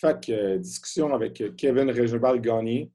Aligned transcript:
Fait 0.00 0.28
euh, 0.30 0.58
discussion 0.58 1.12
avec 1.12 1.42
Kevin 1.56 1.90
Régebal 1.90 2.40
Gagné, 2.40 2.92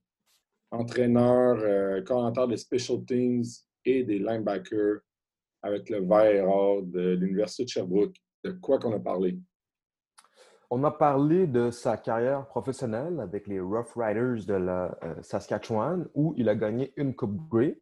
entraîneur, 0.72 1.58
euh, 1.60 2.02
coordinateur 2.02 2.48
des 2.48 2.58
Special 2.58 3.04
Teams 3.06 3.44
et 3.86 4.04
des 4.04 4.20
linebackers 4.20 5.02
avec 5.62 5.90
le 5.90 6.00
vert 6.00 6.82
de 6.84 7.16
l'Université 7.16 7.66
de 7.66 7.70
Sherbrooke. 7.70 8.16
De 8.44 8.52
quoi 8.52 8.80
qu'on 8.80 8.94
a 8.94 9.00
parlé? 9.00 9.38
On 10.76 10.84
a 10.84 10.92
parlé 10.92 11.46
de 11.46 11.70
sa 11.70 11.98
carrière 11.98 12.48
professionnelle 12.48 13.20
avec 13.20 13.46
les 13.46 13.60
Rough 13.60 13.94
Riders 13.96 14.46
de 14.48 14.56
la 14.56 14.98
euh, 15.04 15.14
Saskatchewan, 15.22 16.08
où 16.16 16.34
il 16.36 16.50
a 16.50 16.56
gagné 16.56 16.94
une 16.98 17.16
Coupe 17.16 17.48
Grey. 17.48 17.80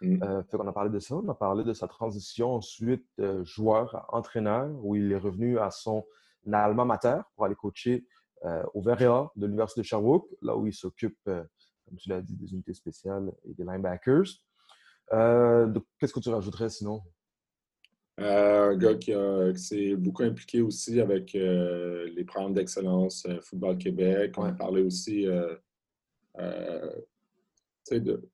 Mm. 0.00 0.22
Euh, 0.24 0.42
fait 0.42 0.56
qu'on 0.56 0.66
a 0.66 0.72
parlé 0.72 0.90
de 0.90 0.98
ça. 0.98 1.14
On 1.14 1.28
a 1.28 1.34
parlé 1.34 1.62
de 1.62 1.72
sa 1.72 1.86
transition 1.86 2.54
ensuite 2.54 3.06
euh, 3.20 3.44
joueur 3.44 3.94
à 3.94 4.16
entraîneur, 4.16 4.68
où 4.82 4.96
il 4.96 5.12
est 5.12 5.18
revenu 5.18 5.58
à 5.60 5.70
son 5.70 6.04
alma 6.52 6.84
mater 6.84 7.20
pour 7.36 7.44
aller 7.44 7.54
coacher 7.54 8.04
au 8.74 8.80
VRA 8.80 9.32
de 9.36 9.46
l'Université 9.46 9.82
de 9.82 9.86
Sherbrooke, 9.86 10.28
là 10.40 10.56
où 10.56 10.66
il 10.66 10.74
s'occupe, 10.74 11.18
comme 11.24 11.96
tu 11.96 12.08
l'as 12.08 12.20
dit, 12.20 12.36
des 12.36 12.52
unités 12.52 12.74
spéciales 12.74 13.32
et 13.44 13.54
des 13.54 13.64
linebackers. 13.64 14.26
Qu'est-ce 15.10 16.12
que 16.12 16.20
tu 16.20 16.30
rajouterais 16.30 16.68
sinon? 16.68 17.02
Euh, 18.20 18.72
un 18.72 18.76
gars 18.76 18.94
qui, 18.94 19.12
s'est 19.56 19.96
beaucoup 19.96 20.22
impliqué 20.22 20.60
aussi 20.60 21.00
avec 21.00 21.34
euh, 21.34 22.08
les 22.14 22.24
programmes 22.24 22.52
d'excellence 22.52 23.24
euh, 23.26 23.40
Football 23.40 23.78
Québec. 23.78 24.34
On 24.36 24.44
a 24.44 24.52
parlé 24.52 24.82
aussi 24.82 25.24
de, 27.90 28.30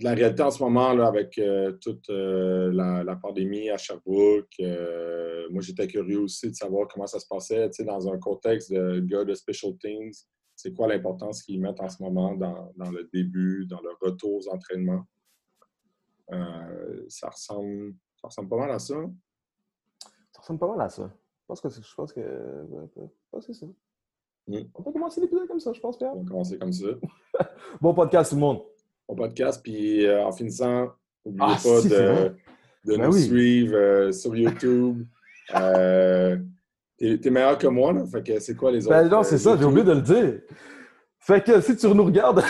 la 0.00 0.14
réalité 0.14 0.42
en 0.42 0.50
ce 0.50 0.62
moment 0.62 0.92
là, 0.92 1.06
avec 1.06 1.40
toute 1.80 2.08
la, 2.08 3.16
pandémie 3.16 3.70
à 3.70 3.76
Sherbrooke. 3.76 4.60
moi, 5.50 5.60
j'étais 5.60 5.86
curieux 5.86 6.20
aussi 6.20 6.50
de 6.50 6.54
savoir 6.54 6.88
comment 6.88 7.06
ça 7.06 7.20
se 7.20 7.26
passait 7.26 7.68
dans 7.80 8.08
un 8.08 8.18
contexte 8.18 8.72
de 8.72 9.00
gars 9.00 9.24
de 9.24 9.34
Special 9.34 9.76
Teams. 9.78 10.12
C'est 10.54 10.72
quoi 10.72 10.88
l'importance 10.88 11.42
qu'ils 11.42 11.60
mettent 11.60 11.80
en 11.80 11.88
ce 11.88 12.02
moment 12.02 12.34
dans, 12.34 12.72
dans, 12.76 12.90
le 12.90 13.08
début, 13.12 13.66
dans 13.66 13.80
le 13.80 13.90
retour 14.00 14.34
aux 14.34 14.48
entraînements? 14.48 15.04
ça 17.08 17.28
ressemble 17.28 17.94
ça 18.22 18.28
ressemble 18.28 18.48
pas 18.48 18.56
mal 18.56 18.70
à 18.70 18.78
ça. 18.78 18.94
Ça 20.30 20.40
ressemble 20.40 20.60
pas 20.60 20.68
mal 20.68 20.80
à 20.80 20.88
ça. 20.88 21.10
Je 21.40 21.46
pense 21.48 21.60
que, 21.60 21.68
je 21.68 21.94
pense 21.94 22.12
que, 22.12 22.20
je 22.20 23.10
pense 23.32 23.46
que 23.46 23.52
c'est 23.52 23.66
ça. 23.66 23.72
Mm. 24.46 24.60
On 24.74 24.82
peut 24.82 24.92
commencer 24.92 25.20
l'épisode 25.20 25.48
comme 25.48 25.58
ça, 25.58 25.72
je 25.72 25.80
pense, 25.80 25.98
Pierre. 25.98 26.14
On 26.14 26.22
va 26.22 26.28
commencer 26.28 26.56
comme 26.56 26.72
ça. 26.72 26.86
bon 27.80 27.92
podcast, 27.94 28.30
tout 28.30 28.36
le 28.36 28.40
monde. 28.40 28.62
Podcast, 29.14 29.60
puis 29.62 30.06
euh, 30.06 30.24
en 30.24 30.32
finissant, 30.32 30.90
n'oubliez 31.24 31.54
ah, 31.56 31.58
pas 31.62 31.82
de, 31.82 32.36
de 32.84 32.96
ben 32.96 33.06
nous 33.06 33.12
suivre 33.12 33.76
euh, 33.76 34.12
sur 34.12 34.34
YouTube. 34.36 35.04
euh, 35.54 36.36
T'es 36.98 37.30
meilleur 37.30 37.58
que 37.58 37.66
moi, 37.66 37.92
là. 37.92 38.04
Fait 38.06 38.22
que 38.22 38.38
c'est 38.38 38.54
quoi 38.54 38.70
les 38.70 38.78
ben 38.80 38.86
autres? 38.86 39.02
Ben 39.02 39.08
non, 39.08 39.22
c'est 39.24 39.38
ça, 39.38 39.56
j'ai 39.58 39.64
oublié 39.64 39.84
de 39.84 39.92
le 39.92 40.02
dire. 40.02 40.40
Fait 41.18 41.44
que 41.44 41.60
si 41.60 41.76
tu 41.76 41.86
nous 41.88 42.04
regardes. 42.04 42.42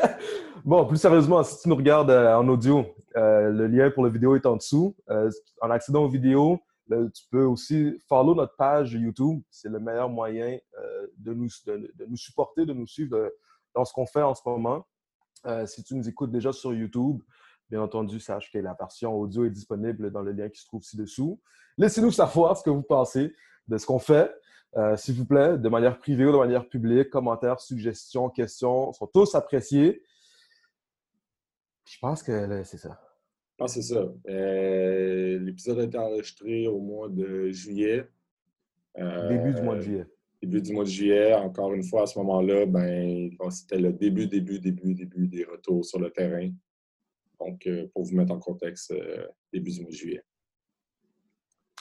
bon, 0.64 0.86
plus 0.86 0.96
sérieusement, 0.98 1.42
si 1.42 1.62
tu 1.62 1.68
nous 1.68 1.76
regardes 1.76 2.10
euh, 2.10 2.34
en 2.36 2.48
audio, 2.48 2.84
euh, 3.16 3.50
le 3.50 3.66
lien 3.66 3.90
pour 3.90 4.04
la 4.04 4.10
vidéo 4.10 4.34
est 4.36 4.46
en 4.46 4.56
dessous. 4.56 4.96
Euh, 5.10 5.30
en 5.60 5.70
accédant 5.70 6.04
aux 6.04 6.08
vidéos, 6.08 6.58
tu 6.90 7.24
peux 7.30 7.44
aussi 7.44 7.96
follow 8.08 8.34
notre 8.34 8.56
page 8.56 8.92
YouTube. 8.92 9.40
C'est 9.50 9.68
le 9.68 9.78
meilleur 9.78 10.08
moyen 10.08 10.58
euh, 10.78 11.06
de, 11.18 11.32
nous, 11.32 11.48
de, 11.66 12.06
nous 12.08 12.16
supporter, 12.16 12.66
de 12.66 12.72
nous 12.72 12.86
suivre 12.86 13.30
dans 13.74 13.84
ce 13.84 13.92
qu'on 13.92 14.06
fait 14.06 14.22
en 14.22 14.34
ce 14.34 14.42
moment. 14.44 14.84
Si 15.66 15.82
tu 15.82 15.94
nous 15.94 16.08
écoutes 16.08 16.30
déjà 16.30 16.52
sur 16.52 16.72
YouTube, 16.72 17.22
bien 17.70 17.82
entendu, 17.82 18.20
sache 18.20 18.50
que 18.52 18.58
la 18.58 18.74
version 18.74 19.14
audio 19.14 19.44
est 19.44 19.50
disponible 19.50 20.10
dans 20.10 20.22
le 20.22 20.32
lien 20.32 20.48
qui 20.48 20.60
se 20.60 20.66
trouve 20.66 20.82
ci-dessous. 20.82 21.40
Laissez-nous 21.78 22.12
savoir 22.12 22.56
ce 22.56 22.62
que 22.62 22.70
vous 22.70 22.82
pensez 22.82 23.34
de 23.68 23.78
ce 23.78 23.86
qu'on 23.86 23.98
fait. 23.98 24.32
S'il 24.96 25.14
vous 25.14 25.24
plaît, 25.24 25.56
de 25.56 25.68
manière 25.68 25.98
privée 25.98 26.26
ou 26.26 26.32
de 26.32 26.36
manière 26.36 26.68
publique, 26.68 27.10
commentaires, 27.10 27.60
suggestions, 27.60 28.28
questions 28.28 28.92
sont 28.92 29.06
tous 29.06 29.34
appréciés. 29.34 30.02
Je 31.84 31.98
pense 32.00 32.22
que 32.22 32.62
c'est 32.64 32.78
ça. 32.78 33.00
Ah, 33.60 33.68
c'est 33.68 33.82
ça. 33.82 34.04
Euh, 34.28 35.38
l'épisode 35.38 35.78
a 35.78 35.84
été 35.84 35.98
enregistré 35.98 36.66
au 36.66 36.80
mois 36.80 37.08
de 37.08 37.50
juillet. 37.50 38.08
début 38.96 39.54
du 39.54 39.62
mois 39.62 39.74
de 39.76 39.80
euh, 39.80 39.82
juillet. 39.82 40.06
Début 40.44 40.60
du 40.60 40.74
mois 40.74 40.84
de 40.84 40.90
juillet. 40.90 41.32
Encore 41.32 41.72
une 41.72 41.82
fois, 41.82 42.02
à 42.02 42.06
ce 42.06 42.18
moment-là, 42.18 42.66
ben, 42.66 43.30
c'était 43.50 43.78
le 43.78 43.94
début, 43.94 44.26
début, 44.26 44.58
début, 44.58 44.92
début 44.92 45.26
des 45.26 45.44
retours 45.44 45.82
sur 45.86 45.98
le 45.98 46.10
terrain. 46.10 46.50
Donc, 47.40 47.66
euh, 47.66 47.88
pour 47.94 48.04
vous 48.04 48.14
mettre 48.14 48.32
en 48.32 48.38
contexte, 48.38 48.92
début 49.50 49.70
du 49.70 49.80
mois 49.80 49.90
de 49.90 49.96
juillet. 49.96 50.22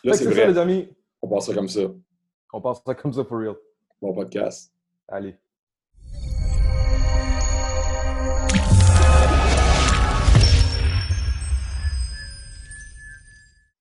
Là, 0.06 0.14
c'est 0.14 0.24
vrai. 0.24 0.48
les 0.48 0.58
amis. 0.58 0.88
On 1.22 1.28
passera 1.28 1.54
comme 1.54 1.68
ça. 1.68 1.94
On 2.54 2.62
passera 2.62 2.96
comme 2.96 3.12
ça 3.12 3.26
for 3.26 3.38
real. 3.38 3.56
Bon 4.02 4.14
podcast. 4.14 4.74
Allez. 5.10 5.36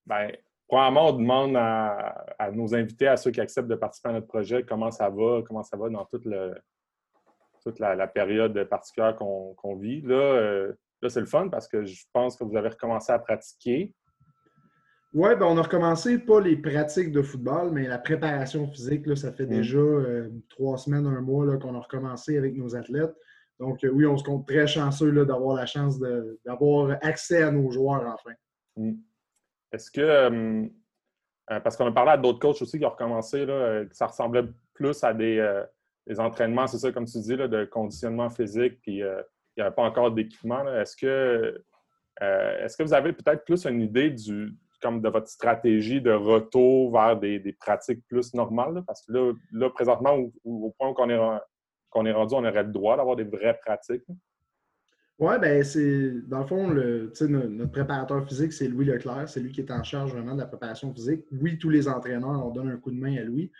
Bien, 0.04 0.32
premièrement, 0.72 1.10
on 1.10 1.12
demande 1.12 1.54
à, 1.54 2.50
nos 2.50 2.74
invités, 2.74 3.06
à 3.06 3.18
ceux 3.18 3.30
qui 3.30 3.42
acceptent 3.42 3.68
de 3.68 3.74
participer 3.74 4.08
à 4.08 4.12
notre 4.12 4.26
projet, 4.26 4.62
comment 4.62 4.90
ça 4.90 5.10
va, 5.10 5.42
comment 5.46 5.62
ça 5.62 5.76
va 5.76 5.90
dans 5.90 6.06
toute, 6.06 6.24
la, 7.78 8.06
période 8.06 8.64
particulière 8.64 9.14
qu'on 9.14 9.76
vit. 9.76 10.02
Euh, 10.06 10.72
là, 11.02 11.08
c'est 11.10 11.20
le 11.20 11.26
fun 11.26 11.50
parce 11.50 11.68
que 11.68 11.84
je 11.84 12.04
pense 12.14 12.38
que 12.38 12.44
vous 12.44 12.56
avez 12.56 12.70
recommencé 12.70 13.12
à 13.12 13.18
pratiquer. 13.18 13.94
Oui, 15.12 15.28
ben 15.38 15.44
on 15.44 15.58
a 15.58 15.62
recommencé 15.62 16.18
pas 16.18 16.40
les 16.40 16.56
pratiques 16.56 17.12
de 17.12 17.20
football, 17.20 17.70
mais 17.70 17.86
la 17.86 17.98
préparation 17.98 18.66
physique. 18.66 19.06
Là, 19.06 19.14
ça 19.14 19.30
fait 19.30 19.44
mm. 19.44 19.50
déjà 19.50 19.76
euh, 19.76 20.30
trois 20.48 20.78
semaines, 20.78 21.04
un 21.04 21.20
mois 21.20 21.58
qu'on 21.58 21.74
a 21.74 21.80
recommencé 21.80 22.38
avec 22.38 22.56
nos 22.56 22.74
athlètes. 22.74 23.14
Donc, 23.60 23.84
euh, 23.84 23.90
oui, 23.90 24.06
on 24.06 24.16
se 24.16 24.24
compte 24.24 24.48
très 24.48 24.66
chanceux 24.66 25.12
d'avoir 25.26 25.54
la 25.54 25.66
chance 25.66 26.00
d'avoir 26.46 26.96
accès 27.02 27.42
à 27.42 27.50
nos 27.50 27.70
joueurs 27.70 28.06
enfin. 28.06 28.34
Mm. 28.78 28.94
Est-ce 29.72 29.90
que, 29.90 30.00
euh, 30.00 30.66
euh, 31.50 31.60
parce 31.60 31.76
qu'on 31.76 31.86
a 31.86 31.92
parlé 31.92 32.12
à 32.12 32.16
d'autres 32.16 32.38
coachs 32.38 32.60
aussi 32.62 32.78
qui 32.78 32.84
ont 32.84 32.90
recommencé, 32.90 33.46
là, 33.46 33.52
euh, 33.52 33.86
ça 33.92 34.06
ressemblait 34.06 34.44
plus 34.74 35.02
à 35.02 35.14
des, 35.14 35.64
entraînements, 36.18 36.66
c'est 36.66 36.78
ça, 36.78 36.92
comme 36.92 37.06
tu 37.06 37.18
dis, 37.20 37.36
là, 37.36 37.48
de 37.48 37.64
conditionnement 37.64 38.28
physique, 38.28 38.80
puis 38.82 38.98
il 38.98 39.24
n'y 39.56 39.62
avait 39.62 39.74
pas 39.74 39.84
encore 39.84 40.10
d'équipement. 40.10 40.66
Est-ce 40.74 40.96
que, 40.96 41.62
est 42.20 42.76
que 42.76 42.82
vous 42.82 42.94
avez 42.94 43.12
peut-être 43.12 43.44
plus 43.44 43.64
une 43.66 43.80
idée 43.80 44.10
du, 44.10 44.56
comme 44.82 45.00
de 45.00 45.08
votre 45.08 45.28
stratégie 45.28 46.00
de 46.00 46.12
retour 46.12 46.92
vers 46.92 47.16
des, 47.16 47.56
pratiques 47.58 48.04
plus 48.08 48.34
normales? 48.34 48.82
Parce 48.86 49.06
que 49.06 49.12
là, 49.12 49.32
là 49.52 49.70
présentement, 49.70 50.18
au, 50.44 50.74
point 50.76 50.88
où 50.88 50.94
on 50.98 51.08
est, 51.08 51.40
qu'on 51.90 52.04
est 52.04 52.12
rendu, 52.12 52.34
on 52.34 52.44
aurait 52.44 52.64
le 52.64 52.72
droit 52.72 52.96
d'avoir 52.96 53.14
des 53.14 53.24
vraies 53.24 53.58
pratiques. 53.64 54.04
Oui, 55.18 55.34
ben 55.40 55.62
c'est 55.62 56.14
dans 56.26 56.40
le 56.40 56.46
fond, 56.46 56.68
le, 56.68 57.12
notre, 57.28 57.70
préparateur 57.70 58.26
physique, 58.26 58.52
c'est 58.52 58.66
Louis 58.66 58.86
Leclerc. 58.86 59.28
C'est 59.28 59.40
lui 59.40 59.52
qui 59.52 59.60
est 59.60 59.70
en 59.70 59.82
charge 59.82 60.12
vraiment 60.12 60.34
de 60.34 60.40
la 60.40 60.46
préparation 60.46 60.92
physique. 60.92 61.24
Oui, 61.30 61.58
tous 61.58 61.68
les 61.68 61.86
entraîneurs, 61.86 62.44
on 62.44 62.50
donne 62.50 62.70
un 62.70 62.76
coup 62.76 62.90
de 62.90 62.98
main 62.98 63.16
à 63.16 63.22
Louis. 63.22 63.52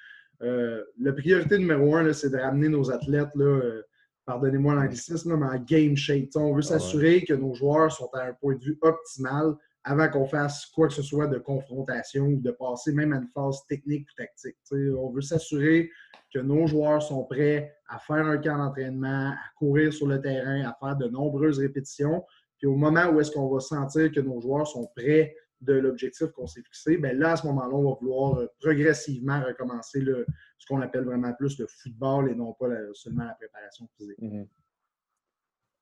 Euh, 0.43 0.83
la 1.01 1.13
priorité 1.13 1.59
numéro 1.59 1.95
un, 1.95 2.13
c'est 2.13 2.31
de 2.31 2.39
ramener 2.39 2.69
nos 2.69 2.91
athlètes, 2.91 3.35
là, 3.37 3.45
euh, 3.45 3.83
pardonnez-moi 4.25 4.75
l'anglicisme, 4.75 5.37
mais 5.37 5.47
en 5.47 5.59
game 5.59 5.97
shape. 5.97 6.31
on 6.35 6.53
veut 6.55 6.63
ah 6.65 6.69
s'assurer 6.69 7.25
que 7.25 7.35
nos 7.35 7.55
joueurs 7.55 7.93
sont 7.93 8.11
à 8.15 8.25
un 8.25 8.33
point 8.33 8.57
de 8.57 8.65
vue 8.65 8.79
optimal 8.81 9.55
avant 9.85 10.09
qu'on 10.09 10.27
fasse 10.27 10.67
quoi 10.67 10.87
que 10.87 10.95
ce 10.95 11.03
soit 11.03 11.27
de 11.27 11.39
confrontation 11.39 12.25
ou 12.25 12.41
de 12.41 12.51
passer 12.53 12.93
même 12.93 13.13
à 13.13 13.17
une 13.17 13.29
phase 13.29 13.67
technique 13.69 14.07
ou 14.11 14.15
tactique. 14.17 14.57
on 14.71 15.11
veut 15.11 15.23
s'assurer 15.23 15.91
que 16.33 16.39
nos 16.39 16.67
joueurs 16.67 17.03
sont 17.03 17.25
prêts 17.25 17.75
à 17.89 17.99
faire 17.99 18.27
un 18.27 18.39
camp 18.39 18.59
d'entraînement, 18.59 19.31
à 19.31 19.51
courir 19.57 19.93
sur 19.93 20.07
le 20.07 20.21
terrain, 20.21 20.63
à 20.63 20.77
faire 20.81 20.97
de 20.97 21.09
nombreuses 21.09 21.59
répétitions. 21.59 22.25
Puis 22.59 22.67
au 22.67 22.77
moment 22.77 23.07
où 23.07 23.21
est-ce 23.21 23.33
qu'on 23.33 23.49
va 23.53 23.61
sentir 23.61 24.11
que 24.13 24.21
nos 24.21 24.41
joueurs 24.41 24.67
sont 24.67 24.89
prêts 24.97 25.35
de 25.61 25.75
l'objectif 25.75 26.29
qu'on 26.29 26.47
s'est 26.47 26.63
fixé, 26.63 26.97
bien 26.97 27.13
là, 27.13 27.33
à 27.33 27.37
ce 27.37 27.47
moment-là, 27.47 27.75
on 27.75 27.91
va 27.91 27.97
vouloir 28.01 28.39
euh, 28.39 28.47
progressivement 28.61 29.41
recommencer 29.43 30.01
le, 30.01 30.27
ce 30.59 30.67
qu'on 30.67 30.81
appelle 30.81 31.05
vraiment 31.05 31.33
plus 31.35 31.59
le 31.59 31.67
football 31.69 32.31
et 32.31 32.35
non 32.35 32.53
pas 32.55 32.67
seulement 32.95 33.25
la 33.25 33.35
préparation 33.35 33.89
physique. 33.97 34.19
Mm-hmm. 34.21 34.49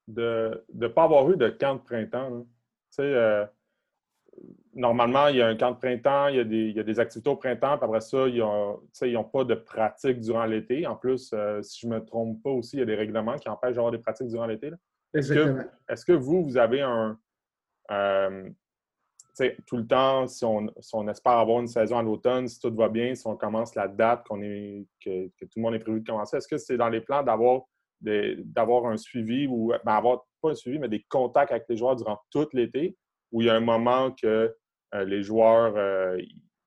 De 0.09 0.65
ne 0.75 0.89
pas 0.89 1.05
avoir 1.05 1.31
eu 1.31 1.37
de 1.37 1.49
camp 1.49 1.77
de 1.77 1.81
printemps, 1.81 2.43
tu 2.43 2.47
sais, 2.91 3.03
euh, 3.03 3.47
normalement, 4.75 5.29
il 5.29 5.37
y 5.37 5.43
a 5.43 5.47
un 5.47 5.57
camp 5.57 5.73
de 5.73 5.77
printemps, 5.77 6.29
il 6.29 6.37
y 6.37 6.79
a 6.79 6.83
des, 6.83 7.01
activités 7.01 7.31
au 7.31 7.37
printemps, 7.37 7.77
puis 7.77 7.85
après 7.85 8.01
ça, 8.01 8.27
ils 8.29 9.13
n'ont 9.13 9.25
pas 9.25 9.45
de 9.45 9.55
pratique 9.55 10.21
durant 10.21 10.45
l'été. 10.45 10.87
En 10.87 10.97
plus, 10.97 11.31
euh, 11.33 11.63
si 11.63 11.81
je 11.81 11.87
ne 11.87 11.95
me 11.95 12.05
trompe 12.05 12.43
pas 12.43 12.51
aussi, 12.51 12.77
il 12.77 12.79
y 12.81 12.83
a 12.83 12.87
des 12.87 12.95
règlements 12.95 13.37
qui 13.37 13.49
empêchent 13.49 13.75
d'avoir 13.75 13.93
des 13.93 13.99
pratiques 13.99 14.29
durant 14.29 14.47
l'été. 14.47 14.71
Est-ce 15.15 16.05
que, 16.05 16.13
vous, 16.13 16.45
vous 16.45 16.57
avez 16.57 16.81
un. 16.83 17.19
Euh, 17.91 18.49
tout 19.67 19.79
le 19.79 19.87
temps, 19.87 20.27
si 20.27 20.45
on, 20.45 20.69
espère 21.09 21.33
avoir 21.33 21.61
une 21.61 21.67
saison 21.67 21.99
à 21.99 22.03
l'automne, 22.03 22.47
si 22.47 22.61
tout 22.61 22.75
va 22.75 22.91
bien, 22.91 23.15
si 23.15 23.27
on 23.27 23.37
commence 23.37 23.75
la 23.75 23.89
date 23.89 24.27
qu'on 24.27 24.43
est, 24.43 24.87
que, 25.03 25.29
tout 25.29 25.49
le 25.57 25.63
monde 25.63 25.75
est 25.75 25.79
prévu 25.79 26.01
de 26.01 26.07
commencer, 26.07 26.37
est-ce 26.37 26.47
que 26.47 26.59
c'est 26.59 26.77
dans 26.77 26.91
les 26.91 27.01
plans 27.01 27.23
d'avoir 27.23 27.63
d'avoir 28.03 28.87
un 28.87 28.97
suivi 28.97 29.47
ou 29.47 29.73
ben, 29.85 29.93
avoir 29.93 30.25
pas 30.41 30.51
un 30.51 30.55
suivi, 30.55 30.79
mais 30.79 30.89
des 30.89 31.05
contacts 31.09 31.53
avec 31.53 31.65
les 31.69 31.77
joueurs 31.77 31.97
durant 31.97 32.19
tout 32.31 32.49
l'été? 32.55 32.97
Où 33.33 33.41
il 33.41 33.47
y 33.47 33.51
a 33.51 33.55
un 33.55 33.61
moment 33.61 34.11
que 34.13 34.55
euh, 34.95 35.05
les 35.05 35.23
joueurs, 35.23 35.75
euh, 35.77 36.21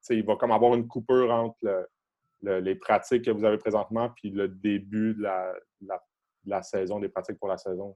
il 0.10 0.26
va 0.26 0.36
comme 0.36 0.52
avoir 0.52 0.76
une 0.76 0.88
coupure 0.88 1.32
entre 1.32 1.88
les 2.42 2.76
pratiques 2.76 3.24
que 3.26 3.32
vous 3.32 3.46
avez 3.46 3.58
présentement, 3.58 4.10
puis 4.16 4.30
le 4.30 4.50
début 4.50 5.14
de 5.14 5.24
la, 6.46 6.62
saison, 6.62 7.00
des 7.00 7.08
pratiques 7.08 7.40
pour 7.40 7.48
la 7.48 7.58
saison? 7.58 7.96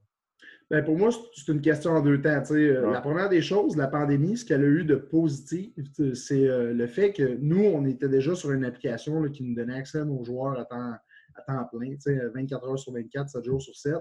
Bien, 0.72 0.84
pour 0.84 0.98
moi, 0.98 1.10
c'est 1.34 1.52
une 1.52 1.60
question 1.60 1.92
en 1.92 2.02
deux 2.02 2.22
temps. 2.22 2.42
Euh, 2.52 2.92
la 2.92 3.02
première 3.02 3.28
des 3.28 3.42
choses, 3.42 3.76
la 3.76 3.88
pandémie, 3.88 4.38
ce 4.38 4.46
qu'elle 4.46 4.64
a 4.64 4.68
eu 4.68 4.86
de 4.86 4.96
positif, 4.96 5.74
c'est 6.14 6.48
le 6.48 6.88
fait 6.88 7.12
que 7.12 7.38
nous, 7.42 7.64
on 7.64 7.86
était 7.86 8.08
déjà 8.08 8.36
sur 8.36 8.52
une 8.52 8.64
application 8.64 9.22
qui 9.30 9.44
nous 9.44 9.56
donnait 9.56 9.80
accès 9.80 10.00
à 10.00 10.06
nos 10.06 10.24
joueurs 10.24 10.58
à 10.58 10.64
temps, 10.64 10.94
à 11.36 11.42
temps 11.42 11.66
plein, 11.72 11.96
24 12.34 12.70
heures 12.70 12.80
sur 12.80 12.94
24, 12.94 13.30
7 13.30 13.44
jours 13.44 13.62
sur 13.62 13.76
7. 13.76 13.96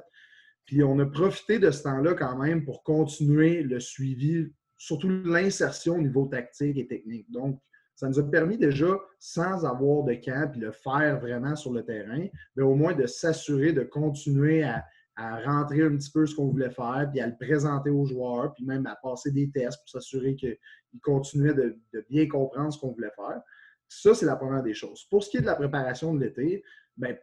Puis 0.67 0.83
on 0.83 0.99
a 0.99 1.07
profité 1.07 1.59
de 1.59 1.71
ce 1.71 1.85
temps-là 1.85 2.15
quand 2.15 2.37
même 2.37 2.65
pour 2.65 2.83
continuer 2.83 3.63
le 3.63 3.81
suivi, 3.81 4.53
surtout 4.77 5.09
l'insertion 5.09 5.95
au 5.95 6.03
niveau 6.03 6.27
tactique 6.27 6.77
et 6.77 6.87
technique. 6.87 7.31
Donc, 7.31 7.61
ça 7.95 8.09
nous 8.09 8.19
a 8.19 8.31
permis 8.31 8.59
déjà, 8.59 8.99
sans 9.19 9.65
avoir 9.65 10.05
de 10.05 10.15
camp, 10.15 10.51
puis 10.51 10.61
le 10.61 10.71
faire 10.71 11.19
vraiment 11.19 11.57
sur 11.57 11.73
le 11.73 11.83
terrain, 11.83 12.27
mais 12.55 12.63
au 12.63 12.75
moins 12.75 12.95
de 12.95 13.07
s'assurer 13.07 13.73
de 13.73 13.83
continuer 13.83 14.65
à, 14.65 14.85
rentrer 15.47 15.83
un 15.83 15.97
petit 15.97 16.11
peu 16.11 16.27
ce 16.27 16.35
qu'on 16.35 16.49
voulait 16.49 16.71
faire, 16.71 17.09
puis 17.11 17.23
à 17.23 17.27
le 17.27 17.37
présenter 17.41 17.89
aux 17.89 18.05
joueurs, 18.05 18.53
puis 18.53 18.67
même 18.67 18.87
à 18.87 18.99
passer 19.03 19.31
des 19.31 19.51
tests 19.51 19.79
pour 19.79 19.89
s'assurer 19.89 20.37
qu'ils 20.37 20.59
continuaient 21.01 21.55
de, 21.55 21.79
de, 21.95 22.05
bien 22.11 22.29
comprendre 22.29 22.71
ce 22.71 22.79
qu'on 22.79 22.93
voulait 22.93 23.13
faire. 23.17 23.41
Ça, 23.89 24.15
c'est 24.15 24.27
la 24.27 24.37
première 24.37 24.63
des 24.63 24.75
choses. 24.75 25.05
Pour 25.09 25.25
ce 25.25 25.31
qui 25.31 25.39
est 25.39 25.41
de 25.41 25.47
la 25.47 25.55
préparation 25.55 26.13
de 26.13 26.21
l'été, 26.21 26.63
bien, 26.99 27.17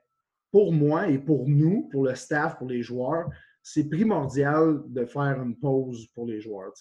pour 0.54 0.72
moi 0.72 1.10
et 1.10 1.18
pour 1.18 1.50
nous, 1.50 1.90
pour 1.92 2.06
le 2.06 2.14
staff, 2.14 2.60
pour 2.60 2.68
les 2.68 2.84
joueurs, 2.84 3.28
c'est 3.64 3.90
primordial 3.90 4.84
de 4.86 5.04
faire 5.04 5.42
une 5.42 5.58
pause 5.58 6.08
pour 6.14 6.28
les 6.28 6.40
joueurs. 6.42 6.72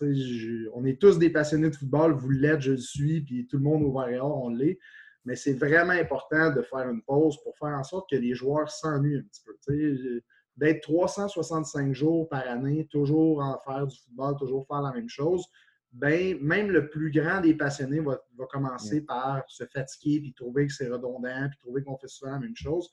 on 0.75 0.85
est 0.85 1.01
tous 1.01 1.19
des 1.19 1.31
passionnés 1.31 1.71
de 1.71 1.77
football, 1.77 2.13
vous 2.13 2.29
l'êtes, 2.29 2.61
je 2.61 2.73
le 2.73 2.77
suis, 2.77 3.23
puis 3.23 3.47
tout 3.47 3.57
le 3.57 3.63
monde 3.63 3.83
au 3.83 4.03
et 4.03 4.21
on 4.21 4.51
l'est. 4.51 4.79
Mais 5.25 5.37
c'est 5.37 5.55
vraiment 5.55 5.95
important 5.95 6.53
de 6.53 6.61
faire 6.61 6.87
une 6.91 7.01
pause 7.01 7.39
pour 7.43 7.57
faire 7.57 7.79
en 7.79 7.83
sorte 7.83 8.11
que 8.11 8.17
les 8.17 8.35
joueurs 8.35 8.71
s'ennuient 8.71 9.17
un 9.17 9.23
petit 9.23 9.43
peu. 9.43 10.21
D'être 10.59 10.83
365 10.83 11.95
jours 11.95 12.29
par 12.29 12.47
année, 12.47 12.87
toujours 12.91 13.41
en 13.41 13.59
faire 13.65 13.87
du 13.87 13.97
football, 13.99 14.37
toujours 14.37 14.67
faire 14.67 14.83
la 14.83 14.93
même 14.93 15.09
chose, 15.09 15.47
ben, 15.93 16.37
même 16.43 16.71
le 16.71 16.91
plus 16.91 17.11
grand 17.11 17.41
des 17.41 17.55
passionnés 17.55 18.01
va, 18.01 18.21
va 18.37 18.47
commencer 18.51 19.01
par 19.01 19.45
se 19.49 19.65
fatiguer, 19.65 20.21
puis 20.21 20.35
trouver 20.35 20.67
que 20.67 20.75
c'est 20.75 20.89
redondant, 20.89 21.49
puis 21.49 21.59
trouver 21.59 21.83
qu'on 21.83 21.97
fait 21.97 22.09
souvent 22.09 22.33
la 22.33 22.41
même 22.41 22.57
chose 22.57 22.91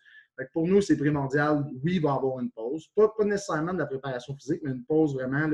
pour 0.54 0.68
nous, 0.68 0.82
c'est 0.82 0.98
primordial. 0.98 1.66
Oui, 1.84 1.96
il 1.96 2.02
va 2.02 2.10
y 2.10 2.12
avoir 2.14 2.40
une 2.40 2.52
pause. 2.52 2.88
Pas, 2.96 3.12
nécessairement 3.26 3.74
de 3.74 3.80
la 3.80 3.86
préparation 3.86 4.36
physique, 4.36 4.62
mais 4.64 4.72
une 4.72 4.86
pause 4.86 5.14
vraiment 5.14 5.48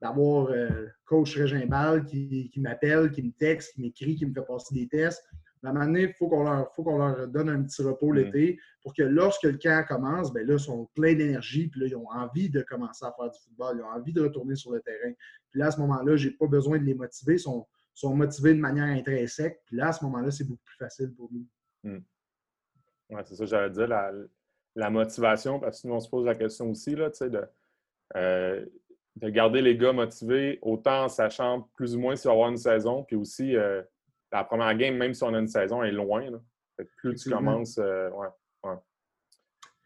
d'avoir 0.00 0.48
euh, 0.50 0.86
coach 1.04 1.36
Régimbal 1.36 2.04
qui, 2.04 2.50
qui 2.50 2.60
m'appelle, 2.60 3.10
qui 3.10 3.22
me 3.22 3.32
texte, 3.32 3.74
qui 3.74 3.82
m'écrit, 3.82 4.16
qui 4.16 4.26
me 4.26 4.34
fait 4.34 4.46
passer 4.46 4.74
des 4.74 4.88
tests. 4.88 5.22
À 5.64 5.68
un 5.68 5.72
moment 5.72 5.86
donné, 5.86 6.02
il 6.02 6.12
faut 6.14 6.28
qu'on 6.28 6.42
leur, 6.42 6.72
leur, 6.98 7.28
donne 7.28 7.48
un 7.48 7.62
petit 7.62 7.82
repos 7.82 8.12
mm. 8.12 8.16
l'été 8.16 8.58
pour 8.82 8.94
que 8.94 9.02
lorsque 9.02 9.44
le 9.44 9.58
camp 9.58 9.84
commence, 9.86 10.32
ben 10.32 10.44
là, 10.46 10.54
ils 10.54 10.60
sont 10.60 10.88
pleins 10.94 11.14
d'énergie, 11.14 11.68
puis 11.68 11.80
là, 11.80 11.86
ils 11.86 11.96
ont 11.96 12.08
envie 12.10 12.50
de 12.50 12.62
commencer 12.62 13.04
à 13.04 13.14
faire 13.16 13.30
du 13.30 13.38
football, 13.44 13.76
ils 13.78 13.82
ont 13.82 14.00
envie 14.00 14.12
de 14.12 14.22
retourner 14.22 14.56
sur 14.56 14.72
le 14.72 14.80
terrain. 14.80 15.12
Puis 15.50 15.60
là, 15.60 15.68
à 15.68 15.70
ce 15.70 15.80
moment-là, 15.80 16.16
je 16.16 16.28
n'ai 16.28 16.34
pas 16.34 16.48
besoin 16.48 16.78
de 16.78 16.84
les 16.84 16.94
motiver, 16.94 17.34
ils 17.34 17.40
sont, 17.40 17.66
sont 17.94 18.14
motivés 18.16 18.54
de 18.54 18.60
manière 18.60 18.86
intrinsèque. 18.86 19.60
Puis 19.66 19.76
là, 19.76 19.88
à 19.88 19.92
ce 19.92 20.04
moment-là, 20.04 20.32
c'est 20.32 20.44
beaucoup 20.44 20.64
plus 20.64 20.78
facile 20.78 21.14
pour 21.14 21.30
nous. 21.32 21.46
Mm. 21.84 22.02
Oui, 23.12 23.20
c'est 23.24 23.34
ça, 23.34 23.44
j'allais 23.44 23.70
dire, 23.70 23.88
la, 24.74 24.90
motivation, 24.90 25.60
parce 25.60 25.82
que 25.82 25.88
nous, 25.88 25.94
on 25.94 26.00
se 26.00 26.08
pose 26.08 26.24
la 26.24 26.34
question 26.34 26.70
aussi, 26.70 26.96
là, 26.96 27.10
de, 27.10 27.44
euh, 28.16 28.64
de 29.16 29.28
garder 29.28 29.60
les 29.60 29.76
gars 29.76 29.92
motivés, 29.92 30.58
autant 30.62 31.04
en 31.04 31.08
sachant 31.08 31.68
plus 31.74 31.94
ou 31.94 32.00
moins 32.00 32.16
s'il 32.16 32.28
va 32.28 32.32
y 32.32 32.36
avoir 32.36 32.48
une 32.48 32.56
saison, 32.56 33.04
puis 33.04 33.16
aussi 33.16 33.54
euh, 33.54 33.82
la 34.32 34.44
première 34.44 34.74
game, 34.76 34.96
même 34.96 35.12
si 35.12 35.22
on 35.24 35.34
a 35.34 35.38
une 35.38 35.48
saison, 35.48 35.82
est 35.82 35.92
loin. 35.92 36.24
plus 36.96 37.14
tu 37.16 37.30
commences. 37.30 37.78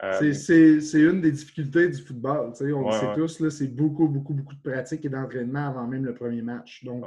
Euh, 0.02 0.32
c'est 0.32 1.00
une 1.00 1.20
des 1.20 1.32
difficultés 1.32 1.88
du 1.88 2.00
football. 2.00 2.52
On 2.60 2.86
le 2.86 2.92
sait 2.92 3.14
tous, 3.14 3.48
c'est 3.48 3.68
beaucoup, 3.68 4.06
beaucoup, 4.08 4.34
beaucoup 4.34 4.54
de 4.54 4.70
pratique 4.70 5.04
et 5.04 5.08
d'entraînement 5.08 5.68
avant 5.68 5.86
même 5.86 6.04
le 6.04 6.14
premier 6.14 6.42
match. 6.42 6.84
Donc, 6.84 7.04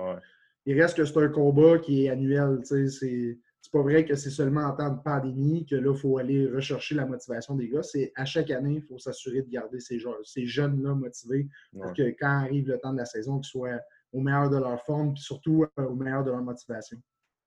il 0.66 0.80
reste 0.80 0.98
que 0.98 1.06
c'est 1.06 1.18
un 1.18 1.30
combat 1.30 1.80
qui 1.80 2.06
est 2.06 2.10
annuel. 2.10 2.60
C'est 2.64 3.38
c'est 3.62 3.72
pas 3.72 3.82
vrai 3.82 4.06
que 4.06 4.16
c'est 4.16 4.30
seulement 4.30 4.62
en 4.62 4.76
temps 4.76 4.90
de 4.90 5.02
pandémie 5.02 5.66
que 5.66 5.76
là, 5.76 5.92
il 5.94 6.00
faut 6.00 6.18
aller 6.18 6.48
rechercher 6.48 6.96
la 6.96 7.06
motivation 7.06 7.56
des 7.56 7.68
gars. 7.68 7.84
C'est 7.84 8.12
à 8.16 8.26
chaque 8.26 8.52
année, 8.52 8.76
il 8.76 8.82
faut 8.82 8.98
s'assurer 8.98 9.42
de 9.42 9.50
garder 9.50 9.80
ces, 9.80 10.00
ces 10.24 10.46
jeunes-là 10.46 10.96
motivés 10.96 11.48
pour 11.74 11.94
que 11.94 12.10
quand 12.20 12.44
arrive 12.44 12.70
le 12.70 12.80
temps 12.80 12.94
de 12.94 12.98
la 12.98 13.06
saison, 13.06 13.40
qu'ils 13.40 13.50
soient 13.50 13.80
au 14.14 14.22
meilleur 14.22 14.50
de 14.50 14.58
leur 14.58 14.82
forme, 14.86 15.14
puis 15.14 15.22
surtout 15.22 15.66
euh, 15.78 15.84
au 15.84 15.96
meilleur 15.96 16.24
de 16.24 16.32
leur 16.32 16.42
motivation. 16.42 16.98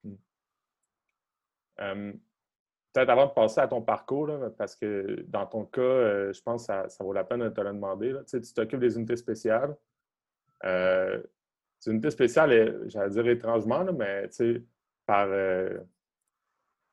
Hmm. 0.04 0.14
Euh, 1.80 2.12
peut-être 2.92 3.10
avant 3.10 3.26
de 3.26 3.32
passer 3.32 3.60
à 3.60 3.68
ton 3.68 3.82
parcours, 3.82 4.30
parce 4.56 4.76
que 4.76 5.24
dans 5.28 5.46
ton 5.46 5.64
cas, 5.64 5.80
euh, 5.80 6.32
je 6.32 6.42
pense 6.42 6.66
que 6.66 6.88
ça, 6.88 7.04
vaut 7.04 7.12
la 7.12 7.24
peine 7.24 7.40
de 7.40 7.48
te 7.48 7.60
le 7.60 7.72
demander. 7.72 8.14
Tu 8.28 8.40
t'occupes 8.54 8.80
des 8.80 8.96
unités 8.96 9.16
spéciales. 9.16 9.76
Euh, 10.64 11.20
unités 11.86 12.10
spéciales, 12.10 12.82
j'allais 12.86 13.10
dire 13.10 13.26
étrangement, 13.26 13.84
mais 13.92 14.28
par, 15.06 15.28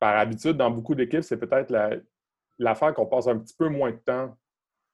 par 0.00 0.16
habitude, 0.18 0.56
dans 0.56 0.70
beaucoup 0.70 0.94
d'équipes, 0.94 1.22
c'est 1.22 1.36
peut-être 1.36 1.72
l'affaire 2.58 2.94
qu'on 2.94 3.06
passe 3.06 3.28
un 3.28 3.38
petit 3.38 3.54
peu 3.54 3.68
moins 3.68 3.92
de 3.92 3.98
temps 3.98 4.36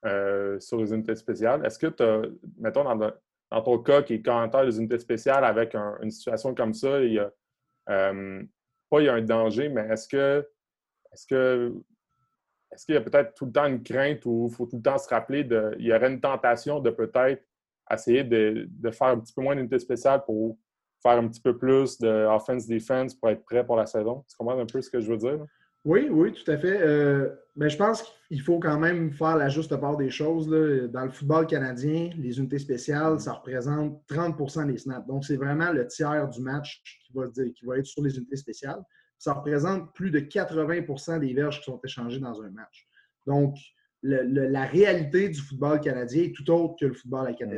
euh, 0.05 0.59
sur 0.59 0.77
les 0.77 0.93
unités 0.93 1.15
spéciales. 1.15 1.65
Est-ce 1.65 1.79
que 1.79 1.87
tu 1.87 2.03
as, 2.03 2.21
mettons, 2.59 2.83
dans, 2.83 3.61
ton 3.63 3.79
cas 3.79 4.03
qui 4.03 4.15
est 4.15 4.21
commentaire 4.21 4.65
des 4.65 4.77
unités 4.77 4.99
spéciales 4.99 5.45
avec 5.45 5.73
une 5.75 6.11
situation 6.11 6.53
comme 6.53 6.73
ça, 6.73 7.01
il 7.01 7.13
y 7.13 7.19
a, 7.19 7.31
euh, 7.89 8.43
pas 8.89 8.99
il 8.99 9.05
y 9.05 9.09
a 9.09 9.13
un 9.13 9.21
danger, 9.21 9.69
mais 9.69 9.87
est-ce 9.87 10.07
que 10.07 10.47
est-ce 11.13 11.25
que 11.25 11.73
est-ce 12.71 12.85
qu'il 12.85 12.95
y 12.95 12.97
a 12.97 13.01
peut-être 13.01 13.33
tout 13.33 13.45
le 13.45 13.53
temps 13.53 13.65
une 13.65 13.81
crainte 13.81 14.25
ou 14.25 14.49
il 14.51 14.55
faut 14.55 14.65
tout 14.65 14.75
le 14.75 14.81
temps 14.81 14.97
se 14.97 15.07
rappeler 15.07 15.45
de. 15.45 15.73
Il 15.79 15.85
y 15.85 15.93
aurait 15.93 16.11
une 16.11 16.19
tentation 16.19 16.81
de 16.81 16.89
peut-être 16.89 17.43
essayer 17.89 18.25
de, 18.25 18.67
de 18.69 18.91
faire 18.91 19.07
un 19.07 19.19
petit 19.19 19.33
peu 19.33 19.41
moins 19.41 19.55
d'unités 19.55 19.79
spéciales 19.79 20.25
pour 20.25 20.57
faire 21.01 21.17
un 21.17 21.27
petit 21.27 21.41
peu 21.41 21.57
plus 21.57 21.97
de 21.99 22.25
offense-defense 22.25 23.15
pour 23.15 23.29
être 23.29 23.43
prêt 23.43 23.65
pour 23.65 23.75
la 23.75 23.85
saison. 23.85 24.23
Tu 24.29 24.35
comprends 24.37 24.59
un 24.59 24.65
peu 24.65 24.81
ce 24.81 24.89
que 24.89 24.99
je 24.99 25.11
veux 25.11 25.17
dire? 25.17 25.45
Oui, 25.85 26.09
oui, 26.11 26.33
tout 26.33 26.51
à 26.51 26.57
fait. 26.57 26.81
Euh, 26.81 27.29
mais 27.55 27.69
je 27.69 27.77
pense 27.77 28.03
qu'il 28.27 28.41
faut 28.41 28.59
quand 28.59 28.77
même 28.77 29.13
faire 29.13 29.37
la 29.37 29.47
juste 29.47 29.75
part 29.77 29.95
des 29.95 30.09
choses. 30.09 30.49
Dans 30.49 31.05
le 31.05 31.11
football 31.11 31.47
canadien, 31.47 32.09
les 32.17 32.39
unités 32.39 32.59
spéciales, 32.59 33.19
ça 33.19 33.33
représente 33.33 34.01
30% 34.09 34.67
des 34.67 34.77
snaps. 34.77 35.07
Donc, 35.07 35.23
c'est 35.23 35.37
vraiment 35.37 35.71
le 35.71 35.87
tiers 35.87 36.27
du 36.27 36.41
match 36.41 36.83
qui 37.05 37.13
va, 37.13 37.27
qui 37.27 37.65
va 37.65 37.77
être 37.77 37.85
sur 37.85 38.03
les 38.03 38.17
unités 38.17 38.35
spéciales. 38.35 38.83
Ça 39.17 39.33
représente 39.33 39.93
plus 39.93 40.11
de 40.11 40.19
80% 40.19 41.19
des 41.19 41.33
verges 41.33 41.59
qui 41.59 41.65
sont 41.65 41.79
échangées 41.83 42.19
dans 42.19 42.41
un 42.41 42.49
match. 42.49 42.87
Donc, 43.25 43.55
la 44.03 44.65
réalité 44.65 45.29
du 45.29 45.39
football 45.39 45.79
canadien 45.79 46.23
est 46.23 46.35
tout 46.35 46.49
autre 46.51 46.75
que 46.79 46.85
le 46.85 46.93
football 46.93 47.27
à 47.27 47.33
4 47.33 47.49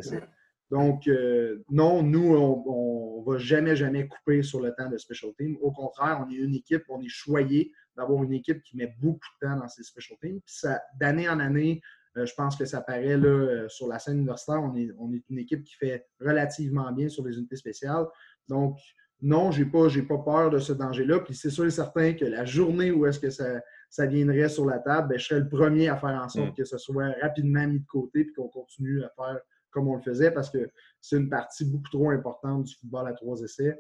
donc, 0.72 1.08
euh, 1.08 1.64
non, 1.70 2.04
nous, 2.04 2.36
on 2.36 3.22
ne 3.22 3.32
va 3.32 3.38
jamais, 3.40 3.76
jamais 3.76 4.08
couper 4.08 4.44
sur 4.44 4.62
le 4.62 4.74
temps 4.76 4.90
de 4.90 4.98
special 4.98 5.32
team. 5.38 5.58
Au 5.62 5.72
contraire, 5.72 6.24
on 6.24 6.32
est 6.32 6.36
une 6.36 6.54
équipe, 6.54 6.84
on 6.90 7.02
est 7.02 7.10
choyé 7.10 7.72
d'avoir 7.98 8.24
une 8.24 8.34
équipe 8.34 8.62
qui 8.62 8.78
met 8.78 8.94
beaucoup 9.00 9.20
de 9.42 9.48
temps 9.48 9.58
dans 9.58 9.68
ses 9.68 9.84
special 9.84 10.18
teams. 10.22 10.40
Puis 10.46 10.70
d'année 11.00 11.28
en 11.28 11.40
année, 11.40 11.82
euh, 12.18 12.26
je 12.26 12.34
pense 12.36 12.56
que 12.56 12.66
ça 12.66 12.82
paraît 12.82 13.18
là, 13.18 13.28
euh, 13.28 13.70
sur 13.70 13.88
la 13.88 13.98
scène 13.98 14.18
universitaire, 14.18 14.62
on 14.62 14.76
est, 14.76 14.90
on 15.00 15.12
est 15.12 15.24
une 15.30 15.40
équipe 15.40 15.64
qui 15.64 15.76
fait 15.76 16.08
relativement 16.20 16.92
bien 16.92 17.10
sur 17.10 17.26
les 17.26 17.38
unités 17.38 17.56
spéciales. 17.56 18.06
Donc, 18.48 18.78
non, 19.22 19.52
je 19.52 19.64
n'ai 19.64 19.70
pas, 19.70 19.88
pas 20.08 20.24
peur 20.24 20.50
de 20.52 20.60
ce 20.60 20.72
danger-là. 20.72 21.20
Puis 21.20 21.36
c'est 21.36 21.50
sûr 21.50 21.66
et 21.66 21.72
certain 21.72 22.14
que 22.14 22.26
la 22.26 22.46
journée 22.46 22.92
où 22.92 23.06
est-ce 23.06 23.20
que 23.20 23.32
ça, 23.32 23.62
ça 23.90 24.06
viendrait 24.06 24.50
sur 24.50 24.66
la 24.66 24.80
table, 24.80 25.10
ben, 25.10 25.20
je 25.20 25.26
serais 25.26 25.40
le 25.40 25.50
premier 25.50 25.90
à 25.90 25.98
faire 25.98 26.22
en 26.24 26.30
sorte 26.30 26.52
mm. 26.52 26.56
que 26.56 26.64
ce 26.64 26.78
soit 26.78 27.12
rapidement 27.22 27.68
mis 27.68 27.80
de 27.80 27.88
côté 27.88 28.22
et 28.22 28.32
qu'on 28.34 28.48
continue 28.48 29.04
à 29.04 29.10
faire 29.10 29.40
comme 29.72 29.88
on 29.88 29.96
le 29.96 30.02
faisait 30.02 30.32
parce 30.32 30.50
que 30.50 30.70
c'est 31.02 31.18
une 31.18 31.30
partie 31.30 31.66
beaucoup 31.66 31.90
trop 31.90 32.10
importante 32.10 32.64
du 32.66 32.76
football 32.76 33.08
à 33.08 33.14
trois 33.14 33.42
essais. 33.42 33.80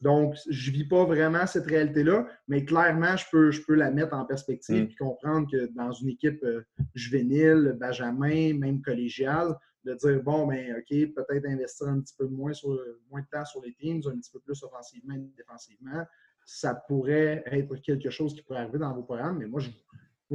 Donc, 0.00 0.34
je 0.48 0.70
ne 0.70 0.76
vis 0.76 0.88
pas 0.88 1.04
vraiment 1.04 1.46
cette 1.46 1.66
réalité-là, 1.66 2.26
mais 2.48 2.64
clairement, 2.64 3.16
je 3.16 3.24
peux, 3.30 3.50
je 3.50 3.62
peux 3.62 3.74
la 3.74 3.90
mettre 3.90 4.14
en 4.14 4.24
perspective 4.24 4.76
et 4.76 4.92
mm. 4.92 4.96
comprendre 4.96 5.48
que 5.50 5.66
dans 5.74 5.92
une 5.92 6.08
équipe 6.08 6.42
euh, 6.42 6.62
juvénile, 6.94 7.76
Benjamin, 7.78 8.54
même 8.54 8.82
collégiale, 8.82 9.54
de 9.84 9.94
dire 9.94 10.22
bon, 10.22 10.46
ben, 10.46 10.76
OK, 10.76 11.14
peut-être 11.14 11.46
investir 11.46 11.88
un 11.88 12.00
petit 12.00 12.14
peu 12.18 12.26
moins, 12.26 12.52
sur, 12.52 12.78
moins 13.10 13.20
de 13.20 13.26
temps 13.30 13.44
sur 13.44 13.62
les 13.62 13.74
teams, 13.74 14.02
un 14.06 14.18
petit 14.18 14.30
peu 14.32 14.40
plus 14.40 14.62
offensivement 14.62 15.14
et 15.14 15.32
défensivement, 15.36 16.04
ça 16.44 16.74
pourrait 16.74 17.42
être 17.46 17.76
quelque 17.76 18.10
chose 18.10 18.34
qui 18.34 18.42
pourrait 18.42 18.60
arriver 18.60 18.78
dans 18.78 18.94
vos 18.94 19.02
programmes, 19.02 19.38
mais 19.38 19.46
moi, 19.46 19.60
je, 19.60 19.70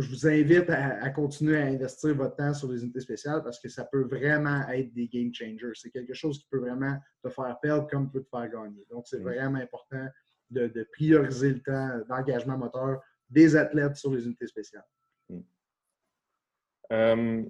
je 0.01 0.09
vous 0.09 0.27
invite 0.27 0.69
à, 0.69 1.09
continuer 1.12 1.57
à 1.57 1.65
investir 1.65 2.15
votre 2.15 2.35
temps 2.35 2.53
sur 2.53 2.71
les 2.71 2.81
unités 2.81 3.00
spéciales 3.00 3.43
parce 3.43 3.59
que 3.59 3.69
ça 3.69 3.85
peut 3.85 4.03
vraiment 4.03 4.67
être 4.69 4.91
des 4.93 5.07
game 5.07 5.31
changers. 5.31 5.73
C'est 5.75 5.91
quelque 5.91 6.15
chose 6.15 6.39
qui 6.39 6.47
peut 6.50 6.59
vraiment 6.59 6.97
te 7.23 7.29
faire 7.29 7.59
perdre 7.62 7.88
comme 7.88 8.09
peut 8.09 8.23
te 8.23 8.29
faire 8.29 8.50
gagner. 8.50 8.85
Donc, 8.89 9.05
c'est 9.07 9.19
mm. 9.19 9.23
vraiment 9.23 9.59
important 9.59 10.07
de, 10.50 10.88
prioriser 10.93 11.53
le 11.53 11.62
temps 11.62 12.00
d'engagement 12.09 12.57
moteur 12.57 13.01
des 13.29 13.55
athlètes 13.55 13.95
sur 13.95 14.12
les 14.12 14.25
unités 14.25 14.47
spéciales. 14.47 14.85
Mm. 15.29 15.39
Euh, 16.91 17.43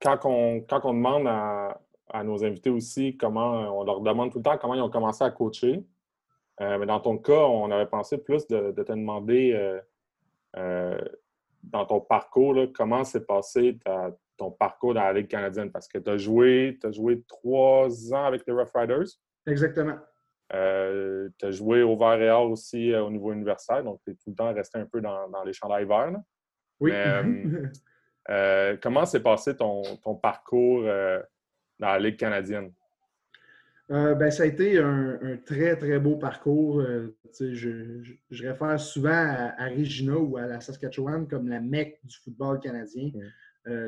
quand, 0.00 0.20
on, 0.24 0.60
quand 0.60 0.84
on 0.84 0.94
demande 0.94 1.26
à, 1.26 1.80
nos 2.22 2.44
invités 2.44 2.70
aussi 2.70 3.16
comment, 3.16 3.80
on 3.80 3.82
leur 3.82 4.00
demande 4.00 4.30
tout 4.30 4.38
le 4.38 4.44
temps 4.44 4.56
comment 4.58 4.74
ils 4.74 4.82
ont 4.82 4.90
commencé 4.90 5.24
à 5.24 5.30
coacher. 5.32 5.84
Euh, 6.60 6.78
mais 6.78 6.86
dans 6.86 7.00
ton 7.00 7.18
cas, 7.18 7.32
on 7.32 7.68
avait 7.72 7.86
pensé 7.86 8.18
plus 8.18 8.46
de, 8.46 8.70
te 8.70 8.92
demander. 8.92 9.80
Euh, 10.56 10.98
dans 11.70 11.86
ton 11.86 12.00
parcours, 12.00 12.56
comment 12.74 13.04
s'est 13.04 13.24
passé 13.24 13.78
ton 14.36 14.50
parcours 14.50 14.94
dans 14.94 15.02
la 15.02 15.12
Ligue 15.12 15.28
canadienne? 15.28 15.70
Parce 15.70 15.88
que 15.88 15.98
tu 15.98 16.10
as 16.10 16.18
joué, 16.18 16.78
as 16.84 16.90
joué 16.90 17.22
trois 17.28 18.14
ans 18.14 18.24
avec 18.24 18.42
les 18.46 18.52
Rough 18.52 18.72
Riders. 18.74 19.06
Exactement. 19.46 19.98
Euh, 20.52 21.28
tu 21.38 21.46
as 21.46 21.50
joué 21.50 21.82
au 21.82 21.96
vert 21.96 22.20
et 22.20 22.30
or 22.30 22.50
aussi 22.50 22.92
euh, 22.92 23.02
au 23.02 23.10
niveau 23.10 23.32
universitaire, 23.32 23.82
donc 23.82 24.00
tu 24.04 24.10
es 24.10 24.14
tout 24.14 24.30
le 24.30 24.34
temps 24.34 24.52
resté 24.52 24.78
un 24.78 24.86
peu 24.86 25.00
dans, 25.00 25.42
les 25.44 25.52
chandails 25.52 25.86
verts. 25.86 26.16
Oui. 26.80 26.92
Euh, 28.30 28.78
comment 28.80 29.04
s'est 29.04 29.22
passé 29.22 29.54
ton, 29.54 29.82
parcours 30.22 30.84
dans 30.84 31.88
la 31.88 31.98
Ligue 31.98 32.16
canadienne? 32.16 32.72
Ben, 33.88 34.30
ça 34.30 34.44
a 34.44 34.46
été 34.46 34.78
un, 34.78 35.38
très, 35.44 35.76
très 35.76 35.98
beau 35.98 36.16
parcours. 36.16 36.82
je, 37.38 38.02
je, 38.30 38.46
réfère 38.46 38.80
souvent 38.80 39.10
à, 39.10 39.68
Regina 39.68 40.16
ou 40.16 40.36
à 40.36 40.46
la 40.46 40.60
Saskatchewan 40.60 41.28
comme 41.28 41.48
la 41.48 41.60
mecque 41.60 41.98
du 42.04 42.16
football 42.18 42.60
canadien. 42.60 43.10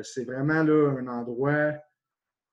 c'est 0.03 0.25
vraiment 0.25 0.63
là, 0.63 0.95
un 0.99 1.07
endroit 1.07 1.73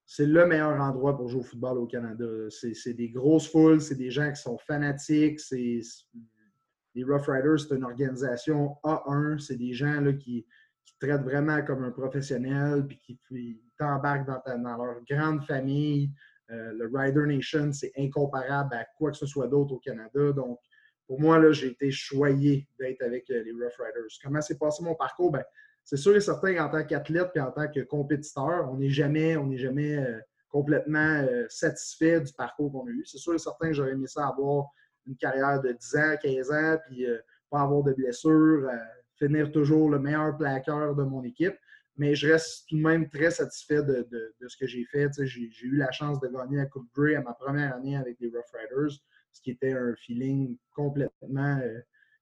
c'est 0.06 0.26
le 0.26 0.46
meilleur 0.46 0.80
endroit 0.80 1.16
pour 1.16 1.28
jouer 1.28 1.40
au 1.40 1.44
football 1.44 1.78
au 1.78 1.86
Canada. 1.86 2.26
C'est 2.50 2.92
des 2.92 3.08
grosses 3.08 3.50
foules, 3.50 3.80
c'est 3.80 3.94
des 3.94 4.10
gens 4.10 4.30
qui 4.30 4.40
sont 4.40 4.58
fanatiques. 4.58 5.40
Les 5.50 7.02
Rough 7.02 7.26
Riders, 7.26 7.60
c'est 7.60 7.74
une 7.74 7.84
organisation 7.84 8.76
A1. 8.84 9.38
C'est 9.38 9.56
des 9.56 9.72
gens 9.72 10.00
là, 10.00 10.12
qui, 10.12 10.46
qui, 10.84 10.94
traitent 11.00 11.22
vraiment 11.22 11.62
comme 11.62 11.84
un 11.84 11.90
professionnel 11.90 12.86
puis 12.86 12.98
qui, 12.98 13.60
t'embarquent 13.78 14.26
dans, 14.26 14.76
leur 14.76 15.02
grande 15.08 15.42
famille. 15.44 16.10
Euh, 16.50 16.72
le 16.72 16.90
Rider 16.92 17.26
Nation, 17.26 17.72
c'est 17.72 17.92
incomparable 17.96 18.74
à 18.74 18.84
quoi 18.98 19.10
que 19.10 19.16
ce 19.16 19.26
soit 19.26 19.48
d'autre 19.48 19.74
au 19.74 19.78
Canada. 19.78 20.32
Donc, 20.32 20.58
pour 21.06 21.20
moi, 21.20 21.52
j'ai 21.52 21.68
été 21.68 21.90
choyé 21.90 22.66
d'être 22.78 23.02
avec 23.02 23.30
euh, 23.30 23.42
les 23.42 23.52
Rough 23.52 23.76
Riders. 23.78 24.18
Comment 24.22 24.40
s'est 24.40 24.58
passé 24.58 24.82
mon 24.82 24.94
parcours? 24.94 25.32
Ben, 25.32 25.44
c'est 25.84 25.96
sûr 25.96 26.14
et 26.16 26.20
certain 26.20 26.54
qu'en 26.54 26.68
tant 26.68 26.84
qu'athlète 26.84 27.30
et 27.34 27.40
en 27.40 27.50
tant 27.50 27.68
que 27.68 27.80
compétiteur, 27.80 28.70
on 28.70 28.76
n'est 28.76 28.90
jamais, 28.90 29.36
on 29.36 29.54
jamais 29.56 29.96
euh, 29.96 30.18
complètement 30.48 31.26
satisfait 31.48 32.20
du 32.20 32.32
parcours 32.32 32.70
qu'on 32.70 32.86
a 32.86 32.90
eu. 32.90 33.04
C'est 33.04 33.18
sûr 33.18 33.34
et 33.34 33.38
certain 33.38 33.68
que 33.68 33.74
j'aurais 33.74 33.90
aimé 33.90 34.06
ça 34.06 34.28
avoir 34.28 34.68
une 35.04 35.16
carrière 35.16 35.60
de 35.60 35.72
10 35.72 35.96
ans, 35.96 36.14
15 36.22 36.52
ans, 36.52 36.78
puis 36.86 37.04
pas 37.50 37.62
avoir 37.62 37.82
de 37.82 37.92
blessures, 37.92 38.70
finir 39.16 39.50
toujours 39.50 39.90
le 39.90 39.98
meilleur 39.98 40.36
plaqueur 40.36 40.94
de 40.94 41.02
mon 41.02 41.24
équipe. 41.24 41.56
Mais 41.96 42.14
je 42.14 42.32
reste 42.32 42.68
tout 42.68 42.76
de 42.76 42.82
même 42.82 43.08
très 43.08 43.30
satisfait 43.30 43.82
de, 43.82 44.06
ce 44.46 44.56
que 44.56 44.66
j'ai 44.66 44.84
fait. 44.84 45.10
J'ai 45.24 45.50
eu 45.62 45.76
la 45.76 45.90
chance 45.92 46.20
de 46.20 46.28
gagner 46.28 46.56
la 46.56 46.66
Coupe 46.66 46.88
Grey 46.94 47.14
à 47.14 47.22
ma 47.22 47.34
première 47.34 47.74
année 47.74 47.96
avec 47.96 48.18
les 48.20 48.28
Rough 48.28 48.50
Riders, 48.52 48.98
ce 49.30 49.40
qui 49.40 49.52
était 49.52 49.72
un 49.72 49.94
feeling 49.96 50.56
complètement 50.74 51.60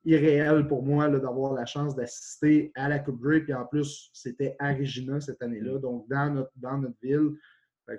irréel 0.05 0.67
pour 0.67 0.83
moi 0.83 1.09
d'avoir 1.09 1.55
la 1.55 1.65
chance 1.65 1.95
d'assister 1.95 2.73
à 2.75 2.89
la 2.89 2.99
Coupe 2.99 3.21
Grey. 3.21 3.41
Puis 3.41 3.55
en 3.55 3.65
plus, 3.67 4.11
c'était 4.13 4.57
à 4.59 4.75
Regina 4.75 5.21
cette 5.21 5.43
année-là, 5.43 5.79
donc 5.79 6.09
dans 6.09 6.33
notre, 6.33 6.53
dans 6.57 6.79
notre 6.79 6.99
ville. 7.01 7.37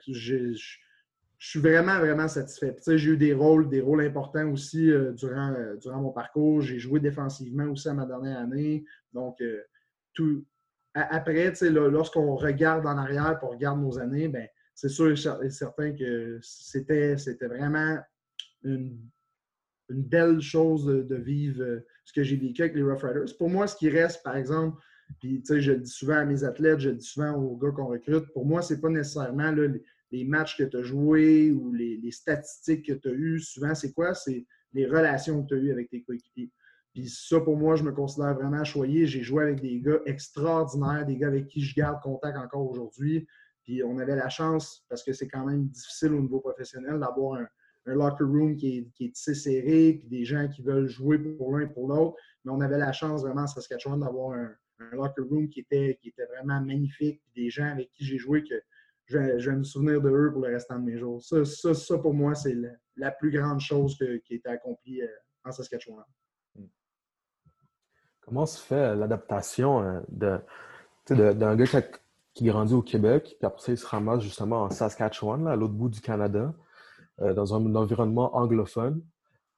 je, 0.07 0.53
suis 1.39 1.59
vraiment, 1.59 1.99
vraiment 1.99 2.29
satisfait. 2.29 2.75
J'ai 2.87 3.11
eu 3.11 3.17
des 3.17 3.33
rôles, 3.33 3.67
des 3.67 3.81
rôles 3.81 4.01
importants 4.01 4.49
aussi 4.49 4.89
euh, 4.89 5.11
durant, 5.11 5.51
euh, 5.51 5.75
durant 5.75 6.01
mon 6.01 6.11
parcours. 6.11 6.61
J'ai 6.61 6.79
joué 6.79 7.01
défensivement 7.01 7.65
aussi 7.65 7.89
à 7.89 7.93
ma 7.93 8.05
dernière 8.05 8.39
année. 8.39 8.85
Donc, 9.11 9.41
euh, 9.41 9.61
tout, 10.13 10.45
après, 10.93 11.53
lorsqu'on 11.69 12.35
regarde 12.35 12.85
en 12.85 12.97
arrière 12.97 13.31
et 13.31 13.45
on 13.45 13.49
regarde 13.49 13.81
nos 13.81 13.99
années, 13.99 14.27
ben, 14.27 14.47
c'est 14.75 14.89
sûr 14.89 15.11
et 15.11 15.49
certain 15.49 15.93
que 15.93 16.39
c'était 16.41 17.15
vraiment 17.47 17.99
une 18.63 18.97
une 19.89 20.03
belle 20.03 20.41
chose 20.41 20.85
de, 20.85 21.15
vivre 21.15 21.61
euh, 21.61 21.85
ce 22.05 22.13
que 22.13 22.23
j'ai 22.23 22.35
vécu 22.35 22.61
avec 22.61 22.75
les 22.75 22.83
Rough 22.83 23.01
Riders. 23.01 23.37
Pour 23.37 23.49
moi, 23.49 23.67
ce 23.67 23.75
qui 23.75 23.89
reste, 23.89 24.23
par 24.23 24.35
exemple, 24.35 24.81
puis 25.19 25.43
je 25.47 25.71
le 25.71 25.79
dis 25.79 25.91
souvent 25.91 26.17
à 26.17 26.25
mes 26.25 26.43
athlètes, 26.43 26.79
je 26.79 26.89
le 26.89 26.95
dis 26.95 27.05
souvent 27.05 27.33
aux 27.33 27.57
gars 27.57 27.71
qu'on 27.71 27.87
recrute, 27.87 28.25
pour 28.33 28.45
moi, 28.45 28.61
c'est 28.61 28.81
pas 28.81 28.89
nécessairement 28.89 29.51
les, 30.11 30.23
matchs 30.25 30.57
que 30.57 30.63
tu 30.63 30.77
as 30.77 30.83
joués 30.83 31.51
ou 31.51 31.73
les, 31.73 32.11
statistiques 32.11 32.85
que 32.85 32.93
tu 32.93 33.09
as 33.09 33.11
eues. 33.11 33.39
Souvent, 33.39 33.75
c'est 33.75 33.91
quoi? 33.91 34.13
C'est 34.13 34.45
les 34.73 34.85
relations 34.85 35.43
que 35.43 35.49
tu 35.49 35.53
as 35.55 35.57
eues 35.57 35.71
avec 35.71 35.89
tes 35.89 36.01
coéquipiers. 36.01 36.51
Puis 36.93 37.09
ça, 37.09 37.39
pour 37.39 37.57
moi, 37.57 37.75
je 37.75 37.83
me 37.83 37.91
considère 37.91 38.35
vraiment 38.35 38.63
choyé. 38.63 39.07
J'ai 39.07 39.23
joué 39.23 39.43
avec 39.43 39.61
des 39.61 39.81
gars 39.81 39.99
extraordinaires, 40.05 41.05
des 41.05 41.17
gars 41.17 41.27
avec 41.27 41.47
qui 41.47 41.61
je 41.61 41.75
garde 41.75 41.99
contact 42.01 42.37
encore 42.37 42.69
aujourd'hui. 42.69 43.27
Puis 43.63 43.83
on 43.83 43.97
avait 43.97 44.15
la 44.15 44.29
chance, 44.29 44.85
parce 44.89 45.03
que 45.03 45.11
c'est 45.11 45.27
quand 45.27 45.45
même 45.45 45.67
difficile 45.67 46.13
au 46.13 46.21
niveau 46.21 46.39
professionnel, 46.39 46.99
d'avoir 46.99 47.39
un, 47.39 47.47
locker 47.85 48.23
room 48.23 48.55
qui 48.55 48.77
est, 48.77 48.87
qui 48.93 49.05
est 49.05 49.33
serré, 49.33 49.97
puis 49.99 50.07
des 50.07 50.23
gens 50.23 50.47
qui 50.47 50.61
veulent 50.61 50.87
jouer 50.87 51.17
pour 51.17 51.57
l'un 51.57 51.65
et 51.65 51.67
pour 51.67 51.89
l'autre. 51.89 52.15
Mais 52.45 52.51
on 52.51 52.61
avait 52.61 52.77
la 52.77 52.93
chance 52.93 53.23
vraiment 53.23 53.43
à 53.43 53.47
Saskatchewan 53.47 53.99
d'avoir 53.99 54.37
un, 54.37 54.55
locker 54.91 55.21
room 55.21 55.49
qui 55.49 55.61
était, 55.61 55.97
qui 56.01 56.09
était 56.09 56.25
vraiment 56.25 56.61
magnifique, 56.61 57.21
puis 57.21 57.43
des 57.43 57.49
gens 57.49 57.67
avec 57.71 57.89
qui 57.91 58.05
j'ai 58.05 58.17
joué 58.17 58.43
que 58.43 58.55
je 59.05 59.17
vais, 59.17 59.55
me 59.55 59.63
souvenir 59.63 60.01
de 60.01 60.09
eux 60.09 60.31
pour 60.31 60.41
le 60.41 60.53
restant 60.53 60.79
de 60.79 60.85
mes 60.85 60.97
jours. 60.97 61.21
Ça, 61.21 61.43
ça, 61.45 61.73
ça 61.73 61.97
pour 61.97 62.13
moi, 62.13 62.35
c'est 62.35 62.55
la, 62.95 63.11
plus 63.11 63.31
grande 63.31 63.59
chose 63.59 63.97
qui 63.97 64.03
a 64.03 64.35
été 64.35 64.49
accomplie 64.49 65.01
euh, 65.01 65.07
en 65.43 65.51
Saskatchewan. 65.51 66.05
Comment 68.25 68.45
se 68.45 68.59
fait 68.59 68.95
l'adaptation 68.95 70.01
euh, 70.19 70.39
d'un 71.09 71.55
gars 71.55 71.81
qui, 72.33 72.45
grandit 72.45 72.73
au 72.73 72.81
Québec, 72.81 73.35
puis 73.37 73.45
après 73.45 73.61
ça, 73.61 73.71
il 73.71 73.77
se 73.77 73.85
ramasse 73.85 74.21
justement 74.21 74.63
en 74.63 74.69
Saskatchewan, 74.69 75.47
à 75.47 75.55
l'autre 75.55 75.73
bout 75.73 75.89
du 75.89 76.01
Canada? 76.01 76.53
Euh, 77.21 77.33
dans 77.33 77.53
un, 77.53 77.75
environnement 77.75 78.35
anglophone. 78.35 79.03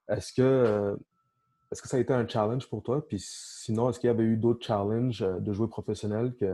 Est-ce 0.09 0.33
que, 0.33 0.41
euh, 0.41 0.95
est-ce 1.71 1.81
que 1.81 1.87
ça 1.87 1.95
a 1.95 2.01
été 2.01 2.11
un 2.11 2.27
challenge 2.27 2.67
pour 2.67 2.83
toi? 2.83 3.07
Puis 3.07 3.17
sinon, 3.19 3.89
est-ce 3.89 3.99
qu'il 3.99 4.07
y 4.07 4.11
avait 4.11 4.25
eu 4.25 4.35
d'autres 4.35 4.65
challenges 4.65 5.21
euh, 5.21 5.39
de 5.39 5.53
jouer 5.53 5.69
professionnel 5.69 6.35
que, 6.37 6.53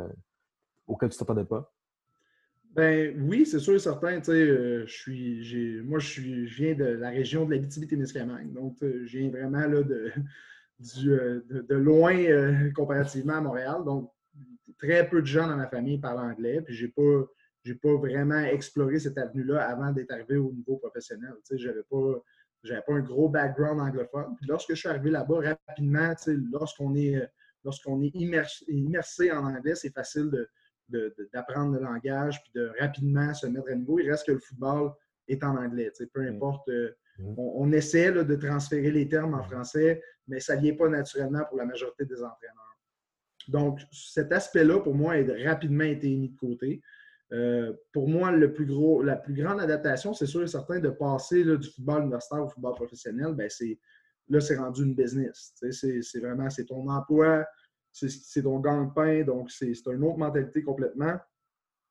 auxquels 0.85 1.09
tu 1.09 1.15
ne 1.15 1.19
t'attendais 1.19 1.45
pas? 1.45 1.73
Ben 2.75 3.15
oui, 3.27 3.47
c'est 3.47 3.59
sûr 3.59 3.73
et 3.73 3.79
certain. 3.79 4.21
je 4.23 4.85
suis, 4.85 5.81
moi, 5.81 5.97
je, 5.97 6.21
viens 6.21 6.75
de 6.75 6.85
la 6.85 7.09
région 7.09 7.45
de 7.45 7.51
l'Abitibi-Témiscamingue. 7.55 8.53
Donc, 8.53 8.77
je 8.81 9.17
viens 9.17 9.29
vraiment 9.29 9.65
là, 9.65 9.81
de, 9.81 10.13
de, 10.81 11.75
loin 11.75 12.71
comparativement 12.75 13.35
à 13.35 13.41
Montréal. 13.41 13.83
Donc, 13.85 14.11
très 14.79 15.07
peu 15.07 15.21
de 15.21 15.27
gens 15.27 15.47
dans 15.47 15.57
ma 15.57 15.67
famille 15.67 15.99
parlent 15.99 16.19
anglais. 16.19 16.61
Puis, 16.61 16.73
j'ai 16.73 16.87
pas 16.87 17.25
j'ai 17.63 17.75
pas 17.75 17.93
vraiment 17.95 18.39
exploré 18.39 18.99
cette 18.99 19.17
avenue-là 19.17 19.67
avant 19.67 19.91
d'être 19.91 20.11
arrivé 20.11 20.37
au 20.37 20.51
niveau 20.51 20.77
professionnel. 20.77 21.33
Je 21.51 21.67
n'avais 21.67 21.83
pas, 21.83 22.81
pas 22.81 22.93
un 22.93 23.01
gros 23.01 23.29
background 23.29 23.79
anglophone. 23.79 24.35
Puis 24.37 24.47
lorsque 24.47 24.71
je 24.71 24.75
suis 24.75 24.89
arrivé 24.89 25.11
là-bas, 25.11 25.57
rapidement, 25.67 26.13
lorsqu'on 26.51 26.95
est, 26.95 27.21
lorsqu'on 27.63 28.01
est 28.01 28.11
immersé, 28.67 29.31
en 29.31 29.45
anglais, 29.45 29.75
c'est 29.75 29.93
facile 29.93 30.31
d'apprendre 31.33 31.73
le 31.73 31.83
langage 31.83 32.41
puis 32.43 32.51
de 32.55 32.71
rapidement 32.79 33.33
se 33.33 33.47
mettre 33.47 33.69
à 33.69 33.75
niveau. 33.75 33.99
Il 33.99 34.09
reste 34.09 34.25
que 34.25 34.33
le 34.33 34.39
football 34.39 34.93
est 35.27 35.43
en 35.43 35.55
anglais. 35.55 35.91
Peu 36.13 36.23
mm. 36.23 36.35
importe. 36.35 36.67
Euh, 36.69 36.95
mm. 37.21 37.35
on, 37.37 37.71
essaie 37.71 38.11
de 38.11 38.35
transférer 38.35 38.91
les 38.91 39.07
termes 39.07 39.33
en 39.33 39.43
français, 39.43 40.01
mais 40.27 40.39
ça 40.39 40.55
n'y 40.55 40.69
est 40.69 40.73
pas 40.73 40.89
naturellement 40.89 41.43
pour 41.47 41.57
la 41.57 41.65
majorité 41.65 42.05
des 42.05 42.23
entraîneurs. 42.23 42.77
Donc, 43.47 43.79
cet 43.91 44.31
aspect-là, 44.31 44.79
pour 44.79 44.95
moi, 44.95 45.13
a 45.13 45.49
rapidement 45.49 45.83
été 45.83 46.15
mis 46.15 46.29
de 46.29 46.37
côté. 46.37 46.81
Euh, 47.33 47.73
pour 47.93 48.09
moi, 48.09 48.31
le 48.31 48.53
plus 48.53 48.65
gros, 48.65 49.01
la 49.01 49.15
plus 49.15 49.33
grande 49.33 49.61
adaptation, 49.61 50.13
c'est 50.13 50.25
sûr 50.25 50.43
et 50.43 50.47
certain 50.47 50.79
de 50.79 50.89
passer 50.89 51.43
du 51.43 51.69
football 51.69 52.03
universitaire 52.03 52.43
au 52.43 52.49
football 52.49 52.75
professionnel, 52.75 53.33
ben 53.33 53.49
c'est, 53.49 53.79
là, 54.27 54.41
c'est 54.41 54.57
rendu 54.57 54.83
une 54.83 54.95
business. 54.95 55.53
C'est, 55.71 56.19
vraiment 56.19 56.49
c'est 56.49 56.65
ton 56.65 56.89
emploi, 56.89 57.45
c'est, 57.91 58.43
ton 58.43 58.59
gang-pain, 58.59 59.23
donc 59.23 59.49
c'est, 59.49 59.71
une 59.87 60.03
autre 60.03 60.17
mentalité 60.17 60.61
complètement. 60.61 61.15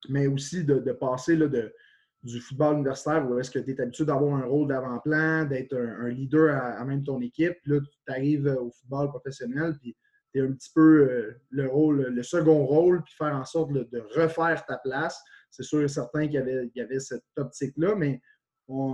Mais 0.09 0.27
aussi 0.27 0.65
de, 0.65 0.93
passer 0.93 1.37
là, 1.37 1.47
de, 1.47 1.75
du 2.23 2.41
football 2.41 2.75
universitaire 2.77 3.27
où 3.29 3.39
est-ce 3.39 3.51
que 3.51 3.59
tu 3.59 3.71
es 3.71 3.81
habitué 3.81 4.05
d'avoir 4.05 4.35
un 4.37 4.45
rôle 4.45 4.69
d'avant-plan, 4.69 5.45
d'être 5.47 5.75
un, 5.75 6.09
leader 6.09 6.55
à, 6.55 6.85
même 6.85 7.03
ton 7.03 7.21
équipe. 7.21 7.55
Puis 7.63 7.73
là, 7.73 7.81
tu 7.81 8.13
arrives 8.13 8.47
au 8.47 8.71
football 8.71 9.09
professionnel, 9.09 9.77
puis 9.81 9.97
tu 10.35 10.41
un 10.43 10.53
petit 10.53 10.71
peu 10.75 11.11
euh, 11.11 11.41
le 11.51 11.69
rôle, 11.69 12.03
le 12.03 12.23
second 12.23 12.65
rôle, 12.65 13.03
puis 13.03 13.15
faire 13.17 13.35
en 13.35 13.45
sorte 13.45 13.73
de 13.73 14.05
refaire 14.15 14.65
ta 14.67 14.79
place. 14.79 15.21
C'est 15.51 15.65
sûr 15.65 15.83
et 15.83 15.89
certain 15.89 16.27
qu'il 16.27 16.35
y 16.35 16.39
avait, 16.39 16.71
y 16.75 16.81
avait 16.81 17.01
cette 17.01 17.25
optique-là, 17.37 17.95
mais 17.97 18.21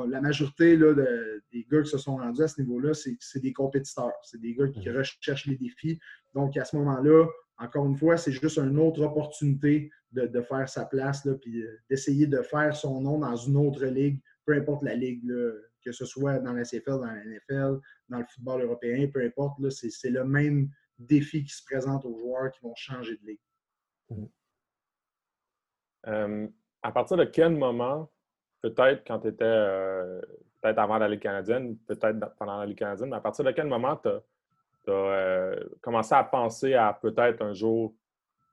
la 0.09 0.21
majorité 0.21 0.76
là, 0.76 0.95
des 1.52 1.66
gars 1.71 1.83
qui 1.83 1.90
se 1.90 1.99
sont 1.99 2.16
rendus 2.16 2.42
à 2.42 2.49
ce 2.49 2.61
niveau-là, 2.61 2.92
c'est 2.95 3.40
des 3.40 3.52
compétiteurs. 3.52 4.12
C'est 4.23 4.40
des 4.40 4.54
gars 4.54 4.68
qui 4.68 4.88
mhm. 4.88 4.97
recherchent 4.97 5.47
les 5.47 5.56
défis. 5.56 5.99
Donc, 6.35 6.56
à 6.56 6.64
ce 6.64 6.76
moment-là, 6.76 7.26
encore 7.59 7.87
une 7.87 7.97
fois, 7.97 8.16
c'est 8.16 8.33
juste 8.33 8.59
une 8.59 8.78
autre 8.78 9.02
opportunité 9.02 9.90
de, 10.25 10.40
faire 10.42 10.68
sa 10.68 10.87
place, 10.87 11.25
là, 11.25 11.35
puis 11.35 11.62
euh, 11.62 11.78
d'essayer 11.90 12.26
de 12.26 12.42
faire 12.42 12.75
son 12.75 13.00
nom 13.00 13.18
dans 13.18 13.37
une 13.37 13.56
autre 13.56 13.85
ligue, 13.85 14.20
peu 14.44 14.54
importe 14.54 14.82
la 14.82 14.94
ligue, 14.94 15.26
que 15.85 15.92
ce 15.92 16.04
soit 16.04 16.38
dans 16.40 16.52
la 16.52 16.64
CFL, 16.64 16.99
dans 16.99 17.06
la 17.06 17.25
NFL, 17.25 17.80
dans 18.08 18.18
le 18.18 18.25
football 18.25 18.62
européen, 18.62 19.08
peu 19.12 19.25
importe, 19.25 19.68
c'est 19.70 20.11
le 20.11 20.25
même 20.25 20.68
défis 20.99 21.44
qui 21.44 21.54
se 21.54 21.64
présentent 21.64 22.04
aux 22.04 22.18
joueurs 22.18 22.50
qui 22.50 22.61
vont 22.62 22.75
changer 22.75 23.16
de 23.16 23.26
ligue. 23.26 23.40
Mhm. 24.11 24.28
Euh, 26.08 26.49
à 26.82 26.92
partir 26.92 27.16
de 27.16 27.25
quel 27.25 27.56
moment, 27.56 28.11
peut-être 28.62 29.04
quand 29.06 29.20
tu 29.20 29.28
étais, 29.28 29.44
euh, 29.44 30.20
peut-être 30.61 30.78
avant 30.78 30.99
la 30.99 31.08
Ligue 31.08 31.20
canadienne, 31.20 31.76
peut-être 31.78 32.35
pendant 32.38 32.58
la 32.58 32.66
Ligue 32.66 32.78
canadienne, 32.78 33.11
mais 33.11 33.16
à 33.16 33.20
partir 33.20 33.44
de 33.44 33.50
quel 33.50 33.66
moment 33.66 33.96
tu 33.96 34.08
as 34.90 35.56
commencé 35.80 36.14
à 36.14 36.23
penser 36.23 36.75
à 36.75 36.92
peut-être 36.92 37.42
un 37.42 37.52
jour 37.52 37.92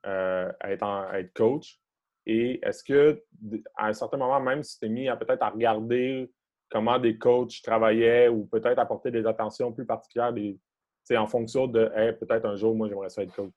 être, 0.06 1.34
coach. 1.34 1.80
Et 2.26 2.66
est-ce 2.66 2.84
que, 2.84 3.22
à 3.76 3.88
un 3.88 3.94
certain 3.94 4.18
moment, 4.18 4.40
même 4.40 4.64
si 4.64 4.80
tu 4.80 4.82
t'es 4.82 4.90
mis 4.90 5.10
à 5.10 5.16
peut-être 5.16 5.42
à 5.44 5.50
regarder 5.50 6.32
comment 6.70 6.98
des 6.98 7.18
coachs 7.18 7.62
travaillaient 7.62 8.30
ou 8.30 8.46
peut-être 8.46 8.80
apporter 8.80 9.12
des 9.12 9.26
attentions 9.26 9.72
plus 9.74 9.86
particulières 9.86 10.34
en 11.12 11.28
fonction 11.28 11.68
de 11.68 11.86
peut-être 12.20 12.46
un 12.46 12.56
jour, 12.56 12.76
moi, 12.76 12.88
j'aimerais 12.88 13.10
ça 13.10 13.24
être 13.24 13.36
coach? 13.36 13.54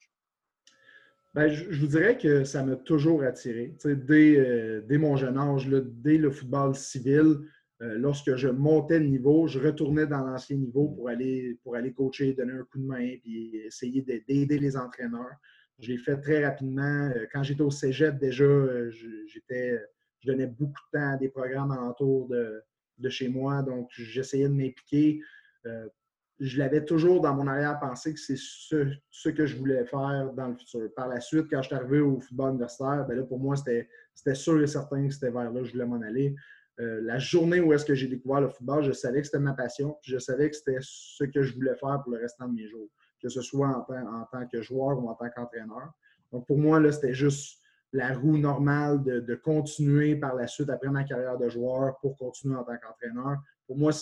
Ben, 1.37 1.51
je, 1.51 1.79
vous 1.79 1.87
dirais 1.87 2.17
que 2.17 2.45
ça 2.45 2.63
m'a 2.65 2.77
toujours 2.77 3.23
attiré. 3.23 3.75
Dès, 3.85 4.39
euh, 4.39 4.81
dès, 4.81 4.97
mon 4.97 5.17
jeune 5.17 5.37
âge, 5.37 5.69
dès 5.69 6.17
le 6.17 6.31
football 6.31 6.75
civil, 6.75 7.41
euh, 7.83 7.99
lorsque 7.99 8.37
je 8.37 8.49
montais 8.49 8.99
le 8.99 9.05
niveau, 9.05 9.47
je 9.47 9.61
retournais 9.61 10.07
dans 10.07 10.25
l'ancien 10.25 10.57
niveau 10.57 10.89
pour 10.89 11.11
aller, 11.11 11.59
pour 11.63 11.77
aller 11.77 11.93
coacher, 11.93 12.33
donner 12.33 12.55
un 12.55 12.65
coup 12.65 12.79
de 12.79 12.87
main, 12.87 13.17
puis 13.23 13.55
essayer 13.67 14.01
d'aider 14.01 14.59
les 14.59 14.79
entraîneurs. 14.79 15.37
Je 15.79 15.89
l'ai 15.89 15.99
fait 15.99 16.17
très 16.19 16.45
rapidement. 16.45 17.11
Euh, 17.15 17.27
quand 17.33 17.43
j'étais 17.43 17.63
au 17.63 17.71
cégep, 17.71 18.19
déjà, 18.19 18.45
j'étais, 19.27 19.81
je 20.21 20.31
donnais 20.31 20.47
beaucoup 20.47 20.81
de 20.93 20.99
temps 20.99 21.13
à 21.13 21.17
des 21.17 21.29
programmes 21.29 21.71
alentour 21.71 22.29
de, 22.29 23.09
chez 23.09 23.29
moi. 23.29 23.63
Donc, 23.63 23.89
j'essayais 23.93 24.49
de 24.49 24.55
m'impliquer. 24.55 25.21
Euh, 25.67 25.87
je 26.39 26.59
l'avais 26.59 26.85
toujours 26.85 27.21
dans 27.21 27.35
mon 27.35 27.47
arrière-pensée 27.47 28.13
que 28.13 28.21
c'est 28.21 28.37
ce, 28.37 29.29
que 29.31 29.47
je 29.47 29.57
voulais 29.57 29.85
faire 29.87 30.33
dans 30.35 30.49
le 30.49 30.55
futur. 30.55 30.89
Par 30.95 31.09
la 31.09 31.21
suite, 31.21 31.47
quand 31.51 31.63
je 31.63 31.69
suis 31.69 31.75
arrivé 31.75 32.01
au 32.01 32.21
football 32.21 32.51
universitaire, 32.51 33.07
ben 33.09 33.17
là, 33.17 33.23
pour 33.23 33.39
moi, 33.39 33.57
c'était 33.57 33.89
sûr 34.35 34.61
et 34.61 34.67
certain 34.67 35.07
que 35.07 35.15
c'était 35.15 35.31
vers 35.31 35.51
là 35.51 35.61
que 35.61 35.65
je 35.65 35.73
voulais 35.73 35.87
m'en 35.87 36.01
aller. 36.03 36.35
Euh, 36.79 37.01
la 37.03 37.19
journée 37.19 37.61
où 37.61 37.73
est-ce 37.73 37.87
que 37.87 37.95
j'ai 37.95 38.07
découvert 38.07 38.43
le 38.43 38.51
football, 38.51 38.85
je 38.85 38.93
savais 38.93 39.21
que 39.21 39.27
c'était 39.27 39.39
ma 39.39 39.55
passion, 39.55 39.97
je 40.03 40.19
savais 40.19 40.51
que 40.51 40.57
c'était 40.57 40.77
ce 40.81 41.25
que 41.25 41.43
je 41.43 41.55
voulais 41.55 41.75
faire 41.75 42.03
pour 42.03 42.13
le 42.13 42.19
restant 42.19 42.49
de 42.49 42.55
mes 42.55 42.69
jours, 42.69 42.91
que 43.21 43.29
ce 43.29 43.41
soit 43.43 43.69
en, 43.69 43.95
en 43.95 44.25
tant 44.31 44.47
que 44.47 44.63
joueur 44.63 45.03
ou 45.03 45.09
en 45.09 45.15
tant 45.15 45.29
qu'entraîneur. 45.31 45.93
Donc, 46.33 46.47
pour 46.47 46.59
moi, 46.59 46.81
là, 46.81 46.93
c'était 46.93 47.15
juste 47.15 47.61
la 47.93 48.15
roue 48.15 48.37
normale 48.37 49.03
de, 49.03 49.35
continuer 49.35 50.17
par 50.17 50.35
la 50.35 50.47
suite 50.47 50.71
après 50.71 50.91
ma 50.91 51.05
carrière 51.05 51.39
de 51.39 51.49
joueur 51.49 51.99
pour 52.01 52.17
continuer 52.17 52.57
en 52.57 52.65
tant 52.65 52.77
qu'entraîneur. 52.77 53.39
Pour 53.67 53.79
moi, 53.79 53.93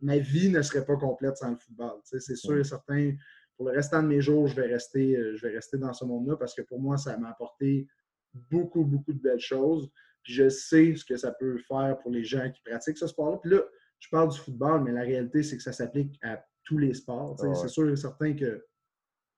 ma 0.00 0.18
vie 0.18 0.50
ne 0.50 0.62
serait 0.62 0.84
pas 0.84 0.96
complète 0.96 1.36
sans 1.36 1.50
le 1.50 1.56
football. 1.56 2.00
c'est 2.04 2.36
sûr 2.36 2.58
et 2.58 2.64
certain. 2.64 3.14
Pour 3.56 3.68
le 3.68 3.74
restant 3.74 4.02
de 4.02 4.08
mes 4.08 4.20
jours, 4.20 4.46
je 4.46 4.56
vais 4.56 4.66
rester, 4.66 5.16
euh, 5.16 5.36
je 5.36 5.46
vais 5.46 5.54
rester 5.54 5.76
dans 5.76 5.92
ce 5.92 6.04
monde-là 6.06 6.36
parce 6.36 6.54
que 6.54 6.62
pour 6.62 6.80
moi, 6.80 6.96
ça 6.96 7.18
m'a 7.18 7.28
apporté 7.28 7.86
beaucoup, 8.32 8.84
beaucoup 8.84 9.12
de 9.12 9.20
belles 9.20 9.40
choses. 9.40 9.90
Puis 10.22 10.32
je 10.32 10.48
sais 10.48 10.94
ce 10.96 11.04
que 11.04 11.16
ça 11.16 11.30
peut 11.32 11.58
faire 11.58 11.98
pour 11.98 12.10
les 12.10 12.24
gens 12.24 12.50
qui 12.50 12.62
pratiquent 12.62 12.96
ce 12.96 13.06
sport-là. 13.06 13.38
Puis 13.38 13.50
là, 13.50 13.62
je 13.98 14.08
parle 14.08 14.30
du 14.30 14.38
football, 14.38 14.82
mais 14.82 14.92
la 14.92 15.02
réalité, 15.02 15.42
c'est 15.42 15.58
que 15.58 15.62
ça 15.62 15.72
s'applique 15.72 16.18
à 16.22 16.42
tous 16.70 16.78
les 16.78 16.94
sports. 16.94 17.36
C'est 17.60 17.68
sûr 17.68 17.90
et 17.90 17.96
certain 17.96 18.32
que 18.32 18.64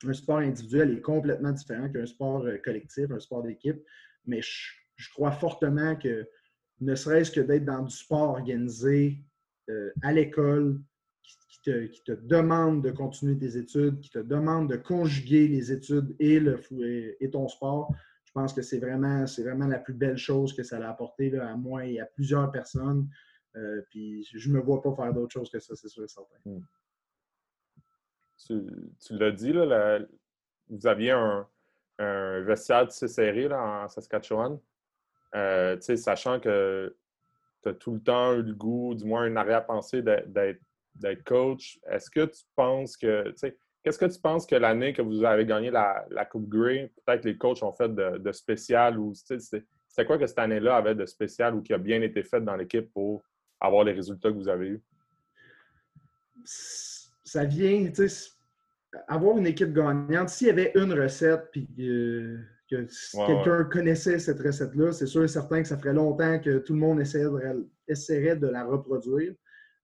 un 0.05 0.13
sport 0.13 0.39
individuel 0.39 0.99
est 0.99 1.01
complètement 1.01 1.53
différent 1.53 1.89
qu'un 1.89 2.05
sport 2.05 2.45
euh, 2.45 2.59
collectif, 2.59 3.11
un 3.11 3.21
sport 3.21 3.43
d'équipe. 3.43 3.81
Mais 4.27 4.43
je, 4.43 5.09
crois 5.15 5.33
fortement 5.33 5.97
que 5.97 6.29
ne 6.81 6.95
serait-ce 6.95 7.31
que 7.31 7.41
d'être 7.41 7.65
dans 7.65 7.83
du 7.83 7.95
sport 7.95 8.31
organisé 8.31 9.25
euh, 9.71 9.91
à 10.03 10.13
l'école, 10.13 10.79
qui, 11.23 12.03
te, 12.05 12.13
demande 12.13 12.83
de 12.83 12.91
continuer 12.91 13.39
tes 13.39 13.57
études, 13.57 14.01
qui 14.01 14.11
te 14.11 14.19
demande 14.19 14.69
de 14.69 14.77
conjuguer 14.77 15.47
les 15.47 15.71
études 15.71 16.15
et, 16.19 16.41
le, 16.41 16.61
et, 17.21 17.31
ton 17.31 17.47
sport, 17.47 17.95
je 18.25 18.33
pense 18.33 18.53
que 18.53 18.63
c'est 18.63 18.81
vraiment, 18.81 19.25
vraiment 19.39 19.69
la 19.69 19.79
plus 19.79 19.95
belle 19.95 20.19
chose 20.19 20.53
que 20.53 20.65
ça 20.65 20.85
a 20.85 20.91
apporté 20.91 21.35
à 21.39 21.57
moi 21.57 21.87
et 21.87 22.01
à 22.01 22.07
plusieurs 22.07 22.51
personnes. 22.51 23.09
Euh, 23.55 23.81
puis 23.91 24.25
je 24.35 24.49
ne 24.49 24.55
me 24.55 24.61
vois 24.61 24.83
pas 24.83 24.93
faire 24.97 25.15
d'autre 25.15 25.33
chose 25.33 25.51
que 25.51 25.61
ça, 25.61 25.77
c'est 25.77 25.89
sûr 25.89 26.03
et 26.03 26.09
certain. 26.09 26.37
Hmm 26.45 26.59
tu, 28.47 29.17
l'as 29.17 29.31
dit, 29.31 29.53
là, 29.53 29.99
vous 30.69 30.87
aviez 30.87 31.13
un, 31.13 31.47
vestiaire 31.99 32.79
assez 32.89 33.09
serré 33.09 33.49
là, 33.49 33.85
en 33.85 33.89
Saskatchewan. 33.89 34.59
Euh, 35.35 35.81
sachant 35.81 36.41
que 36.41 36.95
tu 37.63 37.69
as 37.69 37.75
tout 37.75 37.93
le 37.93 38.01
temps 38.01 38.35
eu 38.35 38.43
le 38.43 38.55
goût, 38.55 38.95
du 38.95 39.05
moins 39.05 39.27
une 39.27 39.37
arrière-pensée 39.37 40.03
d'être 40.03 41.25
coach, 41.25 41.79
est-ce 41.91 42.11
que 42.11 42.27
tu 42.27 42.43
penses 42.55 42.97
que. 42.97 43.33
Qu'est-ce 43.83 43.99
que 43.99 44.07
tu 44.07 44.21
penses 44.21 44.47
que 44.47 44.55
l'année 44.55 44.93
que 44.93 45.03
vous 45.03 45.25
avez 45.25 45.45
gagné 45.45 45.71
la, 45.71 46.25
Coupe 46.31 46.49
Grey, 46.49 46.93
peut-être 47.05 47.25
les 47.25 47.37
coachs 47.37 47.65
ont 47.65 47.73
fait 47.73 47.93
de, 47.93 48.33
spécial 48.33 48.97
ou 48.97 49.13
c'était 49.13 50.07
quoi 50.07 50.19
que 50.19 50.27
cette 50.27 50.39
année-là 50.39 50.77
avait 50.77 50.95
de 50.95 51.05
spécial 51.05 51.57
ou 51.57 51.63
qui 51.63 51.73
a 51.73 51.79
bien 51.79 52.01
été 52.01 52.23
fait 52.23 52.41
dans 52.41 52.55
l'équipe 52.55 52.93
pour 52.93 53.23
avoir 53.61 53.83
les 53.83 53.93
résultats 53.93 54.31
que 54.31 54.37
vous 54.37 54.49
avez 54.49 54.69
eus? 54.69 54.83
Ça 57.33 57.47
vient, 57.47 57.91
tu 57.91 58.11
sais, 58.11 58.31
avoir 59.09 59.39
une 59.39 59.47
équipe 59.47 59.73
gagnante, 59.73 60.29
s'il 60.29 60.49
y 60.49 60.51
avait 60.51 60.71
une 60.75 60.93
recette, 60.93 61.49
puis 61.51 61.67
que 61.67 62.37
quelqu'un 62.69 63.65
connaissait 63.65 64.19
cette 64.19 64.39
recette-là, 64.39 64.93
c'est 64.93 65.07
sûr 65.07 65.25
et 65.25 65.29
certain 65.29 65.63
que 65.63 65.69
ça 65.69 65.79
ferait 65.79 65.95
longtemps 65.95 66.39
que 66.41 66.59
tout 66.59 66.75
le 66.75 66.79
monde 66.79 67.01
essaierait 67.01 68.37
de, 68.37 68.47
la 68.47 68.65
reproduire. 68.65 69.33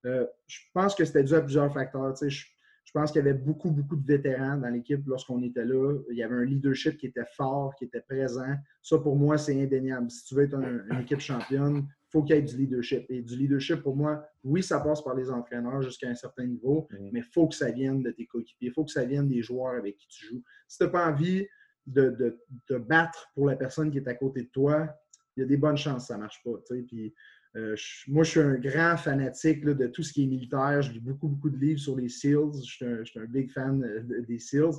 Euh, 0.04 0.26
je 0.46 0.58
pense 0.74 0.94
que 0.94 1.06
c'était 1.06 1.24
dû 1.24 1.34
à 1.34 1.40
plusieurs 1.40 1.72
facteurs. 1.72 2.14
Je, 2.20 2.28
je, 2.28 2.92
pense 2.92 3.12
qu'il 3.12 3.24
y 3.24 3.26
avait 3.26 3.38
beaucoup, 3.38 3.70
beaucoup 3.70 3.96
de 3.96 4.06
vétérans 4.06 4.58
dans 4.58 4.68
l'équipe 4.68 5.06
lorsqu'on 5.06 5.42
était 5.42 5.64
là. 5.64 5.98
Il 6.10 6.18
y 6.18 6.22
avait 6.22 6.36
un 6.36 6.44
leadership 6.44 6.98
qui 6.98 7.06
était 7.06 7.24
fort, 7.34 7.74
qui 7.76 7.86
était 7.86 8.02
présent. 8.02 8.56
Ça, 8.82 8.98
pour 8.98 9.16
moi, 9.16 9.38
c'est 9.38 9.58
indéniable. 9.58 10.10
Si 10.10 10.26
tu 10.26 10.34
veux 10.34 10.44
être 10.44 10.54
une 10.54 11.00
équipe 11.00 11.20
championne, 11.20 11.88
faut 12.10 12.22
qu'il 12.22 12.36
y 12.36 12.38
ait 12.38 12.42
du 12.42 12.56
leadership. 12.56 13.04
Et 13.10 13.22
du 13.22 13.36
leadership, 13.36 13.82
pour 13.82 13.96
moi, 13.96 14.24
oui, 14.42 14.62
ça 14.62 14.80
passe 14.80 15.02
par 15.02 15.14
les 15.14 15.30
entraîneurs 15.30 15.82
jusqu'à 15.82 16.08
un 16.08 16.14
certain 16.14 16.46
niveau, 16.46 16.88
mm. 16.90 17.10
mais 17.12 17.20
il 17.20 17.30
faut 17.32 17.48
que 17.48 17.54
ça 17.54 17.70
vienne 17.70 18.02
de 18.02 18.10
tes 18.10 18.26
coéquipiers. 18.26 18.68
Il 18.68 18.72
faut 18.72 18.84
que 18.84 18.92
ça 18.92 19.04
vienne 19.04 19.28
des 19.28 19.42
joueurs 19.42 19.74
avec 19.74 19.96
qui 19.96 20.08
tu 20.08 20.26
joues. 20.26 20.42
Si 20.66 20.78
tu 20.78 20.84
n'as 20.84 20.90
pas 20.90 21.10
envie 21.10 21.46
de, 21.86 22.38
te 22.66 22.74
battre 22.74 23.30
pour 23.34 23.46
la 23.46 23.56
personne 23.56 23.90
qui 23.90 23.98
est 23.98 24.08
à 24.08 24.14
côté 24.14 24.42
de 24.42 24.48
toi, 24.48 24.88
il 25.36 25.40
y 25.40 25.42
a 25.42 25.46
des 25.46 25.56
bonnes 25.56 25.76
chances 25.76 26.02
que 26.02 26.08
ça 26.08 26.14
ne 26.16 26.20
marche 26.20 26.42
pas. 26.44 26.50
Puis, 26.86 27.14
euh, 27.56 27.76
moi, 28.08 28.24
je 28.24 28.30
suis 28.30 28.40
un 28.40 28.56
grand 28.56 28.96
fanatique 28.96 29.64
de 29.64 29.86
tout 29.86 30.02
ce 30.02 30.12
qui 30.12 30.24
est 30.24 30.26
militaire. 30.26 30.82
Je 30.82 30.92
lis 30.92 31.00
beaucoup, 31.00 31.28
beaucoup 31.28 31.50
de 31.50 31.56
livres 31.56 31.80
sur 31.80 31.96
les 31.96 32.08
SEALs. 32.08 32.52
Je 32.64 33.04
suis 33.04 33.20
un, 33.20 33.24
big 33.26 33.50
fan 33.50 33.82
euh, 33.82 34.22
des 34.26 34.38
SEALs. 34.38 34.74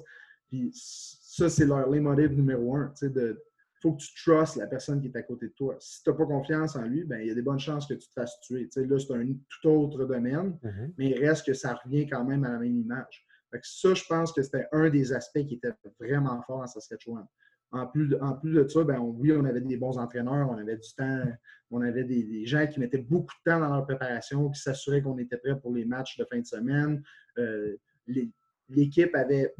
Puis 0.47 0.71
ça, 0.73 1.49
c'est 1.49 1.65
leur 1.65 1.89
leitmotiv 1.89 2.33
numéro 2.33 2.75
un, 2.75 2.93
de, 3.01 3.41
faut 3.81 3.93
que 3.93 4.01
tu 4.01 4.13
trustes 4.15 4.57
la 4.57 4.67
personne 4.67 5.01
qui 5.01 5.07
est 5.07 5.17
à 5.17 5.23
côté 5.23 5.47
de 5.47 5.53
toi. 5.53 5.75
Si 5.79 6.03
tu 6.03 6.09
n'as 6.09 6.15
pas 6.15 6.25
confiance 6.25 6.75
en 6.75 6.83
lui, 6.83 7.03
ben, 7.03 7.21
il 7.21 7.27
y 7.27 7.31
a 7.31 7.33
des 7.33 7.41
bonnes 7.41 7.59
chances 7.59 7.87
que 7.87 7.93
tu 7.93 8.07
te 8.07 8.13
fasses 8.13 8.39
tuer. 8.41 8.69
là, 8.75 8.99
c'est 8.99 9.13
un 9.13 9.25
tout 9.25 9.69
autre 9.69 10.05
domaine, 10.05 10.57
mm-hmm. 10.63 10.93
mais 10.97 11.09
il 11.11 11.25
reste 11.25 11.45
que 11.45 11.53
ça 11.53 11.75
revient 11.75 12.07
quand 12.07 12.25
même 12.25 12.43
à 12.43 12.51
la 12.51 12.59
même 12.59 12.77
image. 12.77 13.25
ça, 13.63 13.93
je 13.93 14.03
pense 14.07 14.33
que 14.33 14.41
c'était 14.41 14.67
un 14.71 14.89
des 14.89 15.13
aspects 15.13 15.45
qui 15.45 15.55
était 15.55 15.73
vraiment 15.99 16.41
fort 16.43 16.59
en 16.59 16.67
Saskatchewan. 16.67 17.25
En 17.71 17.85
plus, 17.85 18.07
de, 18.07 18.17
en 18.19 18.33
plus 18.33 18.53
de 18.53 18.67
ça, 18.67 18.83
ben, 18.83 18.99
oui, 18.99 19.31
on 19.31 19.45
avait 19.45 19.61
des 19.61 19.77
bons 19.77 19.97
entraîneurs, 19.97 20.49
on 20.49 20.57
avait 20.57 20.77
du 20.77 20.89
temps, 20.97 21.23
on 21.69 21.81
avait 21.81 22.03
des, 22.03 22.45
gens 22.45 22.65
qui 22.65 22.79
mettaient 22.79 22.97
beaucoup 22.97 23.33
de 23.45 23.51
temps 23.51 23.59
dans 23.59 23.69
leur 23.69 23.85
préparation, 23.85 24.49
qui 24.49 24.59
s'assuraient 24.59 25.03
qu'on 25.03 25.17
était 25.19 25.37
prêt 25.37 25.59
pour 25.59 25.73
les 25.73 25.85
matchs 25.85 26.17
de 26.17 26.25
fin 26.25 26.39
de 26.39 26.45
semaine. 26.45 27.03
Euh, 27.37 27.77
l'équipe 28.69 29.13
avait 29.15 29.53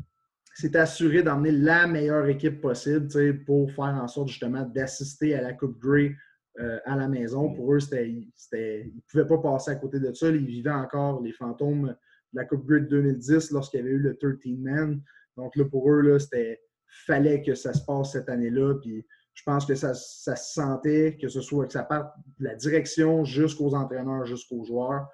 c'est 0.59 0.75
assuré 0.75 1.23
d'emmener 1.23 1.53
la 1.53 1.87
meilleure 1.87 2.27
équipe 2.27 2.59
possible 2.59 3.07
pour 3.45 3.71
faire 3.71 3.95
en 3.95 4.09
sorte 4.09 4.27
justement 4.27 4.63
d'assister 4.65 5.33
à 5.33 5.41
la 5.41 5.53
Coupe 5.53 5.79
Grey 5.79 6.13
euh, 6.59 6.79
à 6.83 6.97
la 6.97 7.07
maison. 7.07 7.53
Pour 7.53 7.73
eux, 7.73 7.79
c'était, 7.79 8.09
ils 8.09 8.93
ne 8.93 9.01
pouvaient 9.09 9.27
pas 9.27 9.37
passer 9.37 9.71
à 9.71 9.75
côté 9.75 10.01
de 10.01 10.11
ça. 10.13 10.27
Ils 10.27 10.45
vivaient 10.45 10.69
encore 10.69 11.21
les 11.21 11.31
fantômes 11.31 11.87
de 11.87 12.39
la 12.39 12.43
Coupe 12.43 12.67
Grey 12.67 12.81
de 12.81 12.87
2010 12.87 13.51
lorsqu'il 13.51 13.79
y 13.79 13.83
avait 13.83 13.91
eu 13.93 13.99
le 13.99 14.17
13 14.17 14.35
Man. 14.57 15.01
Donc 15.37 15.55
là, 15.55 15.63
pour 15.63 15.89
eux, 15.89 16.01
là, 16.01 16.19
c'était 16.19 16.59
fallait 17.05 17.41
que 17.41 17.55
ça 17.55 17.71
se 17.71 17.85
passe 17.85 18.11
cette 18.11 18.27
année-là. 18.27 18.75
Puis 18.81 19.07
je 19.35 19.43
pense 19.43 19.65
que 19.65 19.75
ça, 19.75 19.93
se 19.93 20.35
sentait, 20.35 21.17
que 21.21 21.29
ce 21.29 21.39
soit 21.39 21.67
que 21.67 21.73
ça 21.73 21.83
parte 21.83 22.13
de 22.37 22.43
la 22.43 22.55
direction 22.55 23.23
jusqu'aux 23.23 23.75
entraîneurs, 23.75 24.25
jusqu'aux 24.25 24.65
joueurs. 24.65 25.07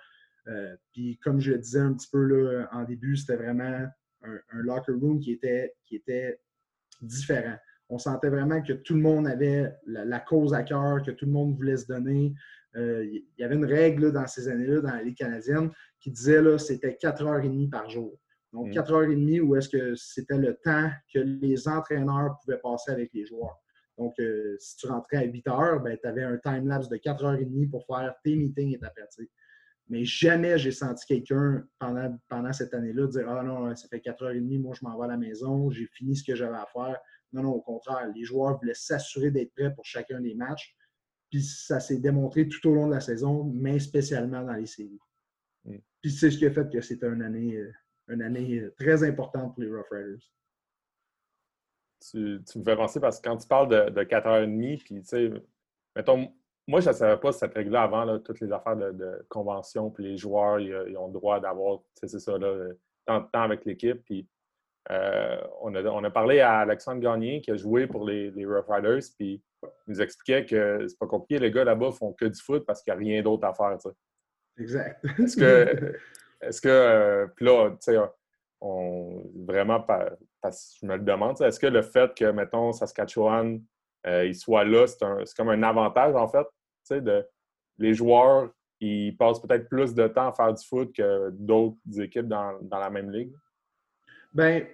Euh, 0.47 0.75
puis 0.91 1.19
comme 1.19 1.39
je 1.39 1.51
le 1.51 1.59
disais 1.59 1.81
un 1.81 1.93
petit 1.93 2.09
peu 2.11 2.23
là, 2.23 2.67
en 2.71 2.83
début, 2.83 3.15
c'était 3.15 3.35
vraiment 3.35 3.85
un, 4.25 4.57
locker 4.61 4.93
room 4.93 5.19
qui 5.19 5.33
était, 5.33 5.73
qui 5.85 5.95
était 5.97 6.39
différent. 7.01 7.55
On 7.89 7.97
sentait 7.97 8.29
vraiment 8.29 8.61
que 8.61 8.73
tout 8.73 8.95
le 8.95 9.01
monde 9.01 9.27
avait 9.27 9.71
la, 9.85 10.19
cause 10.19 10.53
à 10.53 10.63
cœur, 10.63 11.03
que 11.03 11.11
tout 11.11 11.25
le 11.25 11.31
monde 11.31 11.55
voulait 11.55 11.77
se 11.77 11.87
donner. 11.87 12.33
Euh, 12.75 13.05
il 13.05 13.23
y 13.37 13.43
avait 13.43 13.55
une 13.55 13.65
règle 13.65 14.11
dans 14.11 14.27
ces 14.27 14.47
années-là, 14.47 14.81
dans 14.81 14.93
la 14.93 15.03
Ligue 15.03 15.17
canadienne, 15.17 15.71
qui 15.99 16.11
disait 16.11 16.41
que 16.41 16.57
c'était 16.57 16.97
4h30 17.01 17.69
par 17.69 17.89
jour. 17.89 18.19
Donc, 18.51 18.69
4h30 18.69 19.41
mm. 19.41 19.47
où 19.47 19.55
est-ce 19.55 19.69
que 19.69 19.95
c'était 19.95 20.37
le 20.37 20.55
temps 20.55 20.89
que 21.13 21.19
les 21.19 21.67
entraîneurs 21.67 22.37
pouvaient 22.41 22.59
passer 22.59 22.91
avec 22.91 23.13
les 23.13 23.25
joueurs. 23.25 23.59
Donc, 23.97 24.13
euh, 24.19 24.55
si 24.59 24.77
tu 24.77 24.87
rentrais 24.87 25.17
à 25.17 25.23
8 25.23 25.45
h, 25.45 25.83
ben, 25.83 25.97
tu 26.01 26.07
avais 26.07 26.23
un 26.23 26.37
time-lapse 26.37 26.89
de 26.89 26.97
4h30 26.97 27.69
pour 27.69 27.85
faire 27.85 28.13
tes 28.23 28.35
meetings 28.35 28.75
et 28.75 28.79
ta 28.79 28.89
pratique. 28.89 29.31
Mais 29.87 30.03
jamais 30.03 30.57
j'ai 30.57 30.71
senti 30.71 31.05
quelqu'un 31.05 31.63
pendant, 31.77 32.17
pendant 32.27 32.51
cette 32.53 32.73
année-là 32.73 33.07
dire 33.07 33.29
Ah 33.29 33.43
non, 33.43 33.75
ça 33.75 33.87
fait 33.87 33.99
4h30, 33.99 34.61
moi 34.61 34.73
je 34.79 34.83
m'en 34.83 34.97
vais 34.97 35.05
à 35.05 35.09
la 35.09 35.17
maison, 35.17 35.69
j'ai 35.69 35.85
fini 35.87 36.15
ce 36.15 36.23
que 36.23 36.35
j'avais 36.35 36.57
à 36.57 36.65
faire. 36.73 36.97
Non, 37.33 37.43
non, 37.43 37.51
au 37.51 37.61
contraire, 37.61 38.09
les 38.15 38.23
joueurs 38.23 38.57
voulaient 38.57 38.73
s'assurer 38.73 39.29
d'être 39.29 39.53
prêts 39.53 39.73
pour 39.73 39.85
chacun 39.85 40.21
des 40.21 40.33
matchs. 40.33 40.75
Puis 41.29 41.43
ça 41.43 41.79
s'est 41.79 41.99
démontré 41.99 42.47
tout 42.47 42.69
au 42.69 42.73
long 42.73 42.87
de 42.87 42.93
la 42.93 43.01
saison, 43.01 43.43
mais 43.43 43.79
spécialement 43.79 44.43
dans 44.43 44.53
les 44.53 44.65
séries. 44.65 44.99
Mm. 45.65 45.77
Puis 46.01 46.11
c'est 46.11 46.31
ce 46.31 46.37
qui 46.37 46.45
a 46.45 46.51
fait 46.51 46.71
que 46.71 46.81
c'était 46.81 47.07
une 47.07 47.21
année, 47.21 47.55
euh, 47.55 47.71
une 48.07 48.21
année 48.21 48.63
très 48.77 49.03
importante 49.03 49.53
pour 49.53 49.63
les 49.63 49.69
Rough 49.69 49.89
Riders. 49.91 50.31
Tu, 52.11 52.39
me 52.59 52.63
fais 52.63 52.75
penser 52.75 52.99
parce 52.99 53.19
que 53.19 53.27
quand 53.27 53.37
tu 53.37 53.47
parles 53.47 53.69
de, 53.69 53.89
de 53.89 54.01
4h30, 54.03 54.83
puis 54.83 55.01
tu 55.01 55.07
sais, 55.07 55.31
mettons, 55.95 56.31
moi, 56.67 56.79
je 56.79 56.89
ne 56.89 56.93
savais 56.93 57.17
pas 57.17 57.31
cette 57.31 57.53
règle-là 57.53 57.83
avant, 57.83 58.19
toutes 58.19 58.39
les 58.39 58.51
affaires 58.51 58.75
de, 58.75 59.25
convention, 59.29 59.91
puis 59.91 60.03
les 60.03 60.17
joueurs, 60.17 60.59
ils, 60.59 60.97
ont 60.97 61.07
le 61.07 61.13
droit 61.13 61.39
d'avoir, 61.39 61.79
c'est 61.93 62.19
ça, 62.19 62.37
là, 62.37 62.71
tant 63.05 63.21
de 63.21 63.27
temps 63.31 63.43
avec 63.43 63.65
l'équipe. 63.65 64.03
Puis 64.03 64.27
euh, 64.91 65.37
on, 65.61 65.73
a, 65.75 65.83
on, 65.83 66.03
a, 66.03 66.09
parlé 66.09 66.39
à 66.41 66.59
Alexandre 66.59 67.01
Gagné 67.01 67.41
qui 67.41 67.51
a 67.51 67.55
joué 67.55 67.87
pour 67.87 68.05
les, 68.05 68.31
les 68.31 68.45
Rough 68.45 68.65
Riders, 68.67 69.03
puis 69.17 69.43
il 69.63 69.93
nous 69.93 70.01
expliquait 70.01 70.45
que 70.45 70.85
c'est 70.87 70.97
pas 70.97 71.07
compliqué, 71.07 71.39
les 71.39 71.51
gars 71.51 71.63
là-bas 71.63 71.91
font 71.91 72.13
que 72.13 72.25
du 72.25 72.39
foot 72.39 72.65
parce 72.65 72.81
qu'il 72.81 72.93
n'y 72.93 72.97
a 72.97 72.99
rien 72.99 73.21
d'autre 73.21 73.45
à 73.45 73.53
faire. 73.53 73.77
Exact. 74.57 75.03
Est-ce 75.19 75.37
que, 75.37 75.95
est-ce 76.41 76.61
que 76.61 76.69
euh, 76.69 77.27
puis 77.35 77.45
là, 77.45 77.71
tu 77.71 77.77
sais, 77.81 77.97
on, 78.61 79.23
vraiment, 79.47 79.81
parce 80.41 80.73
que 80.73 80.79
je 80.81 80.85
me 80.85 80.95
le 80.97 81.03
demande, 81.03 81.39
est-ce 81.41 81.59
que 81.59 81.67
le 81.67 81.81
fait 81.81 82.13
que, 82.15 82.31
mettons, 82.31 82.71
Saskatchewan, 82.71 83.61
euh, 84.05 84.25
il 84.25 84.35
soit 84.35 84.63
là, 84.63 84.85
c'est 84.87 85.35
comme 85.35 85.49
un 85.49 85.63
avantage, 85.63 86.15
en 86.15 86.27
fait, 86.27 86.45
de 87.01 87.25
les 87.77 87.93
joueurs, 87.93 88.51
ils 88.79 89.15
passent 89.17 89.41
peut-être 89.41 89.67
plus 89.67 89.93
de 89.93 90.07
temps 90.07 90.29
à 90.29 90.33
faire 90.33 90.53
du 90.53 90.65
foot 90.65 90.93
que 90.95 91.29
d'autres 91.31 91.77
équipes 91.99 92.27
dans, 92.27 92.57
dans 92.61 92.79
la 92.79 92.89
même 92.89 93.11
ligue? 93.11 93.33
Ben 94.33 94.65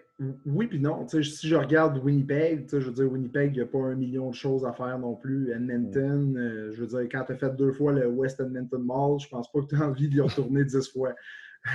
oui, 0.46 0.68
puis 0.68 0.80
non. 0.80 1.08
si 1.08 1.48
je 1.48 1.56
regarde 1.56 1.98
Winnipeg, 2.04 2.68
je 2.70 2.78
veux 2.78 2.92
dire, 2.92 3.12
Winnipeg, 3.12 3.52
il 3.54 3.58
n'y 3.58 3.62
a 3.62 3.66
pas 3.66 3.80
un 3.80 3.96
million 3.96 4.30
de 4.30 4.36
choses 4.36 4.66
à 4.66 4.74
faire 4.74 5.00
non 5.00 5.16
plus. 5.16 5.52
Edmonton, 5.52 6.36
euh, 6.38 6.72
je 6.74 6.82
veux 6.82 6.88
dire, 6.88 7.10
quand 7.12 7.26
tu 7.26 7.32
as 7.32 7.36
fait 7.36 7.56
deux 7.56 7.72
fois 7.72 7.92
le 7.92 8.08
West 8.08 8.40
Edmonton 8.40 8.84
Mall, 8.84 9.20
je 9.20 9.28
pense 9.30 9.52
pas 9.52 9.62
que 9.62 9.68
tu 9.68 9.76
as 9.76 9.88
envie 9.88 10.10
d'y 10.10 10.22
retourner 10.22 10.64
dix 10.64 10.92
fois. 10.92 11.14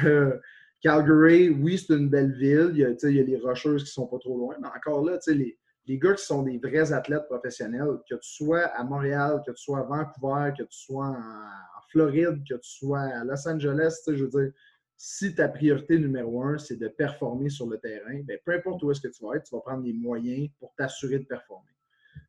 Euh, 0.04 0.36
Calgary, 0.80 1.48
oui, 1.48 1.78
c'est 1.78 1.94
une 1.94 2.08
belle 2.08 2.32
ville. 2.32 2.70
Il 2.72 2.78
y, 2.78 2.84
a, 2.84 2.90
il 2.90 3.16
y 3.16 3.20
a 3.20 3.22
les 3.22 3.36
Rocheuses 3.36 3.84
qui 3.84 3.90
sont 3.90 4.06
pas 4.06 4.18
trop 4.18 4.36
loin, 4.36 4.56
mais 4.60 4.68
encore 4.68 5.04
là, 5.04 5.18
les, 5.28 5.56
les 5.86 5.98
gars 5.98 6.14
qui 6.14 6.24
sont 6.24 6.42
des 6.42 6.58
vrais 6.58 6.92
athlètes 6.92 7.26
professionnels, 7.26 7.98
que 8.08 8.16
tu 8.16 8.28
sois 8.28 8.64
à 8.64 8.82
Montréal, 8.82 9.42
que 9.46 9.52
tu 9.52 9.62
sois 9.62 9.80
à 9.80 9.82
Vancouver, 9.82 10.52
que 10.56 10.64
tu 10.64 10.78
sois 10.78 11.06
en, 11.06 11.80
Floride, 11.90 12.42
que 12.46 12.54
tu 12.54 12.68
sois 12.68 13.00
à 13.00 13.24
Los 13.24 13.48
Angeles, 13.48 14.02
je 14.08 14.24
veux 14.24 14.28
dire, 14.28 14.52
si 14.96 15.34
ta 15.34 15.48
priorité 15.48 15.98
numéro 15.98 16.42
un, 16.42 16.58
c'est 16.58 16.76
de 16.76 16.88
performer 16.88 17.48
sur 17.48 17.68
le 17.68 17.78
terrain, 17.78 18.20
bien, 18.24 18.36
peu 18.44 18.54
importe 18.54 18.82
où 18.82 18.90
est-ce 18.90 19.00
que 19.00 19.08
tu 19.08 19.24
vas 19.24 19.36
être, 19.36 19.44
tu 19.44 19.54
vas 19.54 19.60
prendre 19.60 19.84
les 19.84 19.92
moyens 19.92 20.48
pour 20.58 20.74
t'assurer 20.74 21.20
de 21.20 21.24
performer. 21.24 21.70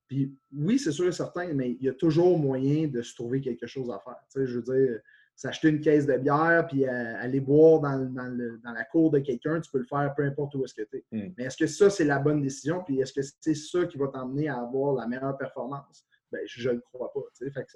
Puis 0.08 0.38
oui, 0.54 0.78
c'est 0.78 0.92
sûr 0.92 1.08
et 1.08 1.12
certain, 1.12 1.54
mais 1.54 1.72
il 1.72 1.84
y 1.84 1.90
a 1.90 1.94
toujours 1.94 2.38
moyen 2.38 2.88
de 2.88 3.02
se 3.02 3.16
trouver 3.16 3.42
quelque 3.42 3.68
chose 3.68 3.90
à 3.90 4.00
faire. 4.00 4.46
Je 4.46 4.60
veux 4.60 4.62
dire, 4.62 5.00
s'acheter 5.38 5.70
une 5.70 5.80
caisse 5.80 6.08
de 6.08 6.18
bière 6.18 6.66
puis 6.68 6.86
euh, 6.86 7.16
aller 7.20 7.40
boire 7.40 7.80
dans, 7.80 8.74
la 8.74 8.84
cour 8.86 9.12
de 9.12 9.20
quelqu'un, 9.20 9.62
tu 9.62 9.72
peux 9.72 9.78
le 9.78 9.86
faire 9.86 10.14
peu 10.18 10.24
importe 10.24 10.56
où 10.56 10.66
est-ce 10.66 10.74
que 10.74 10.82
tu 10.82 10.98
es. 10.98 11.06
Hmm. 11.12 11.32
Mais 11.38 11.46
est-ce 11.46 11.58
que 11.58 11.68
ça, 11.68 11.90
c'est 11.90 12.06
la 12.06 12.18
bonne 12.18 12.42
décision? 12.42 12.84
Puis 12.84 13.00
est-ce 13.00 13.14
que 13.14 13.22
c'est 13.40 13.56
ça 13.56 13.86
qui 13.86 13.98
va 13.98 14.08
t'emmener 14.08 14.50
à 14.50 14.58
avoir 14.58 14.96
la 14.96 15.08
meilleure 15.08 15.38
performance? 15.38 16.06
Bien, 16.32 16.42
je 16.46 16.70
ne 16.70 16.76
le 16.76 16.82
crois 16.92 17.14
pas. 17.14 17.22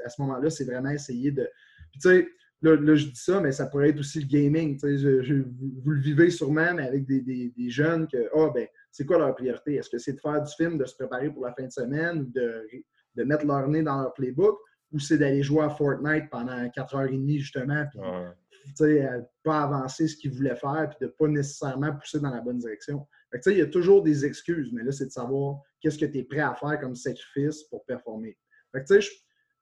à 0.03 0.09
ce 0.09 0.21
moment-là, 0.23 0.49
c'est 0.49 0.65
vraiment 0.65 0.89
essayer 0.89 1.31
de. 1.31 1.47
Puis 1.91 1.99
tu 2.01 2.09
sais, 2.09 2.27
Là, 2.63 2.75
je 2.95 3.07
dis 3.07 3.15
ça, 3.15 3.41
mais 3.41 3.51
ça 3.51 3.65
pourrait 3.65 3.89
être 3.89 3.99
aussi 3.99 4.19
le 4.19 4.27
gaming. 4.27 4.77
vous 4.79 5.91
le 5.91 5.99
vivez 5.99 6.29
sûrement, 6.29 6.75
mais 6.75 6.85
avec 6.85 7.07
des, 7.07 7.51
jeunes 7.69 8.07
que, 8.07 8.29
ah, 8.35 8.51
ben, 8.53 8.67
c'est 8.91 9.03
quoi 9.03 9.17
leur 9.17 9.33
priorité? 9.33 9.75
Est-ce 9.75 9.89
que 9.89 9.97
c'est 9.97 10.13
de 10.13 10.19
faire 10.19 10.43
du 10.43 10.53
film, 10.53 10.77
de 10.77 10.85
se 10.85 10.93
préparer 10.95 11.31
pour 11.31 11.43
la 11.43 11.53
fin 11.53 11.65
de 11.65 11.71
semaine, 11.71 12.31
de, 12.31 12.67
de 13.15 13.23
mettre 13.23 13.47
leur 13.47 13.67
nez 13.67 13.81
dans 13.81 14.03
leur 14.03 14.13
playbook, 14.13 14.59
ou 14.91 14.99
c'est 14.99 15.17
d'aller 15.17 15.43
jouer 15.43 15.63
à 15.63 15.69
Fortnite 15.69 16.29
pendant 16.29 16.65
4h30 16.67 17.39
justement, 17.39 17.85
puis 17.89 17.99
ouais. 17.99 19.21
pas 19.43 19.63
avancer 19.63 20.07
ce 20.07 20.17
qu'ils 20.17 20.31
voulaient 20.31 20.55
faire, 20.55 20.89
puis 20.89 20.97
de 21.01 21.05
ne 21.05 21.11
pas 21.11 21.27
nécessairement 21.27 21.95
pousser 21.95 22.19
dans 22.19 22.31
la 22.31 22.41
bonne 22.41 22.59
direction. 22.59 23.07
il 23.45 23.57
y 23.57 23.61
a 23.61 23.67
toujours 23.67 24.03
des 24.03 24.25
excuses, 24.25 24.71
mais 24.73 24.83
là, 24.83 24.91
c'est 24.91 25.05
de 25.05 25.11
savoir 25.11 25.61
qu'est-ce 25.79 25.97
que 25.97 26.05
tu 26.05 26.19
es 26.19 26.23
prêt 26.23 26.39
à 26.39 26.53
faire 26.53 26.79
comme 26.79 26.95
sacrifice 26.95 27.63
pour 27.63 27.85
performer. 27.85 28.37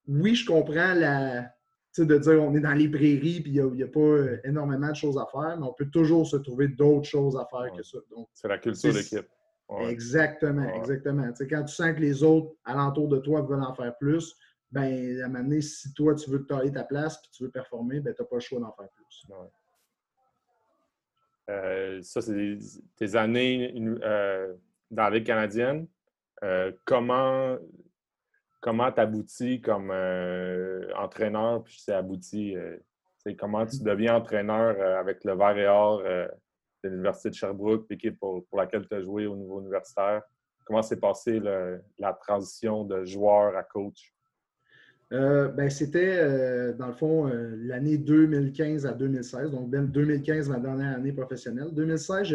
oui, 0.07 0.35
je 0.35 0.45
comprends 0.45 0.93
la, 0.93 1.51
de 1.97 2.17
dire 2.17 2.41
on 2.41 2.53
est 2.55 2.59
dans 2.59 2.73
les 2.73 2.89
prairies 2.89 3.41
puis 3.41 3.51
il 3.51 3.65
n'y 3.71 3.83
a, 3.83 3.87
pas 3.87 3.99
euh, 3.99 4.37
énormément 4.43 4.89
de 4.89 4.95
choses 4.95 5.17
à 5.17 5.27
faire, 5.31 5.57
mais 5.59 5.65
on 5.65 5.73
peut 5.73 5.89
toujours 5.89 6.25
se 6.25 6.37
trouver 6.37 6.67
d'autres 6.67 7.07
choses 7.07 7.35
à 7.35 7.45
faire 7.49 7.73
que 7.75 7.83
ça. 7.83 7.97
C'est 8.33 8.47
la 8.47 8.57
culture 8.57 8.93
d'équipe. 8.93 9.27
Exactement, 9.87 10.67
exactement. 10.75 11.31
quand 11.49 11.63
tu 11.63 11.75
sens 11.75 11.93
que 11.93 11.99
les 11.99 12.23
autres 12.23 12.55
alentour 12.65 13.07
de 13.07 13.19
toi 13.19 13.41
veulent 13.43 13.63
en 13.63 13.73
faire 13.75 13.95
plus, 13.99 14.35
ben 14.71 15.21
à 15.21 15.25
un 15.25 15.27
moment 15.27 15.43
donné, 15.43 15.61
si 15.61 15.93
toi 15.93 16.13
tu 16.15 16.29
veux 16.29 16.45
te 16.45 16.69
ta 16.69 16.83
place 16.83 17.17
et 17.17 17.29
tu 17.31 17.43
veux 17.43 17.51
performer, 17.51 17.99
ben 17.99 18.13
tu 18.13 18.21
n'as 18.21 18.27
pas 18.27 18.35
le 18.35 18.41
choix 18.41 18.59
d'en 18.59 18.71
faire 18.73 18.89
plus. 18.89 19.25
Euh, 21.49 22.01
ça, 22.03 22.21
c'est 22.21 22.57
tes 22.95 23.15
années 23.15 23.73
euh, 24.03 24.53
dans 24.91 25.03
la 25.03 25.09
Ligue 25.09 25.25
canadienne. 25.25 25.87
comment 26.85 27.57
comment 28.59 28.91
tu 28.91 28.99
aboutis 28.99 29.61
comme 29.61 29.91
euh, 29.91 30.89
entraîneur, 30.95 31.63
puis 31.63 31.79
c'est 31.79 31.93
abouti, 31.93 32.55
euh, 32.55 32.77
comment 33.37 33.65
tu 33.65 33.81
deviens 33.83 34.15
entraîneur 34.15 34.75
euh, 34.79 34.99
avec 34.99 35.23
le 35.23 35.35
vert 35.35 35.57
et 35.57 35.67
or 35.67 36.01
de 36.01 36.89
l'Université 36.89 37.29
de 37.29 37.35
Sherbrooke, 37.35 37.85
l'équipe 37.89 38.17
pour, 38.19 38.45
laquelle 38.53 38.87
tu 38.87 38.95
as 38.95 39.01
joué 39.01 39.27
au 39.27 39.35
niveau 39.35 39.59
universitaire? 39.59 40.21
Comment 40.65 40.81
s'est 40.81 40.99
passée 40.99 41.41
la 41.97 42.13
transition 42.13 42.83
de 42.83 43.03
joueur 43.03 43.55
à 43.57 43.63
coach? 43.63 44.13
Ben, 45.11 45.69
C'était, 45.69 46.73
dans 46.73 46.87
le 46.87 46.93
fond, 46.93 47.25
l'année 47.57 47.97
2015 47.97 48.85
à 48.85 48.93
2016. 48.93 49.51
Donc, 49.51 49.71
2015, 49.71 50.49
ma 50.49 50.59
dernière 50.59 50.95
année 50.95 51.13
professionnelle. 51.13 51.69
2016, 51.73 52.27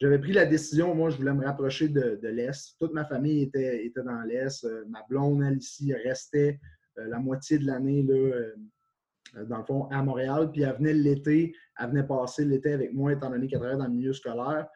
j'avais 0.00 0.18
pris 0.18 0.32
la 0.32 0.46
décision, 0.46 0.94
moi, 0.94 1.10
je 1.10 1.18
voulais 1.18 1.34
me 1.34 1.44
rapprocher 1.44 1.88
de, 1.88 2.18
l'Est. 2.22 2.74
Toute 2.78 2.94
ma 2.94 3.04
famille 3.04 3.42
était, 3.42 3.92
dans 3.96 4.22
l'Est. 4.22 4.64
Euh, 4.64 4.84
ma 4.88 5.04
blonde, 5.06 5.42
elle, 5.42 5.58
ici, 5.58 5.92
restait 5.92 6.58
euh, 6.98 7.06
la 7.06 7.18
moitié 7.18 7.58
de 7.58 7.66
l'année, 7.66 8.06
euh, 8.08 8.54
dans 9.44 9.58
le 9.58 9.64
fond, 9.64 9.88
à 9.90 10.02
Montréal. 10.02 10.50
Puis 10.52 10.62
elle 10.62 10.74
venait 10.76 10.94
l'été, 10.94 11.54
elle 11.78 11.90
venait 11.90 12.04
passer 12.04 12.46
l'été 12.46 12.72
avec 12.72 12.94
moi, 12.94 13.12
étant 13.12 13.28
donné 13.28 13.46
qu'elle 13.46 13.58
travaillait 13.58 13.78
dans 13.78 13.88
le 13.88 13.94
milieu 13.94 14.14
scolaire. 14.14 14.66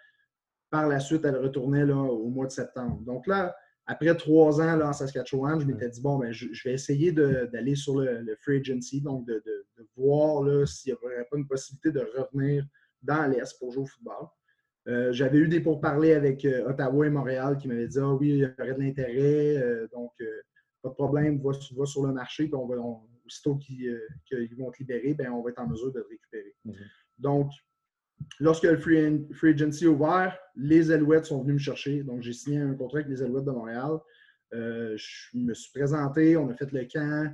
Par 0.69 0.89
la 0.89 1.01
suite, 1.01 1.25
elle 1.25 1.37
retournait 1.37 1.87
là, 1.87 1.97
au 1.97 2.29
mois 2.29 2.47
de 2.47 2.53
septembre. 2.53 3.01
Donc 3.01 3.27
là, 3.27 3.57
après 3.87 4.17
trois 4.17 4.61
ans 4.61 4.77
là, 4.77 4.89
en 4.89 4.93
Saskatchewan, 4.93 5.61
je 5.61 5.67
m'étais 5.67 5.91
dit, 5.91 6.01
bon, 6.01 6.19
ben, 6.19 6.33
je, 6.33 6.49
vais 6.65 6.75
essayer 6.75 7.13
d'aller 7.13 7.75
sur 7.75 8.01
le, 8.01 8.35
free 8.41 8.59
agency, 8.59 9.01
donc 9.01 9.27
de, 9.27 9.43
de 9.45 9.87
voir 9.97 10.67
s'il 10.67 10.93
n'y 10.93 10.99
aurait 10.99 11.27
pas 11.31 11.37
une 11.37 11.47
possibilité 11.47 11.91
de 11.93 12.01
revenir 12.17 12.65
dans 13.03 13.31
l'Est 13.31 13.59
pour 13.59 13.71
jouer 13.73 13.83
au 13.83 13.87
football. 13.87 14.27
Euh, 14.87 15.13
j'avais 15.13 15.39
eu 15.39 15.49
des 15.49 15.61
pourparlers 15.61 16.13
avec 16.13 16.45
euh, 16.45 16.69
Ottawa 16.69 17.07
et 17.07 17.11
Montréal 17.11 17.57
qui 17.57 17.69
m'avaient 17.69 17.89
dit 17.89 17.99
Ah 17.99 18.13
oui, 18.13 18.29
il 18.31 18.39
y 18.39 18.45
aurait 18.45 18.75
de 18.75 18.81
l'intérêt, 18.81 19.57
euh, 19.57 19.89
donc 19.93 20.13
pas 20.83 20.91
de 20.91 20.95
problème, 20.95 21.41
va, 21.41 21.87
sur 21.87 22.07
le 22.07 22.13
marché, 22.13 22.45
puis 22.45 22.55
on 22.55 22.67
va, 22.67 22.77
aussitôt 23.25 23.57
qu'ils 23.57 23.99
vont 24.59 24.71
te 24.71 24.79
libérer, 24.79 25.15
ben, 25.15 25.31
on 25.33 25.43
va 25.43 25.51
être 25.51 25.61
en 25.61 25.67
mesure 25.67 25.93
de 25.93 26.01
te 26.01 26.09
récupérer. 26.09 26.55
Mhm. 26.65 26.75
Donc, 27.19 27.51
lorsque 28.41 28.65
le 28.65 28.77
free, 28.77 29.27
Agency 29.43 29.85
est 29.85 29.89
ouvert, 29.89 30.39
les 30.57 30.91
Alouettes 30.91 31.27
sont 31.27 31.43
venus 31.43 31.55
me 31.55 31.59
chercher. 31.59 32.03
Donc, 32.03 32.23
j'ai 32.23 32.33
signé 32.33 32.61
un 32.61 32.75
contrat 32.75 32.99
avec 32.99 33.11
les 33.11 33.23
Alouettes 33.23 33.45
de 33.45 33.51
Montréal. 33.51 33.99
je 34.53 35.39
me 35.39 35.55
suis 35.55 35.73
présenté, 35.73 36.37
on 36.37 36.51
a 36.51 36.55
fait 36.55 36.71
le 36.73 36.85
camp. 36.85 37.33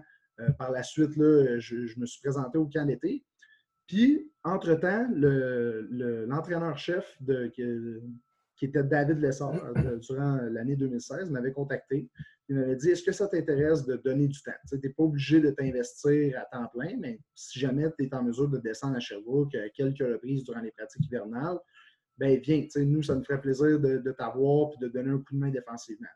par 0.58 0.70
la 0.70 0.82
suite, 0.82 1.12
je, 1.14 1.98
me 1.98 2.06
suis 2.06 2.20
présenté 2.20 2.58
au 2.58 2.66
camp 2.66 2.86
d'été. 2.86 3.24
Puis, 3.90 4.30
entre-temps, 4.44 5.08
l'entraîneur-chef 5.10 7.18
qui, 7.52 8.64
était 8.64 8.84
David 8.84 9.18
Lessard 9.18 9.54
euh, 9.54 9.96
durant 9.96 10.36
l'année 10.48 10.76
2016 10.76 11.28
m'avait 11.30 11.52
contacté. 11.52 12.08
Il 12.50 12.56
m'avait 12.56 12.74
dit 12.74 12.90
Est-ce 12.90 13.04
que 13.04 13.12
ça 13.12 13.28
t'intéresse 13.28 13.86
de 13.86 13.94
donner 13.96 14.26
du 14.26 14.42
temps? 14.42 14.50
Tu 14.68 14.74
n'es 14.74 14.92
pas 14.92 15.04
obligé 15.04 15.40
de 15.40 15.50
t'investir 15.50 16.36
à 16.36 16.44
temps 16.46 16.66
plein, 16.66 16.96
mais 16.98 17.20
si 17.32 17.60
jamais 17.60 17.86
tu 17.96 18.04
es 18.04 18.14
en 18.14 18.24
mesure 18.24 18.48
de 18.48 18.58
descendre 18.58 18.96
à 18.96 19.00
Sherbrooke 19.00 19.54
à 19.54 19.68
quelques 19.68 20.00
reprises 20.00 20.42
durant 20.42 20.60
les 20.60 20.72
pratiques 20.72 21.06
hivernales, 21.06 21.58
ben 22.18 22.38
viens, 22.40 22.66
nous, 22.78 23.04
ça 23.04 23.14
nous 23.14 23.22
ferait 23.22 23.40
plaisir 23.40 23.78
de, 23.78 24.12
t'avoir 24.12 24.72
et 24.74 24.84
de 24.84 24.88
donner 24.88 25.10
un 25.10 25.18
coup 25.18 25.32
de 25.32 25.38
main 25.38 25.48
défensivement. 25.48 26.08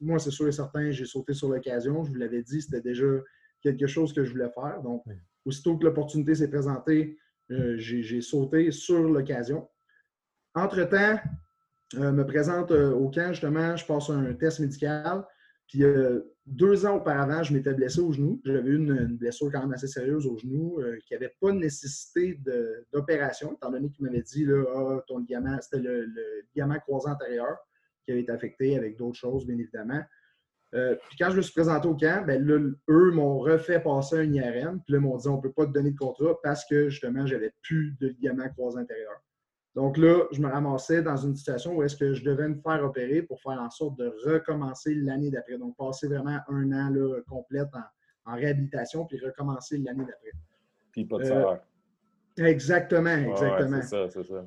moi, 0.00 0.20
c'est 0.20 0.30
sûr 0.30 0.46
et 0.46 0.52
certain, 0.52 0.92
j'ai 0.92 1.04
sauté 1.04 1.34
sur 1.34 1.48
l'occasion. 1.48 2.04
Je 2.04 2.10
vous 2.10 2.16
l'avais 2.16 2.42
dit, 2.44 2.62
c'était 2.62 2.80
déjà 2.80 3.08
quelque 3.60 3.88
chose 3.88 4.12
que 4.12 4.24
je 4.24 4.30
voulais 4.30 4.50
faire. 4.54 4.80
Donc, 4.82 5.02
aussitôt 5.44 5.76
que 5.76 5.84
l'opportunité 5.84 6.36
s'est 6.36 6.48
présentée, 6.48 7.18
euh, 7.50 7.74
j'ai 7.78 8.20
sauté 8.20 8.70
sur 8.70 9.02
l'occasion. 9.02 9.68
Entre-temps, 10.54 11.18
euh, 11.96 12.12
me 12.12 12.24
présente 12.24 12.70
euh, 12.70 12.92
au 12.92 13.10
camp, 13.10 13.32
justement, 13.32 13.76
je 13.76 13.84
passe 13.84 14.08
un 14.08 14.32
test 14.34 14.60
médical. 14.60 15.26
Puis 15.70 15.84
deux 16.46 16.84
ans 16.84 16.96
auparavant, 16.96 17.44
je 17.44 17.54
m'étais 17.54 17.72
blessé 17.72 18.00
au 18.00 18.10
genou. 18.12 18.40
J'avais 18.44 18.70
eu 18.70 18.76
une, 18.76 19.16
blessure 19.16 19.52
quand 19.52 19.60
même 19.60 19.72
assez 19.72 19.86
sérieuse 19.86 20.26
au 20.26 20.36
genou 20.36 20.80
qui 21.06 21.14
n'avait 21.14 21.32
pas 21.40 21.52
de 21.52 21.58
nécessité 21.58 22.40
d'opération, 22.92 23.52
étant 23.54 23.70
donné 23.70 23.88
qu'il 23.88 24.04
m'avait 24.04 24.22
dit 24.22 24.44
là, 24.44 24.64
ah, 24.74 25.04
ton 25.06 25.18
ligament, 25.18 25.56
c'était 25.60 25.78
le, 25.78 26.12
ligament 26.52 26.80
croisé 26.80 27.08
antérieur 27.08 27.56
qui 28.04 28.10
avait 28.10 28.22
été 28.22 28.32
affecté 28.32 28.76
avec 28.76 28.96
d'autres 28.96 29.18
choses, 29.18 29.46
bien 29.46 29.58
évidemment. 29.58 30.02
Euh, 30.74 30.96
puis 31.08 31.16
quand 31.18 31.30
je 31.30 31.36
me 31.36 31.42
suis 31.42 31.52
présenté 31.52 31.86
au 31.86 31.96
camp, 31.96 32.24
ben 32.26 32.44
eux 32.88 33.10
m'ont 33.12 33.38
refait 33.38 33.80
passer 33.80 34.18
un 34.18 34.32
IRM. 34.32 34.80
Puis 34.82 34.92
là, 34.92 34.98
ils 34.98 35.00
m'ont 35.00 35.16
dit 35.16 35.28
on 35.28 35.36
ne 35.36 35.42
peut 35.42 35.52
pas 35.52 35.66
te 35.66 35.72
donner 35.72 35.92
de 35.92 35.96
contrat 35.96 36.36
parce 36.42 36.64
que 36.64 36.88
justement, 36.88 37.26
j'avais 37.26 37.52
plus 37.62 37.96
de 38.00 38.08
ligament 38.08 38.48
croisé 38.50 38.78
intérieur. 38.78 39.20
Donc 39.74 39.96
là, 39.96 40.24
je 40.32 40.40
me 40.40 40.48
ramassais 40.48 41.02
dans 41.02 41.16
une 41.16 41.36
situation 41.36 41.76
où 41.76 41.82
est-ce 41.82 41.96
que 41.96 42.12
je 42.14 42.24
devais 42.24 42.48
me 42.48 42.60
faire 42.60 42.84
opérer 42.84 43.22
pour 43.22 43.40
faire 43.40 43.60
en 43.60 43.70
sorte 43.70 43.96
de 43.98 44.12
recommencer 44.24 44.94
l'année 44.94 45.30
d'après. 45.30 45.58
Donc, 45.58 45.76
passer 45.76 46.08
vraiment 46.08 46.38
un 46.48 46.72
an 46.72 46.90
là, 46.90 47.20
complète 47.28 47.68
en, 48.26 48.34
réhabilitation, 48.34 49.06
puis 49.06 49.18
recommencer 49.24 49.78
l'année 49.78 50.04
d'après. 50.04 50.32
Puis 50.92 51.04
pas 51.04 51.18
de 51.18 51.24
salaire. 51.24 51.60
exactement, 52.36 53.10
exactement. 53.10 53.80
c'est 53.82 53.88
ça, 53.88 54.08
c'est 54.08 54.24
ça. 54.24 54.44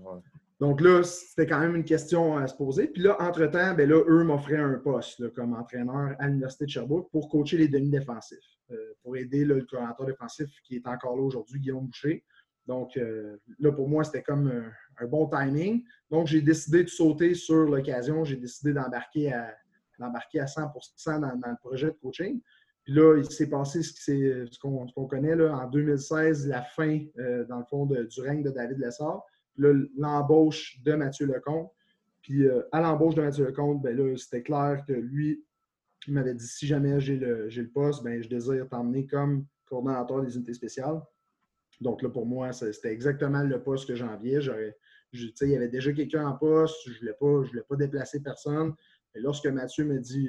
Donc 0.60 0.80
là, 0.80 1.04
c'était 1.04 1.48
quand 1.48 1.60
même 1.60 1.76
une 1.76 1.84
question 1.84 2.38
à 2.38 2.48
se 2.48 2.56
poser. 2.56 2.88
Puis 2.88 3.02
là, 3.02 3.18
entre-temps, 3.20 3.74
ben 3.74 3.90
là, 3.90 4.02
eux 4.08 4.24
m'offraient 4.24 4.56
un 4.56 4.76
poste 4.76 5.34
comme 5.34 5.54
entraîneur 5.54 6.16
à 6.20 6.28
l'Université 6.28 6.66
de 6.66 6.70
Sherbrooke 6.70 7.10
pour 7.12 7.28
coacher 7.28 7.58
les 7.58 7.68
demi-défensifs, 7.68 8.38
euh, 8.72 8.94
pour 9.02 9.18
aider 9.18 9.44
le 9.44 9.62
coordinateur 9.64 10.06
défensif 10.06 10.50
qui 10.64 10.78
est 10.78 10.88
encore 10.88 11.18
là 11.18 11.24
aujourd'hui, 11.24 11.60
Guillaume 11.60 11.88
Boucher. 11.88 12.24
Donc 12.66 12.96
euh, 12.96 13.38
là, 13.60 13.74
pour 13.74 13.90
moi, 13.90 14.06
c'était 14.06 14.22
comme 14.22 14.64
un, 15.00 15.06
bon 15.08 15.28
timing. 15.28 15.84
Donc, 16.10 16.28
j'ai 16.28 16.42
décidé 16.42 16.84
de 16.84 16.90
sauter 16.90 17.34
sur 17.36 17.66
l'occasion. 17.66 18.24
J'ai 18.24 18.38
décidé 18.38 18.74
d'embarquer 18.74 19.34
à, 19.34 19.56
d'embarquer 20.00 20.40
à 20.40 20.48
100 20.48 20.72
dans, 21.06 21.20
dans, 21.20 21.50
le 21.50 21.58
projet 21.60 21.88
de 21.88 21.98
coaching. 22.02 22.42
Puis 22.84 22.94
là, 22.94 23.18
il 23.18 23.32
s'est 23.32 23.50
passé 23.50 23.82
ce 23.82 24.60
qu'on 24.60 24.88
ce 24.88 24.94
qu'on 24.94 25.06
connaît 25.06 25.36
là, 25.36 25.56
en 25.56 25.70
2016, 25.70 26.48
la 26.48 26.64
fin, 26.64 27.00
euh, 27.18 27.46
dans 27.46 27.60
le 27.60 27.66
fond, 27.66 27.86
du 27.86 28.22
règne 28.22 28.44
de 28.44 28.50
David 28.50 28.78
Lessard 28.78 29.24
l'embauche 29.58 30.82
de 30.84 30.94
Mathieu 30.94 31.28
Lecomte. 31.28 31.72
Puis 32.22 32.48
euh, 32.48 32.62
à 32.72 32.82
l'embauche 32.82 33.16
de 33.16 33.22
Mathieu 33.22 33.46
Lecomte, 33.46 33.82
ben 33.82 33.96
là, 33.96 34.16
c'était 34.18 34.44
clair 34.44 34.84
que 34.88 34.94
lui, 34.94 35.44
il 36.08 36.14
m'avait 36.14 36.34
dit 36.34 36.48
si 36.48 36.68
jamais 36.68 37.00
j'ai 37.00 37.18
le, 37.18 37.50
le, 37.50 37.70
poste, 37.70 38.04
ben, 38.04 38.22
je 38.22 38.30
désire 38.30 38.68
t'emmener 38.70 39.06
comme 39.06 39.46
coordonnateur 39.66 40.22
des 40.22 40.36
unités 40.36 40.54
spéciales. 40.54 41.02
Donc 41.82 42.02
là, 42.02 42.10
pour 42.10 42.26
moi, 42.26 42.54
c'était 42.54 42.92
exactement 42.92 43.44
le 43.44 43.62
poste 43.62 43.88
que 43.88 43.96
j'enviais. 43.96 44.40
Il 45.14 45.50
y 45.50 45.56
avait 45.56 45.70
déjà 45.70 45.92
quelqu'un 45.92 46.28
en 46.28 46.36
poste, 46.36 46.76
je 46.86 46.92
ne 46.92 46.98
voulais, 47.00 47.14
pas, 47.14 47.48
voulais 47.48 47.64
pas 47.68 47.76
déplacer 47.76 48.22
personne. 48.22 48.74
Et 49.16 49.20
lorsque 49.20 49.46
Mathieu 49.48 49.86
me 49.86 50.00
dit 50.00 50.28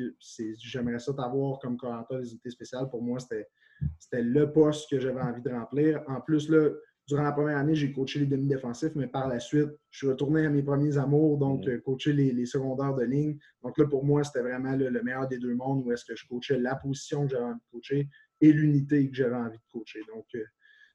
j'aimerais 0.62 0.98
ça 0.98 1.14
t'avoir 1.14 1.58
comme 1.58 1.76
coordonnateur 1.76 2.20
des 2.20 2.30
unités 2.30 2.50
spéciales, 2.50 2.88
pour 2.90 3.02
moi, 3.02 3.18
c'était 3.18 4.22
le 4.22 4.52
poste 4.52 4.90
que 4.90 5.00
j'avais 5.00 5.20
envie 5.20 5.42
de 5.42 5.50
remplir. 5.50 6.02
En 6.06 6.20
plus, 6.20 6.48
là, 6.50 6.70
durant 7.06 7.22
la 7.22 7.32
première 7.32 7.58
année, 7.58 7.74
j'ai 7.74 7.92
coaché 7.92 8.20
les 8.20 8.26
demi-défensifs, 8.26 8.94
mais 8.94 9.06
par 9.06 9.28
la 9.28 9.40
suite, 9.40 9.68
je 9.90 9.98
suis 9.98 10.08
retourné 10.08 10.46
à 10.46 10.50
mes 10.50 10.62
premiers 10.62 10.96
amours, 10.96 11.38
donc 11.38 11.66
mm. 11.66 11.70
euh, 11.70 11.80
coacher 11.80 12.12
les, 12.12 12.46
secondaires 12.46 12.94
de 12.94 13.04
ligne. 13.04 13.38
Donc 13.62 13.76
là, 13.78 13.86
pour 13.86 14.04
moi, 14.04 14.24
c'était 14.24 14.40
vraiment 14.40 14.74
le, 14.74 14.90
meilleur 15.02 15.28
des 15.28 15.38
deux 15.38 15.54
mondes 15.54 15.82
où 15.84 15.92
est-ce 15.92 16.04
que 16.04 16.16
je 16.16 16.26
coachais 16.26 16.58
la 16.58 16.76
position 16.76 17.26
que 17.26 17.32
j'avais 17.32 17.44
envie 17.44 17.60
de 17.60 17.70
coacher 17.72 18.08
et 18.40 18.52
l'unité 18.52 19.08
que 19.08 19.14
j'avais 19.14 19.36
envie 19.36 19.58
de 19.58 19.72
coacher. 19.72 20.00
Donc, 20.14 20.26
euh, 20.34 20.44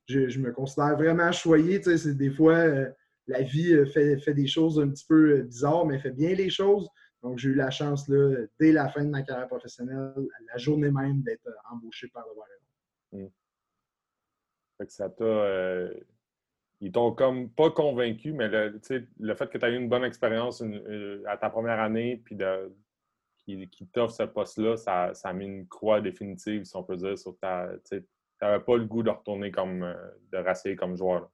je, 0.07 0.39
me 0.39 0.51
considère 0.51 0.95
vraiment 0.95 1.31
choyé. 1.31 1.79
Tu 1.79 1.95
sais, 1.95 2.13
des 2.15 2.31
fois, 2.31 2.55
euh, 2.55 2.89
la 3.29 3.41
vie 3.43 3.85
fait, 3.93 4.17
fait, 4.17 4.33
des 4.33 4.47
choses 4.47 4.79
un 4.79 4.89
petit 4.89 5.05
peu 5.07 5.43
bizarres, 5.43 5.85
mais 5.85 5.99
fait 5.99 6.11
bien 6.11 6.33
les 6.33 6.49
choses. 6.49 6.89
Donc, 7.21 7.37
j'ai 7.37 7.49
eu 7.49 7.55
la 7.55 7.69
chance, 7.69 8.07
là, 8.07 8.45
dès 8.59 8.71
la 8.71 8.89
fin 8.89 9.03
de 9.03 9.09
ma 9.09 9.23
carrière 9.23 9.47
professionnelle, 9.47 10.13
la 10.51 10.57
journée 10.57 10.91
même, 10.91 11.21
d'être 11.21 11.49
embauché 11.69 12.07
par 12.07 12.25
le 12.27 12.37
Warrior 12.37 12.59
ça 14.87 15.09
t'a. 15.09 15.23
Euh, 15.23 15.93
ils 16.81 16.91
t'ont 16.93 17.11
comme 17.11 17.49
pas 17.49 17.71
convaincu, 17.71 18.31
mais 18.31 18.47
le, 18.47 18.79
le 19.19 19.35
fait 19.35 19.49
que 19.49 19.57
tu 19.57 19.65
as 19.65 19.69
eu 19.69 19.75
une 19.75 19.89
bonne 19.89 20.05
expérience 20.05 20.61
euh, 20.61 21.21
à 21.27 21.35
ta 21.35 21.49
première 21.49 21.79
année, 21.79 22.21
puis 22.23 22.35
de, 22.35 22.73
qui, 23.39 23.67
qui 23.67 23.85
t'offre 23.87 24.13
ce 24.13 24.23
poste-là, 24.23 24.77
ça, 24.77 25.13
ça, 25.13 25.29
a 25.29 25.33
mis 25.33 25.45
une 25.45 25.67
croix 25.67 25.99
définitive, 25.99 26.63
si 26.63 26.75
on 26.77 26.83
peut 26.83 26.95
dire, 26.95 27.17
sur 27.17 27.37
ta. 27.39 27.69
Tu 27.89 28.01
n'avais 28.41 28.63
pas 28.63 28.77
le 28.77 28.85
goût 28.85 29.03
de 29.03 29.09
retourner 29.09 29.51
comme. 29.51 29.83
Euh, 29.83 29.95
de 30.31 30.37
racer 30.37 30.75
comme 30.77 30.95
joueur. 30.95 31.29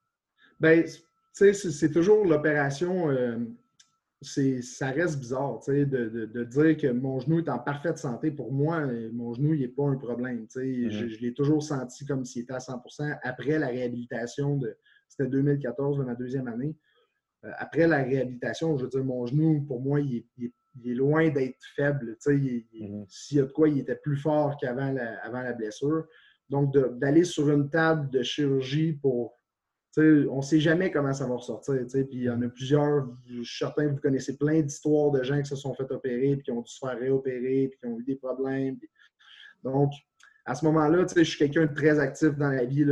Bien, 0.59 0.81
tu 0.81 1.01
sais, 1.35 1.53
c'est 1.53 1.91
toujours 1.91 2.25
l'opération 2.25 3.09
ça 4.25 4.91
reste 4.91 5.19
bizarre 5.19 5.59
de, 5.67 6.43
dire 6.43 6.77
que 6.77 6.91
mon 6.91 7.19
genou 7.19 7.39
est 7.39 7.49
en 7.49 7.59
parfaite 7.59 7.97
santé. 7.97 8.31
Pour 8.31 8.51
moi, 8.51 8.85
mon 9.13 9.33
genou, 9.33 9.53
il 9.53 9.61
n'est 9.61 9.67
pas 9.67 9.87
un 9.87 9.95
problème. 9.95 10.45
Mm-hmm. 10.45 11.09
Je, 11.09 11.19
l'ai 11.19 11.33
toujours 11.33 11.61
senti 11.61 12.05
comme 12.05 12.25
s'il 12.25 12.43
était 12.43 12.53
à 12.53 12.59
100% 12.59 13.19
après 13.23 13.59
la 13.59 13.67
réhabilitation 13.67 14.57
de. 14.57 14.75
C'était 15.07 15.29
2014, 15.29 15.99
ma 15.99 16.15
deuxième 16.15 16.47
année. 16.47 16.75
Euh, 17.43 17.51
après 17.59 17.87
la 17.87 17.97
réhabilitation, 17.97 18.75
je 18.77 18.85
veux 18.85 18.89
dire, 18.89 19.03
mon 19.03 19.25
genou, 19.27 19.61
pour 19.61 19.79
moi, 19.79 19.99
il 20.01 20.25
est, 20.41 20.93
loin 20.93 21.29
d'être 21.29 21.63
faible. 21.75 22.17
Mm-hmm. 22.25 23.05
S'il 23.07 23.37
y 23.37 23.39
a 23.39 23.43
de 23.43 23.51
quoi, 23.51 23.69
il 23.69 23.79
était 23.79 23.95
plus 23.95 24.17
fort 24.17 24.57
qu'avant 24.59 24.91
la, 24.91 25.19
avant 25.23 25.41
la 25.41 25.53
blessure. 25.53 26.05
Donc, 26.49 26.75
d'aller 26.99 27.23
sur 27.23 27.49
une 27.49 27.69
table 27.69 28.09
de 28.09 28.23
chirurgie 28.23 28.93
pour 28.93 29.35
on 29.97 30.37
ne 30.37 30.41
sait 30.41 30.59
jamais 30.59 30.91
comment 30.91 31.13
ça 31.13 31.25
va 31.27 31.35
ressortir. 31.35 31.75
Puis 31.91 32.05
il 32.11 32.23
y 32.23 32.29
en 32.29 32.41
a 32.41 32.49
plusieurs, 32.49 33.07
je 33.27 33.43
suis 33.43 33.57
certain 33.57 33.87
que 33.87 33.93
vous 33.93 34.01
connaissez 34.01 34.37
plein 34.37 34.61
d'histoires 34.61 35.11
de 35.11 35.23
gens 35.23 35.41
qui 35.41 35.47
se 35.47 35.55
sont 35.55 35.73
fait 35.73 35.89
opérer, 35.91 36.35
puis 36.35 36.43
qui 36.43 36.51
ont 36.51 36.61
dû 36.61 36.71
se 36.71 36.79
faire 36.79 36.97
réopérer, 36.97 37.69
puis 37.69 37.79
qui 37.79 37.85
ont 37.85 37.99
eu 37.99 38.03
des 38.03 38.15
problèmes. 38.15 38.77
Donc, 39.63 39.91
à 40.45 40.53
ce 40.53 40.65
moment-là, 40.65 41.05
je 41.15 41.23
suis 41.23 41.39
quelqu'un 41.39 41.65
de 41.65 41.73
très 41.73 41.99
actif 41.99 42.35
dans 42.37 42.49
la 42.49 42.65
vie, 42.65 42.85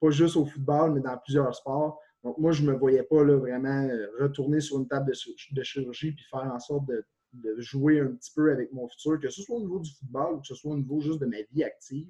pas 0.00 0.10
juste 0.10 0.36
au 0.36 0.44
football, 0.44 0.94
mais 0.94 1.00
dans 1.00 1.16
plusieurs 1.18 1.54
sports. 1.54 2.00
Donc, 2.22 2.38
moi, 2.38 2.52
je 2.52 2.62
ne 2.62 2.72
me 2.72 2.76
voyais 2.76 3.02
pas 3.02 3.24
là, 3.24 3.36
vraiment 3.36 3.82
euh, 3.84 4.06
retourner 4.20 4.60
sur 4.60 4.78
une 4.78 4.88
table 4.88 5.12
de, 5.52 5.62
chirurgie 5.62 6.12
puis 6.12 6.24
faire 6.28 6.50
en 6.52 6.58
sorte 6.58 6.86
de, 6.86 7.04
de, 7.34 7.60
jouer 7.60 8.00
un 8.00 8.08
petit 8.08 8.32
peu 8.34 8.50
avec 8.50 8.72
mon 8.72 8.88
futur, 8.88 9.20
que 9.20 9.28
ce 9.28 9.42
soit 9.42 9.56
au 9.56 9.60
niveau 9.60 9.78
du 9.78 9.90
football 9.92 10.34
ou 10.34 10.40
que 10.40 10.46
ce 10.46 10.56
soit 10.56 10.72
au 10.72 10.76
niveau 10.76 11.00
juste 11.00 11.20
de 11.20 11.26
ma 11.26 11.36
vie 11.52 11.62
active 11.62 12.08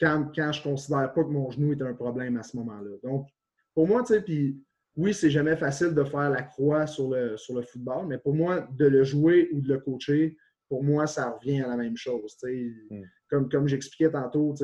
quand, 0.00 0.30
quand 0.34 0.52
je 0.52 0.60
ne 0.60 0.64
considère 0.64 1.12
pas 1.12 1.24
que 1.24 1.28
mon 1.28 1.50
genou 1.50 1.72
est 1.72 1.82
un 1.82 1.94
problème 1.94 2.36
à 2.36 2.42
ce 2.42 2.56
moment-là. 2.56 2.96
Donc, 3.02 3.28
pour 3.74 3.86
moi, 3.86 4.02
tu 4.02 4.14
sais, 4.14 4.22
puis 4.22 4.62
oui, 4.96 5.14
c'est 5.14 5.30
jamais 5.30 5.56
facile 5.56 5.94
de 5.94 6.04
faire 6.04 6.30
la 6.30 6.42
croix 6.42 6.86
sur 6.86 7.10
le, 7.10 7.36
sur 7.36 7.54
le 7.54 7.62
football, 7.62 8.06
mais 8.08 8.18
pour 8.18 8.34
moi, 8.34 8.68
de 8.76 8.86
le 8.86 9.04
jouer 9.04 9.48
ou 9.52 9.60
de 9.60 9.68
le 9.68 9.78
coacher, 9.78 10.36
pour 10.68 10.82
moi, 10.84 11.06
ça 11.06 11.30
revient 11.30 11.62
à 11.62 11.68
la 11.68 11.76
même 11.76 11.96
chose. 11.96 12.36
Mm. 12.42 13.02
Comme, 13.30 13.48
comme 13.48 13.68
j'expliquais 13.68 14.10
tantôt, 14.10 14.54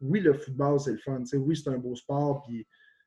oui, 0.00 0.20
le 0.20 0.32
football, 0.34 0.80
c'est 0.80 0.92
le 0.92 0.98
fun. 0.98 1.22
Oui, 1.34 1.56
c'est 1.56 1.70
un 1.70 1.78
beau 1.78 1.94
sport, 1.94 2.46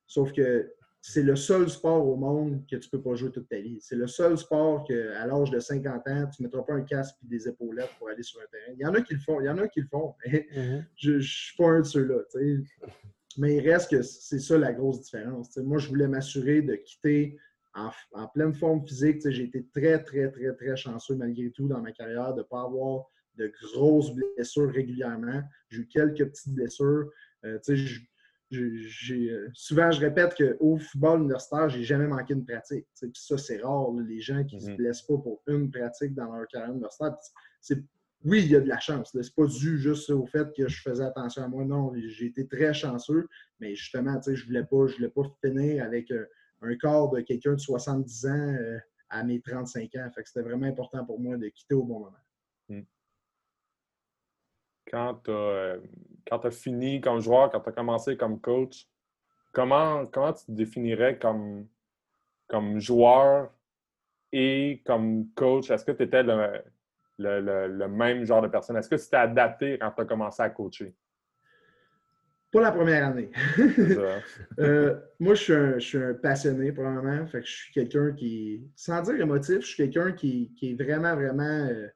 sauf 0.07 0.31
que 0.33 0.69
c'est 1.05 1.21
le 1.21 1.35
seul 1.35 1.69
sport 1.69 2.07
au 2.07 2.15
monde 2.15 2.65
que 2.65 2.77
tu 2.77 2.87
ne 2.87 2.91
peux 2.91 3.01
pas 3.01 3.13
jouer 3.15 3.29
toute 3.29 3.49
ta 3.49 3.59
vie. 3.59 3.77
C'est 3.81 3.97
le 3.97 4.07
seul 4.07 4.37
sport 4.37 4.85
qu'à 4.85 5.25
l'âge 5.25 5.51
de 5.51 5.59
50 5.59 6.07
ans, 6.07 6.29
tu 6.33 6.41
ne 6.41 6.47
mettras 6.47 6.61
pas 6.63 6.75
un 6.75 6.83
casque 6.83 7.17
et 7.25 7.27
des 7.27 7.45
épaulettes 7.45 7.89
pour 7.99 8.07
aller 8.07 8.23
sur 8.23 8.39
un 8.39 8.45
terrain. 8.49 8.73
Il 8.73 8.79
y 8.79 8.85
en 8.85 8.93
a 8.93 9.01
qui 9.01 9.15
le 9.15 9.19
font, 9.19 9.41
il 9.41 9.45
y 9.45 9.49
en 9.49 9.57
a 9.57 9.67
qui 9.67 9.81
le 9.81 9.87
font. 9.87 10.15
Mm-hmm. 10.25 10.85
Je 10.95 11.11
ne 11.11 11.19
suis 11.19 11.57
pas 11.57 11.71
un 11.71 11.79
de 11.81 11.85
ceux-là. 11.85 12.19
Mais 13.37 13.57
il 13.57 13.69
reste 13.69 13.91
que 13.91 14.01
c'est 14.01 14.39
ça 14.39 14.57
la 14.57 14.71
grosse 14.71 15.01
différence. 15.01 15.57
moi, 15.57 15.77
je 15.77 15.89
voulais 15.89 16.07
m'assurer 16.07 16.61
de 16.61 16.75
quitter 16.75 17.37
en, 17.73 17.91
pleine 18.33 18.53
forme 18.53 18.87
physique. 18.87 19.29
J'ai 19.29 19.43
été 19.43 19.67
très, 19.73 20.01
très, 20.01 20.31
très, 20.31 20.55
très 20.55 20.77
chanceux 20.77 21.15
malgré 21.15 21.51
tout 21.51 21.67
dans 21.67 21.81
ma 21.81 21.91
carrière 21.91 22.33
de 22.33 22.39
ne 22.39 22.43
pas 22.43 22.61
avoir 22.61 23.07
de 23.35 23.51
grosses 23.61 24.13
blessures 24.15 24.71
régulièrement. 24.71 25.41
J'ai 25.67 25.81
eu 25.81 25.87
quelques 25.87 26.29
petites 26.29 26.53
blessures. 26.53 27.11
Euh, 27.43 27.59
euh, 27.67 27.85
souvent, 29.53 29.91
je 29.91 29.99
répète 29.99 30.35
qu'au 30.35 30.77
football 30.77 31.21
universitaire, 31.21 31.69
j'ai 31.69 31.83
jamais 31.83 32.07
manqué 32.07 32.33
une 32.33 32.45
pratique. 32.45 32.85
ça, 33.13 33.37
c'est 33.37 33.61
rare, 33.61 33.91
les 34.07 34.21
gens 34.21 34.43
qui 34.43 34.55
ne 34.55 34.61
se 34.61 34.69
mhm. 34.69 34.77
blessent 34.77 35.03
pas 35.03 35.17
pour 35.17 35.41
une 35.47 35.71
pratique 35.71 36.13
dans 36.13 36.33
leur 36.33 36.47
carrière 36.47 36.71
universitaire. 36.71 37.15
Oui, 38.25 38.41
il 38.43 38.51
y 38.51 38.55
a 38.55 38.61
de 38.61 38.69
la 38.69 38.79
chance. 38.79 39.11
Ce 39.11 39.17
n'est 39.17 39.23
pas 39.35 39.45
dû 39.45 39.77
juste 39.77 40.09
au 40.09 40.25
fait 40.25 40.47
que 40.55 40.67
je 40.69 40.81
faisais 40.81 41.03
attention 41.03 41.43
à 41.43 41.47
moi. 41.49 41.65
Non, 41.65 41.91
j'ai 41.93 42.27
été 42.27 42.47
très 42.47 42.73
chanceux, 42.73 43.27
mais 43.59 43.75
justement, 43.75 44.19
je 44.25 44.31
ne 44.31 44.45
voulais, 44.45 44.63
pas, 44.63 44.85
voulais 44.85 45.09
pas 45.09 45.23
finir 45.43 45.83
avec 45.83 46.09
euh, 46.09 46.25
un, 46.61 46.75
corps 46.77 47.11
de 47.11 47.19
quelqu'un 47.19 47.53
de 47.53 47.59
70 47.59 48.25
ans 48.25 48.29
euh, 48.29 48.77
à 49.09 49.25
mes 49.25 49.41
35 49.41 49.93
ans. 49.95 50.09
Fait 50.15 50.23
c'était 50.25 50.41
vraiment 50.41 50.67
important 50.67 51.05
pour 51.05 51.19
moi 51.19 51.35
de 51.35 51.49
quitter 51.49 51.75
au 51.75 51.83
bon 51.83 51.99
moment. 51.99 52.17
Hmm 52.69 52.83
quand 54.93 55.15
tu 55.23 55.31
as, 55.31 56.51
fini 56.51 57.01
comme 57.01 57.19
joueur, 57.19 57.49
quand 57.49 57.59
tu 57.59 57.69
as 57.69 57.71
commencé 57.71 58.15
comme 58.15 58.39
coach, 58.39 58.87
comment, 59.51 60.05
comment 60.05 60.33
tu 60.33 60.45
te 60.45 60.51
définirais 60.51 61.17
comme, 61.17 61.67
comme 62.47 62.79
joueur 62.79 63.51
et 64.31 64.83
comme 64.85 65.29
coach? 65.33 65.71
Est-ce 65.71 65.83
que 65.83 65.93
tu 65.93 66.03
étais 66.03 66.21
le, 67.17 67.87
même 67.87 68.23
genre 68.23 68.43
de 68.43 68.47
personne? 68.47 68.77
Est-ce 68.77 68.89
que 68.89 68.95
tu 68.95 69.09
t'es 69.09 69.17
adapté 69.17 69.79
quand 69.79 69.89
tu 69.89 70.01
as 70.03 70.05
commencé 70.05 70.43
à 70.43 70.51
coacher? 70.51 70.93
Pas 72.51 72.61
la 72.61 72.71
première 72.71 73.07
année. 73.07 73.31
Euh, 74.59 74.99
moi, 75.19 75.33
je 75.33 75.79
suis, 75.79 75.97
un, 75.97 76.13
passionné, 76.13 76.71
probablement. 76.71 77.25
Fait 77.25 77.41
que 77.41 77.47
je 77.47 77.51
suis 77.51 77.73
quelqu'un 77.73 78.11
qui, 78.11 78.69
sans 78.75 79.01
dire 79.01 79.19
émotif, 79.19 79.61
je 79.61 79.65
suis 79.65 79.77
quelqu'un 79.77 80.11
qui, 80.11 80.53
est 80.61 80.79
vraiment, 80.79 81.15
vraiment. 81.15 81.67
Euh, 81.67 81.87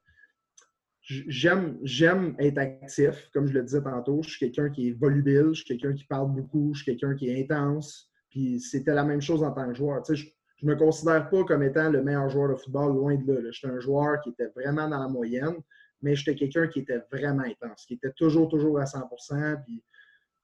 j'aime, 1.08 1.78
j'aime 1.84 2.36
être 2.40 2.58
actif, 2.58 3.30
comme 3.34 3.48
je 3.48 3.54
le 3.54 3.64
disais 3.64 3.82
tantôt. 3.82 4.22
Je 4.24 4.30
suis 4.30 4.40
quelqu'un 4.40 4.70
qui 4.70 4.90
est 4.90 4.92
volubile, 4.92 5.50
je 5.54 5.64
suis 5.64 5.66
quelqu'un 5.66 5.94
qui 5.94 6.06
parle 6.06 6.32
beaucoup, 6.34 6.74
je 6.74 6.84
suis 6.84 6.92
quelqu'un 6.92 7.16
qui 7.16 7.30
est 7.30 7.44
intense. 7.44 8.12
Puis 8.30 8.60
c'était 8.60 8.94
la 8.94 9.04
même 9.04 9.22
chose 9.22 9.44
en 9.44 9.52
tant 9.52 9.68
que 9.68 9.74
joueur. 9.74 10.04
je 10.08 10.26
ne 10.64 10.70
me 10.70 10.76
considère 10.76 11.30
pas 11.30 11.44
comme 11.46 11.64
étant 11.64 11.90
le 11.90 12.04
meilleur 12.04 12.30
joueur 12.30 12.50
de 12.50 12.56
football, 12.56 12.96
loin 12.96 13.16
de 13.16 13.34
là. 13.34 13.52
J'étais 13.52 13.74
un 13.74 13.80
joueur 13.80 14.20
qui 14.22 14.30
était 14.30 14.52
vraiment 14.56 14.88
dans 14.88 15.00
la 15.00 15.08
moyenne, 15.08 15.56
mais 16.02 16.16
j'étais 16.16 16.36
quelqu'un 16.36 16.68
qui 16.68 16.80
était 16.80 17.02
vraiment 17.12 17.44
intense, 17.44 17.86
qui 17.86 17.96
était 17.96 18.12
toujours, 18.12 18.50
toujours 18.50 18.80
à 18.80 18.86
100% 18.86 19.64
Puis 19.66 19.84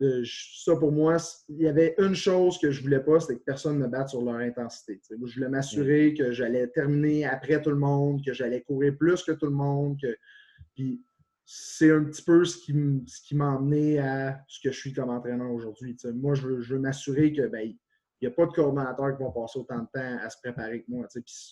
Euh, 0.02 0.24
ça, 0.26 0.76
pour 0.76 0.92
moi, 0.92 1.18
il 1.50 1.62
y 1.62 1.68
avait 1.68 1.96
une 1.98 2.16
chose 2.16 2.58
que 2.58 2.72
je 2.72 2.82
voulais 2.82 3.00
pas, 3.00 3.20
c'était 3.20 3.36
que 3.36 3.44
personne 3.44 3.78
ne 3.78 3.86
me 3.86 3.88
batte 3.88 4.10
sur 4.10 4.22
leur 4.22 4.36
intensité. 4.36 5.00
Je 5.10 5.34
voulais 5.36 5.50
m'assurer 5.50 6.14
que 6.14 6.32
j'allais 6.32 6.68
terminer 6.68 7.26
après 7.26 7.62
tout 7.62 7.70
le 7.70 7.78
monde, 7.78 8.24
que 8.26 8.34
j'allais 8.34 8.62
courir 8.62 8.98
plus 8.98 9.24
que 9.24 9.32
tout 9.32 9.46
le 9.46 9.54
monde. 9.54 9.98
Que... 10.02 10.16
Puis 10.76 11.04
c'est 11.46 11.92
un 11.92 12.04
petit 12.04 12.24
peu 12.24 12.46
ce 12.46 12.58
qui, 12.58 13.36
m'a 13.36 13.54
amené 13.54 14.00
à 14.00 14.44
ce 14.48 14.60
que 14.62 14.72
je 14.72 14.80
suis 14.80 14.94
comme 14.94 15.10
entraîneur 15.10 15.52
aujourd'hui. 15.52 15.98
Moi, 16.16 16.36
je 16.36 16.48
veux, 16.48 16.80
m'assurer 16.80 17.34
que 17.34 17.48
ben, 17.48 17.62
il 17.62 17.78
n'y 18.22 18.28
a 18.28 18.32
pas 18.32 18.46
de 18.46 18.52
coordonnateurs 18.52 19.18
qui 19.18 19.24
vont 19.24 19.32
passer 19.32 19.60
autant 19.60 19.80
de 19.80 19.88
temps 19.94 20.18
à 20.22 20.30
se 20.30 20.38
préparer 20.42 20.84
que 20.84 20.90
moi. 20.90 21.08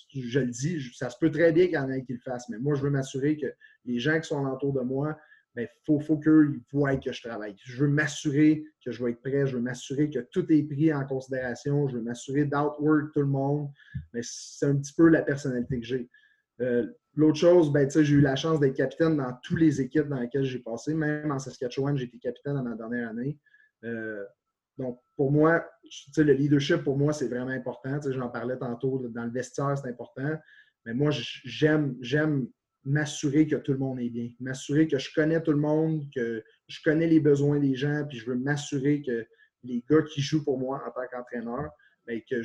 Puis, 0.09 0.21
je 0.21 0.39
le 0.39 0.47
dis, 0.47 0.81
ça 0.93 1.09
se 1.09 1.17
peut 1.19 1.29
très 1.29 1.51
bien 1.51 1.65
qu'il 1.65 1.75
y 1.75 1.77
en 1.77 1.89
ait 1.89 2.03
qui 2.03 2.13
le 2.13 2.19
fassent, 2.19 2.47
mais 2.49 2.57
moi, 2.57 2.75
je 2.75 2.83
veux 2.83 2.89
m'assurer 2.89 3.37
que 3.37 3.47
les 3.85 3.99
gens 3.99 4.19
qui 4.19 4.27
sont 4.27 4.45
autour 4.45 4.73
de 4.73 4.81
moi 4.81 5.17
il 5.53 5.63
ben, 5.63 5.67
faut, 5.85 5.99
faut 5.99 6.17
qu'ils 6.17 6.61
voient 6.71 6.95
que 6.95 7.11
je 7.11 7.21
travaille. 7.21 7.55
Je 7.65 7.83
veux 7.83 7.89
m'assurer 7.89 8.63
que 8.83 8.91
je 8.91 9.03
vais 9.03 9.11
être 9.11 9.21
prêt, 9.21 9.45
je 9.45 9.57
veux 9.57 9.61
m'assurer 9.61 10.09
que 10.09 10.19
tout 10.19 10.49
est 10.49 10.63
pris 10.63 10.93
en 10.93 11.05
considération, 11.05 11.89
je 11.89 11.97
veux 11.97 12.03
m'assurer 12.03 12.45
d'outwork 12.45 13.11
tout 13.13 13.19
le 13.19 13.27
monde. 13.27 13.69
C'est 14.21 14.67
un 14.67 14.77
petit 14.77 14.93
peu 14.93 15.09
la 15.09 15.21
personnalité 15.23 15.81
que 15.81 15.85
j'ai. 15.85 16.09
Euh, 16.61 16.87
l'autre 17.15 17.37
chose, 17.37 17.71
ben, 17.71 17.89
j'ai 17.89 18.15
eu 18.15 18.21
la 18.21 18.35
chance 18.35 18.59
d'être 18.59 18.75
capitaine 18.75 19.17
dans 19.17 19.33
toutes 19.43 19.59
les 19.59 19.81
équipes 19.81 20.07
dans 20.07 20.19
lesquelles 20.19 20.45
j'ai 20.45 20.59
passé. 20.59 20.93
Même 20.93 21.31
en 21.31 21.39
Saskatchewan, 21.39 21.97
j'ai 21.97 22.05
été 22.05 22.17
capitaine 22.17 22.55
dans 22.55 22.63
ma 22.63 22.75
dernière 22.75 23.09
année. 23.09 23.37
Euh, 23.83 24.23
donc, 24.77 24.99
pour 25.15 25.31
moi, 25.31 25.65
le 26.17 26.33
leadership, 26.33 26.83
pour 26.83 26.97
moi, 26.97 27.13
c'est 27.13 27.27
vraiment 27.27 27.51
important. 27.51 27.99
J'en 28.09 28.29
parlais 28.29 28.57
tantôt, 28.57 29.07
dans 29.09 29.25
le 29.25 29.31
vestiaire, 29.31 29.77
c'est 29.77 29.89
important. 29.89 30.37
Mais 30.85 30.93
moi, 30.93 31.11
j'aime 31.43 32.47
m'assurer 32.83 33.45
que 33.45 33.57
tout 33.57 33.73
le 33.73 33.77
monde 33.77 33.99
est 33.99 34.09
bien, 34.09 34.29
m'assurer 34.39 34.87
que 34.87 34.97
je 34.97 35.13
connais 35.13 35.41
tout 35.43 35.51
le 35.51 35.59
monde, 35.59 36.03
que 36.15 36.43
je 36.67 36.79
connais 36.83 37.05
les 37.05 37.19
besoins 37.19 37.59
des 37.59 37.75
gens, 37.75 38.05
puis 38.09 38.17
je 38.17 38.25
veux 38.25 38.35
m'assurer 38.35 39.03
que 39.03 39.25
les 39.63 39.83
gars 39.87 40.01
qui 40.01 40.21
jouent 40.21 40.43
pour 40.43 40.57
moi 40.57 40.81
en 40.87 40.91
tant 40.91 41.07
qu'entraîneur, 41.11 41.69
bien, 42.07 42.19
que 42.27 42.41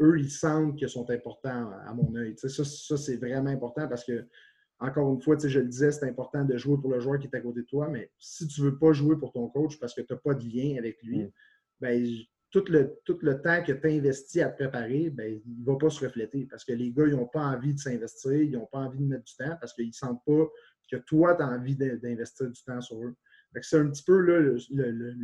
eux, 0.00 0.18
ils 0.18 0.30
sentent 0.30 0.76
qu'ils 0.76 0.88
sont 0.88 1.08
importants 1.10 1.70
à 1.86 1.94
mon 1.94 2.14
œil. 2.16 2.34
Ça, 2.36 2.48
ça 2.48 2.96
c'est 2.96 3.16
vraiment 3.16 3.50
important 3.50 3.88
parce 3.88 4.04
que, 4.04 4.26
encore 4.78 5.12
une 5.12 5.20
fois, 5.20 5.36
je 5.42 5.58
le 5.58 5.66
disais, 5.66 5.90
c'est 5.90 6.06
important 6.06 6.44
de 6.44 6.56
jouer 6.56 6.76
pour 6.78 6.90
le 6.90 7.00
joueur 7.00 7.18
qui 7.18 7.26
est 7.26 7.36
à 7.36 7.40
côté 7.40 7.60
de 7.60 7.66
toi, 7.66 7.88
mais 7.88 8.10
si 8.18 8.46
tu 8.46 8.60
ne 8.60 8.66
veux 8.66 8.78
pas 8.78 8.92
jouer 8.92 9.16
pour 9.16 9.32
ton 9.32 9.48
coach 9.48 9.78
parce 9.80 9.94
que 9.94 10.02
tu 10.02 10.12
n'as 10.12 10.18
pas 10.18 10.34
de 10.34 10.44
lien 10.44 10.76
avec 10.78 11.02
lui, 11.02 11.20
mm. 11.20 11.30
bien, 11.80 12.04
tout 12.50 12.64
le, 12.68 12.98
tout 13.04 13.18
le 13.22 13.40
temps 13.42 13.62
que 13.62 13.72
tu 13.72 13.86
as 13.86 13.90
investi 13.90 14.40
à 14.40 14.48
te 14.48 14.56
préparer, 14.56 15.10
ben, 15.10 15.40
il 15.44 15.60
ne 15.60 15.66
va 15.66 15.76
pas 15.76 15.90
se 15.90 16.04
refléter 16.04 16.46
parce 16.46 16.64
que 16.64 16.72
les 16.72 16.92
gars, 16.92 17.06
ils 17.06 17.14
n'ont 17.14 17.26
pas 17.26 17.44
envie 17.44 17.74
de 17.74 17.78
s'investir, 17.78 18.32
ils 18.32 18.52
n'ont 18.52 18.66
pas 18.66 18.78
envie 18.78 18.98
de 18.98 19.04
mettre 19.04 19.24
du 19.24 19.34
temps 19.34 19.56
parce 19.60 19.74
qu'ils 19.74 19.88
ne 19.88 19.92
sentent 19.92 20.24
pas 20.24 20.46
que 20.90 20.96
toi, 20.96 21.34
tu 21.34 21.42
as 21.42 21.48
envie 21.48 21.76
d'investir 21.76 22.48
du 22.48 22.62
temps 22.62 22.80
sur 22.80 23.02
eux. 23.02 23.14
C'est 23.62 23.78
un 23.78 23.88
petit 23.88 24.02
peu 24.02 24.18
le, 24.18 24.58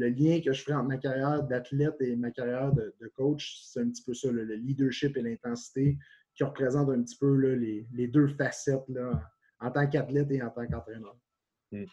lien 0.08 0.40
que 0.40 0.52
je 0.52 0.62
ferai 0.62 0.74
entre 0.74 0.88
ma 0.88 0.96
carrière 0.96 1.42
d'athlète 1.42 2.00
et 2.00 2.16
ma 2.16 2.30
carrière 2.30 2.72
de, 2.72 2.94
coach. 3.14 3.60
C'est 3.64 3.80
un 3.80 3.88
petit 3.88 4.02
peu 4.02 4.14
ça, 4.14 4.30
le, 4.30 4.44
leadership 4.54 5.16
et 5.16 5.22
l'intensité 5.22 5.98
qui 6.34 6.44
représentent 6.44 6.90
un 6.90 7.02
petit 7.02 7.16
peu 7.16 7.34
les, 7.34 8.08
deux 8.08 8.28
facettes 8.28 8.84
en 9.60 9.70
tant 9.70 9.86
qu'athlète 9.86 10.30
et 10.30 10.42
en 10.42 10.50
tant 10.50 10.66
qu'entraîneur. 10.66 11.16
Hmm. 11.70 11.84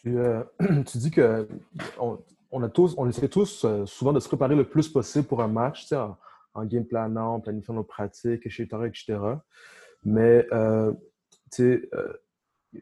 Tu, 0.00 0.18
euh, 0.18 0.42
tu, 0.86 0.98
dis 0.98 1.10
que 1.10 1.48
on, 1.98 2.62
a 2.62 2.68
tous, 2.68 2.94
on 2.96 3.08
essaie 3.08 3.28
tous 3.28 3.64
euh, 3.64 3.86
souvent 3.86 4.12
de 4.12 4.20
se 4.20 4.28
préparer 4.28 4.54
le 4.54 4.68
plus 4.68 4.88
possible 4.88 5.26
pour 5.26 5.42
un 5.42 5.48
match, 5.48 5.90
en, 5.92 6.64
game 6.64 6.84
planant, 6.84 7.34
en 7.34 7.40
planifiant 7.40 7.74
nos 7.74 7.84
pratiques, 7.84 8.46
etc. 8.46 8.68
etc. 8.86 9.18
Mais, 10.04 10.46
euh, 10.52 10.92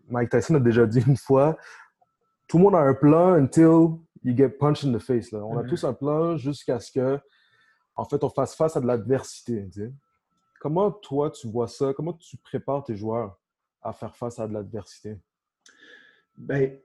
Mike 0.08 0.30
Tyson 0.30 0.56
a 0.56 0.60
déjà 0.60 0.86
dit 0.86 1.02
une 1.06 1.16
fois, 1.16 1.56
tout 2.46 2.58
le 2.58 2.64
monde 2.64 2.74
a 2.74 2.80
un 2.80 2.94
plan 2.94 3.34
until 3.34 3.98
you 4.22 4.36
get 4.36 4.50
punched 4.50 4.84
in 4.84 4.92
the 4.92 5.00
face. 5.00 5.30
Là. 5.32 5.44
On 5.44 5.56
a 5.56 5.62
mm-hmm. 5.62 5.68
tous 5.68 5.84
un 5.84 5.94
plan 5.94 6.36
jusqu'à 6.36 6.80
ce 6.80 6.90
que, 6.90 7.18
en 7.96 8.04
fait, 8.04 8.22
on 8.24 8.30
fasse 8.30 8.54
face 8.54 8.76
à 8.76 8.80
de 8.80 8.86
l'adversité. 8.86 9.68
Comment 10.60 10.90
toi, 10.90 11.30
tu 11.30 11.48
vois 11.48 11.68
ça? 11.68 11.92
Comment 11.94 12.14
tu 12.14 12.36
prépares 12.38 12.84
tes 12.84 12.96
joueurs 12.96 13.38
à 13.82 13.92
faire 13.92 14.16
face 14.16 14.38
à 14.38 14.48
de 14.48 14.54
l'adversité? 14.54 15.18
Ben, 16.36 16.78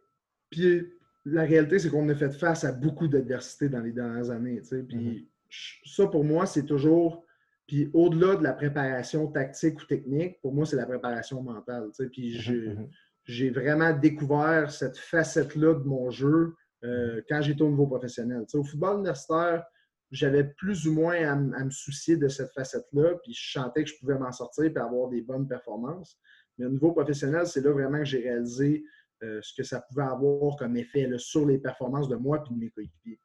puis 0.49 0.85
la 1.25 1.43
réalité, 1.43 1.79
c'est 1.79 1.89
qu'on 1.89 2.07
a 2.09 2.15
fait 2.15 2.31
face 2.31 2.63
à 2.63 2.71
beaucoup 2.71 3.07
d'adversités 3.07 3.69
dans 3.69 3.81
les 3.81 3.91
dernières 3.91 4.29
années. 4.29 4.61
Puis 4.61 5.29
mm-hmm. 5.49 5.95
ça, 5.95 6.07
pour 6.07 6.23
moi, 6.23 6.45
c'est 6.45 6.65
toujours. 6.65 7.25
Puis 7.67 7.89
au-delà 7.93 8.35
de 8.35 8.43
la 8.43 8.53
préparation 8.53 9.27
tactique 9.27 9.81
ou 9.81 9.85
technique, 9.85 10.41
pour 10.41 10.53
moi, 10.53 10.65
c'est 10.65 10.75
la 10.75 10.87
préparation 10.87 11.41
mentale. 11.41 11.89
Puis 12.11 12.37
mm-hmm, 12.37 12.75
mm-hmm. 12.75 12.89
J'ai 13.29 13.51
vraiment 13.51 13.93
découvert 13.93 14.71
cette 14.71 14.97
facette-là 14.97 15.75
de 15.75 15.83
mon 15.83 16.09
jeu 16.09 16.55
euh, 16.83 17.21
quand 17.29 17.43
j'étais 17.43 17.61
au 17.61 17.69
niveau 17.69 17.85
professionnel. 17.85 18.43
au 18.55 18.63
football 18.63 18.97
universitaire, 18.97 19.63
j'avais 20.09 20.43
plus 20.43 20.87
ou 20.87 20.93
moins 20.93 21.15
à, 21.27 21.35
me 21.35 21.69
soucier 21.69 22.17
de 22.17 22.27
cette 22.27 22.51
facette-là, 22.53 23.19
puis 23.23 23.33
je 23.33 23.51
sentais 23.51 23.83
que 23.83 23.89
je 23.91 23.99
pouvais 23.99 24.17
m'en 24.17 24.31
sortir 24.31 24.63
et 24.63 24.77
avoir 24.79 25.09
des 25.09 25.21
bonnes 25.21 25.47
performances. 25.47 26.19
Mais 26.57 26.65
au 26.65 26.69
niveau 26.69 26.91
professionnel, 26.91 27.45
c'est 27.45 27.61
là 27.61 27.71
vraiment 27.71 27.99
que 27.99 28.05
j'ai 28.05 28.23
réalisé 28.23 28.83
euh, 29.21 29.39
ce 29.43 29.53
que 29.53 29.61
ça 29.61 29.81
pouvait 29.81 30.03
avoir 30.03 30.55
comme 30.57 30.75
effet 30.75 31.07
sur 31.17 31.45
les 31.45 31.59
performances 31.59 32.09
de 32.09 32.15
moi 32.15 32.43
et 32.43 32.51
de 32.51 32.57
mes 32.57 32.71
coéquipiers. 32.71 33.19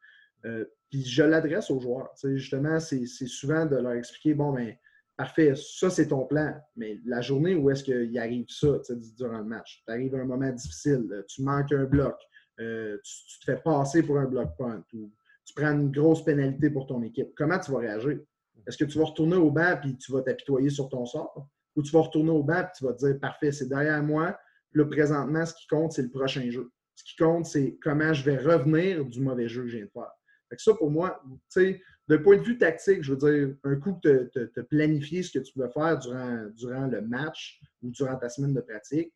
Euh, 0.44 0.66
puis 0.90 1.02
je 1.02 1.22
l'adresse 1.22 1.70
aux 1.70 1.80
joueurs. 1.80 2.10
justement, 2.22 2.78
c'est 2.78 3.06
souvent 3.06 3.64
de 3.64 3.76
leur 3.76 3.92
expliquer 3.92 4.34
bon, 4.34 4.52
ben, 4.52 4.76
parfait, 5.16 5.54
ça 5.56 5.90
c'est 5.90 6.08
ton 6.08 6.26
plan, 6.26 6.54
mais 6.76 7.00
la 7.04 7.20
journée 7.20 7.54
où 7.54 7.70
est-ce 7.70 7.84
qu'il 7.84 8.18
arrive 8.18 8.46
ça 8.48 8.78
durant 9.16 9.38
le 9.38 9.44
match, 9.44 9.82
tu 9.86 9.92
arrives 9.92 10.14
à 10.14 10.18
un 10.18 10.24
moment 10.24 10.50
difficile, 10.50 11.06
euh, 11.12 11.22
tu 11.28 11.42
manques 11.42 11.72
un 11.72 11.84
bloc, 11.84 12.16
tu, 12.58 13.38
te 13.40 13.44
fais 13.44 13.56
passer 13.56 14.02
pour 14.02 14.18
un 14.18 14.26
bloc 14.26 14.50
punt 14.56 14.84
ou 14.92 15.12
tu 15.44 15.54
prends 15.54 15.72
une 15.72 15.90
grosse 15.90 16.24
pénalité 16.24 16.70
pour 16.70 16.86
ton 16.86 17.02
équipe, 17.02 17.28
comment 17.36 17.58
tu 17.58 17.70
vas 17.72 17.78
réagir? 17.78 18.20
Est-ce 18.66 18.78
que 18.78 18.84
tu 18.84 18.98
vas 18.98 19.04
retourner 19.04 19.36
au 19.36 19.50
banc 19.50 19.78
et 19.84 19.96
tu 19.96 20.12
vas 20.12 20.22
t'apitoyer 20.22 20.70
sur 20.70 20.88
ton 20.88 21.04
sort? 21.04 21.48
Ou 21.76 21.82
tu 21.82 21.90
vas 21.90 22.00
retourner 22.00 22.30
au 22.30 22.42
banc 22.42 22.60
et 22.60 22.66
tu 22.76 22.84
vas 22.84 22.94
te 22.94 23.04
dire 23.04 23.20
parfait, 23.20 23.52
c'est 23.52 23.68
derrière 23.68 24.02
moi, 24.02 24.38
Là, 24.74 24.84
présentement, 24.86 25.46
ce 25.46 25.54
qui 25.54 25.66
compte, 25.68 25.92
c'est 25.92 26.02
le 26.02 26.10
prochain 26.10 26.50
jeu. 26.50 26.70
Ce 26.96 27.04
qui 27.04 27.16
compte, 27.16 27.46
c'est 27.46 27.78
comment 27.80 28.12
je 28.12 28.24
vais 28.24 28.36
revenir 28.36 29.04
du 29.04 29.20
mauvais 29.20 29.48
jeu 29.48 29.62
que 29.62 29.68
je 29.68 29.76
viens 29.76 29.86
de 29.86 29.90
faire. 29.90 30.10
Fait 30.48 30.56
que 30.56 30.62
ça, 30.62 30.74
pour 30.74 30.90
moi, 30.90 31.22
tu 31.24 31.38
sais, 31.48 31.82
d'un 32.08 32.18
point 32.18 32.36
de 32.36 32.42
vue 32.42 32.58
tactique, 32.58 33.02
je 33.02 33.14
veux 33.14 33.18
dire, 33.18 33.56
un 33.64 33.76
coup 33.76 33.98
que 34.02 34.30
tu 34.32 34.60
as 34.60 34.62
planifié 34.64 35.22
ce 35.22 35.38
que 35.38 35.42
tu 35.42 35.58
veux 35.58 35.68
faire 35.70 35.98
durant, 35.98 36.46
durant 36.54 36.86
le 36.86 37.00
match 37.00 37.60
ou 37.82 37.90
durant 37.90 38.16
ta 38.16 38.28
semaine 38.28 38.52
de 38.52 38.60
pratique, 38.60 39.12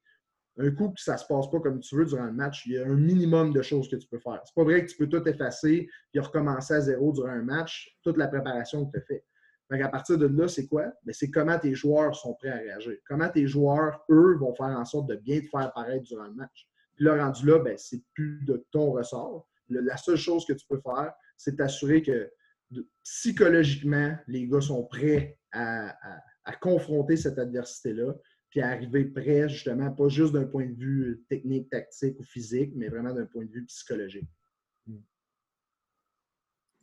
un 0.58 0.70
coup 0.72 0.88
que 0.90 1.00
ça 1.00 1.14
ne 1.14 1.18
se 1.18 1.26
passe 1.26 1.50
pas 1.50 1.60
comme 1.60 1.80
tu 1.80 1.96
veux 1.96 2.04
durant 2.04 2.26
le 2.26 2.32
match, 2.32 2.64
il 2.66 2.72
y 2.72 2.78
a 2.78 2.86
un 2.86 2.96
minimum 2.96 3.52
de 3.52 3.62
choses 3.62 3.88
que 3.88 3.96
tu 3.96 4.08
peux 4.08 4.18
faire. 4.18 4.40
C'est 4.44 4.54
pas 4.54 4.64
vrai 4.64 4.84
que 4.84 4.90
tu 4.90 4.96
peux 4.96 5.08
tout 5.08 5.26
effacer 5.28 5.88
et 6.14 6.20
recommencer 6.20 6.74
à 6.74 6.80
zéro 6.80 7.12
durant 7.12 7.28
un 7.28 7.42
match, 7.42 7.96
toute 8.02 8.16
la 8.16 8.26
préparation 8.26 8.86
que 8.86 8.92
tu 8.92 8.98
as 8.98 9.06
faite. 9.06 9.24
Donc, 9.70 9.82
à 9.82 9.88
partir 9.88 10.16
de 10.16 10.26
là, 10.26 10.48
c'est 10.48 10.66
quoi? 10.66 10.86
Ben, 11.04 11.12
c'est 11.12 11.30
comment 11.30 11.58
tes 11.58 11.74
joueurs 11.74 12.16
sont 12.16 12.34
prêts 12.34 12.48
à 12.48 12.56
réagir. 12.56 12.94
Comment 13.06 13.28
tes 13.28 13.46
joueurs, 13.46 14.02
eux, 14.10 14.36
vont 14.38 14.54
faire 14.54 14.76
en 14.78 14.84
sorte 14.84 15.08
de 15.08 15.16
bien 15.16 15.40
te 15.40 15.46
faire 15.46 15.70
paraître 15.74 16.04
durant 16.04 16.24
le 16.24 16.34
match. 16.34 16.66
Puis 16.96 17.04
là, 17.04 17.22
rendu 17.22 17.46
là, 17.46 17.58
ben, 17.58 17.76
c'est 17.76 18.02
plus 18.14 18.44
de 18.44 18.66
ton 18.72 18.92
ressort. 18.92 19.46
la 19.68 19.96
seule 19.98 20.16
chose 20.16 20.44
que 20.46 20.54
tu 20.54 20.66
peux 20.66 20.80
faire, 20.80 21.12
c'est 21.36 21.56
t'assurer 21.56 22.02
que 22.02 22.30
psychologiquement, 23.02 24.16
les 24.26 24.46
gars 24.46 24.60
sont 24.60 24.84
prêts 24.84 25.38
à, 25.52 25.96
confronter 26.60 27.16
cette 27.16 27.38
adversité-là, 27.38 28.14
puis 28.50 28.60
à 28.60 28.68
arriver 28.68 29.04
prêts, 29.04 29.48
justement, 29.48 29.90
pas 29.90 30.08
juste 30.08 30.32
d'un 30.32 30.46
point 30.46 30.66
de 30.66 30.74
vue 30.74 31.22
technique, 31.28 31.68
tactique 31.70 32.18
ou 32.18 32.24
physique, 32.24 32.72
mais 32.74 32.88
vraiment 32.88 33.12
d'un 33.12 33.26
point 33.26 33.44
de 33.44 33.50
vue 33.50 33.64
psychologique. 33.66 34.28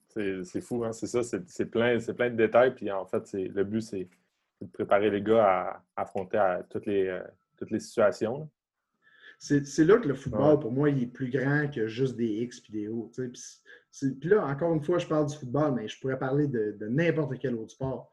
C'est 0.10 0.62
fou, 0.62 0.86
hein? 0.86 0.94
c'est 0.94 1.08
ça, 1.08 1.24
c'est 1.24 1.66
plein, 1.66 1.98
plein 2.00 2.30
de 2.30 2.38
détails. 2.38 2.74
Puis 2.74 2.90
en 2.90 3.06
fait, 3.06 3.34
le 3.34 3.64
but, 3.64 3.82
c'est 3.82 4.08
de 4.62 4.68
préparer 4.68 5.10
les 5.10 5.22
gars 5.22 5.84
à, 5.96 6.02
affronter 6.02 6.38
euh, 6.38 6.62
toutes 6.70 7.72
les 7.72 7.80
situations. 7.80 8.50
C'est 9.40 9.86
là 9.86 9.98
que 9.98 10.08
le 10.08 10.16
football, 10.16 10.60
pour 10.60 10.72
moi, 10.72 10.90
il 10.90 11.04
est 11.04 11.08
plus 11.08 11.30
grand 11.30 11.70
que 11.70 11.88
juste 11.88 12.16
des 12.16 12.42
X 12.44 12.62
et 12.70 12.72
des 12.72 12.88
O. 12.88 13.12
Puis 13.16 14.30
là, 14.30 14.46
encore 14.46 14.74
une 14.74 14.84
fois, 14.84 14.98
je 14.98 15.08
parle 15.08 15.28
du 15.28 15.36
football, 15.36 15.76
mais 15.76 15.88
je 15.88 16.00
pourrais 16.00 16.20
parler 16.20 16.48
de, 16.48 16.78
n'importe 16.90 17.38
quel 17.40 17.56
autre 17.56 17.72
sport. 17.72 18.12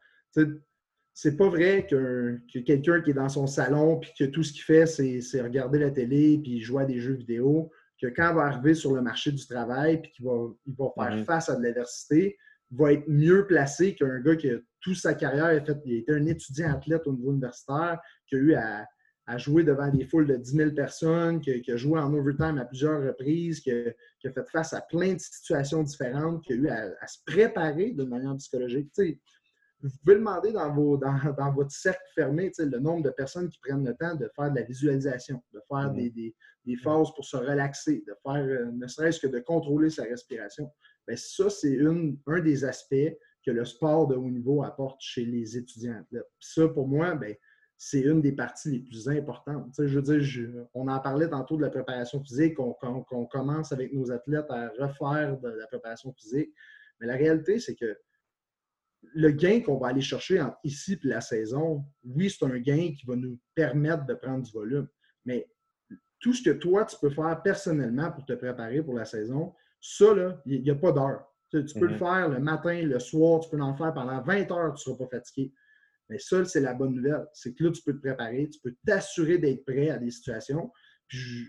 C'est 1.15 1.37
pas 1.37 1.47
vrai 1.47 1.85
que, 1.87 2.39
que 2.51 2.59
quelqu'un 2.59 3.01
qui 3.01 3.11
est 3.11 3.15
dans 3.15 3.29
son 3.29 3.45
salon 3.45 3.99
puis 3.99 4.11
que 4.17 4.23
tout 4.25 4.43
ce 4.43 4.51
qu'il 4.51 4.63
fait, 4.63 4.85
c'est 4.85 5.41
regarder 5.41 5.79
la 5.79 5.91
télé 5.91 6.39
puis 6.43 6.61
jouer 6.61 6.83
à 6.83 6.85
des 6.85 6.99
jeux 6.99 7.13
vidéo 7.13 7.71
que 8.01 8.07
quand 8.07 8.31
il 8.31 8.35
va 8.35 8.41
arriver 8.43 8.73
sur 8.73 8.93
le 8.95 9.01
marché 9.01 9.31
du 9.31 9.45
travail 9.45 10.01
puis 10.01 10.11
qu'il 10.11 10.25
va, 10.25 10.47
il 10.65 10.73
va 10.75 10.91
faire 10.95 11.25
face 11.25 11.49
à 11.49 11.55
de 11.55 11.63
l'adversité, 11.63 12.37
va 12.71 12.93
être 12.93 13.07
mieux 13.07 13.45
placé 13.45 13.95
qu'un 13.95 14.19
gars 14.19 14.35
qui 14.35 14.49
a 14.49 14.57
toute 14.81 14.97
sa 14.97 15.13
carrière 15.13 15.45
a 15.45 15.61
fait, 15.61 15.77
il 15.85 15.95
a 15.95 15.97
été 15.99 16.11
un 16.11 16.25
étudiant 16.25 16.73
athlète 16.73 17.07
au 17.07 17.13
niveau 17.13 17.31
universitaire, 17.31 17.99
qui 18.27 18.35
a 18.35 18.37
eu 18.39 18.53
à, 18.53 18.85
jouer 19.37 19.63
devant 19.63 19.89
des 19.89 20.05
foules 20.05 20.27
de 20.27 20.35
10 20.35 20.51
000 20.51 20.71
personnes, 20.71 21.39
qui, 21.39 21.71
a 21.71 21.77
joué 21.77 21.99
en 21.99 22.13
overtime 22.13 22.57
à 22.57 22.65
plusieurs 22.65 23.01
reprises, 23.01 23.61
qui 23.61 23.71
a, 23.71 23.93
fait 24.21 24.49
face 24.51 24.73
à 24.73 24.81
plein 24.81 25.13
de 25.13 25.19
situations 25.19 25.83
différentes, 25.83 26.43
qui 26.43 26.53
a 26.53 26.55
eu 26.55 26.67
à, 26.69 27.07
se 27.07 27.19
préparer 27.25 27.91
de 27.91 28.03
manière 28.03 28.35
psychologique. 28.37 28.91
vous 28.97 29.89
pouvez 30.03 30.15
demander 30.15 30.51
dans, 30.51 30.73
vos, 30.73 30.97
dans, 31.37 31.53
votre 31.53 31.71
cercle 31.71 32.03
fermé 32.15 32.51
le 32.59 32.79
nombre 32.79 33.03
de 33.03 33.11
personnes 33.11 33.49
qui 33.49 33.59
prennent 33.59 33.85
le 33.85 33.95
temps 33.95 34.15
de 34.15 34.29
faire 34.35 34.51
de 34.51 34.59
la 34.59 34.65
visualisation, 34.65 35.41
de 35.53 35.61
faire 35.69 35.93
mm-hmm. 35.93 36.13
des, 36.13 36.35
des, 36.65 36.75
phases 36.75 37.13
pour 37.15 37.25
se 37.25 37.37
relaxer, 37.37 38.03
de 38.07 38.13
faire 38.23 38.43
euh, 38.43 38.71
ne 38.71 38.87
serait-ce 38.87 39.19
que 39.19 39.27
de 39.27 39.39
contrôler 39.39 39.89
sa 39.89 40.03
respiration. 40.03 40.69
Bien, 41.07 41.17
ça, 41.17 41.49
c'est 41.49 41.79
un 41.81 42.39
des 42.39 42.65
aspects 42.65 43.17
que 43.45 43.51
le 43.51 43.65
sport 43.65 44.07
de 44.07 44.15
haut 44.15 44.29
niveau 44.29 44.63
apporte 44.63 45.01
chez 45.01 45.25
les 45.25 45.57
étudiants. 45.57 46.01
Ça, 46.39 46.67
pour 46.69 46.87
moi, 46.87 47.15
bien, 47.15 47.35
c'est 47.85 47.99
une 47.99 48.21
des 48.21 48.31
parties 48.31 48.71
les 48.71 48.79
plus 48.79 49.09
importantes. 49.09 49.73
je 49.77 49.99
veux 49.99 50.01
dire, 50.01 50.67
on 50.73 50.87
en 50.87 50.99
parlait 51.01 51.27
tantôt 51.27 51.57
de 51.57 51.63
la 51.63 51.69
préparation 51.69 52.23
physique, 52.23 52.55
qu'on 52.55 53.25
commence 53.25 53.73
avec 53.73 53.91
nos 53.93 54.09
athlètes 54.09 54.49
à 54.49 54.69
refaire 54.79 55.37
de 55.41 55.49
la 55.49 55.67
préparation 55.67 56.13
physique. 56.13 56.53
Mais 56.99 57.07
la 57.07 57.15
réalité, 57.15 57.59
c'est 57.59 57.75
que 57.75 57.97
le 59.01 59.31
gain 59.31 59.59
qu'on 59.59 59.77
va 59.77 59.87
aller 59.87 59.99
chercher 59.99 60.39
entre 60.39 60.57
ici 60.63 60.97
et 61.03 61.07
la 61.07 61.19
saison, 61.19 61.83
oui, 62.05 62.29
c'est 62.29 62.45
un 62.45 62.57
gain 62.57 62.93
qui 62.97 63.05
va 63.05 63.17
nous 63.17 63.37
permettre 63.53 64.05
de 64.05 64.13
prendre 64.13 64.43
du 64.43 64.51
volume. 64.53 64.87
Mais 65.25 65.45
tout 66.21 66.33
ce 66.33 66.41
que 66.41 66.51
toi, 66.51 66.85
tu 66.85 66.95
peux 67.01 67.09
faire 67.09 67.41
personnellement 67.43 68.13
pour 68.13 68.25
te 68.25 68.31
préparer 68.31 68.81
pour 68.81 68.93
la 68.93 69.03
saison, 69.03 69.53
ça, 69.81 70.05
il 70.45 70.63
n'y 70.63 70.69
a 70.69 70.75
pas 70.75 70.93
d'heure. 70.93 71.27
Tu, 71.51 71.61
peux 71.77 71.87
le 71.87 71.95
mm-hmm. 71.95 71.97
faire 71.97 72.29
le 72.29 72.39
matin, 72.39 72.81
le 72.81 72.99
soir, 72.99 73.41
tu 73.41 73.49
peux 73.49 73.61
en 73.61 73.75
faire 73.75 73.93
pendant 73.93 74.21
20 74.21 74.51
heures, 74.51 74.73
tu 74.73 74.89
ne 74.89 74.95
seras 74.95 75.05
pas 75.05 75.17
fatigué. 75.17 75.53
Mais 76.13 76.19
ça, 76.19 76.45
c'est 76.45 76.61
la 76.61 76.75
bonne 76.75 76.93
nouvelle. 76.93 77.25
C'est 77.33 77.55
que 77.55 77.63
là, 77.63 77.71
tu 77.71 77.81
peux 77.81 77.93
te 77.93 77.99
préparer, 77.99 78.47
tu 78.47 78.59
peux 78.59 78.75
t'assurer 78.85 79.39
d'être 79.39 79.65
prêt 79.65 79.89
à 79.89 79.97
des 79.97 80.11
situations. 80.11 80.71
je, 81.07 81.43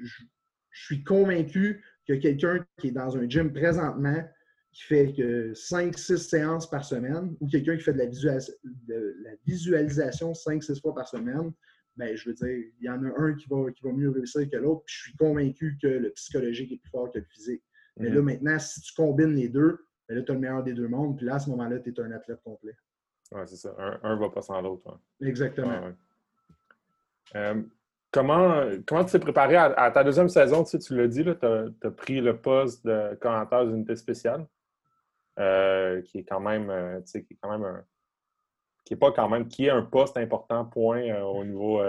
suis 0.77 1.05
convaincu 1.05 1.85
que 2.09 2.15
quelqu'un 2.15 2.65
qui 2.79 2.89
est 2.89 2.93
dans 2.93 3.15
un 3.17 3.29
gym 3.29 3.53
présentement, 3.53 4.27
qui 4.73 4.83
fait 4.85 5.13
que 5.13 5.53
5-6 5.53 6.17
séances 6.17 6.69
par 6.69 6.85
semaine, 6.85 7.37
ou 7.41 7.47
quelqu'un 7.47 7.77
qui 7.77 7.83
fait 7.83 7.93
de 7.93 7.99
la, 7.99 8.07
de 8.07 9.17
la 9.23 9.31
visualisation 9.47 10.33
5-6 10.33 10.81
fois 10.81 10.95
par 10.95 11.07
semaine, 11.07 11.53
ben, 11.99 12.17
je 12.17 12.27
veux 12.27 12.35
dire, 12.35 12.73
il 12.81 12.85
y 12.87 12.89
en 12.89 13.05
a 13.05 13.13
un 13.21 13.35
qui 13.35 13.47
va, 13.51 13.71
qui 13.71 13.85
va 13.85 13.93
mieux 13.93 14.11
réussir 14.11 14.49
que 14.51 14.57
l'autre. 14.57 14.83
je 14.87 15.03
suis 15.03 15.17
convaincu 15.17 15.79
que 15.81 15.87
le 15.87 16.11
psychologique 16.13 16.73
est 16.73 16.79
plus 16.79 16.91
fort 16.91 17.13
que 17.13 17.19
le 17.19 17.27
physique. 17.27 17.63
Mais 17.99 18.09
là, 18.09 18.17
mhm. 18.17 18.25
maintenant, 18.25 18.59
si 18.59 18.81
tu 18.81 18.95
combines 18.95 19.35
les 19.35 19.51
deux, 19.51 19.87
ben 20.09 20.17
là, 20.17 20.23
tu 20.23 20.33
as 20.33 20.35
le 20.35 20.41
meilleur 20.41 20.65
des 20.65 20.75
deux 20.75 20.89
mondes. 20.89 21.17
Puis 21.17 21.27
là, 21.27 21.37
à 21.37 21.39
ce 21.39 21.51
moment-là, 21.51 21.79
tu 21.79 21.91
es 21.91 22.01
un 22.01 22.11
athlète 22.11 22.41
complet. 22.43 22.75
Oui, 23.35 23.43
c'est 23.47 23.57
ça. 23.57 23.75
Un 24.03 24.15
ne 24.15 24.21
va 24.21 24.31
pas 24.31 24.43
sans 24.43 24.61
l'autre. 24.61 24.99
Exactement. 25.21 25.93
Euh, 27.35 27.63
comment, 28.11 28.65
comment 28.87 29.05
tu 29.05 29.13
t'es 29.13 29.19
préparé 29.19 29.57
à, 29.57 29.91
ta 29.91 30.05
deuxième 30.05 30.29
saison? 30.29 30.65
Tu, 30.65 30.79
tu 30.79 30.97
l'as 30.97 31.09
dit, 31.09 31.25
tu 31.25 31.87
as, 31.87 31.91
pris 31.91 32.21
le 32.21 32.41
poste 32.41 32.87
de 32.87 33.15
commentateur 33.21 33.67
d'unité 33.67 33.97
spéciale. 33.97 34.47
Euh, 35.41 36.01
qui 36.03 36.19
est 36.19 36.25
quand 36.25 36.39
même, 36.39 36.71
euh, 36.71 37.01
qui 37.01 37.19
est 37.19 37.39
quand 37.43 37.51
même 37.51 37.65
un, 37.65 37.85
qui 38.85 38.95
est 38.95 38.97
pas 38.97 39.11
quand 39.11 39.29
même, 39.29 39.49
qui 39.49 39.67
est 39.67 39.71
un 39.71 39.83
poste 39.83 40.17
important, 40.17 40.65
point, 40.65 41.03
euh, 41.09 41.23
au 41.23 41.45
niveau 41.45 41.83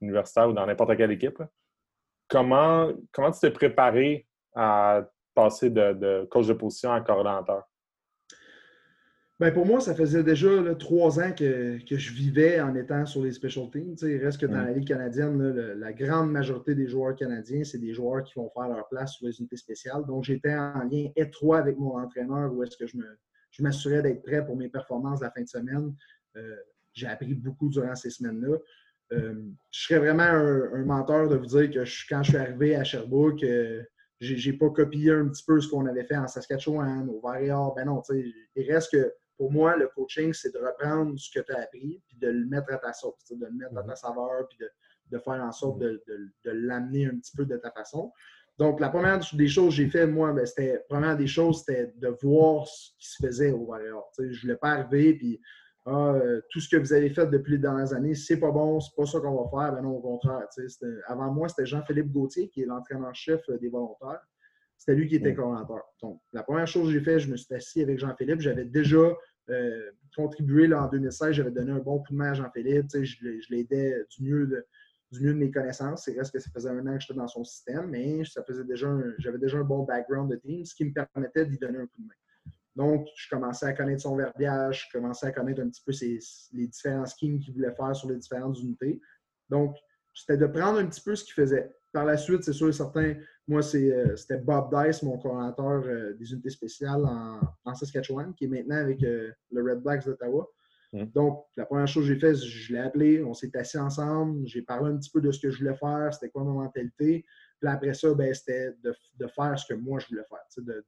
universitaire 0.00 0.50
ou 0.50 0.52
dans 0.52 0.66
n'importe 0.66 0.96
quelle 0.96 1.12
équipe. 1.12 1.42
Comment, 2.28 2.90
comment 3.10 3.30
tu 3.30 3.40
t'es 3.40 3.50
préparé 3.50 4.26
à 4.54 5.02
passer 5.34 5.70
de, 5.70 5.92
de 5.94 6.28
coach 6.30 6.46
de 6.46 6.52
position 6.52 6.92
à 6.92 7.00
coordonnateur? 7.00 7.64
Ben, 9.42 9.52
pour 9.52 9.66
moi, 9.66 9.80
ça 9.80 9.92
faisait 9.92 10.22
déjà 10.22 10.48
trois 10.76 11.18
ans 11.18 11.32
que, 11.32 11.76
je 11.84 12.12
vivais 12.12 12.60
en 12.60 12.76
étant 12.76 13.04
sur 13.06 13.24
les 13.24 13.32
special 13.32 13.68
teams. 13.72 13.96
il 14.02 14.24
reste 14.24 14.40
que 14.40 14.46
dans 14.46 14.62
la 14.62 14.70
Ligue 14.70 14.86
canadienne, 14.86 15.36
la 15.80 15.92
grande 15.92 16.30
majorité 16.30 16.76
des 16.76 16.86
joueurs 16.86 17.16
canadiens, 17.16 17.64
c'est 17.64 17.78
des 17.78 17.92
joueurs 17.92 18.22
qui 18.22 18.34
vont 18.36 18.48
faire 18.50 18.68
leur 18.68 18.88
place 18.88 19.14
sur 19.14 19.26
les 19.26 19.36
unités 19.40 19.56
spéciales. 19.56 20.04
Donc, 20.06 20.22
j'étais 20.22 20.54
en 20.54 20.84
lien 20.84 21.08
étroit 21.16 21.58
avec 21.58 21.76
mon 21.76 21.98
entraîneur 21.98 22.54
où 22.54 22.62
est-ce 22.62 22.76
que 22.76 22.86
je 22.86 22.96
me, 22.96 23.18
je 23.50 23.64
m'assurais 23.64 24.00
d'être 24.00 24.22
prêt 24.22 24.46
pour 24.46 24.56
mes 24.56 24.68
performances 24.68 25.20
la 25.20 25.32
fin 25.32 25.42
de 25.42 25.48
semaine. 25.48 25.92
Euh, 26.36 26.54
j'ai 26.92 27.08
appris 27.08 27.34
beaucoup 27.34 27.68
durant 27.68 27.96
ces 27.96 28.10
semaines-là. 28.10 28.58
Euh, 29.12 29.42
je 29.72 29.86
serais 29.86 29.98
vraiment 29.98 30.22
un, 30.22 30.84
menteur 30.84 31.28
de 31.28 31.34
vous 31.34 31.46
dire 31.46 31.68
que 31.68 31.80
quand 32.08 32.22
je 32.22 32.30
suis 32.30 32.38
arrivé 32.38 32.76
à 32.76 32.84
Sherbrooke, 32.84 33.42
euh, 33.42 33.82
j'ai 34.20 34.52
pas 34.52 34.70
copié 34.70 35.10
un 35.10 35.26
petit 35.26 35.42
peu 35.44 35.60
ce 35.60 35.66
qu'on 35.66 35.86
avait 35.86 36.04
fait 36.04 36.16
en 36.16 36.28
Saskatchewan, 36.28 37.08
au 37.08 37.18
Varéor. 37.18 37.74
Ben 37.74 37.86
non, 37.86 38.00
il 38.08 38.72
reste 38.72 38.92
que 38.92 39.12
pour 39.36 39.50
moi, 39.50 39.76
le 39.76 39.88
coaching, 39.88 40.32
c'est 40.32 40.52
de 40.52 40.58
reprendre 40.58 41.18
ce 41.18 41.30
que 41.30 41.44
tu 41.44 41.52
as 41.52 41.60
appris, 41.60 42.02
puis 42.06 42.18
de 42.18 42.28
le 42.28 42.46
mettre 42.46 42.72
à 42.72 42.78
ta 42.78 42.92
sauce, 42.92 43.14
de 43.30 43.44
le 43.44 43.52
mettre 43.52 43.76
à 43.76 43.82
ta 43.82 43.88
mhm. 43.88 43.96
saveur, 43.96 44.48
puis 44.48 44.58
de, 45.10 45.18
faire 45.18 45.42
en 45.42 45.52
sorte 45.52 45.78
de, 45.78 46.02
l'amener 46.44 47.06
un 47.06 47.16
petit 47.18 47.36
peu 47.36 47.44
de 47.44 47.56
ta 47.56 47.70
façon. 47.70 48.12
Donc, 48.58 48.80
la 48.80 48.88
première 48.88 49.20
des 49.32 49.48
choses 49.48 49.70
que 49.70 49.82
j'ai 49.82 49.88
fait, 49.88 50.06
moi, 50.06 50.32
ben, 50.32 50.46
c'était, 50.46 50.84
première 50.88 51.16
des 51.16 51.26
choses, 51.26 51.60
c'était 51.60 51.92
de 51.96 52.08
voir 52.22 52.66
ce 52.66 52.90
qui 52.98 53.08
se 53.08 53.26
faisait 53.26 53.50
au 53.50 53.64
Warrior. 53.64 54.10
je 54.18 54.24
ne 54.24 54.40
voulais 54.40 54.56
pas 54.56 54.70
arriver, 54.70 55.14
puis 55.14 55.40
ah, 55.84 56.12
euh, 56.14 56.40
tout 56.50 56.60
ce 56.60 56.68
que 56.68 56.76
vous 56.76 56.92
avez 56.92 57.10
fait 57.10 57.26
depuis 57.26 57.52
les 57.52 57.58
dernières 57.58 57.92
années, 57.92 58.14
c'est 58.14 58.38
pas 58.38 58.52
bon, 58.52 58.78
c'est 58.78 58.94
pas 58.94 59.04
ça 59.04 59.18
qu'on 59.18 59.42
va 59.42 59.50
faire. 59.50 59.74
Ben 59.74 59.82
non, 59.82 59.96
au 59.96 60.00
contraire. 60.00 60.46
Avant 61.06 61.32
moi, 61.32 61.48
c'était 61.48 61.66
Jean-Philippe 61.66 62.12
Gauthier, 62.12 62.48
qui 62.48 62.62
est 62.62 62.66
l'entraîneur-chef 62.66 63.40
euh, 63.48 63.58
des 63.58 63.68
volontaires. 63.68 64.20
C'était 64.82 64.96
lui 64.96 65.06
qui 65.06 65.14
était 65.14 65.32
coordinateur. 65.32 65.84
Donc, 66.02 66.20
la 66.32 66.42
première 66.42 66.66
chose 66.66 66.88
que 66.88 66.92
j'ai 66.92 67.04
fait, 67.04 67.20
je 67.20 67.30
me 67.30 67.36
suis 67.36 67.54
assis 67.54 67.82
avec 67.82 68.00
Jean-Philippe. 68.00 68.40
J'avais 68.40 68.64
déjà 68.64 69.16
euh, 69.48 69.90
contribué 70.16 70.66
là, 70.66 70.82
en 70.82 70.88
2016. 70.88 71.30
J'avais 71.36 71.52
donné 71.52 71.70
un 71.70 71.78
bon 71.78 72.00
coup 72.00 72.12
de 72.12 72.16
main 72.18 72.32
à 72.32 72.34
Jean-Philippe. 72.34 72.88
Je, 72.90 73.48
l'aidais 73.48 74.04
du 74.10 74.24
mieux 74.24 74.44
de, 74.48 74.66
du 75.12 75.20
mieux 75.20 75.34
de 75.34 75.38
mes 75.38 75.52
connaissances. 75.52 76.06
C'est 76.06 76.18
reste 76.18 76.32
que 76.32 76.40
ça 76.40 76.50
faisait 76.50 76.68
un 76.68 76.84
an 76.88 76.94
que 76.94 77.00
j'étais 77.00 77.14
dans 77.14 77.28
son 77.28 77.44
système, 77.44 77.90
mais 77.90 78.24
ça 78.24 78.42
faisait 78.42 78.64
déjà 78.64 78.92
j'avais 79.18 79.38
déjà 79.38 79.58
un 79.58 79.62
bon 79.62 79.84
background 79.84 80.28
de 80.28 80.34
team, 80.34 80.64
ce 80.64 80.74
qui 80.74 80.84
me 80.84 80.92
permettait 80.92 81.46
d'y 81.46 81.58
donner 81.58 81.78
un 81.78 81.86
coup 81.86 82.02
de 82.02 82.08
main. 82.08 82.14
Donc, 82.74 83.06
je 83.14 83.28
commençais 83.28 83.66
à 83.66 83.74
connaître 83.74 84.02
son 84.02 84.16
verbiage, 84.16 84.88
je 84.90 84.98
commençais 84.98 85.26
à 85.26 85.30
connaître 85.30 85.62
un 85.62 85.68
petit 85.68 85.82
peu 85.86 85.92
les 86.54 86.66
différents 86.66 87.06
schemes 87.06 87.38
qu'il 87.38 87.54
voulait 87.54 87.72
faire 87.76 87.94
sur 87.94 88.10
les 88.10 88.16
différentes 88.16 88.58
unités. 88.58 89.00
Donc, 89.48 89.76
c'était 90.12 90.38
de 90.38 90.46
prendre 90.46 90.80
un 90.80 90.86
petit 90.86 91.02
peu 91.02 91.14
ce 91.14 91.22
qu'il 91.22 91.34
faisait. 91.34 91.72
Par 91.92 92.06
la 92.06 92.16
suite, 92.16 92.42
c'est 92.42 92.52
sûr 92.54 92.68
et 92.68 92.72
certain, 92.72 93.14
moi, 93.46 93.60
euh, 93.74 94.16
c'était 94.16 94.38
Bob 94.38 94.72
Dice, 94.72 95.02
mon 95.02 95.18
coordinateur 95.18 95.82
euh, 95.84 96.14
des 96.14 96.32
unités 96.32 96.50
spéciales 96.50 97.04
en, 97.04 97.74
Saskatchewan, 97.74 98.34
qui 98.34 98.44
est 98.44 98.48
maintenant 98.48 98.76
avec 98.76 99.02
euh, 99.02 99.30
le 99.50 99.62
Red 99.62 99.82
Blacks 99.82 100.06
d'Ottawa. 100.06 100.48
Mm. 100.92 101.04
Donc, 101.14 101.44
la 101.56 101.66
première 101.66 101.86
chose 101.86 102.06
que 102.06 102.14
j'ai 102.14 102.20
fait, 102.20 102.34
je 102.34 102.72
l'ai 102.72 102.78
appelé, 102.78 103.22
on 103.22 103.34
s'est 103.34 103.54
assis 103.56 103.78
ensemble, 103.78 104.46
j'ai 104.46 104.62
parlé 104.62 104.90
un 104.90 104.96
petit 104.96 105.10
peu 105.10 105.20
de 105.20 105.30
ce 105.30 105.40
que 105.40 105.50
je 105.50 105.58
voulais 105.58 105.76
faire, 105.76 106.14
c'était 106.14 106.30
quoi 106.30 106.44
ma 106.44 106.52
mentalité. 106.52 107.24
Puis 107.60 107.70
après 107.70 107.94
ça, 107.94 108.12
ben, 108.14 108.32
c'était 108.32 108.72
de, 108.82 109.26
faire 109.28 109.58
ce 109.58 109.72
que 109.72 109.78
moi 109.78 109.98
je 110.00 110.08
voulais 110.08 110.24
faire, 110.28 110.64
de, 110.64 110.84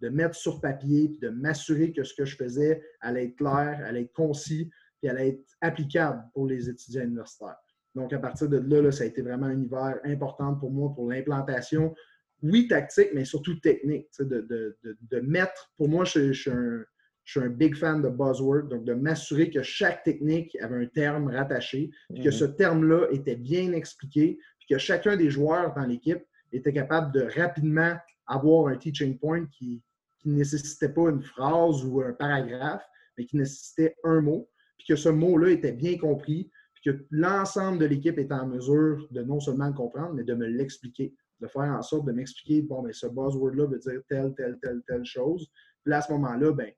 de, 0.00 0.08
mettre 0.08 0.34
sur 0.34 0.60
papier, 0.60 1.08
puis 1.08 1.18
de 1.18 1.28
m'assurer 1.28 1.92
que 1.92 2.04
ce 2.04 2.14
que 2.14 2.24
je 2.24 2.36
faisais 2.36 2.82
allait 3.00 3.26
être 3.26 3.36
clair, 3.36 3.82
allait 3.84 4.02
être 4.02 4.12
concis, 4.12 4.70
puis 5.00 5.10
allait 5.10 5.28
être 5.28 5.44
applicable 5.60 6.22
pour 6.32 6.46
les 6.46 6.68
étudiants 6.68 7.02
universitaires. 7.02 7.58
Donc, 7.96 8.12
à 8.12 8.18
partir 8.18 8.48
de 8.48 8.58
là, 8.58 8.92
ça 8.92 9.04
a 9.04 9.06
été 9.06 9.22
vraiment 9.22 9.46
un 9.46 9.58
hiver 9.58 9.98
important 10.04 10.54
pour 10.54 10.70
moi 10.70 10.92
pour 10.94 11.10
l'implantation. 11.10 11.94
Oui, 12.42 12.68
tactique, 12.68 13.08
mais 13.14 13.24
surtout 13.24 13.58
technique. 13.60 14.08
De, 14.20 15.20
mettre, 15.22 15.72
pour 15.78 15.88
moi, 15.88 16.04
je, 16.04 16.30
suis 16.32 16.50
un, 17.40 17.48
big 17.48 17.74
fan 17.74 18.02
de 18.02 18.10
buzzword, 18.10 18.68
donc 18.68 18.84
de 18.84 18.92
m'assurer 18.92 19.50
que 19.50 19.62
chaque 19.62 20.04
technique 20.04 20.54
avait 20.60 20.84
un 20.84 20.86
terme 20.86 21.28
rattaché, 21.28 21.90
puis 22.12 22.22
que 22.22 22.28
mhm. 22.28 22.32
ce 22.32 22.44
terme-là 22.44 23.06
était 23.12 23.36
bien 23.36 23.72
expliqué, 23.72 24.38
puis 24.58 24.68
que 24.68 24.78
chacun 24.78 25.16
des 25.16 25.30
joueurs 25.30 25.74
dans 25.74 25.86
l'équipe 25.86 26.22
était 26.52 26.74
capable 26.74 27.12
de 27.12 27.26
rapidement 27.34 27.96
avoir 28.26 28.68
un 28.68 28.76
teaching 28.76 29.18
point 29.18 29.46
qui 29.46 29.82
ne 30.26 30.36
nécessitait 30.36 30.90
pas 30.90 31.08
une 31.08 31.22
phrase 31.22 31.82
ou 31.82 32.02
un 32.02 32.12
paragraphe, 32.12 32.84
mais 33.16 33.24
qui 33.24 33.38
nécessitait 33.38 33.96
un 34.04 34.20
mot, 34.20 34.50
puis 34.76 34.88
que 34.88 34.96
ce 34.96 35.08
mot-là 35.08 35.50
était 35.50 35.72
bien 35.72 35.96
compris, 35.96 36.50
que 36.86 37.04
l'ensemble 37.10 37.78
de 37.78 37.86
l'équipe 37.86 38.16
est 38.16 38.30
en 38.30 38.46
mesure 38.46 39.08
de 39.10 39.20
non 39.22 39.40
seulement 39.40 39.66
le 39.66 39.72
comprendre, 39.72 40.14
mais 40.14 40.22
de 40.22 40.34
me 40.34 40.46
l'expliquer, 40.46 41.12
de 41.40 41.48
faire 41.48 41.64
en 41.64 41.82
sorte 41.82 42.06
de 42.06 42.12
m'expliquer, 42.12 42.62
bon, 42.62 42.82
mais 42.82 42.92
ce 42.92 43.08
buzzword-là 43.08 43.66
veut 43.66 43.78
dire 43.80 44.00
telle, 44.08 44.32
telle, 44.36 44.56
telle, 44.62 44.82
telle 44.86 45.04
chose. 45.04 45.50
Puis 45.84 45.92
à 45.92 46.00
ce 46.00 46.12
moment-là, 46.12 46.52
ben, 46.52 46.70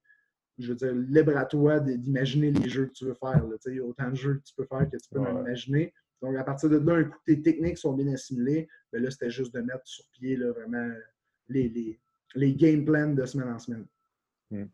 je 0.56 0.68
veux 0.68 0.76
dire, 0.76 0.94
libre 0.94 1.36
à 1.36 1.44
toi 1.44 1.78
d'imaginer 1.78 2.50
les 2.50 2.70
jeux 2.70 2.86
que 2.86 2.92
tu 2.92 3.04
veux 3.04 3.14
faire. 3.14 3.44
Il 3.66 3.74
y 3.74 3.80
a 3.80 3.84
autant 3.84 4.09
de 4.09 4.14
jeux 4.14 4.36
que 4.36 4.44
tu 4.44 4.54
peux 4.56 4.64
faire 4.64 4.88
que 4.90 4.96
tu 4.96 5.09
peux 5.11 5.20
imaginer. 5.20 5.92
Donc, 6.22 6.34
à 6.36 6.42
partir 6.42 6.70
de 6.70 6.78
là, 6.78 6.94
un 6.94 7.04
coup, 7.04 7.18
tes 7.26 7.42
techniques 7.42 7.78
sont 7.78 7.92
bien 7.92 8.12
assimilées. 8.12 8.66
Ben 8.90 9.02
là, 9.02 9.11
c'était 9.11 9.30
juste 9.30 9.54
de 9.54 9.61
mettre 9.61 9.86
sur 9.86 10.04
pied 10.12 10.36
là, 10.36 10.50
vraiment 10.52 10.90
les, 11.48 11.68
les, 11.68 12.00
les 12.34 12.54
game 12.54 12.84
plans 12.84 13.12
de 13.12 13.26
semaine 13.26 13.50
en 13.50 13.59
semaine. 13.59 13.86
Hmm. 14.50 14.64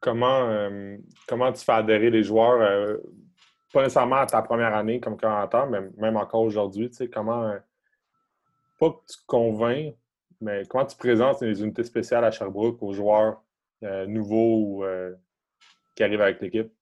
Comment, 0.00 0.48
euh, 0.48 0.96
comment 1.28 1.52
tu 1.52 1.64
fais 1.64 1.72
adhérer 1.72 2.10
les 2.10 2.22
joueurs, 2.22 2.60
euh, 2.60 2.96
pas 3.72 3.82
nécessairement 3.82 4.16
à 4.16 4.26
ta 4.26 4.40
première 4.42 4.74
année 4.74 4.98
comme 4.98 5.16
commentateur, 5.16 5.68
mais 5.68 5.80
même 5.98 6.16
encore 6.16 6.42
aujourd'hui, 6.42 6.88
tu 6.88 6.96
sais, 6.96 7.08
comment, 7.08 7.44
euh, 7.44 7.58
pas 8.78 8.90
que 8.90 9.12
tu 9.12 9.18
convaincs, 9.26 9.94
mais 10.40 10.62
comment 10.68 10.86
tu 10.86 10.96
présentes 10.96 11.42
les 11.42 11.62
unités 11.62 11.84
spéciales 11.84 12.24
à 12.24 12.30
Sherbrooke 12.30 12.82
aux 12.82 12.92
joueurs 12.92 13.42
nouveaux 13.82 14.84
qui 15.94 16.02
arrivent 16.02 16.20
avec 16.20 16.40
l'équipe? 16.40 16.72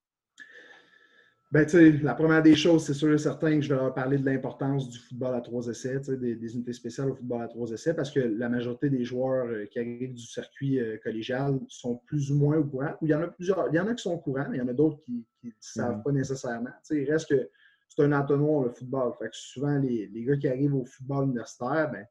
Ben, 1.50 1.64
tu 1.64 1.70
sais, 1.70 1.92
la 2.02 2.14
première 2.14 2.42
des 2.42 2.54
choses, 2.54 2.84
c'est 2.84 2.92
sûr 2.92 3.10
et 3.14 3.16
certain 3.16 3.56
que 3.56 3.62
je 3.62 3.70
vais 3.70 3.80
leur 3.80 3.94
parler 3.94 4.18
de 4.18 4.24
l'importance 4.26 4.90
du 4.90 4.98
football 4.98 5.34
à 5.34 5.40
trois 5.40 5.66
essais, 5.68 5.98
des, 6.18 6.34
des, 6.34 6.54
unités 6.54 6.74
spéciales 6.74 7.10
au 7.10 7.14
football 7.14 7.40
à 7.40 7.48
trois 7.48 7.70
essais, 7.70 7.94
parce 7.94 8.10
que 8.10 8.20
la 8.20 8.50
majorité 8.50 8.90
des 8.90 9.02
joueurs 9.02 9.46
euh, 9.46 9.64
qui 9.64 9.78
arrivent 9.78 10.12
du 10.12 10.26
circuit 10.26 10.78
euh, 10.78 10.98
collégial 11.02 11.58
sont 11.68 12.02
plus 12.04 12.30
ou 12.30 12.36
moins 12.36 12.58
au 12.58 12.64
courant. 12.64 12.92
Ou 13.00 13.06
il 13.06 13.10
y 13.10 13.14
en 13.14 13.22
a 13.22 13.28
plusieurs, 13.28 13.66
il 13.72 13.76
y 13.76 13.80
en 13.80 13.86
a 13.86 13.94
qui 13.94 14.02
sont 14.02 14.12
au 14.12 14.18
courant, 14.18 14.44
mais 14.50 14.58
il 14.58 14.60
y 14.60 14.62
en 14.62 14.68
a 14.68 14.74
d'autres 14.74 15.00
qui 15.06 15.24
ne 15.42 15.50
savent 15.58 16.00
mm. 16.00 16.02
pas 16.02 16.12
nécessairement. 16.12 16.70
Tu 16.86 16.96
sais, 16.96 17.02
il 17.02 17.10
reste 17.10 17.30
que 17.30 17.48
c'est 17.88 18.02
un 18.02 18.12
entonnoir, 18.12 18.64
le 18.64 18.70
football. 18.70 19.14
Fait 19.18 19.30
que 19.30 19.36
souvent, 19.36 19.78
les, 19.78 20.06
les, 20.08 20.24
gars 20.24 20.36
qui 20.36 20.48
arrivent 20.48 20.74
au 20.74 20.84
football 20.84 21.28
universitaire, 21.28 21.90
ben, 21.90 22.04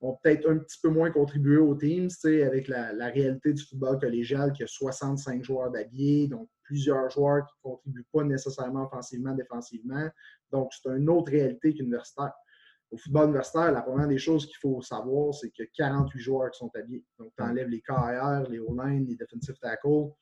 ont 0.00 0.16
peut-être 0.22 0.48
un 0.48 0.58
petit 0.58 0.78
peu 0.82 0.88
moins 0.88 1.10
contribué 1.10 1.56
aux 1.56 1.74
teams, 1.74 2.10
avec 2.24 2.68
la, 2.68 2.92
la, 2.92 3.08
réalité 3.08 3.52
du 3.52 3.62
football 3.64 3.98
collégial 3.98 4.52
qui 4.52 4.62
a 4.62 4.66
65 4.66 5.42
joueurs 5.42 5.70
d'habillés, 5.70 6.28
donc 6.28 6.48
plusieurs 6.66 7.08
joueurs 7.10 7.46
qui 7.46 7.54
ne 7.56 7.70
contribuent 7.70 8.06
pas 8.12 8.24
nécessairement 8.24 8.84
offensivement, 8.86 9.34
défensivement. 9.34 10.08
Donc, 10.50 10.72
c'est 10.72 10.90
une 10.90 11.08
autre 11.08 11.30
réalité 11.32 11.72
qu'universitaire. 11.72 12.32
Au 12.90 12.96
football 12.96 13.24
universitaire, 13.28 13.72
la 13.72 13.82
première 13.82 14.06
des 14.06 14.18
choses 14.18 14.46
qu'il 14.46 14.56
faut 14.56 14.80
savoir, 14.80 15.34
c'est 15.34 15.50
que 15.50 15.64
48 15.76 16.20
joueurs 16.20 16.50
qui 16.50 16.58
sont 16.58 16.70
habillés. 16.74 17.04
Donc, 17.18 17.32
tu 17.36 17.42
enlèves 17.42 17.68
les 17.68 17.80
KR, 17.80 18.48
les 18.48 18.60
O-line, 18.60 19.06
les 19.06 19.16
defensive 19.16 19.56
tackles. 19.60 20.12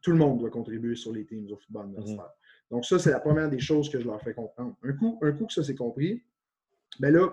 Tout 0.00 0.12
le 0.12 0.16
monde 0.16 0.38
doit 0.38 0.50
contribuer 0.50 0.94
sur 0.94 1.12
les 1.12 1.26
teams 1.26 1.50
au 1.50 1.56
football 1.56 1.86
universitaire. 1.86 2.24
Mhm. 2.24 2.76
Donc, 2.76 2.84
ça, 2.84 2.98
c'est 2.98 3.10
la 3.10 3.20
première 3.20 3.50
des 3.50 3.58
choses 3.58 3.90
que 3.90 4.00
je 4.00 4.06
leur 4.06 4.20
fais 4.22 4.34
comprendre. 4.34 4.76
Un 4.82 4.92
coup, 4.92 5.18
un 5.22 5.32
coup 5.32 5.46
que 5.46 5.52
ça 5.52 5.62
c'est 5.62 5.74
compris, 5.74 6.22
bien 6.98 7.10
là, 7.10 7.30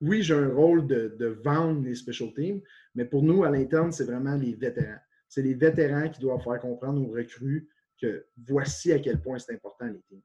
oui, 0.00 0.22
j'ai 0.22 0.34
un 0.34 0.48
rôle 0.48 0.86
de, 0.86 1.38
vendre 1.44 1.82
les 1.82 1.94
special 1.94 2.32
teams, 2.34 2.60
mais 2.94 3.04
pour 3.04 3.22
nous, 3.22 3.44
à 3.44 3.50
l'interne, 3.50 3.92
c'est 3.92 4.04
vraiment 4.04 4.36
les 4.36 4.54
vétérans. 4.54 5.00
C'est 5.28 5.42
les 5.42 5.54
vétérans 5.54 6.08
qui 6.08 6.20
doivent 6.20 6.42
faire 6.42 6.60
comprendre 6.60 7.00
aux 7.00 7.12
recrues 7.12 7.68
que 8.00 8.26
voici 8.46 8.92
à 8.92 8.98
quel 8.98 9.20
point 9.20 9.38
c'est 9.38 9.54
important 9.54 9.86
les 9.86 10.02
teams. 10.08 10.20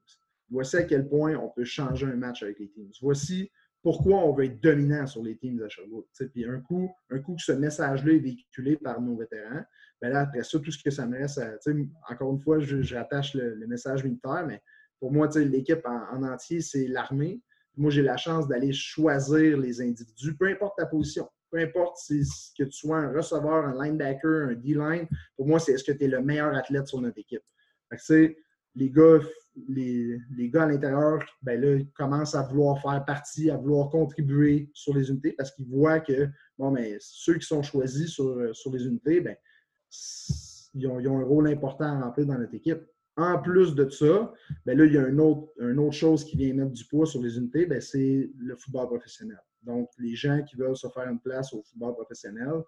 Voici 0.50 0.76
à 0.76 0.82
quel 0.82 1.08
point 1.08 1.36
on 1.36 1.48
peut 1.48 1.64
changer 1.64 2.06
un 2.06 2.16
match 2.16 2.42
avec 2.42 2.58
les 2.58 2.68
teams. 2.68 2.90
Voici 3.00 3.50
pourquoi 3.82 4.18
on 4.18 4.34
veut 4.34 4.44
être 4.44 4.60
dominant 4.60 5.06
sur 5.06 5.22
les 5.22 5.36
teams 5.36 5.62
à 5.62 5.68
Sherbrooke. 5.68 6.08
Puis 6.32 6.44
un 6.44 6.60
coup, 6.60 6.90
un 7.10 7.18
coup 7.20 7.36
que 7.36 7.42
ce 7.42 7.52
message-là 7.52 8.12
est 8.12 8.18
véhiculé 8.18 8.76
par 8.76 9.00
nos 9.00 9.16
vétérans, 9.16 9.64
bien 10.00 10.10
là, 10.10 10.20
après 10.20 10.42
ça, 10.42 10.58
tout 10.58 10.70
ce 10.70 10.82
que 10.82 10.90
ça 10.90 11.06
me 11.06 11.18
reste, 11.18 11.40
encore 12.08 12.32
une 12.32 12.40
fois, 12.40 12.58
je, 12.60 12.94
rattache 12.94 13.34
le, 13.34 13.66
message 13.66 14.04
militaire, 14.04 14.44
mais 14.46 14.60
pour 14.98 15.12
moi, 15.12 15.28
l'équipe 15.36 15.84
en, 15.86 16.22
entier, 16.22 16.60
c'est 16.60 16.86
l'armée. 16.86 17.40
Moi, 17.76 17.90
j'ai 17.90 18.02
la 18.02 18.16
chance 18.16 18.48
d'aller 18.48 18.72
choisir 18.72 19.56
les 19.56 19.80
individus, 19.80 20.36
peu 20.36 20.48
importe 20.48 20.76
ta 20.76 20.86
position. 20.86 21.28
Peu 21.50 21.58
importe 21.58 21.96
si, 21.98 22.22
que 22.56 22.64
tu 22.64 22.72
sois 22.72 22.98
un 22.98 23.12
receveur, 23.12 23.64
un 23.66 23.84
linebacker, 23.84 24.50
un 24.50 24.54
D-line, 24.54 25.08
pour 25.36 25.46
moi, 25.46 25.58
c'est 25.58 25.72
est-ce 25.72 25.84
que 25.84 25.92
tu 25.92 26.04
es 26.04 26.08
le 26.08 26.20
meilleur 26.22 26.54
athlète 26.54 26.86
sur 26.86 27.00
notre 27.00 27.18
équipe. 27.18 27.42
Les 28.76 28.88
gars, 28.88 29.18
les, 29.68 30.16
les 30.36 30.48
gars 30.48 30.62
à 30.62 30.66
l'intérieur, 30.66 31.18
ben 31.42 31.60
là, 31.60 31.74
ils 31.74 31.90
commencent 31.90 32.36
à 32.36 32.42
vouloir 32.42 32.80
faire 32.80 33.04
partie, 33.04 33.50
à 33.50 33.56
vouloir 33.56 33.90
contribuer 33.90 34.70
sur 34.74 34.94
les 34.94 35.10
unités 35.10 35.32
parce 35.32 35.50
qu'ils 35.50 35.66
voient 35.66 35.98
que 35.98 36.28
bon, 36.56 36.70
mais 36.70 36.96
ceux 37.00 37.34
qui 37.34 37.46
sont 37.46 37.62
choisis 37.62 38.10
sur, 38.10 38.54
sur 38.54 38.72
les 38.72 38.86
unités, 38.86 39.20
ben, 39.20 39.34
ils, 40.74 40.86
ont, 40.86 41.00
ils, 41.00 41.08
ont, 41.08 41.18
un 41.18 41.24
rôle 41.24 41.48
important 41.48 41.84
à 41.84 42.00
remplir 42.00 42.26
dans 42.26 42.38
notre 42.38 42.54
équipe. 42.54 42.80
En 43.16 43.40
plus 43.40 43.74
de 43.74 43.88
ça, 43.88 44.32
ben 44.64 44.78
là, 44.78 44.84
il 44.84 44.92
y 44.92 44.98
a 44.98 45.06
une 45.06 45.20
autre, 45.20 45.92
chose 45.92 46.24
qui 46.24 46.36
vient 46.36 46.54
mettre 46.54 46.70
du 46.70 46.84
poids 46.84 47.06
sur 47.06 47.20
les 47.22 47.36
unités, 47.36 47.66
ben 47.66 47.80
c'est 47.80 48.30
le 48.38 48.56
football 48.56 48.86
professionnel. 48.86 49.40
Donc, 49.62 49.90
les 49.98 50.14
gens 50.14 50.42
qui 50.42 50.56
veulent 50.56 50.76
se 50.76 50.88
faire 50.88 51.08
une 51.08 51.20
place 51.20 51.52
au 51.52 51.62
football 51.62 51.94
professionnel, 51.94 52.62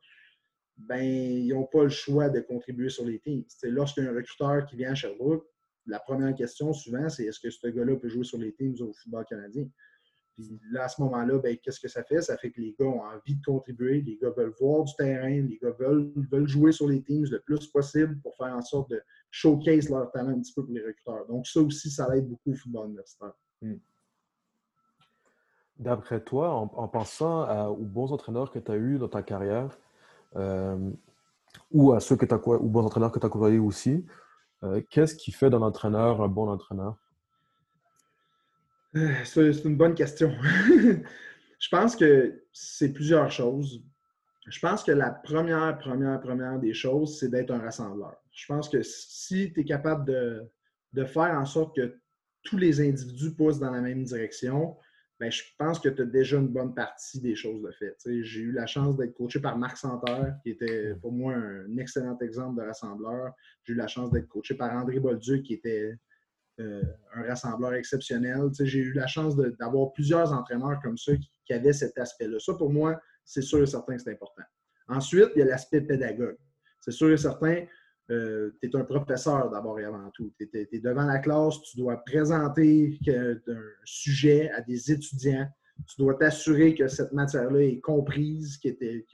ben, 0.76 1.02
ils 1.02 1.48
n'ont 1.48 1.66
pas 1.66 1.84
le 1.84 1.88
choix 1.88 2.28
de 2.28 2.40
contribuer 2.40 2.88
sur 2.88 3.04
les 3.04 3.18
teams. 3.18 3.44
Lorsqu'il 3.62 4.04
y 4.04 4.06
un 4.06 4.14
recruteur 4.14 4.66
qui 4.66 4.76
vient 4.76 4.92
à 4.92 4.94
Sherbrooke, 4.94 5.46
la 5.86 5.98
première 5.98 6.34
question 6.34 6.72
souvent, 6.72 7.08
c'est 7.08 7.24
est-ce 7.24 7.40
que 7.40 7.50
ce 7.50 7.66
gars-là 7.68 7.96
peut 7.96 8.08
jouer 8.08 8.24
sur 8.24 8.38
les 8.38 8.52
teams 8.52 8.76
au 8.80 8.92
football 8.92 9.24
canadien? 9.24 9.66
Là, 10.70 10.84
à 10.84 10.88
ce 10.88 11.00
moment-là, 11.02 11.38
ben, 11.38 11.56
qu'est-ce 11.58 11.80
que 11.80 11.88
ça 11.88 12.02
fait? 12.02 12.20
Ça 12.20 12.36
fait 12.36 12.50
que 12.50 12.60
les 12.60 12.74
gars 12.78 12.86
ont 12.86 13.02
envie 13.02 13.36
de 13.36 13.44
contribuer, 13.44 14.00
les 14.02 14.16
gars 14.16 14.30
veulent 14.30 14.54
voir 14.60 14.84
du 14.84 14.94
terrain, 14.94 15.28
les 15.28 15.58
gars 15.62 15.74
veulent, 15.78 16.12
veulent 16.30 16.48
jouer 16.48 16.72
sur 16.72 16.88
les 16.88 17.02
teams 17.02 17.26
le 17.30 17.40
plus 17.40 17.66
possible 17.66 18.18
pour 18.20 18.36
faire 18.36 18.54
en 18.54 18.62
sorte 18.62 18.90
de 18.90 19.02
showcase 19.30 19.88
leur 19.88 20.10
talent 20.12 20.30
un 20.30 20.40
petit 20.40 20.52
peu 20.52 20.64
pour 20.64 20.74
les 20.74 20.84
recruteurs. 20.84 21.26
Donc, 21.26 21.46
ça 21.46 21.60
aussi, 21.60 21.90
ça 21.90 22.14
aide 22.16 22.28
beaucoup 22.28 22.52
au 22.52 22.54
football 22.54 22.86
universitaire. 22.86 23.34
Hmm. 23.60 23.76
D'après 25.78 26.22
toi, 26.22 26.50
en, 26.52 26.88
pensant 26.88 27.68
aux 27.70 27.84
bons 27.84 28.12
entraîneurs 28.12 28.50
que 28.50 28.58
tu 28.58 28.70
as 28.70 28.76
eus 28.76 28.98
dans 28.98 29.08
ta 29.08 29.22
carrière, 29.22 29.76
euh, 30.36 30.90
ou 31.70 31.92
à 31.92 32.00
ceux 32.00 32.16
que 32.16 32.26
tu 32.26 32.34
as 32.34 32.48
ou 32.48 32.68
bons 32.68 32.84
entraîneurs 32.84 33.10
que 33.10 33.18
tu 33.18 33.26
as 33.26 33.28
côtoyés 33.28 33.58
aussi, 33.58 34.04
euh, 34.62 34.80
qu'est-ce 34.90 35.14
qui 35.16 35.32
fait 35.32 35.50
d'un 35.50 35.62
entraîneur 35.62 36.22
un 36.22 36.28
bon 36.28 36.48
entraîneur? 36.48 36.96
Euh, 38.96 39.14
c'est 39.24 39.64
une 39.64 39.76
bonne 39.76 39.94
question. 39.94 40.34
je 41.58 41.68
pense 41.70 41.96
que 41.96 42.42
c'est 42.52 42.92
plusieurs 42.92 43.30
choses. 43.30 43.82
Je 44.46 44.58
pense 44.58 44.82
que 44.82 44.92
la 44.92 45.10
première, 45.10 45.78
première, 45.78 46.20
première 46.20 46.58
des 46.58 46.74
choses, 46.74 47.18
c'est 47.18 47.28
d'être 47.28 47.52
un 47.52 47.60
rassembleur. 47.60 48.16
Je 48.32 48.46
pense 48.46 48.68
que 48.68 48.82
si 48.82 49.52
tu 49.52 49.60
es 49.60 49.64
capable 49.64 50.04
de, 50.06 50.42
de, 50.92 51.04
faire 51.04 51.38
en 51.38 51.46
sorte 51.46 51.76
que 51.76 51.96
tous 52.42 52.58
les 52.58 52.80
individus 52.80 53.34
poussent 53.34 53.60
dans 53.60 53.70
la 53.70 53.80
même 53.80 54.02
direction, 54.02 54.76
bien, 55.20 55.30
je 55.30 55.42
pense 55.56 55.78
que 55.78 55.88
tu 55.88 56.02
as 56.02 56.06
déjà 56.06 56.38
une 56.38 56.48
bonne 56.48 56.74
partie 56.74 57.20
des 57.20 57.36
choses 57.36 57.62
de 57.62 57.70
fait. 57.70 57.96
J'ai 58.04 58.40
eu 58.40 58.52
la 58.52 58.66
chance 58.66 58.96
d'être 58.96 59.14
coaché 59.14 59.40
par 59.40 59.56
Marc 59.56 59.76
Santerre, 59.76 60.36
qui 60.42 60.50
était 60.50 60.94
pour 61.00 61.12
moi 61.12 61.34
un 61.34 61.76
excellent 61.78 62.18
exemple 62.18 62.60
de 62.60 62.66
rassembleur. 62.66 63.32
J'ai 63.64 63.74
eu 63.74 63.76
la 63.76 63.86
chance 63.86 64.10
d'être 64.10 64.28
coaché 64.28 64.54
par 64.54 64.72
André 64.72 64.98
Bolduc, 64.98 65.44
qui 65.44 65.54
était 65.54 65.96
euh, 66.60 66.82
un 67.14 67.22
rassembleur 67.22 67.72
exceptionnel. 67.72 68.50
J'ai 68.60 68.80
eu 68.80 68.92
la 68.92 69.06
chance 69.06 69.34
d'avoir 69.36 69.90
plusieurs 69.92 70.32
entraîneurs 70.34 70.78
comme 70.82 70.98
ça 70.98 71.12
qui, 71.16 71.52
avaient 71.52 71.72
cet 71.72 71.96
aspect-là. 71.98 72.38
Ça, 72.40 72.54
pour 72.54 72.70
moi, 72.70 73.00
c'est 73.24 73.42
sûr 73.42 73.62
et 73.62 73.66
certain 73.66 73.96
que 73.96 74.02
c'est 74.02 74.12
important. 74.12 74.42
Ensuite, 74.88 75.30
il 75.34 75.40
y 75.40 75.42
a 75.42 75.44
l'aspect 75.46 75.80
pédagogue. 75.80 76.36
C'est 76.80 76.92
sûr 76.92 77.10
et 77.10 77.16
certain, 77.16 77.64
euh, 78.10 78.50
tu 78.60 78.68
es 78.68 78.76
un 78.76 78.84
professeur 78.84 79.50
d'abord 79.50 79.80
et 79.80 79.84
avant 79.84 80.10
tout. 80.14 80.32
Tu 80.38 80.48
es, 80.52 80.80
devant 80.80 81.04
la 81.04 81.18
classe, 81.18 81.60
tu 81.62 81.78
dois 81.78 81.96
présenter 82.04 82.98
un 83.08 83.62
sujet 83.84 84.50
à 84.50 84.60
des 84.60 84.92
étudiants. 84.92 85.46
Tu 85.86 86.02
dois 86.02 86.14
t'assurer 86.14 86.74
que 86.74 86.88
cette 86.88 87.12
matière-là 87.12 87.60
est 87.60 87.80
comprise, 87.80 88.58
qu'ils 88.58 89.04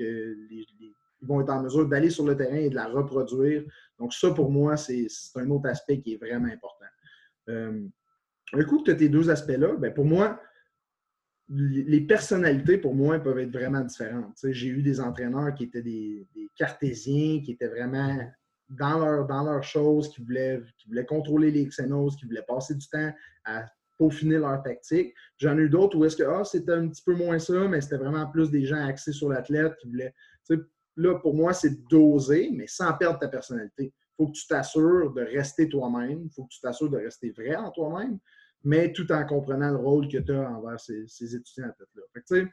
vont 1.22 1.40
être 1.40 1.50
en 1.50 1.62
mesure 1.62 1.88
d'aller 1.88 2.10
sur 2.10 2.24
le 2.24 2.36
terrain 2.36 2.56
et 2.56 2.70
de 2.70 2.74
la 2.74 2.86
reproduire. 2.86 3.64
Donc, 3.98 4.12
ça, 4.12 4.32
pour 4.32 4.50
moi, 4.50 4.76
c'est 4.76 5.06
un 5.36 5.50
autre 5.50 5.68
aspect 5.68 6.00
qui 6.00 6.14
est 6.14 6.16
vraiment 6.16 6.48
important. 6.52 6.86
Euh, 7.48 7.86
un 8.52 8.64
coup 8.64 8.78
que 8.78 8.84
tu 8.84 8.90
as 8.90 8.94
tes 8.94 9.08
deux 9.08 9.30
aspects-là, 9.30 9.76
ben 9.76 9.92
pour 9.92 10.04
moi, 10.04 10.40
les 11.50 12.00
personnalités, 12.02 12.78
pour 12.78 12.94
moi, 12.94 13.18
peuvent 13.18 13.38
être 13.38 13.52
vraiment 13.52 13.80
différentes. 13.80 14.38
J'ai 14.42 14.68
eu 14.68 14.82
des 14.82 15.00
entraîneurs 15.00 15.54
qui 15.54 15.64
étaient 15.64 15.82
des, 15.82 16.26
cartésiens, 16.56 17.40
qui 17.42 17.52
étaient 17.52 17.68
vraiment 17.68 18.18
dans 18.68 18.98
leur, 18.98 19.26
dans 19.26 19.62
choses, 19.62 20.10
qui 20.10 20.22
voulaient, 20.22 20.60
qui 20.76 20.88
voulaient 20.88 21.06
contrôler 21.06 21.50
les 21.50 21.64
xénos, 21.66 22.16
qui 22.16 22.26
voulaient 22.26 22.44
passer 22.46 22.74
du 22.74 22.86
temps 22.86 23.12
à 23.44 23.64
peaufiner 23.96 24.36
leur 24.36 24.62
tactique. 24.62 25.14
J'en 25.38 25.58
ai 25.58 25.62
eu 25.62 25.68
d'autres 25.70 25.96
où 25.96 26.04
est-ce 26.04 26.16
que 26.16 26.22
ah, 26.22 26.44
c'était 26.44 26.72
un 26.72 26.88
petit 26.88 27.02
peu 27.02 27.14
moins 27.14 27.38
ça, 27.38 27.66
mais 27.66 27.80
c'était 27.80 27.96
vraiment 27.96 28.26
plus 28.30 28.50
des 28.50 28.64
gens 28.64 28.86
axés 28.86 29.12
sur 29.12 29.30
l'athlète 29.30 29.74
qui 29.80 29.88
voulaient. 29.88 30.14
Là, 30.96 31.14
pour 31.20 31.34
moi, 31.34 31.52
c'est 31.54 31.88
doser, 31.88 32.50
mais 32.52 32.66
sans 32.66 32.92
perdre 32.94 33.18
ta 33.18 33.28
personnalité. 33.28 33.92
Il 34.18 34.24
faut 34.24 34.26
que 34.26 34.36
tu 34.36 34.46
t'assures 34.46 35.12
de 35.12 35.22
rester 35.22 35.68
toi-même. 35.68 36.22
Il 36.24 36.30
faut 36.34 36.44
que 36.44 36.50
tu 36.50 36.60
t'assures 36.60 36.90
de 36.90 36.98
rester 36.98 37.30
vrai 37.30 37.56
en 37.56 37.70
toi-même 37.70 38.18
mais 38.64 38.92
tout 38.92 39.10
en 39.12 39.24
comprenant 39.24 39.70
le 39.70 39.76
rôle 39.76 40.08
que 40.08 40.18
tu 40.18 40.32
as 40.32 40.50
envers 40.50 40.80
ces, 40.80 41.34
étudiants 41.34 41.72
là 41.78 42.44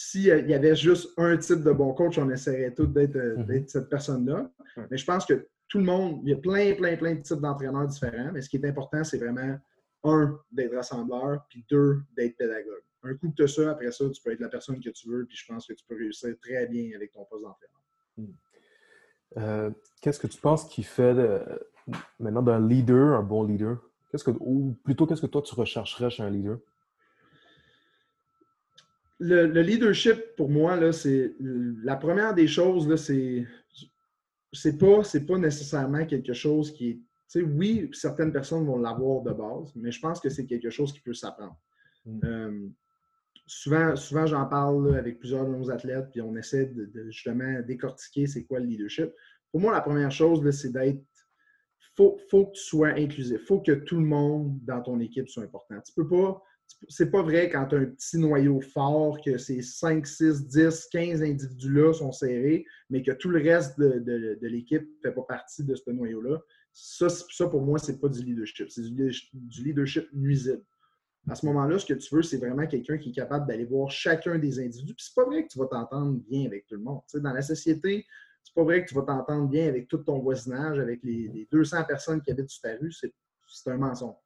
s'il 0.00 0.22
y 0.22 0.54
avait 0.54 0.76
juste 0.76 1.10
un 1.16 1.36
type 1.36 1.64
de 1.64 1.72
bon 1.72 1.92
coach, 1.92 2.18
on 2.18 2.30
essaierait 2.30 2.72
tous 2.72 2.86
d'être 2.86 3.16
euh, 3.16 3.36
mm-hmm. 3.36 3.66
cette 3.66 3.88
personne-là. 3.88 4.48
Mais 4.92 4.96
je 4.96 5.04
pense 5.04 5.26
que 5.26 5.48
tout 5.68 5.78
le 5.78 5.84
monde, 5.84 6.20
il 6.22 6.30
y 6.30 6.32
a 6.34 6.36
plein, 6.36 6.72
plein, 6.74 6.96
plein 6.96 7.16
de 7.16 7.20
types 7.20 7.40
d'entraîneurs 7.40 7.88
différents, 7.88 8.30
mais 8.32 8.40
ce 8.40 8.48
qui 8.48 8.58
est 8.58 8.64
important, 8.64 9.02
c'est 9.02 9.18
vraiment, 9.18 9.58
un, 10.04 10.38
d'être 10.52 10.76
rassembleur, 10.76 11.44
puis 11.50 11.66
deux, 11.68 12.02
d'être 12.16 12.36
pédagogue. 12.36 12.84
Un 13.02 13.14
coup 13.16 13.30
que 13.30 13.34
tu 13.34 13.42
as 13.42 13.48
ça, 13.48 13.72
après 13.72 13.90
ça, 13.90 14.08
tu 14.08 14.22
peux 14.22 14.30
être 14.30 14.40
la 14.40 14.48
personne 14.48 14.80
que 14.80 14.90
tu 14.90 15.08
veux, 15.08 15.26
puis 15.26 15.36
je 15.36 15.52
pense 15.52 15.66
que 15.66 15.72
tu 15.72 15.84
peux 15.88 15.96
réussir 15.96 16.32
très 16.40 16.68
bien 16.68 16.94
avec 16.94 17.10
ton 17.10 17.24
poste 17.24 17.42
d'entraîneur. 17.42 17.82
Mm. 18.18 18.32
Euh, 19.36 19.70
qu'est-ce 20.00 20.18
que 20.18 20.26
tu 20.26 20.40
penses 20.40 20.64
qui 20.68 20.82
fait 20.82 21.14
maintenant 22.18 22.42
d'un 22.42 22.66
leader 22.66 23.18
un 23.18 23.22
bon 23.22 23.44
leader? 23.44 23.78
Qu'est-ce 24.10 24.24
que, 24.24 24.30
ou 24.40 24.74
plutôt, 24.84 25.06
qu'est-ce 25.06 25.20
que 25.20 25.26
toi 25.26 25.42
tu 25.42 25.54
rechercherais 25.54 26.10
chez 26.10 26.22
un 26.22 26.30
leader? 26.30 26.58
Le, 29.20 29.46
leadership, 29.62 30.36
pour 30.36 30.48
moi, 30.48 30.76
là, 30.76 30.92
c'est 30.92 31.34
la 31.40 31.96
première 31.96 32.34
des 32.34 32.46
choses, 32.46 32.88
là, 32.88 32.96
c'est 32.96 33.46
c'est 34.52 34.78
pas, 34.78 35.02
pas 35.26 35.38
nécessairement 35.38 36.06
quelque 36.06 36.32
chose 36.32 36.72
qui 36.72 36.90
est. 36.90 36.94
Tu 37.30 37.40
sais, 37.40 37.42
oui, 37.42 37.90
certaines 37.92 38.32
personnes 38.32 38.64
vont 38.64 38.78
l'avoir 38.78 39.20
de 39.20 39.32
base, 39.32 39.70
mais 39.76 39.92
je 39.92 40.00
pense 40.00 40.18
que 40.18 40.30
c'est 40.30 40.46
quelque 40.46 40.70
chose 40.70 40.94
qui 40.94 41.00
peut 41.00 41.12
s'apprendre. 41.12 41.58
Mm. 42.06 42.20
Euh, 42.24 42.68
souvent, 43.48 43.96
souvent 43.96 44.26
j'en 44.26 44.46
parle 44.46 44.96
avec 44.96 45.18
plusieurs 45.18 45.46
de 45.46 45.50
nos 45.50 45.70
athlètes, 45.70 46.06
puis 46.12 46.20
on 46.20 46.36
essaie 46.36 46.66
de, 46.66 47.10
justement 47.10 47.60
décortiquer 47.66 48.26
c'est 48.26 48.44
quoi 48.44 48.60
le 48.60 48.66
leadership. 48.66 49.10
Pour 49.50 49.60
moi, 49.60 49.72
la 49.72 49.80
première 49.80 50.10
chose, 50.10 50.48
c'est 50.50 50.72
d'être 50.72 51.02
faut, 51.98 52.16
faut 52.30 52.46
que 52.46 52.52
tu 52.52 52.62
sois 52.62 52.90
inclusif. 52.90 53.44
Faut 53.44 53.60
que 53.60 53.72
tout 53.72 53.96
le 53.96 54.06
monde 54.06 54.56
dans 54.64 54.80
ton 54.80 55.00
équipe 55.00 55.28
soit 55.28 55.42
important. 55.42 55.74
Tu 55.84 55.92
peux 55.94 56.08
pas. 56.08 56.40
C'est 56.88 57.10
pas 57.10 57.22
vrai 57.22 57.48
quand 57.48 57.66
tu 57.66 57.76
as 57.76 57.78
un 57.78 57.86
petit 57.86 58.18
noyau 58.18 58.60
fort, 58.60 59.18
que 59.24 59.38
ces 59.38 59.62
5, 59.62 60.06
6, 60.06 60.46
10, 60.48 60.88
15 60.92 61.22
individus-là 61.22 61.94
sont 61.94 62.12
serrés, 62.12 62.66
mais 62.90 63.02
que 63.02 63.10
tout 63.10 63.30
le 63.30 63.40
reste 63.40 63.80
de, 63.80 64.38
l'équipe 64.42 64.82
ne 64.82 65.08
fait 65.08 65.14
pas 65.14 65.22
partie 65.22 65.64
de 65.64 65.74
ce 65.74 65.90
noyau-là. 65.90 66.38
Ça, 66.74 67.08
ça, 67.08 67.48
pour 67.48 67.62
moi, 67.62 67.78
c'est 67.78 67.98
pas 67.98 68.08
du 68.08 68.22
leadership. 68.22 68.68
C'est 68.70 68.82
du 68.82 69.64
leadership 69.64 70.06
nuisible. 70.12 70.62
À 71.28 71.34
ce 71.34 71.46
moment-là, 71.46 71.78
ce 71.78 71.86
que 71.86 71.94
tu 71.94 72.14
veux, 72.14 72.22
c'est 72.22 72.38
vraiment 72.38 72.66
quelqu'un 72.66 72.98
qui 72.98 73.10
est 73.10 73.12
capable 73.12 73.46
d'aller 73.46 73.64
voir 73.64 73.90
chacun 73.90 74.38
des 74.38 74.60
individus. 74.60 74.94
Puis 74.94 75.06
c'est 75.06 75.14
pas 75.14 75.24
vrai 75.24 75.44
que 75.44 75.48
tu 75.48 75.58
vas 75.58 75.66
t'entendre 75.66 76.18
bien 76.28 76.46
avec 76.46 76.66
tout 76.66 76.74
le 76.74 76.82
monde. 76.82 77.00
dans 77.14 77.32
la 77.32 77.42
société, 77.42 78.06
c'est 78.42 78.54
pas 78.54 78.64
vrai 78.64 78.84
que 78.84 78.88
tu 78.88 78.94
vas 78.94 79.02
t'entendre 79.02 79.48
bien 79.48 79.68
avec 79.68 79.88
tout 79.88 79.98
ton 79.98 80.18
voisinage, 80.20 80.78
avec 80.78 81.00
les, 81.02 81.46
200 81.50 81.84
personnes 81.84 82.22
qui 82.22 82.30
habitent 82.30 82.50
sur 82.50 82.62
ta 82.62 82.76
rue. 82.76 82.92
C'est 82.92 83.12
un 83.70 83.76
mensonge. 83.76 84.16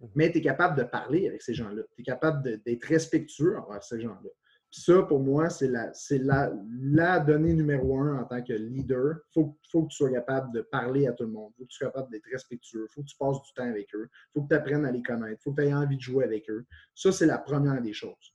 Mhm. 0.00 0.08
Mais 0.14 0.30
tu 0.30 0.38
es 0.38 0.40
capable 0.40 0.78
de 0.78 0.84
parler 0.84 1.26
avec 1.28 1.42
ces 1.42 1.54
gens-là. 1.54 1.82
Tu 1.94 2.02
es 2.02 2.04
capable 2.04 2.62
d'être 2.62 2.84
respectueux 2.84 3.58
envers 3.58 3.82
ces 3.82 4.00
gens-là 4.00 4.30
ça, 4.74 5.02
pour 5.02 5.20
moi, 5.20 5.50
c'est 5.50 5.68
la, 5.68 5.92
la, 6.10 6.52
la, 6.80 7.20
donnée 7.20 7.52
numéro 7.52 7.98
un 7.98 8.20
en 8.20 8.24
tant 8.24 8.42
que 8.42 8.54
leader. 8.54 9.16
Il 9.16 9.32
faut, 9.34 9.58
faut, 9.70 9.82
que 9.82 9.88
tu 9.88 9.96
sois 9.96 10.10
capable 10.10 10.50
de 10.54 10.62
parler 10.62 11.06
à 11.06 11.12
tout 11.12 11.24
le 11.24 11.30
monde. 11.30 11.52
Il 11.52 11.58
faut 11.58 11.64
que 11.64 11.68
tu 11.68 11.76
sois 11.76 11.88
capable 11.88 12.10
d'être 12.10 12.24
respectueux. 12.32 12.86
Il 12.88 12.92
faut 12.94 13.02
que 13.02 13.06
tu 13.06 13.16
passes 13.18 13.42
du 13.42 13.52
temps 13.52 13.68
avec 13.68 13.94
eux. 13.94 14.08
Il 14.10 14.32
faut 14.32 14.42
que 14.44 14.48
tu 14.48 14.54
apprennes 14.54 14.86
à 14.86 14.90
les 14.90 15.02
connaître. 15.02 15.38
Il 15.40 15.42
faut 15.42 15.52
que 15.52 15.60
tu 15.60 15.68
aies 15.68 15.74
envie 15.74 15.96
de 15.96 16.00
jouer 16.00 16.24
avec 16.24 16.48
eux. 16.48 16.64
Ça, 16.94 17.12
c'est 17.12 17.26
la 17.26 17.36
première 17.36 17.82
des 17.82 17.92
choses. 17.92 18.32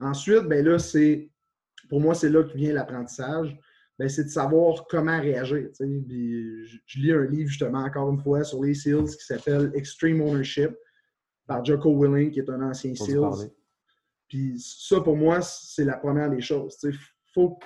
Ensuite, 0.00 0.42
ben 0.44 0.62
là, 0.66 0.78
c'est 0.78 1.30
pour 1.88 2.00
moi, 2.00 2.14
c'est 2.14 2.28
là 2.28 2.44
que 2.44 2.52
vient 2.54 2.74
l'apprentissage. 2.74 3.58
Ben, 3.98 4.08
c'est 4.08 4.24
de 4.24 4.30
savoir 4.30 4.86
comment 4.86 5.18
réagir. 5.18 5.68
je, 5.78 6.78
je, 6.86 6.98
lis 7.00 7.12
un 7.12 7.24
livre, 7.24 7.48
justement, 7.48 7.84
encore 7.84 8.10
une 8.10 8.20
fois, 8.20 8.44
sur 8.44 8.62
les 8.62 8.74
SEALs 8.74 9.04
qui 9.04 9.24
s'appelle 9.24 9.70
Extreme 9.74 10.20
Ownership 10.20 10.70
par 11.46 11.64
Jocko 11.64 11.94
Willing, 11.94 12.30
qui 12.30 12.40
est 12.40 12.50
un 12.50 12.62
ancien 12.62 12.94
SEALs. 12.94 13.50
Puis 14.30 14.54
ça, 14.58 15.00
pour 15.00 15.16
moi, 15.16 15.42
c'est 15.42 15.84
la 15.84 15.96
première 15.96 16.30
des 16.30 16.40
choses. 16.40 16.78
Il 16.84 16.96
faut 17.34 17.56
que 17.56 17.64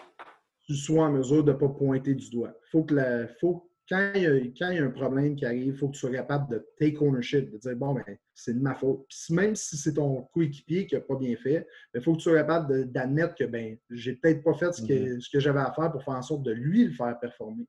tu 0.66 0.74
sois 0.74 1.04
en 1.04 1.12
mesure 1.12 1.44
de 1.44 1.52
ne 1.52 1.56
pas 1.56 1.68
pointer 1.68 2.14
du 2.14 2.30
doigt. 2.30 2.54
Faut 2.72 2.84
que 2.84 2.94
la, 2.94 3.28
faut, 3.38 3.70
quand, 3.86 4.12
il 4.14 4.22
y 4.22 4.26
a, 4.26 4.32
quand 4.58 4.70
il 4.70 4.76
y 4.76 4.78
a 4.78 4.84
un 4.84 4.90
problème 4.90 5.36
qui 5.36 5.44
arrive, 5.44 5.66
il 5.66 5.76
faut 5.76 5.88
que 5.88 5.92
tu 5.92 6.00
sois 6.00 6.10
capable 6.10 6.50
de 6.50 6.66
take 6.78 6.96
ownership, 6.98 7.50
de 7.52 7.58
dire 7.58 7.76
bon, 7.76 7.92
ben, 7.92 8.16
c'est 8.34 8.54
de 8.54 8.62
ma 8.62 8.74
faute. 8.74 9.04
Puis 9.08 9.34
même 9.34 9.54
si 9.54 9.76
c'est 9.76 9.92
ton 9.92 10.22
coéquipier 10.32 10.86
qui 10.86 10.94
n'a 10.94 11.02
pas 11.02 11.16
bien 11.16 11.36
fait, 11.36 11.66
il 11.68 11.90
ben, 11.92 12.02
faut 12.02 12.12
que 12.12 12.18
tu 12.18 12.22
sois 12.22 12.38
capable 12.38 12.90
d'admettre 12.90 13.34
que 13.34 13.44
ben, 13.44 13.76
j'ai 13.90 14.14
peut-être 14.14 14.42
pas 14.42 14.54
fait 14.54 14.72
ce 14.72 14.80
que, 14.80 14.92
mm-hmm. 14.92 15.20
ce 15.20 15.28
que 15.30 15.40
j'avais 15.40 15.60
à 15.60 15.72
faire 15.72 15.92
pour 15.92 16.02
faire 16.02 16.14
en 16.14 16.22
sorte 16.22 16.44
de 16.44 16.52
lui 16.52 16.84
le 16.84 16.92
faire 16.92 17.18
performer. 17.20 17.68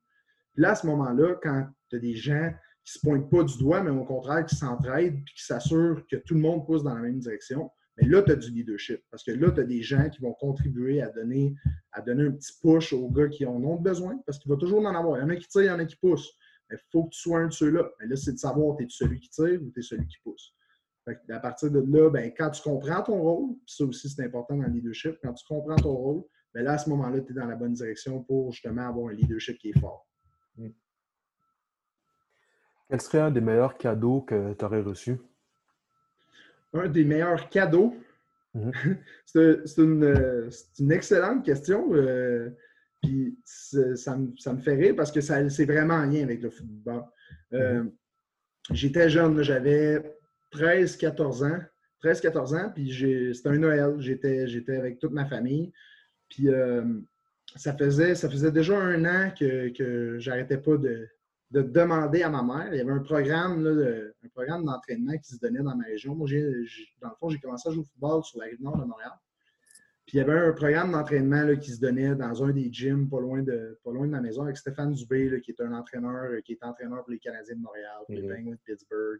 Puis 0.54 0.62
là, 0.62 0.72
à 0.72 0.76
ce 0.76 0.88
moment-là, 0.88 1.36
quand 1.44 1.68
tu 1.90 1.98
as 1.98 2.00
des 2.00 2.16
gens 2.16 2.50
qui 2.86 2.98
ne 2.98 3.00
se 3.00 3.00
pointent 3.06 3.30
pas 3.30 3.44
du 3.44 3.58
doigt, 3.58 3.84
mais 3.84 3.90
au 3.90 4.06
contraire, 4.06 4.46
qui 4.46 4.56
s'entraident 4.56 5.22
puis 5.26 5.36
qui 5.36 5.44
s'assurent 5.44 6.06
que 6.10 6.16
tout 6.16 6.36
le 6.36 6.40
monde 6.40 6.66
pousse 6.66 6.84
dans 6.84 6.94
la 6.94 7.02
même 7.02 7.20
direction, 7.20 7.70
mais 7.98 8.08
là, 8.08 8.22
tu 8.22 8.32
as 8.32 8.36
du 8.36 8.52
leadership 8.52 9.02
parce 9.10 9.24
que 9.24 9.32
là, 9.32 9.52
tu 9.52 9.62
as 9.62 9.64
des 9.64 9.82
gens 9.82 10.10
qui 10.10 10.22
vont 10.22 10.34
contribuer 10.34 11.02
à 11.02 11.10
donner, 11.10 11.56
à 11.92 12.02
donner 12.02 12.26
un 12.26 12.32
petit 12.32 12.52
push 12.62 12.92
aux 12.92 13.10
gars 13.10 13.30
qui 13.30 13.46
en 13.46 13.64
ont 13.64 13.78
besoin 13.78 14.18
parce 14.26 14.38
qu'il 14.38 14.52
va 14.52 14.58
toujours 14.58 14.86
en 14.86 14.96
avoir. 14.96 15.18
Il 15.18 15.22
y 15.22 15.24
en 15.24 15.30
a 15.30 15.36
qui 15.36 15.48
tirent, 15.48 15.64
il 15.64 15.68
y 15.68 15.72
en 15.72 15.80
a 15.80 15.86
qui 15.86 15.96
poussent. 15.96 16.34
Mais 16.70 16.78
il 16.78 16.86
faut 16.92 17.06
que 17.06 17.10
tu 17.12 17.20
sois 17.20 17.40
un 17.40 17.48
de 17.48 17.54
ceux-là. 17.54 17.90
Mais 18.00 18.08
là, 18.08 18.16
c'est 18.16 18.34
de 18.34 18.38
savoir, 18.38 18.76
es-tu 18.80 18.98
celui 18.98 19.20
qui 19.20 19.30
tire 19.30 19.62
ou 19.62 19.72
es 19.76 19.82
celui 19.82 20.08
qui 20.08 20.18
pousse. 20.24 20.54
à 21.08 21.40
partir 21.40 21.72
de 21.72 21.80
là, 21.80 22.10
ben, 22.10 22.34
quand 22.36 22.50
tu 22.50 22.62
comprends 22.62 23.02
ton 23.04 23.22
rôle, 23.22 23.56
ça 23.66 23.86
aussi 23.86 24.10
c'est 24.10 24.24
important 24.24 24.58
dans 24.58 24.64
le 24.64 24.74
leadership, 24.74 25.18
quand 25.22 25.34
tu 25.34 25.46
comprends 25.46 25.76
ton 25.76 25.94
rôle, 25.94 26.24
ben 26.54 26.64
là, 26.64 26.74
à 26.74 26.78
ce 26.78 26.90
moment-là, 26.90 27.22
tu 27.22 27.32
es 27.32 27.36
dans 27.36 27.46
la 27.46 27.56
bonne 27.56 27.74
direction 27.74 28.24
pour 28.24 28.52
justement 28.52 28.88
avoir 28.88 29.10
un 29.10 29.14
leadership 29.14 29.58
qui 29.58 29.70
est 29.70 29.80
fort. 29.80 30.08
Mm. 30.58 30.70
Quel 32.90 33.02
serait 33.02 33.20
un 33.20 33.32
des 33.32 33.42
meilleurs 33.42 33.78
cadeaux 33.78 34.22
que 34.22 34.54
tu 34.54 34.66
aurais 34.66 34.82
reçus? 34.82 35.18
Un 36.76 36.88
des 36.88 37.04
meilleurs 37.04 37.50
cadeaux? 37.50 37.96
Mhm. 38.54 38.72
c'est 39.26 39.78
une, 39.78 40.92
excellente 40.92 41.46
question. 41.46 41.94
Euh, 41.94 42.50
puis 43.02 43.38
ça 43.44 44.18
me, 44.18 44.62
fait 44.62 44.76
rire 44.76 44.96
parce 44.96 45.12
que 45.12 45.22
c'est 45.22 45.66
vraiment 45.66 45.96
en 45.96 46.06
lien 46.06 46.24
avec 46.24 46.42
le 46.42 46.50
football. 46.50 47.04
Euh, 47.54 47.84
mhm. 47.84 47.92
J'étais 48.72 49.10
jeune, 49.10 49.42
j'avais 49.44 50.18
13-14 50.54 51.46
ans. 51.46 51.62
13-14 52.04 52.56
ans, 52.56 52.72
puis 52.74 52.92
c'était 53.34 53.50
un 53.50 53.58
Noël. 53.58 53.96
J'étais 54.00 54.76
avec 54.76 55.00
toute 55.00 55.12
ma 55.12 55.26
famille. 55.26 55.72
Puis 56.30 56.50
euh, 56.50 56.84
ça, 57.56 57.76
faisait, 57.76 58.16
ça 58.16 58.30
faisait 58.30 58.52
déjà 58.52 58.78
un 58.78 59.06
an 59.06 59.32
que, 59.38 59.70
que 59.70 60.18
j'arrêtais 60.20 60.58
pas 60.58 60.78
de, 60.78 61.08
de 61.56 61.62
demander 61.62 62.22
à 62.22 62.30
ma 62.30 62.44
mère. 62.44 62.74
Il 62.74 62.78
y 62.78 62.82
avait 62.82 62.92
un 62.92 63.00
programme, 63.00 63.66
un 63.66 64.28
programme 64.28 64.66
d'entraînement 64.66 65.18
qui 65.18 65.36
se 65.36 65.40
donnait 65.40 65.64
dans 65.64 65.76
ma 65.76 65.86
région. 65.86 66.14
Moi, 66.14 66.28
dans 67.02 67.08
le 67.08 67.16
fond, 67.18 67.30
j'ai 67.30 67.40
commencé 67.40 67.70
à 67.70 67.72
jouer 67.72 67.82
au 67.82 67.86
football 67.86 68.24
sur 68.26 68.40
la 68.40 68.48
rive 68.48 68.62
nord 68.62 68.78
de 68.78 68.84
Montréal. 68.84 69.14
Puis 70.06 70.18
il 70.18 70.20
y 70.20 70.20
avait 70.20 70.38
un 70.38 70.52
programme 70.52 70.92
d'entraînement 70.92 71.56
qui 71.56 71.72
se 71.72 71.80
donnait 71.80 72.14
dans 72.14 72.44
un 72.44 72.52
des 72.52 72.72
gyms 72.72 73.10
pas 73.10 73.22
loin 73.22 73.42
de, 73.42 73.80
pas 73.86 73.92
loin 73.92 74.06
de 74.06 74.12
ma 74.12 74.20
maison 74.20 74.44
avec 74.44 74.58
Stéphane 74.58 74.92
Dubé, 74.92 75.42
qui 75.42 75.52
est 75.52 75.62
un 75.62 75.74
entraîneur, 75.74 76.44
qui 76.44 76.52
est 76.52 76.64
entraîneur 76.64 77.04
pour 77.04 77.12
les 77.12 77.20
Canadiens 77.20 77.56
de 77.56 77.62
Montréal, 77.62 77.96
pour 78.06 78.16
les 78.16 78.22
mhm. 78.22 78.36
Penguins 78.36 78.52
de 78.52 78.60
Pittsburgh. 78.66 79.20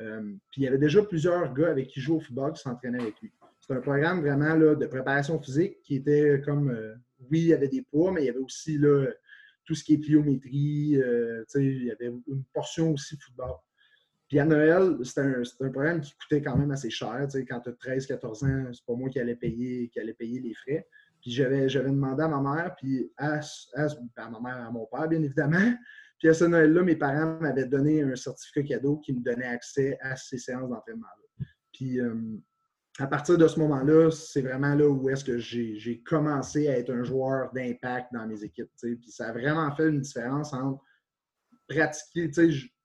Euh, 0.00 0.22
puis 0.50 0.62
il 0.62 0.64
y 0.64 0.66
avait 0.66 0.78
déjà 0.78 1.02
plusieurs 1.02 1.54
gars 1.54 1.70
avec 1.70 1.86
qui 1.86 2.00
je 2.00 2.06
jouais 2.06 2.16
au 2.16 2.20
football 2.20 2.52
qui 2.52 2.62
s'entraînaient 2.62 3.00
avec 3.00 3.20
lui. 3.20 3.32
C'est 3.60 3.74
un 3.74 3.80
programme 3.80 4.20
vraiment 4.20 4.54
là, 4.56 4.74
de 4.74 4.86
préparation 4.86 5.38
physique 5.38 5.80
qui 5.82 5.96
était 5.96 6.42
comme, 6.44 6.70
euh, 6.70 6.94
oui, 7.30 7.40
il 7.42 7.46
y 7.46 7.54
avait 7.54 7.68
des 7.68 7.82
poids, 7.82 8.10
mais 8.10 8.22
il 8.22 8.26
y 8.26 8.30
avait 8.30 8.40
aussi 8.40 8.76
là, 8.76 9.06
tout 9.70 9.76
ce 9.76 9.84
qui 9.84 9.94
est 9.94 9.98
pliométrie. 9.98 11.00
Euh, 11.00 11.44
il 11.54 11.84
y 11.84 11.92
avait 11.92 12.06
une 12.06 12.42
portion 12.52 12.92
aussi 12.92 13.16
football. 13.16 13.54
Puis 14.26 14.40
à 14.40 14.44
Noël, 14.44 14.96
c'était 15.04 15.20
un, 15.20 15.70
programme 15.70 16.00
qui 16.00 16.12
coûtait 16.14 16.42
quand 16.42 16.56
même 16.56 16.72
assez 16.72 16.90
cher. 16.90 17.28
Quand 17.48 17.60
tu 17.60 17.68
as 17.68 17.72
13-14 17.72 18.44
ans, 18.44 18.72
c'est 18.72 18.84
pas 18.84 18.94
moi 18.94 19.08
qui 19.10 19.20
allais 19.20 19.36
payer, 19.36 19.88
qui 19.88 20.00
payer 20.14 20.40
les 20.40 20.54
frais. 20.54 20.88
Puis 21.20 21.30
j'avais, 21.30 21.68
demandé 21.68 22.24
à 22.24 22.28
ma 22.28 22.40
mère, 22.40 22.74
puis 22.76 23.12
à, 23.16 23.40
ma 24.28 24.40
mère, 24.40 24.66
à 24.66 24.70
mon 24.72 24.86
père, 24.86 25.08
bien 25.08 25.22
évidemment. 25.22 25.72
Puis 26.18 26.28
à 26.28 26.34
ce 26.34 26.44
Noël-là, 26.44 26.82
mes 26.82 26.96
parents 26.96 27.38
m'avaient 27.40 27.64
donné 27.64 28.02
un 28.02 28.14
certificat 28.14 28.74
cadeau 28.74 28.98
qui 28.98 29.14
me 29.14 29.20
donnait 29.22 29.46
accès 29.46 29.96
à 30.02 30.16
ces 30.16 30.36
séances 30.36 30.68
d'entraînement-là. 30.68 31.46
Puis 31.72 31.98
euh, 31.98 32.14
à 32.98 33.06
partir 33.06 33.38
de 33.38 33.46
ce 33.46 33.58
moment-là, 33.60 34.10
c'est 34.10 34.42
vraiment 34.42 34.74
là 34.74 34.88
où 34.88 35.08
est-ce 35.08 35.24
que 35.24 35.38
j'ai 35.38 36.02
commencé 36.04 36.68
à 36.68 36.78
être 36.78 36.90
un 36.90 37.04
joueur 37.04 37.50
d'impact 37.52 38.12
dans 38.12 38.26
mes 38.26 38.42
équipes. 38.42 38.70
Puis 38.80 39.10
ça 39.10 39.28
a 39.28 39.32
vraiment 39.32 39.70
fait 39.74 39.88
une 39.88 40.00
différence 40.00 40.52
entre 40.52 40.82
pratiquer, 41.68 42.30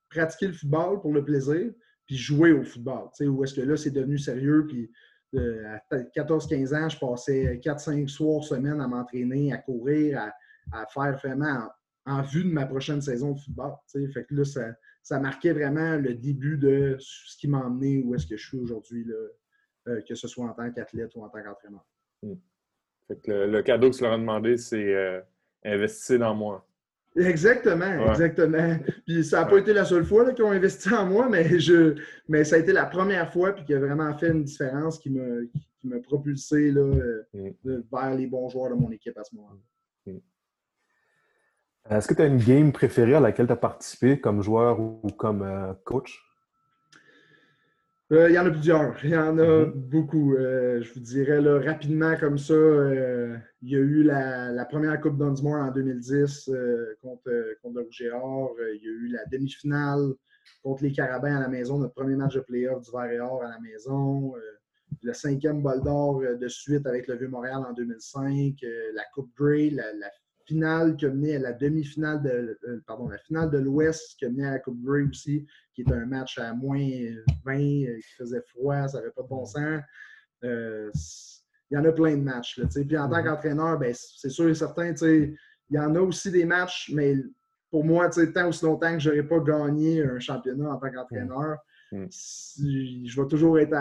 pratiquer 0.10 0.48
le 0.48 0.54
football 0.54 1.02
pour 1.02 1.12
le 1.12 1.26
plaisir, 1.26 1.72
puis 2.06 2.18
jouer 2.18 2.52
au 2.52 2.64
football. 2.64 3.10
Où 3.22 3.44
est-ce 3.44 3.56
que 3.56 3.62
là, 3.62 3.76
c'est 3.76 3.92
devenu 3.92 4.18
sérieux, 4.18 4.66
puis 4.68 4.92
euh, 5.36 5.78
à 5.92 5.98
14-15 6.16 6.76
ans, 6.76 6.90
je 6.90 7.00
passais 7.00 7.60
4-5 7.64 8.08
soirs 8.08 8.44
semaine 8.44 8.80
à 8.80 8.88
m'entraîner, 8.88 9.52
à 9.52 9.58
courir, 9.58 10.32
à, 10.72 10.86
faire 10.94 11.18
vraiment 11.18 11.68
en, 12.06 12.22
vue 12.22 12.44
de 12.44 12.50
ma 12.50 12.66
prochaine 12.66 13.02
saison 13.02 13.34
de 13.34 13.40
football. 13.40 13.74
Là, 14.30 14.46
ça, 14.46 14.68
ça 15.04 15.20
marquait 15.20 15.54
vraiment 15.54 15.98
le 15.98 16.14
début 16.14 16.58
de 16.58 16.96
ce 17.00 17.38
qui 17.38 17.48
m'a 17.48 17.60
emmené 17.60 18.02
où 18.04 18.16
est-ce 18.16 18.28
que 18.28 18.38
je 18.38 18.48
suis 18.48 18.58
aujourd'hui 18.58 19.06
euh, 19.88 20.02
que 20.02 20.16
ce 20.16 20.28
soit 20.28 20.46
en 20.46 20.54
tant 20.54 20.72
qu'athlète 20.72 21.16
ou 21.16 21.24
en 21.24 21.30
tant 21.30 21.44
qu'entraîneur. 21.44 21.86
Hmm. 22.24 22.34
le, 23.28 23.62
cadeau 23.62 23.92
que 23.92 23.96
tu 23.96 24.04
leur 24.04 24.14
as 24.14 24.18
demandé, 24.18 24.58
c'est 24.58 24.96
euh, 24.96 25.22
investir 25.64 26.20
dans 26.20 26.34
moi. 26.34 26.66
Exactement, 27.16 28.10
exactement. 28.10 28.78
Puis 29.06 29.24
ça 29.24 29.42
n'a 29.42 29.46
pas 29.46 29.60
été 29.60 29.74
la 29.74 29.86
seule 29.86 30.04
fois 30.04 30.34
qu'ils 30.34 30.44
ont 30.44 30.52
investi 30.52 30.92
en 30.94 31.06
moi, 31.06 31.30
mais, 31.30 31.60
je, 31.60 31.96
mais 32.28 32.44
ça 32.44 32.56
a 32.56 32.60
été 32.60 32.74
la 32.74 32.86
première 32.86 33.32
fois 33.32 33.54
puis 33.54 33.64
qui 33.64 33.74
a 33.74 33.80
vraiment 33.80 34.18
fait 34.18 34.30
une 34.30 34.44
différence 34.44 35.00
qui 35.00 35.12
m'a 35.12 36.00
propulsé 36.00 36.72
là, 36.72 36.82
euh, 36.82 37.24
hmm. 37.34 37.84
vers 37.92 38.16
les 38.16 38.28
bons 38.28 38.50
joueurs 38.50 38.72
de 38.72 38.76
mon 38.76 38.92
équipe 38.92 39.18
à 39.18 39.24
ce 39.24 39.36
moment-là. 39.36 40.12
Hmm. 40.12 40.20
Est-ce 41.92 42.08
que 42.08 42.16
tu 42.16 42.22
as 42.24 42.26
une 42.26 42.40
game 42.40 42.72
préférée 42.72 43.14
à 43.14 43.20
laquelle 43.20 43.46
tu 43.46 43.54
as 43.54 43.58
participé 43.58 44.20
comme 44.20 44.42
joueur 44.42 44.80
ou 44.80 45.08
comme 45.16 45.78
coach? 45.84 46.26
Euh, 48.12 48.30
il 48.30 48.36
y 48.36 48.40
en 48.40 48.46
a 48.46 48.52
plusieurs. 48.52 49.04
Il 49.04 49.10
y 49.10 49.18
en 49.18 49.38
a 49.40 49.66
mhm. 49.66 49.72
beaucoup. 49.72 50.36
Euh, 50.36 50.82
je 50.84 50.94
vous 50.94 51.00
dirais 51.00 51.42
là, 51.42 51.60
rapidement 51.60 52.16
comme 52.18 52.38
ça, 52.38 52.54
euh, 52.54 53.36
il 53.64 53.72
y 53.72 53.76
a 53.76 53.80
eu 53.80 54.04
la, 54.04 54.66
première 54.66 55.00
Coupe 55.02 55.18
Dunsmore 55.18 55.56
en 55.56 55.72
2010 55.72 56.52
contre, 57.02 57.32
contre 57.64 57.80
le 57.80 57.88
Géant. 57.90 58.52
il 58.76 58.84
y 58.84 58.88
a 58.88 58.92
eu 58.92 59.08
la 59.08 59.26
demi-finale 59.26 60.14
contre 60.62 60.84
les 60.84 60.92
Carabins 60.92 61.36
à 61.36 61.40
la 61.42 61.48
maison, 61.48 61.80
notre 61.80 61.96
premier 61.96 62.16
match 62.16 62.36
de 62.36 62.42
playoff 62.42 62.82
du 62.82 62.92
Vert 62.92 63.12
et 63.12 63.20
Or 63.20 63.44
à 63.44 63.50
la 63.50 63.60
maison. 63.60 64.34
le 65.02 65.14
cinquième 65.14 65.64
bol 65.64 65.82
d'or 65.82 66.22
de 66.22 66.48
suite 66.48 66.86
avec 66.86 67.08
le 67.08 67.16
Vieux-Montréal 67.16 67.64
en 67.68 67.74
2005. 67.74 68.54
la 68.94 69.04
Coupe 69.14 69.32
Grey, 69.36 69.72
la, 69.72 69.94
la 69.94 70.10
finale 70.46 70.96
qui 70.96 71.06
a 71.06 71.10
mené 71.10 71.36
à 71.36 71.40
la 71.40 71.54
demi-finale 71.54 72.22
de 72.22 72.60
euh, 72.68 72.84
pardon, 72.86 73.08
la 73.08 73.18
finale 73.18 73.50
de 73.50 73.58
l'Ouest 73.58 74.18
qui 74.18 74.26
a 74.26 74.30
mené 74.30 74.46
à 74.46 74.52
la 74.52 74.60
Coupe 74.60 74.82
Grey 74.84 75.04
aussi, 75.04 75.46
qui 75.74 75.82
est 75.82 75.92
un 75.92 76.06
match 76.06 76.38
à 76.38 76.54
moins 76.54 76.78
20, 77.46 77.54
euh, 77.56 77.98
qui 77.98 78.16
faisait 78.18 78.42
froid, 78.48 78.88
ça 78.88 79.00
n'avait 79.00 79.12
pas 79.12 79.24
de 79.24 79.28
bon 79.28 79.46
sens. 79.46 79.82
Euh, 80.44 80.92
il 81.72 81.76
y 81.76 81.78
en 81.78 81.86
a 81.86 81.92
plein 81.92 82.16
de 82.16 82.22
matchs. 82.22 82.58
Là, 82.58 82.66
puis 82.68 82.98
en 82.98 83.10
tant 83.10 83.16
mm-hmm. 83.16 83.24
qu'entraîneur, 83.24 83.80
ben, 83.80 83.94
c'est 83.94 84.30
sûr 84.30 84.48
et 84.50 84.56
certain, 84.56 84.94
il 85.02 85.36
y 85.72 85.80
en 85.80 85.96
a 85.96 86.00
aussi 86.00 86.30
des 86.32 86.46
matchs, 86.46 86.92
mais 86.94 87.16
pour 87.72 87.84
moi, 87.84 88.10
tant 88.10 88.48
aussi 88.48 88.64
longtemps 88.66 88.94
que 88.94 89.00
je 89.00 89.10
n'aurai 89.10 89.24
pas 89.24 89.40
gagné 89.40 90.04
un 90.04 90.20
championnat 90.20 90.70
en 90.70 90.78
tant 90.78 90.92
qu'entraîneur, 90.92 91.58
mm. 91.92 92.06
je 92.10 93.22
vais 93.22 93.28
toujours 93.28 93.60
être 93.60 93.72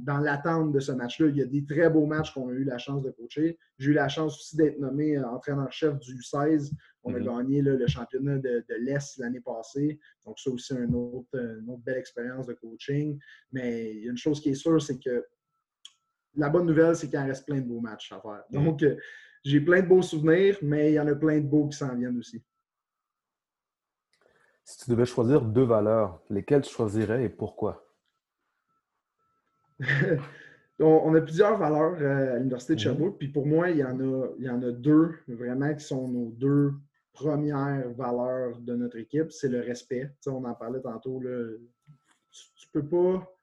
dans 0.00 0.18
l'attente 0.18 0.72
de 0.72 0.80
ce 0.80 0.92
match-là. 0.92 1.28
Il 1.28 1.36
y 1.36 1.42
a 1.42 1.46
des 1.46 1.64
très 1.64 1.88
beaux 1.90 2.06
matchs 2.06 2.32
qu'on 2.32 2.48
a 2.48 2.52
eu 2.52 2.64
la 2.64 2.78
chance 2.78 3.02
de 3.02 3.10
coacher. 3.10 3.58
J'ai 3.78 3.90
eu 3.90 3.94
la 3.94 4.08
chance 4.08 4.36
aussi 4.36 4.56
d'être 4.56 4.78
nommé 4.78 5.16
euh, 5.16 5.26
entraîneur-chef 5.28 5.98
du 6.00 6.16
U16. 6.16 6.72
On 7.04 7.14
a 7.14 7.18
mm-hmm. 7.18 7.24
gagné 7.24 7.62
le 7.62 7.86
championnat 7.86 8.38
de, 8.38 8.64
l'Est 8.80 9.18
l'année 9.18 9.40
passée. 9.40 9.98
Donc, 10.24 10.38
ça 10.38 10.50
aussi, 10.50 10.74
une 10.74 10.94
autre, 10.94 11.34
une 11.34 11.68
autre 11.68 11.82
belle 11.82 11.98
expérience 11.98 12.46
de 12.46 12.54
coaching. 12.54 13.18
Mais 13.52 13.94
il 13.96 14.04
y 14.04 14.08
a 14.08 14.10
une 14.10 14.16
chose 14.16 14.40
qui 14.40 14.50
est 14.50 14.54
sûre, 14.54 14.80
c'est 14.80 14.98
que 14.98 15.24
la 16.36 16.48
bonne 16.48 16.66
nouvelle, 16.66 16.96
c'est 16.96 17.08
qu'il 17.08 17.18
en 17.18 17.26
reste 17.26 17.46
plein 17.46 17.60
de 17.60 17.66
beaux 17.66 17.80
matchs 17.80 18.12
à 18.12 18.20
faire. 18.20 18.44
Mm-hmm. 18.50 18.64
Donc, 18.64 18.82
euh, 18.82 18.96
j'ai 19.44 19.60
plein 19.60 19.82
de 19.82 19.88
beaux 19.88 20.02
souvenirs, 20.02 20.56
mais 20.62 20.92
il 20.92 20.94
y 20.94 21.00
en 21.00 21.06
a 21.08 21.14
plein 21.14 21.40
de 21.40 21.46
beaux 21.46 21.68
qui 21.68 21.76
s'en 21.76 21.94
viennent 21.96 22.18
aussi. 22.18 22.42
Si 24.64 24.78
tu 24.78 24.90
devais 24.90 25.06
choisir 25.06 25.42
deux 25.42 25.64
valeurs, 25.64 26.22
lesquelles 26.30 26.62
tu 26.62 26.72
choisirais 26.72 27.24
et 27.24 27.28
pourquoi? 27.28 27.84
on, 30.78 31.14
a 31.14 31.20
plusieurs 31.20 31.58
valeurs 31.58 31.96
euh, 32.00 32.36
à 32.36 32.38
l'Université 32.38 32.74
de 32.74 32.78
mhm. 32.78 32.84
Sherbrooke, 32.84 33.18
puis 33.18 33.28
pour 33.28 33.46
moi, 33.46 33.70
il 33.70 33.78
y, 33.78 33.84
en 33.84 33.98
a, 33.98 34.28
il 34.38 34.44
y 34.44 34.48
en 34.48 34.62
a 34.62 34.70
deux 34.70 35.14
vraiment 35.26 35.74
qui 35.74 35.84
sont 35.84 36.08
nos 36.08 36.30
deux 36.30 36.74
premières 37.12 37.90
valeurs 37.90 38.58
de 38.60 38.74
notre 38.74 38.98
équipe. 38.98 39.32
C'est 39.32 39.48
le 39.48 39.60
respect. 39.60 40.10
on 40.26 40.44
en 40.44 40.54
parlait 40.54 40.80
tantôt. 40.80 41.20
tu 41.20 41.26
ne 41.26 42.80
peux, 42.80 42.88
pas, 42.88 43.36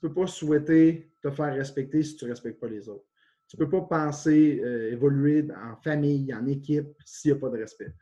peux 0.00 0.12
pas 0.12 0.26
souhaiter 0.26 1.10
te 1.22 1.30
faire 1.30 1.54
respecter 1.54 2.02
si 2.02 2.16
tu 2.16 2.26
ne 2.26 2.30
respectes 2.30 2.60
pas 2.60 2.68
les 2.68 2.88
autres. 2.88 3.06
Tu 3.48 3.56
ne 3.56 3.64
peux 3.64 3.70
pas 3.70 3.82
penser 3.82 4.60
euh, 4.62 4.92
évoluer 4.92 5.46
en 5.52 5.76
famille, 5.76 6.34
en 6.34 6.46
équipe, 6.46 6.88
s'il 7.04 7.32
n'y 7.32 7.38
a 7.38 7.40
pas 7.40 7.48
de 7.48 7.58
respect 7.58 7.94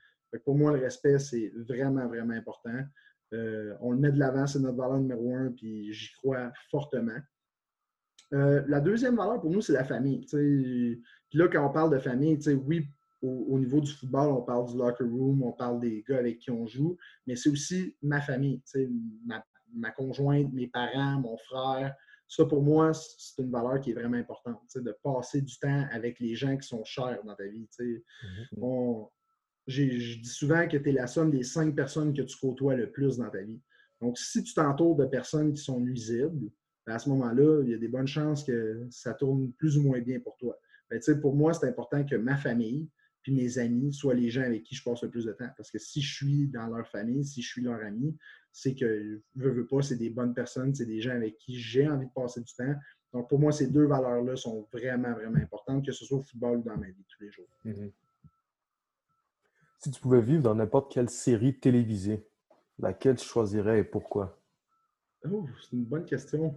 pour 0.45 0.57
moi, 0.57 0.73
le 0.73 0.81
respect, 0.81 1.19
c'est 1.19 1.53
vraiment, 1.55 2.07
vraiment 2.07 2.35
important. 2.35 2.81
Euh, 3.33 3.75
on 3.81 3.93
le 3.93 3.99
met 3.99 4.13
de 4.13 4.19
l'avant, 4.19 4.47
c'est 4.47 4.61
notre 4.61 4.77
valeur 4.77 4.99
numéro 4.99 5.35
un, 5.35 5.51
puis 5.51 5.93
j'y 5.93 6.13
crois 6.15 6.53
fortement. 6.71 7.19
Euh, 8.33 8.63
la 8.69 8.81
deuxième 8.81 9.17
valeur 9.17 9.41
pour 9.41 9.51
nous, 9.51 9.61
c'est 9.61 9.73
la 9.73 9.85
famille. 9.85 10.25
Puis 10.27 11.03
là, 11.33 11.49
quand 11.49 11.67
on 11.67 11.73
parle 11.73 11.93
de 11.93 11.99
famille, 11.99 12.39
oui, 12.67 12.87
au, 13.23 13.59
niveau 13.59 13.81
du 13.81 13.91
football, 13.91 14.29
on 14.33 14.43
parle 14.43 14.71
du 14.71 14.77
locker 14.77 15.05
room, 15.05 15.43
on 15.43 15.53
parle 15.53 15.81
des 15.81 16.05
gars 16.07 16.19
avec 16.19 16.39
qui 16.41 16.51
on 16.51 16.67
joue, 16.67 16.97
mais 17.27 17.37
c'est 17.37 17.49
aussi 17.49 17.97
ma 18.03 18.21
famille, 18.21 18.63
ma, 19.25 19.43
ma, 19.73 19.91
conjointe, 19.91 20.53
mes 20.53 20.69
parents, 20.69 21.21
mon 21.21 21.37
frère. 21.39 21.95
Ça, 22.29 22.45
pour 22.45 22.63
moi, 22.63 22.93
c'est 22.93 23.43
une 23.43 23.51
valeur 23.51 23.81
qui 23.81 23.91
est 23.91 23.95
vraiment 23.95 24.17
importante, 24.17 24.61
de 24.75 24.97
passer 25.03 25.41
du 25.41 25.59
temps 25.59 25.87
avec 25.91 26.21
les 26.21 26.35
gens 26.35 26.57
qui 26.57 26.67
sont 26.67 26.85
chers 26.85 27.23
dans 27.25 27.35
ta 27.35 27.47
vie. 27.47 27.69
Mm-hmm 27.79 29.09
je 29.67 29.83
dis 30.21 30.29
souvent 30.29 30.69
que 30.69 30.77
tu 30.77 30.89
es 30.89 30.93
la 30.93 31.07
somme 31.07 31.31
des 31.31 31.43
cinq 31.43 31.75
personnes 31.75 32.13
que 32.15 32.23
tu 32.23 32.37
côtoies 32.37 32.77
le 32.77 32.91
plus 32.91 33.19
dans 33.19 33.31
ta 33.31 33.43
vie. 33.43 33.61
Donc, 34.01 34.19
si 34.19 34.43
tu 34.43 34.55
t'entoures 34.55 34.97
de 34.97 35.07
personnes 35.07 35.55
qui 35.55 35.63
sont 35.63 35.81
nuisibles, 35.81 36.51
ben, 36.87 36.95
à 36.95 36.99
ce 36.99 37.09
moment-là, 37.09 37.63
il 37.63 37.71
y 37.71 37.75
a 37.75 37.79
des 37.79 37.89
bonnes 37.89 38.07
chances 38.07 38.45
que 38.45 38.87
ça 38.91 39.15
tourne 39.15 39.53
plus 39.53 39.79
ou 39.79 39.83
moins 39.83 40.01
bien 40.01 40.21
pour 40.21 40.37
toi. 40.37 40.59
Ben, 40.91 41.01
pour 41.21 41.35
moi, 41.35 41.55
c'est 41.55 41.67
important 41.67 42.05
que 42.05 42.17
ma 42.17 42.37
famille 42.37 42.89
puis 43.25 43.33
mes 43.33 43.59
amis 43.59 43.93
soient 43.93 44.15
les 44.15 44.29
gens 44.29 44.43
avec 44.43 44.65
qui 44.65 44.75
je 44.75 44.85
passe 44.85 45.03
le 45.03 45.09
plus 45.09 45.25
de 45.25 45.33
temps. 45.33 45.49
Parce 45.57 45.71
que 45.71 45.79
si 45.79 46.03
je 46.03 46.15
suis 46.15 46.47
dans 46.49 46.67
leur 46.67 46.87
famille, 46.87 47.25
si 47.25 47.41
je 47.41 47.49
suis 47.49 47.63
leur 47.63 47.83
ami, 47.83 48.15
c'est 48.53 48.75
que, 48.75 49.23
veux, 49.35 49.51
veux 49.51 49.67
pas, 49.67 49.81
c'est 49.81 49.97
des 49.97 50.11
bonnes 50.11 50.35
personnes, 50.35 50.75
c'est 50.75 50.85
des 50.85 51.01
gens 51.01 51.13
avec 51.13 51.39
qui 51.39 51.59
j'ai 51.59 51.89
envie 51.89 52.07
de 52.07 52.13
passer 52.15 52.43
du 52.43 52.53
temps. 52.55 52.75
Donc, 53.15 53.31
pour 53.31 53.39
moi, 53.39 53.51
ces 53.51 53.69
deux 53.69 53.87
valeurs-là 53.87 54.37
sont 54.37 54.69
vraiment, 54.71 55.15
vraiment 55.15 55.39
importantes, 55.39 55.87
que 55.87 55.93
ce 55.93 56.05
soit 56.05 56.19
au 56.19 56.23
football 56.23 56.59
ou 56.59 56.63
dans 56.65 56.77
ma 56.77 56.87
vie 56.87 57.05
tous 57.09 57.25
les 57.25 57.31
jours. 57.31 57.49
Mm-hmm. 57.65 57.91
Si 59.85 59.91
tu 59.91 60.01
pouvais 60.01 60.23
vivre 60.23 60.43
dans 60.43 60.55
n'importe 60.55 60.91
quelle 60.91 61.11
série 61.11 61.53
télévisée, 61.61 62.27
laquelle 62.79 63.17
tu 63.17 63.27
choisirais 63.27 63.81
et 63.81 63.85
pourquoi? 63.85 64.41
Oh, 65.31 65.47
c'est 65.61 65.77
une 65.77 65.85
bonne 65.85 66.07
question. 66.07 66.55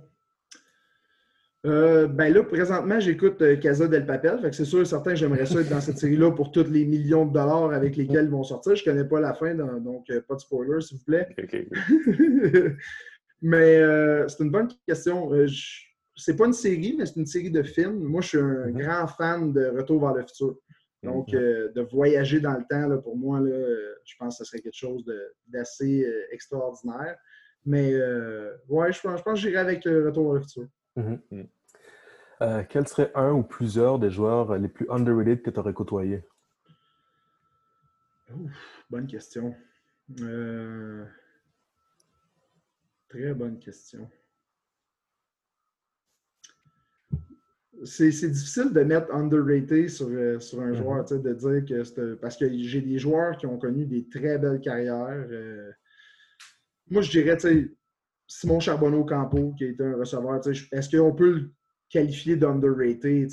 Euh, 1.66 2.08
ben 2.08 2.34
là, 2.34 2.42
présentement, 2.46 3.02
j'écoute 3.02 3.42
euh, 3.42 3.58
Casa 3.58 3.90
del 3.90 4.06
Papel. 4.06 4.40
c'est 4.54 4.64
sûr 4.64 4.80
et 4.80 4.86
certain 4.86 5.10
que 5.10 5.18
j'aimerais 5.18 5.46
ça 5.46 5.60
être 5.60 5.68
dans 5.68 5.82
cette 5.82 5.98
série-là 5.98 6.32
pour 6.32 6.54
tous 6.54 6.72
les 6.72 6.86
millions 6.86 7.26
de 7.26 7.34
dollars 7.34 7.74
avec 7.74 7.98
lesquels 7.98 8.28
ils 8.28 8.32
vont 8.32 8.44
sortir. 8.46 8.78
Je 8.78 8.90
ne 8.90 8.94
connais 8.94 9.10
pas 9.10 9.20
la 9.20 9.34
fin, 9.34 9.54
donc 9.54 10.10
euh, 10.10 10.22
pas 10.22 10.36
de 10.36 10.40
spoiler, 10.40 10.80
s'il 10.80 11.00
vous 11.00 11.04
plaît. 11.04 11.28
mais 13.42 13.82
c'est 14.30 14.42
une 14.42 14.52
bonne 14.52 14.70
question. 14.88 15.32
c'est 16.16 16.38
pas 16.38 16.46
une 16.46 16.54
série, 16.54 16.96
mais 16.98 17.06
c'est 17.06 17.18
une 17.18 17.26
série 17.26 17.52
de 17.52 17.62
films. 17.62 18.00
Moi, 18.04 18.22
je 18.22 18.28
suis 18.30 18.38
un 18.38 18.68
mm-hmm. 18.68 18.82
grand 18.82 19.08
fan 19.08 19.52
de 19.52 19.66
Retour 19.76 20.00
vers 20.00 20.14
le 20.14 20.22
futur. 20.22 20.56
Donc, 21.04 21.32
mhm. 21.32 21.40
euh, 21.40 21.72
de 21.74 21.82
voyager 21.82 22.40
dans 22.40 22.54
le 22.54 22.66
temps, 22.70 23.02
pour 23.02 23.16
moi, 23.16 23.40
je 23.40 24.16
pense 24.18 24.38
que 24.38 24.44
ce 24.44 24.50
serait 24.50 24.62
quelque 24.62 24.78
chose 24.78 25.06
d'assez 25.48 26.04
euh, 26.04 26.34
extraordinaire. 26.34 27.18
Mais 27.66 27.94
euh, 27.94 28.56
ouais, 28.70 28.92
je 28.92 29.02
pense, 29.02 29.20
je 29.20 29.24
pense 29.24 29.34
que 29.36 29.48
j'irai 29.48 29.58
avec 29.58 29.86
le 29.86 30.08
Retour 30.08 30.34
vers 30.34 30.42
le 30.42 30.42
futur. 30.42 30.68
Mhm. 30.96 31.22
Mhm. 31.32 32.66
quel 32.70 32.88
serait 32.88 33.12
un 33.14 33.32
ou 33.32 33.44
plusieurs 33.44 34.00
des 34.00 34.10
joueurs 34.10 34.58
les 34.58 34.70
plus 34.70 34.90
underrated 34.90 35.44
que 35.44 35.52
tu 35.52 35.60
aurais 35.60 35.74
côtoyés? 35.74 36.24
bonne 38.90 39.08
question. 39.08 39.56
Très 43.10 43.34
bonne 43.34 43.60
question. 43.60 44.10
C'est 47.84 48.10
difficile 48.10 48.74
de 48.74 48.82
mettre 48.82 49.14
underrated 49.14 49.90
sur, 49.90 50.08
euh, 50.08 50.40
sur 50.40 50.62
un 50.62 50.74
joueur, 50.74 51.04
mm-hmm. 51.04 51.22
de 51.22 51.34
dire 51.34 51.66
que 51.66 51.84
c'est. 51.84 52.20
Parce 52.20 52.38
que 52.38 52.46
j'ai 52.52 52.82
des 52.82 53.00
joueurs 53.00 53.38
qui 53.38 53.46
ont 53.46 53.58
connu 53.58 53.86
des 53.86 54.08
très 54.08 54.38
belles 54.38 54.62
carrières. 54.62 55.28
Euh. 55.30 55.72
moi, 56.90 57.02
je 57.02 57.12
dirais, 57.12 57.38
Simon 58.28 58.60
Charbonneau-Campo, 58.60 59.54
qui 59.58 59.66
est 59.66 59.82
un 59.82 59.96
receveur, 59.96 60.42
est-ce 60.72 60.98
qu'on 60.98 61.14
peut 61.14 61.32
le 61.32 61.52
qualifier 61.90 62.36
d'underrated? 62.36 63.32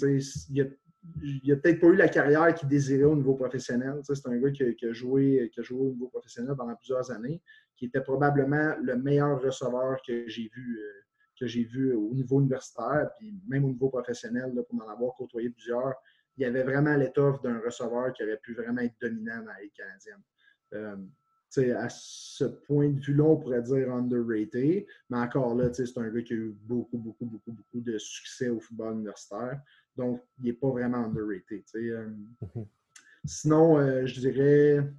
Il 0.50 1.40
n'a 1.46 1.56
peut-être 1.56 1.80
pas 1.80 1.88
eu 1.88 1.96
la 1.96 2.08
carrière 2.08 2.54
qu'il 2.54 2.68
désirait 2.68 3.04
au 3.04 3.16
niveau 3.16 3.34
professionnel. 3.34 4.00
C'est 4.02 4.26
un 4.26 4.38
gars 4.38 4.50
qui 4.50 4.62
a, 4.62 4.92
joué, 4.92 5.50
qui 5.52 5.60
a 5.60 5.62
joué 5.62 5.80
au 5.80 5.90
niveau 5.90 6.08
professionnel 6.08 6.54
pendant 6.56 6.74
plusieurs 6.76 7.10
années, 7.10 7.42
qui 7.76 7.86
était 7.86 8.00
probablement 8.00 8.74
le 8.82 8.96
meilleur 8.96 9.40
receveur 9.42 9.98
que 10.06 10.28
j'ai 10.28 10.50
vu. 10.54 10.78
Euh, 10.80 11.03
que 11.38 11.46
j'ai 11.46 11.64
vu 11.64 11.94
au 11.94 12.14
niveau 12.14 12.40
universitaire, 12.40 13.10
puis 13.18 13.34
même 13.48 13.64
au 13.64 13.68
niveau 13.68 13.88
professionnel, 13.88 14.52
pour 14.68 14.82
en 14.82 14.88
avoir 14.88 15.14
côtoyé 15.16 15.50
plusieurs, 15.50 15.94
il 16.36 16.42
y 16.42 16.46
avait 16.46 16.62
vraiment 16.62 16.96
l'étoffe 16.96 17.40
d'un 17.42 17.60
receveur 17.60 18.12
qui 18.12 18.22
aurait 18.24 18.38
pu 18.38 18.54
vraiment 18.54 18.80
être 18.80 18.94
dominant 19.00 19.40
dans 19.40 19.52
la 19.52 19.60
Ligue 19.60 19.72
canadienne. 19.72 20.22
Euh, 20.74 20.96
à 21.76 21.88
ce 21.88 22.44
point 22.44 22.88
de 22.88 22.98
vue-là, 22.98 23.22
on 23.22 23.36
pourrait 23.36 23.62
dire 23.62 23.92
underrated, 23.94 24.86
mais 25.08 25.18
encore 25.18 25.54
là, 25.54 25.72
c'est 25.72 25.98
un 25.98 26.08
gars 26.08 26.22
qui 26.22 26.32
a 26.32 26.36
eu 26.36 26.56
beaucoup, 26.62 26.98
beaucoup, 26.98 27.26
beaucoup, 27.26 27.52
beaucoup 27.52 27.80
de 27.80 27.96
succès 27.96 28.48
au 28.48 28.58
football 28.58 28.94
universitaire. 28.94 29.60
Donc, 29.96 30.20
il 30.38 30.46
n'est 30.46 30.52
pas 30.52 30.70
vraiment 30.70 31.04
underrated. 31.04 31.62
Euh. 31.76 32.08
Mm-hmm. 32.42 32.66
Sinon, 33.24 33.78
euh, 33.78 34.04
je 34.04 34.20
dirais 34.20 34.92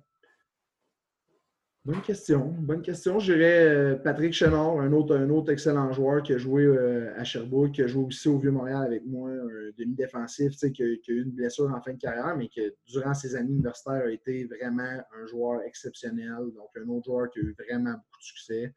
Bonne 1.85 2.01
question. 2.01 2.47
Bonne 2.47 2.81
question. 2.81 3.19
Je 3.19 3.33
dirais 3.33 3.63
euh, 3.63 3.95
Patrick 3.95 4.33
Chenard, 4.33 4.79
un 4.79 4.91
autre, 4.91 5.15
un 5.15 5.29
autre 5.29 5.51
excellent 5.51 5.93
joueur 5.93 6.23
qui 6.23 6.33
a 6.33 6.37
joué 6.39 6.63
euh, 6.63 7.13
à 7.15 7.23
Sherbrooke, 7.23 7.73
qui 7.73 7.83
a 7.83 7.87
joué 7.87 8.05
aussi 8.05 8.27
au 8.27 8.39
Vieux-Montréal 8.39 8.87
avec 8.87 9.05
moi, 9.05 9.29
un 9.29 9.69
demi-défensif, 9.77 10.57
qui, 10.57 10.71
qui, 10.71 10.81
a 11.11 11.13
eu 11.13 11.21
une 11.21 11.29
blessure 11.29 11.71
en 11.71 11.79
fin 11.83 11.93
de 11.93 11.99
carrière, 11.99 12.35
mais 12.35 12.47
qui, 12.47 12.61
durant 12.87 13.13
ses 13.13 13.35
années 13.35 13.51
universitaires, 13.51 14.01
a 14.03 14.09
été 14.09 14.45
vraiment 14.45 14.81
un 14.81 15.27
joueur 15.27 15.61
exceptionnel. 15.61 16.51
Donc, 16.55 16.69
un 16.75 16.89
autre 16.89 17.05
joueur 17.05 17.29
qui 17.29 17.37
a 17.37 17.43
eu 17.43 17.55
vraiment 17.55 17.91
beaucoup 17.91 18.19
de 18.19 18.23
succès. 18.23 18.73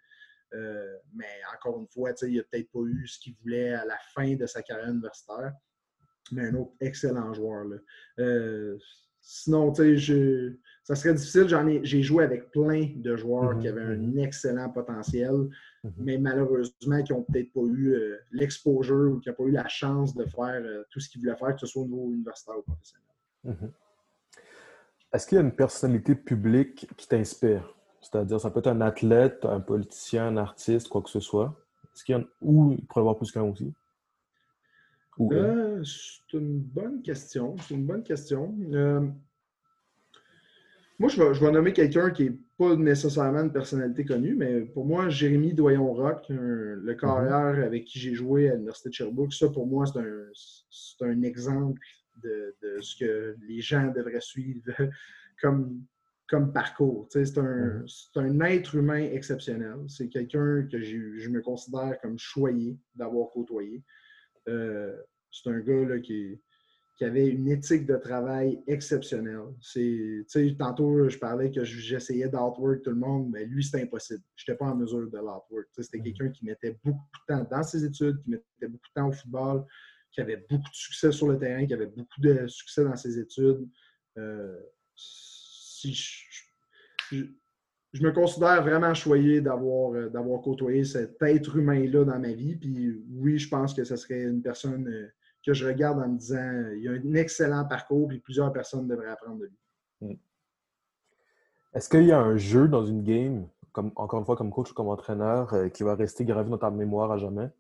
Euh, 0.53 0.95
mais 1.15 1.41
encore 1.57 1.81
une 1.81 1.89
fois, 1.89 2.11
il 2.21 2.37
n'a 2.37 2.43
peut-être 2.43 2.71
pas 2.71 2.81
eu 2.81 3.07
ce 3.07 3.19
qu'il 3.21 3.35
voulait 3.41 3.73
à 3.73 3.87
la 3.87 3.97
fin 4.15 4.35
de 4.35 4.45
sa 4.45 4.61
carrière 4.61 4.91
universitaire. 4.91 5.55
Mais 6.31 6.49
un 6.49 6.55
autre 6.57 6.73
excellent 6.81 7.33
joueur. 7.33 7.65
Là. 7.65 7.79
Sinon, 9.21 9.73
tu 9.73 9.83
sais, 9.83 9.97
je 9.97 10.53
ça 10.89 10.95
serait 10.95 11.13
difficile. 11.13 11.47
J'en 11.49 11.67
ai, 11.67 11.81
j'ai 11.85 12.03
joué 12.03 12.25
avec 12.25 12.51
plein 12.51 12.89
de 12.97 13.15
joueurs 13.15 13.55
mhm, 13.55 13.61
qui 13.61 13.69
avaient 13.69 13.83
un 13.83 13.97
mhm. 13.97 14.19
excellent 14.21 14.71
potentiel, 14.71 15.35
mhm. 15.85 15.93
mais 15.99 16.17
malheureusement 16.17 17.03
qui 17.03 17.13
n'ont 17.13 17.25
peut-être 17.25 17.53
pas 17.53 17.61
eu 17.61 17.93
euh, 17.93 18.17
l'exposure 18.33 19.13
ou 19.13 19.21
qui 19.21 19.29
n'ont 19.29 19.35
pas 19.35 19.45
eu 19.45 19.51
la 19.51 19.69
chance 19.69 20.15
de 20.15 20.25
faire 20.25 20.63
euh, 20.65 20.85
tout 20.91 20.99
ce 20.99 21.11
qu'ils 21.11 21.21
voulaient 21.21 21.37
faire, 21.37 21.55
que 21.55 21.61
ce 21.61 21.67
soit 21.67 21.83
au 21.83 21.87
niveau 21.87 22.11
universitaire 22.11 22.59
ou 22.59 22.63
professionnel. 22.63 23.71
Est-ce 25.13 25.27
qu'il 25.27 25.37
y 25.37 25.39
a 25.41 25.45
une 25.45 25.55
personnalité 25.55 26.15
publique 26.15 26.89
qui 26.97 27.07
t'inspire? 27.07 27.75
C'est-à-dire, 28.01 28.41
ça 28.41 28.51
peut 28.51 28.61
être 28.61 28.69
un 28.69 28.81
athlète, 28.81 29.45
un 29.45 29.61
politicien, 29.61 30.29
un 30.29 30.37
artiste, 30.39 30.89
quoi 30.89 31.03
que 31.03 31.11
ce 31.11 31.21
soit. 31.21 31.55
Est-ce 31.95 32.05
qu'il 32.05 32.15
y 32.15 32.19
en 32.19 32.25
ou 32.41 32.73
il 32.73 32.87
pourrait 32.87 33.01
y 33.01 33.03
avoir 33.03 33.17
plus 33.17 33.31
qu'un 33.31 33.43
aussi? 33.43 33.75
Euh, 35.21 35.83
c'est 35.85 36.37
une 36.37 36.61
bonne 36.61 37.03
question. 37.03 37.57
C'est 37.59 37.75
une 37.75 37.87
bonne 37.87 38.03
question. 38.03 38.55
Moi, 41.01 41.09
je 41.11 41.45
vais, 41.45 41.53
nommer 41.53 41.73
quelqu'un 41.73 42.11
qui 42.11 42.25
n'est 42.25 42.39
pas 42.57 42.75
nécessairement 42.75 43.45
une 43.45 43.53
personnalité 43.53 44.05
connue, 44.05 44.35
mais 44.35 44.63
pour 44.63 44.85
moi, 44.85 45.09
Jérémy 45.09 45.55
Doyon-Rock, 45.55 46.27
le 46.29 46.81
mhm. 46.85 46.97
carrière 46.97 47.65
avec 47.65 47.85
qui 47.85 48.01
j'ai 48.01 48.15
joué 48.15 48.51
à 48.51 48.55
l'Université 48.55 48.89
de 48.89 48.95
Sherbrooke, 48.95 49.33
ça, 49.33 49.49
pour 49.49 49.69
moi, 49.69 49.85
c'est 49.87 51.05
un, 51.05 51.23
exemple 51.23 51.81
de, 52.21 52.53
ce 52.81 52.97
que 52.99 53.37
les 53.47 53.61
gens 53.61 53.93
devraient 53.95 54.21
suivre 54.21 54.65
comme, 55.41 55.85
comme 56.29 56.53
parcours. 56.53 57.07
C'est 57.11 57.39
un, 57.39 57.85
un, 58.17 58.41
être 58.41 58.75
humain 58.75 59.09
exceptionnel. 59.13 59.77
C'est 59.87 60.09
quelqu'un 60.09 60.67
que 60.71 60.81
je 60.81 61.29
me 61.29 61.41
considère 61.41 61.97
comme 62.03 62.19
choyé 62.19 62.77
d'avoir 62.97 63.31
côtoyé. 63.31 63.85
Euh, 64.49 64.97
c'est 65.31 65.51
un 65.51 65.61
gars 65.61 65.85
là, 65.85 66.01
qui, 66.01 66.41
qui, 66.97 67.05
avait 67.05 67.29
une 67.29 67.49
éthique 67.49 67.87
de 67.87 67.97
travail 67.97 68.63
exceptionnelle. 68.67 69.45
Tantôt, 70.59 71.09
je 71.09 71.19
parlais 71.19 71.51
que 71.51 71.65
j'essayais 71.65 72.29
d'outwork 72.29 72.83
tout 72.83 72.91
le 72.91 72.97
monde, 72.97 73.31
mais 73.31 73.45
lui, 73.45 73.63
c'était 73.63 73.83
impossible. 73.83 74.23
Je 74.37 74.45
n'étais 74.45 74.59
pas 74.59 74.67
en 74.67 74.77
mesure 74.77 75.11
de 75.11 75.19
l'outwork. 75.19 75.69
C'était 75.79 76.01
quelqu'un 76.01 76.31
qui 76.31 76.45
mettait 76.45 76.79
beaucoup 76.83 77.07
de 77.29 77.35
temps 77.35 77.47
dans 77.51 77.63
ses 77.63 77.85
études, 77.85 78.21
qui 78.23 78.31
mettait 78.31 78.69
beaucoup 78.69 78.89
de 78.89 79.01
temps 79.01 79.09
au 79.09 79.13
football, 79.13 79.67
qui 80.11 80.21
avait 80.21 80.45
beaucoup 80.49 80.71
de 80.71 80.75
succès 80.75 81.13
sur 81.13 81.29
le 81.29 81.39
terrain, 81.39 81.67
qui 81.67 81.75
avait 81.75 81.87
beaucoup 81.87 82.21
de 82.21 82.47
succès 82.49 82.83
dans 82.83 82.97
ses 82.97 83.19
études. 83.19 83.69
Euh, 84.17 84.59
si 84.97 85.95
je, 85.95 86.25
je, 87.11 87.25
me 87.95 88.13
considère 88.13 88.63
vraiment 88.63 88.95
choyé 88.95 89.41
d'avoir, 89.41 89.93
euh, 89.95 90.09
d'avoir 90.09 90.43
côtoyé 90.43 90.85
cet 90.85 91.21
être 91.23 91.57
humain-là 91.57 92.05
dans 92.05 92.19
ma 92.19 92.33
vie. 92.33 92.57
Puis 92.57 93.03
oui, 93.11 93.39
je 93.39 93.49
pense 93.49 93.75
que 93.75 93.85
ce 93.85 93.97
serait 93.97 94.23
une 94.23 94.43
personne 94.43 94.87
euh, 94.89 95.09
que 95.45 95.55
je 95.55 95.67
regarde 95.67 95.99
en 96.01 96.09
me 96.09 96.19
disant 96.19 96.71
il 96.77 96.83
y 96.83 96.89
a 96.89 96.93
un 96.93 97.15
excellent 97.15 97.65
parcours 97.65 98.13
et 98.13 98.19
plusieurs 98.19 98.53
personnes 98.53 98.87
devraient 98.87 99.11
apprendre 99.11 99.39
de 99.39 99.47
lui. 99.47 99.59
Hmm. 100.01 100.17
Est-ce 101.75 101.89
qu'il 101.89 102.05
y 102.05 102.13
a 102.13 102.21
un 102.21 102.37
jeu 102.37 102.69
dans 102.69 102.85
une 102.85 103.03
game, 103.03 103.47
comme, 103.73 103.93
encore 103.97 104.21
une 104.21 104.27
fois 104.27 104.37
comme 104.37 104.51
coach 104.51 104.71
ou 104.71 104.75
comme 104.75 104.89
entraîneur, 104.89 105.55
qui 105.73 105.83
va 105.83 105.95
rester 105.95 106.25
gravé 106.25 106.51
dans 106.51 106.59
ta 106.59 106.71
mémoire 106.71 107.13
à 107.13 107.19
jamais? 107.19 107.51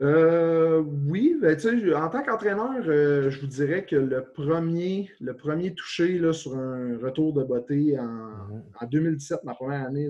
Euh, 0.00 0.80
oui, 0.80 1.36
ben, 1.40 1.56
en 1.96 2.08
tant 2.08 2.22
qu'entraîneur, 2.22 2.70
euh, 2.86 3.30
je 3.30 3.40
vous 3.40 3.48
dirais 3.48 3.84
que 3.84 3.96
le 3.96 4.24
premier, 4.24 5.10
le 5.20 5.34
premier 5.34 5.74
touché 5.74 6.18
là, 6.18 6.32
sur 6.32 6.56
un 6.56 6.96
retour 6.98 7.32
de 7.32 7.42
beauté 7.42 7.98
en, 7.98 8.86
2017, 8.86 9.38
mhm. 9.38 9.46
ma 9.46 9.54
première 9.54 9.86
année 9.86 10.08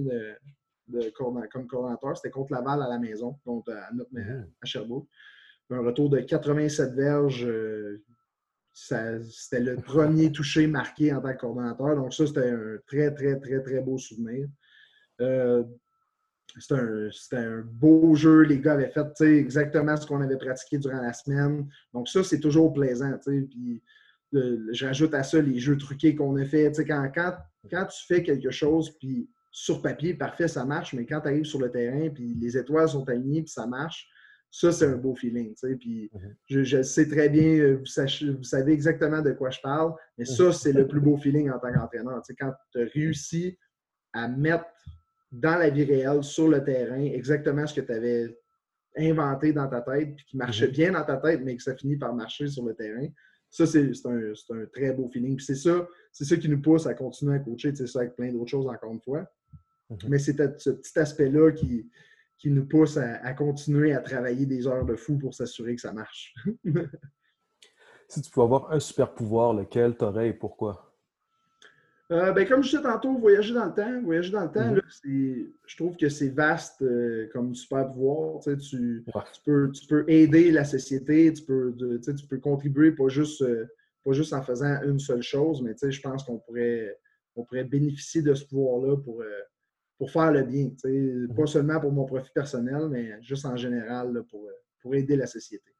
de, 0.88 1.10
comme 1.10 1.66
coordinateur, 1.66 2.16
c'était 2.16 2.30
contre 2.30 2.52
Laval 2.52 2.82
à 2.82 2.88
la 2.88 2.98
maison, 2.98 3.38
contre 3.44 3.72
à, 3.72 3.90
notre, 3.94 4.12
mhm. 4.12 4.46
à 4.60 4.66
Sherbrooke. 4.66 5.08
Un 5.70 5.80
retour 5.80 6.10
de 6.10 6.20
87 6.20 6.92
verges, 6.92 7.46
euh, 7.46 8.02
c'était 8.72 9.60
le 9.60 9.76
premier 9.76 10.32
touché 10.32 10.66
marqué 10.66 11.14
en 11.14 11.22
tant 11.22 11.32
que 11.32 11.40
coordinateur. 11.40 11.96
Donc, 11.96 12.12
ça, 12.12 12.26
c'était 12.26 12.50
un 12.50 12.76
très, 12.86 13.14
très, 13.14 13.40
très, 13.40 13.62
très 13.62 13.80
beau 13.80 13.96
souvenir. 13.96 14.48
C'était 16.60 17.36
un, 17.36 17.62
beau 17.64 18.14
jeu. 18.14 18.42
Les 18.42 18.60
gars 18.60 18.74
avaient 18.74 18.90
fait 18.90 19.20
exactement 19.22 19.96
ce 19.96 20.06
qu'on 20.06 20.20
avait 20.20 20.36
pratiqué 20.36 20.78
durant 20.78 21.00
la 21.00 21.12
semaine. 21.12 21.68
Donc, 21.92 22.08
ça, 22.08 22.22
c'est 22.24 22.40
toujours 22.40 22.72
plaisant. 22.72 23.18
Puis, 23.24 23.82
j'ajoute 24.72 25.14
à 25.14 25.22
ça 25.22 25.40
les 25.40 25.58
jeux 25.58 25.76
truqués 25.76 26.14
qu'on 26.14 26.36
a 26.36 26.44
fait. 26.44 26.72
Quand, 26.86 27.10
quand, 27.14 27.36
quand, 27.70 27.86
tu 27.86 28.06
fais 28.06 28.22
quelque 28.22 28.50
chose, 28.50 28.96
puis 28.98 29.28
sur 29.50 29.82
papier, 29.82 30.14
parfait, 30.14 30.48
ça 30.48 30.64
marche, 30.64 30.92
mais 30.92 31.06
quand 31.06 31.20
tu 31.20 31.28
arrives 31.28 31.44
sur 31.44 31.60
le 31.60 31.70
terrain, 31.70 32.10
puis 32.10 32.34
les 32.34 32.56
étoiles 32.56 32.88
sont 32.88 33.08
alignées, 33.08 33.42
puis 33.42 33.50
ça 33.50 33.66
marche, 33.66 34.08
ça, 34.50 34.72
c'est 34.72 34.86
un 34.86 34.96
beau 34.96 35.14
feeling. 35.14 35.54
Puis, 35.78 36.10
mm-hmm. 36.12 36.64
je, 36.64 36.82
sais 36.82 37.08
très 37.08 37.28
bien, 37.28 37.58
euh, 37.58 37.76
vous, 37.76 38.36
vous, 38.36 38.42
savez 38.42 38.72
exactement 38.72 39.20
de 39.20 39.32
quoi 39.32 39.50
je 39.50 39.60
parle, 39.60 39.92
mais 40.16 40.24
ça, 40.24 40.44
mm-hmm. 40.44 40.52
c'est 40.52 40.72
le 40.72 40.86
plus 40.86 41.00
beau 41.00 41.16
feeling 41.16 41.50
en 41.50 41.58
tant 41.58 41.72
qu'entraîneur. 41.72 42.22
Quand 42.38 42.52
tu 42.72 42.80
as 42.80 42.84
réussi 42.84 43.58
à 44.12 44.28
mettre 44.28 44.64
dans 45.30 45.58
la 45.58 45.70
vie 45.70 45.84
réelle, 45.84 46.22
sur 46.22 46.48
le 46.48 46.62
terrain, 46.64 47.02
exactement 47.02 47.66
ce 47.66 47.80
que 47.80 47.84
tu 47.84 47.92
avais 47.92 48.38
inventé 48.96 49.52
dans 49.52 49.68
ta 49.68 49.80
tête, 49.80 50.16
puis 50.16 50.24
qui 50.24 50.36
marchait 50.36 50.66
mhm. 50.66 50.72
bien 50.72 50.92
dans 50.92 51.04
ta 51.04 51.16
tête, 51.16 51.40
mais 51.44 51.56
que 51.56 51.62
ça 51.62 51.76
finit 51.76 51.96
par 51.96 52.14
marcher 52.14 52.48
sur 52.48 52.64
le 52.64 52.74
terrain. 52.74 53.06
Ça, 53.50 53.66
c'est 53.66 53.90
un, 54.04 54.32
un, 54.50 54.66
très 54.66 54.92
beau 54.92 55.08
feeling. 55.08 55.36
Puis 55.36 55.46
c'est 55.46 55.54
ça, 55.54 55.86
c'est 56.12 56.24
ça 56.24 56.36
qui 56.36 56.48
nous 56.48 56.60
pousse 56.60 56.86
à 56.86 56.94
continuer 56.94 57.36
à 57.36 57.38
coacher, 57.38 57.74
c'est 57.74 57.86
ça 57.86 58.00
avec 58.00 58.14
plein 58.14 58.32
d'autres 58.32 58.50
choses 58.50 58.66
encore 58.66 58.92
une 58.92 59.00
fois. 59.00 59.26
Mhm. 59.90 59.98
Mais 60.08 60.18
c'est 60.18 60.36
ce 60.58 60.70
petit 60.70 60.98
aspect-là 60.98 61.52
qui, 61.52 61.88
qui 62.38 62.50
nous 62.50 62.66
pousse 62.66 62.96
à, 62.96 63.32
continuer 63.34 63.92
à 63.92 64.00
travailler 64.00 64.46
des 64.46 64.66
heures 64.66 64.84
de 64.84 64.96
fou 64.96 65.18
pour 65.18 65.34
s'assurer 65.34 65.74
que 65.74 65.80
ça 65.80 65.92
marche. 65.92 66.34
si 68.08 68.22
tu 68.22 68.30
pouvais 68.30 68.44
avoir 68.44 68.72
un 68.72 68.80
super 68.80 69.12
pouvoir, 69.14 69.54
lequel 69.54 69.96
t'aurais 69.96 70.28
et 70.28 70.32
pourquoi? 70.32 70.87
Euh, 72.10 72.32
ben, 72.32 72.48
comme 72.48 72.62
je 72.62 72.70
disais 72.70 72.82
tantôt, 72.82 73.18
voyager 73.18 73.52
dans 73.52 73.66
le 73.66 73.74
temps. 73.74 74.00
Voyager 74.02 74.32
dans 74.32 74.44
le 74.44 74.50
temps, 74.50 74.72
mhm. 74.72 74.80
je 75.66 75.76
trouve 75.76 75.96
que 75.96 76.08
c'est 76.08 76.30
vaste 76.30 76.80
euh, 76.80 77.28
comme 77.32 77.54
super 77.54 77.86
pouvoir. 77.92 78.40
Tu, 78.40 78.56
tu, 78.56 79.04
peux, 79.44 79.70
tu 79.70 79.86
peux 79.86 80.04
aider 80.08 80.50
la 80.50 80.64
société, 80.64 81.30
tu 81.34 81.42
peux, 81.42 81.74
tu 81.76 82.26
peux 82.26 82.38
contribuer 82.38 82.92
pas 82.92 83.08
juste, 83.08 83.42
euh, 83.42 83.66
pas 84.04 84.12
juste 84.12 84.32
en 84.32 84.42
faisant 84.42 84.80
une 84.84 84.98
seule 84.98 85.20
chose, 85.20 85.60
mais 85.60 85.74
je 85.78 86.00
pense 86.00 86.24
qu'on 86.24 86.38
pourrait, 86.38 86.98
on 87.36 87.44
pourrait 87.44 87.64
bénéficier 87.64 88.22
de 88.22 88.32
ce 88.32 88.46
pouvoir-là 88.46 88.96
pour, 88.96 89.22
pour 89.98 90.10
faire 90.10 90.32
le 90.32 90.44
bien. 90.44 90.70
Mhm. 90.82 91.34
Pas 91.36 91.46
seulement 91.46 91.78
pour 91.78 91.92
mon 91.92 92.06
profit 92.06 92.32
personnel, 92.32 92.88
mais 92.88 93.20
juste 93.20 93.44
en 93.44 93.56
général 93.56 94.24
pour, 94.30 94.48
pour 94.80 94.94
aider 94.94 95.16
la 95.16 95.26
société. 95.26 95.74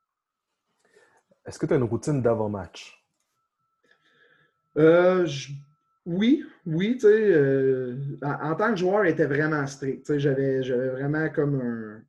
Est-ce 1.47 1.59
que 1.59 1.65
tu 1.65 1.73
as 1.73 1.77
une 1.77 1.85
routine 1.85 2.21
d'avant-match? 2.21 2.95
je 4.77 5.53
oui, 6.09 6.43
oui, 6.65 6.95
tu 6.95 7.01
sais, 7.01 7.09
euh, 7.13 7.97
en, 8.23 8.55
tant 8.55 8.71
que 8.71 8.77
joueur, 8.77 9.05
il 9.05 9.11
était 9.11 9.27
vraiment 9.27 9.67
strict. 9.67 10.17
J'avais, 10.17 10.61
vraiment 10.61 11.29
comme 11.29 11.61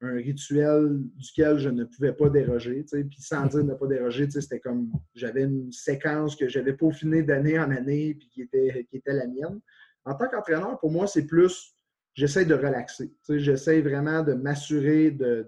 un, 0.01 0.13
rituel 0.13 0.99
duquel 1.17 1.57
je 1.57 1.67
ne 1.67 1.83
pouvais 1.83 2.13
pas 2.13 2.29
déroger. 2.29 2.85
Puis 2.89 3.21
sans 3.21 3.45
dire 3.47 3.65
ne 3.65 3.73
pas 3.73 3.87
déroger, 3.87 4.29
c'était 4.29 4.61
comme 4.61 4.89
j'avais 5.13 5.43
une 5.43 5.69
séquence 5.73 6.37
que 6.37 6.47
j'avais 6.47 6.71
peaufinée 6.71 7.23
d'année 7.23 7.59
en 7.59 7.69
année 7.71 8.13
puis 8.13 8.29
qui 8.29 8.41
était, 8.41 8.87
la 9.05 9.27
mienne. 9.27 9.59
En 10.05 10.15
tant 10.15 10.29
qu'entraîneur, 10.29 10.79
pour 10.79 10.91
moi, 10.91 11.05
c'est 11.05 11.25
plus 11.25 11.75
j'essaie 12.13 12.45
de 12.45 12.55
relaxer. 12.55 13.11
J'essaie 13.27 13.81
vraiment 13.81 14.23
de 14.23 14.31
m'assurer 14.33 15.11
de, 15.11 15.45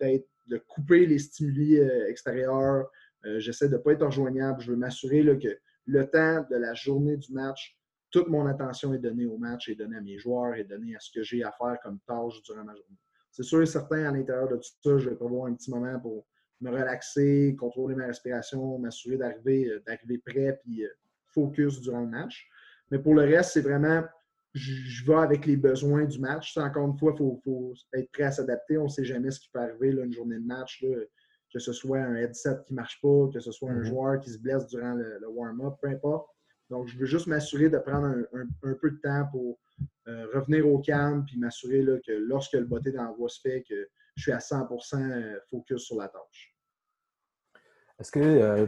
de 0.00 0.58
couper 0.58 1.06
les 1.06 1.18
stimuli 1.18 1.78
euh, 1.78 2.06
extérieurs. 2.08 2.86
Euh, 3.24 3.40
j'essaie 3.40 3.68
de 3.68 3.76
ne 3.76 3.78
pas 3.78 3.92
être 3.92 4.04
rejoignable. 4.04 4.60
Je 4.60 4.72
veux 4.72 4.76
m'assurer 4.76 5.24
que 5.38 5.58
le 5.86 6.06
temps 6.06 6.44
de 6.50 6.56
la 6.56 6.74
journée 6.74 7.16
du 7.16 7.32
match, 7.32 7.78
toute 8.14 8.28
mon 8.28 8.46
attention 8.46 8.94
est 8.94 8.98
donnée 8.98 9.26
au 9.26 9.36
match, 9.38 9.68
est 9.68 9.74
donnée 9.74 9.96
à 9.96 10.00
mes 10.00 10.18
joueurs, 10.18 10.54
est 10.54 10.62
donnée 10.62 10.94
à 10.94 11.00
ce 11.00 11.10
que 11.10 11.24
j'ai 11.24 11.42
à 11.42 11.50
faire 11.50 11.76
comme 11.82 11.98
tâche 12.06 12.40
durant 12.44 12.62
ma 12.62 12.72
journée. 12.72 12.96
C'est 13.32 13.42
sûr 13.42 13.60
et 13.60 13.66
certain, 13.66 14.04
à 14.04 14.12
l'intérieur 14.12 14.46
de 14.46 14.54
tout 14.54 14.70
ça, 14.84 14.98
je 14.98 15.10
vais 15.10 15.16
prévoir 15.16 15.46
un 15.46 15.54
petit 15.54 15.68
moment 15.68 15.98
pour 15.98 16.24
me 16.60 16.70
relaxer, 16.70 17.56
contrôler 17.58 17.96
ma 17.96 18.06
respiration, 18.06 18.78
m'assurer 18.78 19.16
d'arriver, 19.16 19.68
euh, 19.68 19.82
d'arriver 19.84 20.18
prêt 20.24 20.60
puis 20.62 20.84
euh, 20.84 20.88
focus 21.26 21.80
durant 21.80 22.02
le 22.02 22.06
match. 22.06 22.48
Mais 22.92 23.00
pour 23.00 23.14
le 23.14 23.22
reste, 23.22 23.54
c'est 23.54 23.62
vraiment, 23.62 24.04
je, 24.52 25.04
vais 25.04 25.16
avec 25.16 25.44
les 25.44 25.56
besoins 25.56 26.04
du 26.04 26.20
match. 26.20 26.56
encore 26.56 26.86
une 26.86 26.96
fois, 26.96 27.16
il 27.18 27.40
faut, 27.42 27.74
être 27.94 28.12
prêt 28.12 28.22
à 28.22 28.30
s'adapter. 28.30 28.78
On 28.78 28.84
ne 28.84 28.88
sait 28.88 29.04
jamais 29.04 29.32
ce 29.32 29.40
qui 29.40 29.50
peut 29.52 29.58
arriver 29.58 29.90
là, 29.90 30.04
une 30.04 30.12
journée 30.12 30.38
de 30.38 30.46
match, 30.46 30.86
que 31.52 31.58
ce 31.58 31.72
soit 31.72 31.98
un 31.98 32.14
headset 32.14 32.62
qui 32.64 32.74
ne 32.74 32.76
marche 32.76 33.00
pas, 33.02 33.28
que 33.32 33.40
ce 33.40 33.50
soit 33.50 33.72
un 33.72 33.80
mm-hmm. 33.80 33.84
joueur 33.86 34.20
qui 34.20 34.30
se 34.30 34.38
blesse 34.38 34.68
durant 34.68 34.94
le 34.94 35.28
warm-up, 35.28 35.74
peu 35.82 35.88
importe. 35.88 36.28
Donc, 36.70 36.88
je 36.88 36.98
veux 36.98 37.06
juste 37.06 37.26
m'assurer 37.26 37.68
de 37.68 37.78
prendre 37.78 38.26
un, 38.32 38.74
peu 38.74 38.90
de 38.90 38.96
temps 38.96 39.28
pour 39.30 39.58
euh, 40.08 40.26
revenir 40.34 40.66
au 40.68 40.78
calme 40.78 41.24
puis 41.26 41.38
m'assurer 41.38 41.84
que 42.06 42.12
lorsque 42.12 42.54
le 42.54 42.64
botté 42.64 42.90
d'envoi 42.90 43.28
se 43.28 43.40
fait, 43.40 43.62
que 43.62 43.88
je 44.16 44.22
suis 44.22 44.32
à 44.32 44.38
100% 44.38 45.00
euh, 45.00 45.38
focus 45.50 45.82
sur 45.82 45.96
la 45.96 46.08
tâche. 46.08 46.54
Est-ce 47.98 48.12
que 48.12 48.20
euh, 48.20 48.66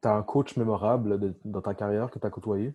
tu 0.00 0.08
as 0.08 0.12
un 0.12 0.22
coach 0.22 0.56
mémorable 0.56 1.34
dans 1.44 1.62
ta 1.62 1.74
carrière 1.74 2.10
que 2.10 2.18
tu 2.18 2.26
as 2.26 2.30
côtoyé? 2.30 2.74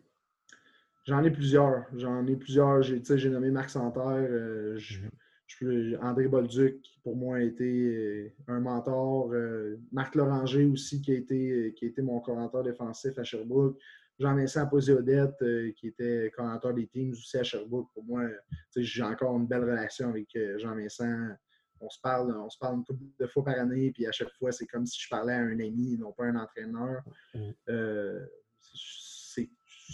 J'en 1.05 1.23
ai 1.23 1.31
plusieurs. 1.31 1.85
J'en 1.95 2.25
ai 2.27 2.35
plusieurs. 2.35 2.81
J'ai 2.81 3.29
nommé 3.29 3.51
Marc 3.51 3.69
Santerre. 3.69 4.29
Mhm. 4.29 5.97
André 6.01 6.27
Bolduc, 6.27 6.81
qui 6.81 6.99
pour 6.99 7.15
moi 7.15 7.37
a 7.37 7.39
été 7.39 8.35
un 8.47 8.59
mentor. 8.59 9.33
Marc 9.93 10.15
Loranger 10.15 10.65
aussi, 10.65 11.01
qui 11.01 11.11
a 11.11 11.15
été, 11.15 11.73
qui 11.77 11.85
a 11.85 11.87
été 11.87 12.01
mon 12.01 12.19
commentateur 12.19 12.63
défensif 12.63 13.17
à 13.17 13.23
Sherbrooke. 13.23 13.79
Jean-Vincent 14.19 14.67
Posé-Odette, 14.67 15.41
euh, 15.41 15.71
qui 15.73 15.87
était 15.87 16.31
commentateur 16.35 16.73
des 16.73 16.87
teams 16.87 17.11
aussi 17.11 17.37
à 17.37 17.43
Sherbrooke. 17.43 17.89
Pour 17.93 18.03
moi, 18.03 18.23
j'ai 18.75 19.03
encore 19.03 19.37
une 19.37 19.47
belle 19.47 19.63
relation 19.63 20.09
avec 20.09 20.35
euh, 20.35 20.57
Jean-Vincent. 20.57 21.29
On 21.79 21.89
se 21.89 21.99
parle, 22.01 22.35
on 22.35 22.49
se 22.49 22.57
parle 22.57 22.77
une 22.77 22.85
couple 22.85 23.03
de 23.19 23.27
fois 23.27 23.43
par 23.43 23.59
année, 23.59 23.91
puis 23.91 24.07
à 24.07 24.11
chaque 24.11 24.31
fois, 24.39 24.51
c'est 24.51 24.65
comme 24.65 24.85
si 24.87 24.99
je 24.99 25.07
parlais 25.09 25.33
à 25.33 25.41
un 25.41 25.59
ami, 25.59 25.97
non 25.99 26.11
pas 26.11 26.25
un 26.25 26.35
entraîneur. 26.35 27.03
Euh, 27.69 28.25
c'est 28.73 29.49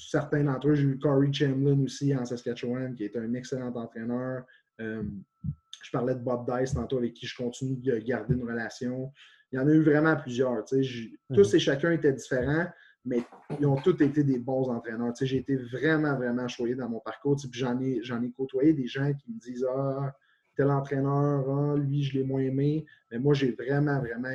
certains 0.09 0.45
d'entre 0.45 0.69
eux, 0.69 0.75
j'ai 0.75 0.83
eu 0.83 0.97
Corey 0.97 1.33
Chamberlain 1.33 1.81
aussi 1.83 2.15
en 2.15 2.23
Saskatchewan, 2.23 2.95
qui 2.95 3.03
est 3.03 3.17
un 3.17 3.33
excellent 3.33 3.75
entraîneur. 3.75 4.45
je 4.79 5.91
parlais 5.91 6.15
de 6.15 6.21
Bob 6.21 6.49
Dice 6.49 6.73
tantôt, 6.73 6.99
avec 6.99 7.13
qui 7.15 7.27
je 7.27 7.35
continue 7.35 7.75
de 7.75 7.97
garder 7.97 8.35
une 8.35 8.49
relation. 8.49 9.11
Il 9.51 9.57
y 9.57 9.59
en 9.59 9.67
a 9.67 9.71
eu 9.71 9.83
vraiment 9.83 10.15
plusieurs. 10.15 10.63
Mm. 10.71 11.35
Tous 11.35 11.53
et 11.53 11.59
chacun 11.59 11.91
étaient 11.91 12.13
différents 12.13 12.67
mais 13.05 13.23
ils 13.59 13.65
ont 13.65 13.75
tous 13.75 14.01
été 14.01 14.23
des 14.23 14.39
bons 14.39 14.69
entraîneurs. 14.69 15.13
j'ai 15.19 15.37
été 15.37 15.55
vraiment, 15.55 16.15
vraiment 16.15 16.47
choyé 16.47 16.75
dans 16.75 16.89
mon 16.89 16.99
parcours. 16.99 17.37
J'en 17.51 17.79
ai, 17.81 17.99
ai 17.99 18.31
côtoyé 18.31 18.73
des 18.73 18.87
gens 18.87 19.13
qui 19.13 19.31
me 19.31 19.39
disent 19.39 19.65
Ah, 19.69 20.15
tel 20.55 20.69
entraîneur, 20.69 21.49
ah, 21.49 21.75
lui, 21.77 22.03
je 22.03 22.17
l'ai 22.17 22.23
moins 22.23 22.41
aimé. 22.41 22.85
Mais 23.11 23.19
moi, 23.19 23.33
j'ai 23.33 23.51
vraiment, 23.51 23.99
vraiment, 23.99 24.29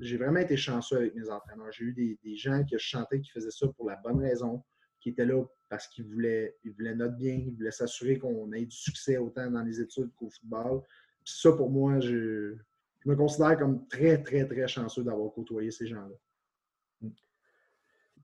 j'ai 0.00 0.16
vraiment 0.16 0.40
été 0.40 0.56
chanceux 0.56 0.96
avec 0.96 1.14
mes 1.14 1.30
entraîneurs. 1.30 1.70
J'ai 1.72 1.84
eu 1.84 1.92
des, 1.92 2.36
gens 2.36 2.62
que 2.64 2.78
je 2.78 2.84
chantais 2.84 3.20
qui 3.20 3.30
faisaient 3.30 3.50
ça 3.50 3.68
pour 3.68 3.86
la 3.86 3.96
bonne 3.96 4.20
raison, 4.20 4.62
qui 5.00 5.10
était 5.10 5.26
là 5.26 5.44
parce 5.68 5.86
qu'il 5.86 6.04
voulait, 6.04 6.56
il 6.64 6.72
voulait 6.72 6.96
notre 6.96 7.14
bien, 7.14 7.34
il 7.34 7.54
voulait 7.54 7.70
s'assurer 7.70 8.18
qu'on 8.18 8.52
ait 8.52 8.64
du 8.64 8.76
succès 8.76 9.18
autant 9.18 9.48
dans 9.48 9.62
les 9.62 9.80
études 9.80 10.10
qu'au 10.16 10.28
football. 10.30 10.82
Puis 11.24 11.34
ça, 11.36 11.52
pour 11.52 11.70
moi, 11.70 12.00
je 12.00 12.56
me 13.06 13.14
considère 13.14 13.56
comme 13.56 13.86
très, 13.86 14.20
très, 14.20 14.46
très 14.46 14.66
chanceux 14.66 15.04
d'avoir 15.04 15.32
côtoyé 15.32 15.70
ces 15.70 15.86
gens-là. 15.86 16.16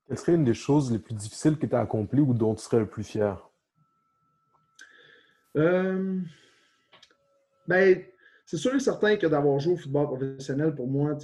Quelle 0.07 0.19
serait 0.19 0.35
une 0.35 0.45
des 0.45 0.55
choses 0.55 0.93
les 0.93 0.99
plus 0.99 1.15
difficiles 1.15 1.59
que 1.59 1.67
tu 1.67 1.75
as 1.75 1.81
accomplies 1.81 2.21
ou 2.21 2.33
dont 2.33 2.55
tu 2.55 2.63
serais 2.63 2.79
le 2.79 2.87
plus 2.87 3.03
fier? 3.03 3.49
Euh, 5.57 6.21
ben, 7.67 8.03
c'est 8.45 8.57
sûr 8.57 8.75
et 8.75 8.81
certain 8.81 9.17
que 9.17 9.27
d'avoir 9.27 9.59
joué 9.59 9.75
au 9.75 9.77
football 9.77 10.07
professionnel, 10.07 10.75
pour 10.75 10.87
moi, 10.87 11.15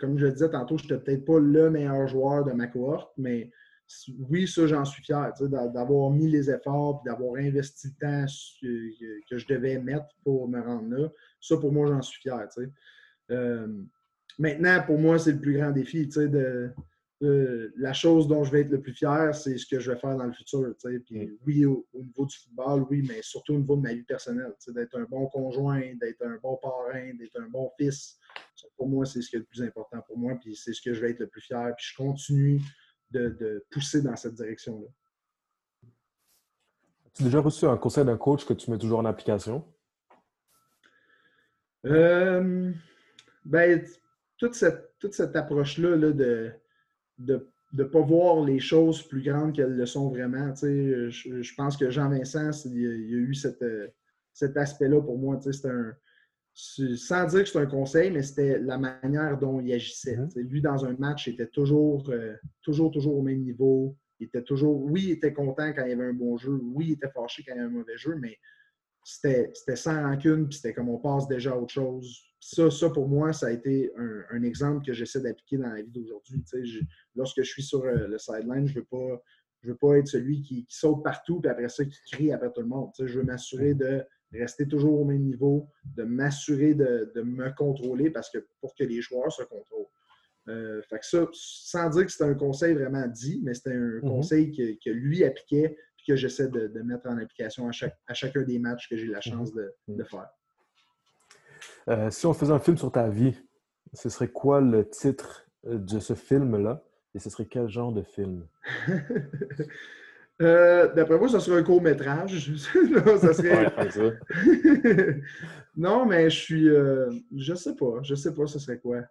comme 0.00 0.18
je 0.18 0.26
le 0.26 0.32
disais 0.32 0.50
tantôt, 0.50 0.76
je 0.76 0.84
n'étais 0.84 0.98
peut-être 0.98 1.24
pas 1.24 1.38
le 1.38 1.70
meilleur 1.70 2.08
joueur 2.08 2.44
de 2.44 2.52
ma 2.52 2.66
cohorte, 2.66 3.12
mais 3.16 3.50
oui, 4.30 4.48
ça, 4.48 4.66
j'en 4.66 4.84
suis 4.84 5.02
fier, 5.02 5.32
d'avoir 5.40 6.10
mis 6.10 6.28
les 6.28 6.50
efforts 6.50 7.02
et 7.04 7.10
d'avoir 7.10 7.36
investi 7.36 7.88
le 7.88 7.94
temps 8.00 8.32
que 9.30 9.38
je 9.38 9.46
devais 9.46 9.78
mettre 9.78 10.06
pour 10.24 10.48
me 10.48 10.60
rendre 10.60 10.96
là. 10.96 11.08
Ça, 11.40 11.56
pour 11.58 11.72
moi, 11.72 11.86
j'en 11.86 12.02
suis 12.02 12.20
fier. 12.20 12.48
Euh, 13.30 13.68
maintenant, 14.38 14.82
pour 14.86 14.98
moi, 14.98 15.18
c'est 15.18 15.32
le 15.32 15.40
plus 15.40 15.58
grand 15.58 15.70
défi. 15.70 16.06
De, 16.06 16.70
la 17.20 17.92
chose 17.92 18.28
dont 18.28 18.44
je 18.44 18.52
vais 18.52 18.62
être 18.62 18.70
le 18.70 18.80
plus 18.80 18.92
fier, 18.92 19.34
c'est 19.34 19.56
ce 19.56 19.66
que 19.66 19.80
je 19.80 19.92
vais 19.92 19.98
faire 19.98 20.16
dans 20.16 20.24
le 20.24 20.32
futur. 20.32 20.74
Puis, 21.06 21.26
mm. 21.26 21.38
oui, 21.46 21.64
au, 21.64 21.86
niveau 21.94 22.26
du 22.26 22.36
football, 22.36 22.86
oui, 22.90 23.04
mais 23.06 23.22
surtout 23.22 23.54
au 23.54 23.58
niveau 23.58 23.76
de 23.76 23.82
ma 23.82 23.94
vie 23.94 24.02
personnelle. 24.02 24.54
D'être 24.68 24.98
un 24.98 25.04
bon 25.04 25.26
conjoint, 25.26 25.94
d'être 26.00 26.22
un 26.22 26.38
bon 26.42 26.56
parrain, 26.56 27.14
d'être 27.14 27.40
un 27.40 27.48
bon 27.48 27.70
fils. 27.78 28.18
pour 28.76 28.88
moi, 28.88 29.06
c'est 29.06 29.22
ce 29.22 29.30
qui 29.30 29.36
est 29.36 29.40
le 29.40 29.44
plus 29.44 29.62
important 29.62 30.00
pour 30.06 30.18
moi. 30.18 30.34
Puis 30.40 30.56
c'est 30.56 30.72
ce 30.72 30.82
que 30.82 30.92
je 30.92 31.00
vais 31.00 31.10
être 31.10 31.20
le 31.20 31.28
plus 31.28 31.40
fier. 31.40 31.72
Puis 31.76 31.86
je 31.90 31.96
continue 31.96 32.60
de, 33.10 33.64
pousser 33.70 34.02
dans 34.02 34.16
cette 34.16 34.34
direction-là. 34.34 34.88
As-tu 37.06 37.22
déjà 37.22 37.40
reçu 37.40 37.64
un 37.64 37.76
conseil 37.76 38.04
d'un 38.04 38.16
coach 38.16 38.44
que 38.44 38.54
tu 38.54 38.70
mets 38.70 38.78
toujours 38.78 38.98
en 38.98 39.04
application? 39.04 39.64
Euh, 41.86 42.72
ben, 43.44 43.86
toute 44.36 44.54
cette, 44.54 44.98
toute 44.98 45.14
cette 45.14 45.36
approche-là 45.36 45.96
de 46.12 46.52
ne 47.18 47.38
de, 47.72 47.84
pas 47.84 48.00
voir 48.00 48.44
les 48.44 48.60
choses 48.60 49.02
plus 49.02 49.22
grandes 49.22 49.54
qu'elles 49.54 49.76
le 49.76 49.86
sont 49.86 50.08
vraiment. 50.08 50.54
Je, 50.54 51.10
je, 51.10 51.54
pense 51.54 51.76
que 51.76 51.90
Jean-Vincent, 51.90 52.50
il, 52.66 52.80
y 52.80 52.86
a 52.86 53.18
eu 53.18 53.34
cette, 53.34 53.64
cet 54.32 54.56
aspect-là 54.56 55.00
pour 55.00 55.18
moi. 55.18 55.40
C'est 55.40 55.68
un, 55.68 55.94
sans 56.54 57.26
dire 57.26 57.42
que 57.42 57.48
c'est 57.48 57.58
un 57.58 57.66
conseil, 57.66 58.10
mais 58.10 58.22
c'était 58.22 58.58
la 58.58 58.78
manière 58.78 59.38
dont 59.38 59.60
il 59.60 59.72
agissait. 59.72 60.16
Mm-hmm. 60.16 60.40
Lui, 60.40 60.62
dans 60.62 60.84
un 60.84 60.94
match, 60.94 61.26
il 61.26 61.34
était 61.34 61.48
toujours, 61.48 62.08
euh, 62.10 62.34
toujours, 62.62 62.90
toujours 62.90 63.16
au 63.16 63.22
même 63.22 63.42
niveau. 63.42 63.96
Il 64.20 64.26
était 64.26 64.42
toujours, 64.42 64.80
oui, 64.84 65.04
il 65.06 65.10
était 65.12 65.32
content 65.32 65.72
quand 65.72 65.84
il 65.84 65.90
y 65.90 65.92
avait 65.92 66.08
un 66.08 66.12
bon 66.12 66.36
jeu. 66.36 66.60
Oui, 66.62 66.86
il 66.88 66.92
était 66.92 67.10
fâché 67.10 67.42
quand 67.42 67.52
il 67.54 67.56
y 67.56 67.60
avait 67.60 67.68
un 67.68 67.72
mauvais 67.72 67.96
jeu, 67.96 68.16
mais 68.16 68.36
c'était 69.04 69.76
sans 69.76 70.02
rancune, 70.02 70.48
puis 70.48 70.56
c'était 70.56 70.72
comme 70.72 70.88
on 70.88 70.98
passe 70.98 71.26
déjà 71.26 71.52
à 71.52 71.56
autre 71.56 71.72
chose. 71.74 72.22
Ça, 72.46 72.70
ça, 72.70 72.90
pour 72.90 73.08
moi, 73.08 73.32
ça 73.32 73.46
a 73.46 73.52
été 73.52 73.90
un, 73.96 74.42
exemple 74.42 74.84
que 74.84 74.92
j'essaie 74.92 75.22
d'appliquer 75.22 75.56
dans 75.56 75.70
la 75.70 75.80
vie 75.80 75.90
d'aujourd'hui. 75.90 76.44
Lorsque 77.14 77.38
je 77.38 77.48
suis 77.48 77.62
sur 77.62 77.82
euh, 77.84 78.06
le 78.06 78.18
sideline, 78.18 78.66
je 78.66 78.74
ne 78.74 78.80
veux, 78.80 78.84
pas, 78.84 79.22
je 79.62 79.70
veux 79.70 79.78
pas 79.78 79.96
être 79.96 80.08
celui 80.08 80.42
qui, 80.42 80.66
saute 80.68 81.02
partout, 81.02 81.40
puis 81.40 81.50
après 81.50 81.70
ça, 81.70 81.86
qui 81.86 81.98
crie 82.12 82.32
après 82.32 82.52
tout 82.52 82.60
le 82.60 82.66
monde. 82.66 82.90
je 82.98 83.18
veux 83.18 83.24
m'assurer 83.24 83.72
de 83.72 84.04
rester 84.30 84.68
toujours 84.68 85.00
au 85.00 85.06
même 85.06 85.22
niveau, 85.22 85.70
de 85.96 86.04
m'assurer 86.04 86.74
de, 86.74 87.10
me 87.22 87.48
contrôler 87.56 88.10
parce 88.10 88.28
que 88.28 88.46
pour 88.60 88.74
que 88.74 88.84
les 88.84 89.00
joueurs 89.00 89.32
se 89.32 89.44
contrôlent. 89.44 89.86
Euh, 90.48 90.82
fait 90.82 90.98
que 90.98 91.06
ça, 91.06 91.26
sans 91.32 91.88
dire 91.88 92.04
que 92.04 92.12
c'était 92.12 92.24
un 92.24 92.34
conseil 92.34 92.74
vraiment 92.74 93.06
dit, 93.06 93.40
mais 93.42 93.54
c'était 93.54 93.72
un 93.72 94.00
mhm. 94.02 94.02
conseil 94.02 94.52
que, 94.52 94.90
lui 94.90 95.24
appliquait 95.24 95.78
et 95.78 96.02
que 96.06 96.14
j'essaie 96.14 96.48
de, 96.48 96.68
mettre 96.82 97.08
en 97.08 97.16
application 97.16 97.68
à, 97.68 97.72
chaque, 97.72 97.98
à 98.06 98.12
chacun 98.12 98.42
des 98.42 98.58
matchs 98.58 98.86
que 98.90 98.98
j'ai 98.98 99.06
la 99.06 99.22
chance 99.22 99.54
de, 99.54 99.72
mhm. 99.88 100.04
faire. 100.04 100.28
Euh, 101.88 102.10
si 102.10 102.26
on 102.26 102.34
faisait 102.34 102.52
un 102.52 102.58
film 102.58 102.76
sur 102.76 102.90
ta 102.92 103.08
vie, 103.08 103.34
ce 103.92 104.08
serait 104.08 104.28
quoi 104.28 104.60
le 104.60 104.88
titre 104.88 105.46
euh, 105.66 105.78
de 105.78 105.98
ce 105.98 106.14
film-là? 106.14 106.82
Et 107.14 107.18
ce 107.18 107.30
serait 107.30 107.46
quel 107.46 107.68
genre 107.68 107.92
de 107.92 108.02
film? 108.02 108.46
Euh, 110.42 110.92
d'après 110.92 111.16
moi, 111.16 111.28
ça 111.28 111.38
serait 111.38 111.60
un 111.60 111.62
court-métrage. 111.62 112.50
non, 112.74 113.16
ça 113.18 113.32
serait... 113.32 113.72
non, 115.76 116.06
mais 116.06 116.28
je 116.28 116.36
suis. 116.36 116.68
Euh, 116.68 117.08
je 117.36 117.54
sais 117.54 117.76
pas. 117.76 118.02
Je 118.02 118.16
sais 118.16 118.34
pas 118.34 118.46
ce 118.46 118.58
serait 118.58 118.78
quoi. 118.78 119.02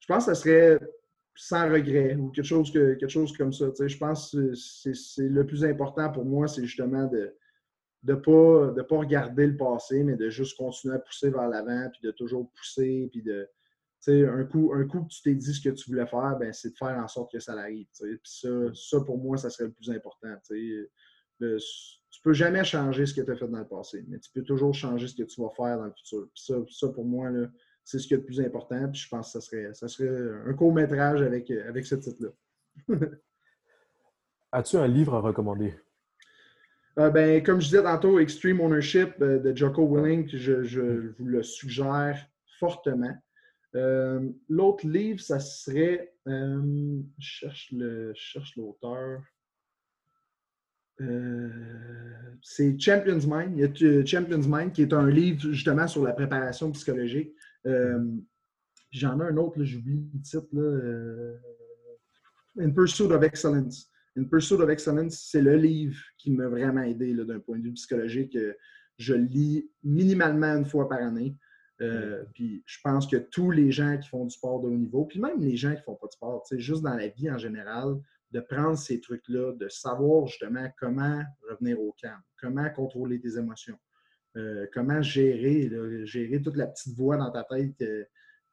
Je 0.00 0.06
pense 0.06 0.24
que 0.24 0.34
ça 0.34 0.40
serait 0.40 0.78
sans 1.34 1.70
regret 1.70 2.14
ou 2.14 2.30
quelque 2.30 2.46
chose, 2.46 2.72
que, 2.72 2.94
quelque 2.94 3.10
chose 3.10 3.36
comme 3.36 3.52
ça. 3.52 3.66
je 3.78 3.96
pense 3.98 4.30
que 4.32 4.54
c'est 4.54 5.28
le 5.28 5.44
plus 5.44 5.64
important 5.64 6.10
pour 6.10 6.24
moi, 6.24 6.46
c'est 6.46 6.64
justement 6.64 7.06
de 7.08 7.34
ne 8.04 8.14
pas, 8.14 8.72
de 8.72 8.82
pas 8.82 8.98
regarder 8.98 9.46
le 9.46 9.56
passé, 9.56 10.04
mais 10.04 10.16
de 10.16 10.28
juste 10.28 10.56
continuer 10.56 10.94
à 10.94 10.98
pousser 10.98 11.30
vers 11.30 11.48
l'avant, 11.48 11.88
puis 11.90 12.00
de 12.02 12.10
toujours 12.10 12.50
pousser, 12.52 13.08
puis 13.10 13.22
de, 13.22 13.48
un 14.12 14.44
coup, 14.44 14.72
un 14.74 14.86
coup 14.86 15.02
que 15.04 15.08
tu 15.08 15.22
t'es 15.22 15.34
dit 15.34 15.54
ce 15.54 15.60
que 15.60 15.74
tu 15.74 15.90
voulais 15.90 16.06
faire, 16.06 16.36
ben, 16.38 16.52
c'est 16.52 16.70
de 16.70 16.76
faire 16.76 16.98
en 16.98 17.08
sorte 17.08 17.32
que 17.32 17.40
ça 17.40 17.52
arrive. 17.54 17.86
ça, 18.22 18.48
ça, 18.74 19.00
pour 19.00 19.18
moi, 19.18 19.36
ça 19.36 19.50
serait 19.50 19.66
le 19.66 19.72
plus 19.72 19.90
important. 19.90 20.34
Tu 20.46 20.90
ne 21.40 21.58
peux 22.22 22.32
jamais 22.32 22.64
changer 22.64 23.06
ce 23.06 23.14
que 23.14 23.22
tu 23.22 23.30
as 23.30 23.36
fait 23.36 23.48
dans 23.48 23.58
le 23.58 23.66
passé, 23.66 24.04
mais 24.08 24.18
tu 24.18 24.30
peux 24.30 24.42
toujours 24.42 24.74
changer 24.74 25.08
ce 25.08 25.14
que 25.14 25.22
tu 25.22 25.40
vas 25.40 25.50
faire 25.50 25.78
dans 25.78 25.86
le 25.86 25.92
futur. 25.92 26.28
ça, 26.34 26.54
ça, 26.68 26.88
pour 26.88 27.04
moi, 27.04 27.30
c'est 27.84 27.98
ce 27.98 28.06
qui 28.06 28.14
est 28.14 28.18
le 28.18 28.24
plus 28.24 28.40
important. 28.40 28.90
Puis 28.90 29.00
je 29.00 29.08
pense 29.08 29.32
que 29.32 29.40
ça 29.40 29.40
serait, 29.40 29.72
ça 29.74 29.88
serait 29.88 30.48
un 30.48 30.54
court-métrage 30.54 31.22
avec, 31.22 31.50
avec 31.50 31.86
ce 31.86 31.94
titre-là. 31.94 32.30
As-tu 34.52 34.76
un 34.76 34.86
livre 34.86 35.14
à 35.14 35.20
recommander? 35.20 35.74
Euh, 36.98 37.10
ben, 37.10 37.42
comme 37.42 37.60
je 37.60 37.66
disais 37.66 37.82
tantôt, 37.82 38.20
Extreme 38.20 38.60
Ownership 38.60 39.14
euh, 39.20 39.40
de 39.40 39.56
Jocko 39.56 39.84
Willing, 39.86 40.28
je, 40.28 41.12
vous 41.18 41.24
le 41.24 41.42
suggère 41.42 42.24
fortement. 42.58 43.16
Euh, 43.74 44.30
l'autre 44.48 44.86
livre, 44.86 45.20
ça 45.20 45.40
serait. 45.40 46.14
Je 46.26 47.02
cherche 48.14 48.56
l'auteur. 48.56 49.22
C'est 52.40 52.78
Champions 52.78 53.26
Mind. 53.26 53.58
Il 53.58 53.60
y 53.60 53.64
a 53.64 54.06
Champions 54.06 54.46
Mind 54.46 54.72
qui 54.72 54.82
est 54.82 54.92
un 54.92 55.10
livre 55.10 55.40
justement 55.50 55.88
sur 55.88 56.04
la 56.04 56.12
préparation 56.12 56.70
psychologique. 56.70 57.34
J'en 57.64 59.20
ai 59.20 59.24
un 59.24 59.36
autre, 59.36 59.64
j'oublie 59.64 60.08
le 60.14 60.20
titre. 60.20 61.40
In 62.56 62.70
Pursuit 62.70 63.10
of 63.10 63.24
Excellence. 63.24 63.90
In 64.16 64.24
Pursuit 64.24 64.60
of 64.60 64.70
Excellence, 64.70 65.28
c'est 65.30 65.42
le 65.42 65.56
livre 65.56 65.98
qui 66.18 66.30
m'a 66.30 66.48
vraiment 66.48 66.82
aidé 66.82 67.14
d'un 67.14 67.40
point 67.40 67.58
de 67.58 67.64
vue 67.64 67.72
psychologique. 67.72 68.38
Je 68.96 69.14
lis 69.14 69.68
minimalement 69.82 70.56
une 70.56 70.66
fois 70.66 70.88
par 70.88 70.98
année. 70.98 71.36
Euh, 71.80 72.24
puis 72.32 72.62
je 72.66 72.78
pense 72.82 73.06
que 73.06 73.16
tous 73.16 73.50
les 73.50 73.72
gens 73.72 73.98
qui 73.98 74.08
font 74.08 74.24
du 74.24 74.30
sport 74.30 74.60
de 74.60 74.68
haut 74.68 74.76
niveau, 74.76 75.04
puis 75.06 75.20
même 75.20 75.40
les 75.40 75.56
gens 75.56 75.72
qui 75.72 75.80
ne 75.80 75.82
font 75.82 75.96
pas 75.96 76.06
de 76.06 76.12
sport, 76.12 76.44
juste 76.52 76.82
dans 76.82 76.94
la 76.94 77.08
vie 77.08 77.30
en 77.30 77.38
général, 77.38 77.96
de 78.30 78.40
prendre 78.40 78.78
ces 78.78 79.00
trucs-là, 79.00 79.52
de 79.54 79.68
savoir 79.68 80.26
justement 80.26 80.68
comment 80.78 81.22
revenir 81.48 81.80
au 81.80 81.92
calme, 82.00 82.22
comment 82.40 82.68
contrôler 82.70 83.20
tes 83.20 83.38
émotions, 83.38 83.78
euh, 84.36 84.66
comment 84.72 85.02
gérer, 85.02 85.70
gérer 86.04 86.40
toute 86.40 86.56
la 86.56 86.66
petite 86.66 86.96
voix 86.96 87.16
dans 87.16 87.30
ta 87.30 87.44
tête 87.44 87.80
euh, 87.82 88.04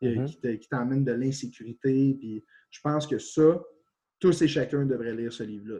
mm-hmm. 0.01 0.59
qui 0.59 0.67
t'emmène 0.67 1.03
de 1.03 1.11
l'insécurité. 1.11 2.15
Puis 2.19 2.43
je 2.71 2.79
pense 2.81 3.05
que 3.05 3.19
ça, 3.19 3.61
tous 4.21 4.39
et 4.43 4.47
chacun 4.47 4.85
devraient 4.85 5.15
lire 5.15 5.33
ce 5.33 5.41
livre-là. 5.41 5.79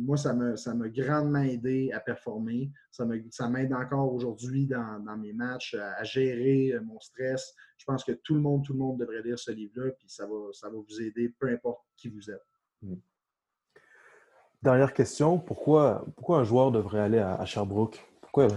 Moi, 0.00 0.16
ça 0.16 0.34
m'a 0.34 0.56
ça 0.56 0.74
grandement 0.74 1.40
aidé 1.40 1.90
à 1.94 2.00
performer. 2.00 2.72
Ça 2.90 3.48
m'aide 3.48 3.72
encore 3.72 4.12
aujourd'hui 4.12 4.66
dans, 4.66 5.16
mes 5.16 5.32
matchs 5.32 5.74
à, 5.74 6.02
gérer 6.02 6.72
euh, 6.72 6.80
mon 6.82 6.98
stress. 6.98 7.54
Je 7.78 7.84
pense 7.84 8.02
que 8.02 8.12
tout 8.12 8.34
le 8.34 8.40
monde, 8.40 8.64
tout 8.64 8.72
le 8.72 8.80
monde 8.80 8.98
devrait 8.98 9.22
lire 9.22 9.38
ce 9.38 9.52
livre-là, 9.52 9.92
puis 9.92 10.08
ça 10.08 10.26
va, 10.26 10.52
ça 10.52 10.68
va 10.68 10.76
vous 10.76 11.00
aider, 11.00 11.32
peu 11.38 11.48
importe 11.48 11.86
qui 11.96 12.08
vous 12.08 12.28
êtes. 12.28 12.44
Hmm. 12.82 12.96
Dernière 14.60 14.92
question, 14.92 15.38
pourquoi, 15.38 16.04
pourquoi 16.16 16.38
un 16.40 16.44
joueur 16.44 16.72
devrait 16.72 17.00
aller 17.00 17.18
à, 17.18 17.44
Sherbrooke? 17.44 18.04
Pourquoi? 18.20 18.48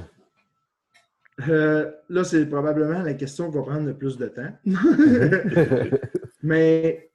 Euh, 1.47 1.91
là, 2.09 2.23
c'est 2.23 2.47
probablement 2.47 3.03
la 3.03 3.13
question 3.13 3.51
qui 3.51 3.57
va 3.57 3.63
prendre 3.63 3.85
le 3.85 3.95
plus 3.95 4.17
de 4.17 4.27
temps. 4.27 4.51
Mais 6.43 7.11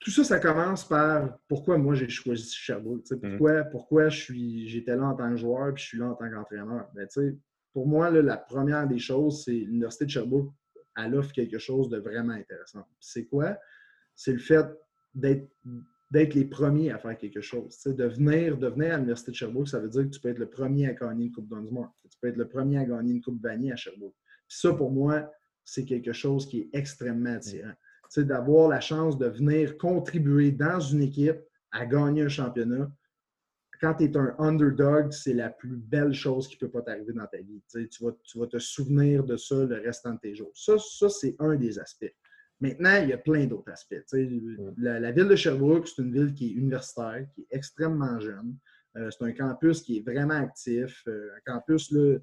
tout 0.00 0.10
ça, 0.10 0.22
ça 0.22 0.38
commence 0.38 0.86
par 0.86 1.38
pourquoi 1.48 1.76
moi 1.76 1.94
j'ai 1.94 2.08
choisi 2.08 2.52
Sherbrooke. 2.52 3.10
Mhm. 3.10 3.18
Pourquoi, 3.20 3.64
pourquoi 3.64 4.08
j'étais 4.08 4.96
là 4.96 5.08
en 5.08 5.14
tant 5.14 5.30
que 5.30 5.36
joueur 5.36 5.70
et 5.70 5.72
je 5.76 5.84
suis 5.84 5.98
là 5.98 6.10
en 6.10 6.14
tant 6.14 6.30
qu'entraîneur. 6.30 6.88
Ben, 6.94 7.08
pour 7.72 7.86
moi, 7.86 8.10
la 8.10 8.36
première 8.36 8.86
des 8.86 8.98
choses, 8.98 9.44
c'est 9.44 9.52
l'Université 9.52 10.04
de 10.04 10.10
Sherbrooke, 10.10 10.52
elle 10.96 11.14
offre 11.14 11.32
quelque 11.32 11.58
chose 11.58 11.88
de 11.88 11.98
vraiment 11.98 12.32
intéressant. 12.32 12.84
C'est 13.00 13.26
quoi? 13.26 13.56
C'est 14.14 14.32
le 14.32 14.38
fait 14.38 14.66
d'être 15.14 16.34
les 16.34 16.44
premiers 16.44 16.90
à 16.90 16.98
faire 16.98 17.16
quelque 17.16 17.40
chose. 17.40 17.78
De 17.84 18.04
venir, 18.04 18.56
de 18.56 18.68
venir 18.68 18.94
à 18.94 18.96
l'Université 18.96 19.32
de 19.32 19.36
Sherbrooke, 19.36 19.68
ça 19.68 19.80
veut 19.80 19.88
dire 19.88 20.04
que 20.04 20.08
tu 20.08 20.20
peux 20.20 20.28
être 20.28 20.38
le 20.38 20.50
premier 20.50 20.88
à 20.88 20.94
gagner 20.94 21.26
une 21.26 21.32
Coupe 21.32 21.48
Dunsmore. 21.48 21.94
Tu 22.10 22.18
peux 22.20 22.28
être 22.28 22.36
le 22.36 22.48
premier 22.48 22.78
à 22.78 22.84
gagner 22.84 23.12
une 23.12 23.22
Coupe 23.22 23.40
Vanier 23.42 23.72
à 23.72 23.76
Sherbrooke. 23.76 24.14
ça, 24.48 24.72
pour 24.72 24.90
moi, 24.90 25.30
c'est 25.64 25.84
quelque 25.84 26.12
chose 26.12 26.48
qui 26.48 26.60
est 26.60 26.70
extrêmement 26.72 27.34
attirant 27.34 27.74
d'avoir 28.16 28.68
la 28.68 28.80
chance 28.80 29.18
de 29.18 29.26
venir 29.26 29.76
contribuer 29.78 30.50
dans 30.50 30.80
une 30.80 31.02
équipe 31.02 31.40
à 31.72 31.86
gagner 31.86 32.22
un 32.22 32.28
championnat, 32.28 32.90
quand 33.80 33.94
tu 33.94 34.04
es 34.04 34.16
un 34.16 34.34
underdog, 34.38 35.12
c'est 35.12 35.34
la 35.34 35.50
plus 35.50 35.76
belle 35.76 36.12
chose 36.12 36.48
qui 36.48 36.56
ne 36.56 36.60
peut 36.60 36.70
pas 36.70 36.82
t'arriver 36.82 37.12
dans 37.12 37.26
ta 37.26 37.38
vie. 37.38 37.62
Tu, 37.70 38.04
vas, 38.04 38.12
tu 38.24 38.38
vas 38.38 38.46
te 38.46 38.58
souvenir 38.58 39.24
de 39.24 39.36
ça 39.36 39.54
le 39.54 39.80
restant 39.80 40.14
de 40.14 40.18
tes 40.18 40.34
jours. 40.34 40.50
Ça, 40.54 40.76
ça 40.78 41.08
c'est 41.08 41.36
un 41.38 41.54
des 41.54 41.78
aspects. 41.78 42.12
Maintenant, 42.60 43.00
il 43.02 43.10
y 43.10 43.12
a 43.12 43.18
plein 43.18 43.46
d'autres 43.46 43.70
aspects. 43.70 44.02
La, 44.78 44.98
la, 44.98 45.12
ville 45.12 45.28
de 45.28 45.36
Sherbrooke, 45.36 45.86
c'est 45.86 46.02
une 46.02 46.12
ville 46.12 46.34
qui 46.34 46.48
est 46.48 46.52
universitaire, 46.52 47.24
qui 47.32 47.42
est 47.42 47.56
extrêmement 47.56 48.18
jeune. 48.18 48.56
Euh, 48.96 49.10
c'est 49.10 49.24
un 49.24 49.32
campus 49.32 49.82
qui 49.82 49.98
est 49.98 50.00
vraiment 50.00 50.34
actif. 50.34 51.04
Euh, 51.06 51.30
un 51.36 51.52
campus, 51.52 51.92
là, 51.92 52.18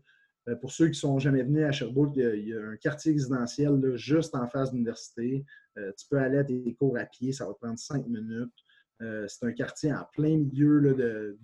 pour 0.62 0.72
ceux 0.72 0.86
qui 0.86 0.92
ne 0.92 0.96
sont 0.96 1.20
jamais 1.20 1.44
venus 1.44 1.66
à 1.66 1.72
Sherbrooke, 1.72 2.16
il 2.16 2.50
y 2.50 2.54
a, 2.54 2.62
un 2.62 2.78
quartier 2.78 3.14
résidentiel 3.14 3.96
juste 3.96 4.36
en 4.36 4.48
face 4.48 4.72
de 4.72 4.76
l'université. 4.76 5.46
tu 5.76 6.06
peux 6.10 6.18
aller 6.18 6.38
à 6.38 6.44
tes 6.44 6.74
cours 6.76 6.98
à 6.98 7.06
pied, 7.06 7.32
ça 7.32 7.46
va 7.46 7.54
te 7.54 7.60
prendre 7.60 7.80
cinq 7.80 8.08
minutes. 8.08 8.54
c'est 9.00 9.44
un 9.44 9.52
quartier 9.54 9.92
en 9.92 10.06
plein 10.14 10.38
milieu 10.38 10.94
de, 10.94 11.38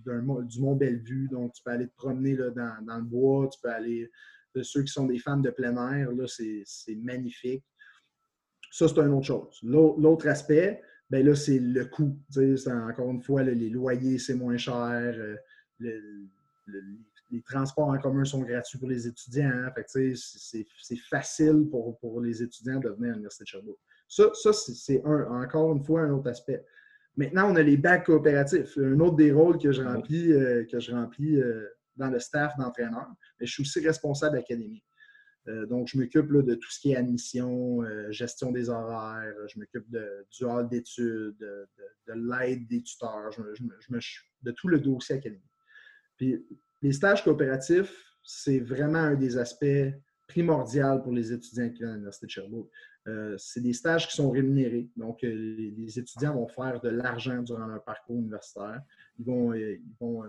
du 0.43 0.59
Mont 0.61 0.75
Bellevue, 0.75 1.27
donc 1.31 1.53
tu 1.53 1.63
peux 1.63 1.71
aller 1.71 1.87
te 1.87 1.95
promener 1.95 2.35
dans, 2.35 2.97
le 2.97 3.03
bois, 3.03 3.49
tu 3.51 3.59
peux 3.61 3.71
aller. 3.71 4.09
De 4.53 4.63
ceux 4.63 4.83
qui 4.83 4.91
sont 4.91 5.05
des 5.05 5.17
fans 5.17 5.37
de 5.37 5.49
plein 5.49 5.77
air, 5.93 6.09
c'est 6.27 6.95
magnifique. 6.95 7.63
Ça, 8.69 8.87
c'est 8.87 8.99
une 8.99 9.13
autre 9.13 9.25
chose. 9.25 9.59
L'autre 9.63 10.27
aspect, 10.27 10.81
ben 11.09 11.25
là, 11.25 11.35
c'est 11.35 11.59
le 11.59 11.85
coût. 11.85 12.17
Encore 12.67 13.11
une 13.11 13.21
fois, 13.21 13.43
les 13.43 13.69
loyers, 13.69 14.17
c'est 14.17 14.33
moins 14.33 14.57
cher. 14.57 15.37
Les 17.29 17.41
transports 17.41 17.87
en 17.87 17.97
commun 17.97 18.25
sont 18.25 18.41
gratuits 18.41 18.77
pour 18.77 18.89
les 18.89 19.07
étudiants. 19.07 19.51
Hein. 19.53 19.71
c'est 19.85 20.97
facile 21.09 21.67
pour, 21.69 22.21
les 22.21 22.43
étudiants 22.43 22.79
de 22.79 22.89
venir 22.89 23.11
à 23.11 23.13
l'Université 23.13 23.43
de 23.43 23.47
Sherbrooke. 23.47 23.79
Ça, 24.07 24.29
ça 24.33 24.51
c'est 24.53 25.01
encore 25.05 25.71
une 25.73 25.83
fois 25.83 26.01
un 26.01 26.11
autre 26.11 26.29
aspect. 26.29 26.65
Maintenant, 27.17 27.51
on 27.51 27.55
a 27.55 27.61
les 27.61 27.77
bacs 27.77 28.05
coopératifs. 28.05 28.77
Un 28.77 28.99
autre 28.99 29.15
des 29.15 29.31
rôles 29.31 29.57
que 29.57 29.71
je 29.71 29.81
remplis, 29.81 30.31
euh, 30.31 30.65
que 30.65 30.79
je 30.79 30.91
remplis 30.91 31.41
euh, 31.41 31.67
dans 31.95 32.09
le 32.09 32.19
staff 32.19 32.53
d'entraîneur, 32.57 33.07
mais 33.39 33.45
je 33.45 33.53
suis 33.53 33.61
aussi 33.61 33.85
responsable 33.85 34.37
académique. 34.37 34.85
Euh, 35.47 35.65
donc, 35.65 35.87
je 35.87 35.97
m'occupe 35.97 36.31
de 36.31 36.55
tout 36.55 36.71
ce 36.71 36.79
qui 36.79 36.91
est 36.91 36.95
admission, 36.95 37.81
euh, 37.83 38.11
gestion 38.11 38.51
des 38.51 38.69
horaires, 38.69 39.33
je 39.47 39.59
m'occupe 39.59 39.85
du 39.89 40.45
hall 40.45 40.69
d'études, 40.69 41.37
de, 41.37 41.67
l'aide 42.13 42.67
des 42.67 42.83
tuteurs, 42.83 43.31
de 44.41 44.51
tout 44.51 44.67
le 44.67 44.79
dossier 44.79 45.15
académique. 45.15 45.50
Les 46.81 46.91
stages 46.91 47.23
coopératifs, 47.23 48.15
c'est 48.23 48.59
vraiment 48.59 48.99
un 48.99 49.15
des 49.15 49.37
aspects 49.37 49.65
primordiaux 50.27 50.99
pour 51.03 51.11
les 51.11 51.33
étudiants 51.33 51.69
qui 51.69 51.79
viennent 51.79 51.89
à 51.89 51.93
l'Université 51.93 52.25
de 52.27 52.31
Sherbrooke. 52.31 52.69
Euh, 53.07 53.35
c'est 53.37 53.61
des 53.61 53.73
stages 53.73 54.07
qui 54.07 54.15
sont 54.15 54.29
rémunérés. 54.29 54.89
Donc, 54.95 55.21
les, 55.23 55.99
étudiants 55.99 56.35
vont 56.35 56.47
faire 56.47 56.79
de 56.81 56.89
l'argent 56.89 57.41
durant 57.41 57.65
leur 57.65 57.83
parcours 57.83 58.17
universitaire. 58.17 58.81
Ils 59.17 59.25
vont, 59.25 59.53
ils 59.53 59.81
vont 59.99 60.23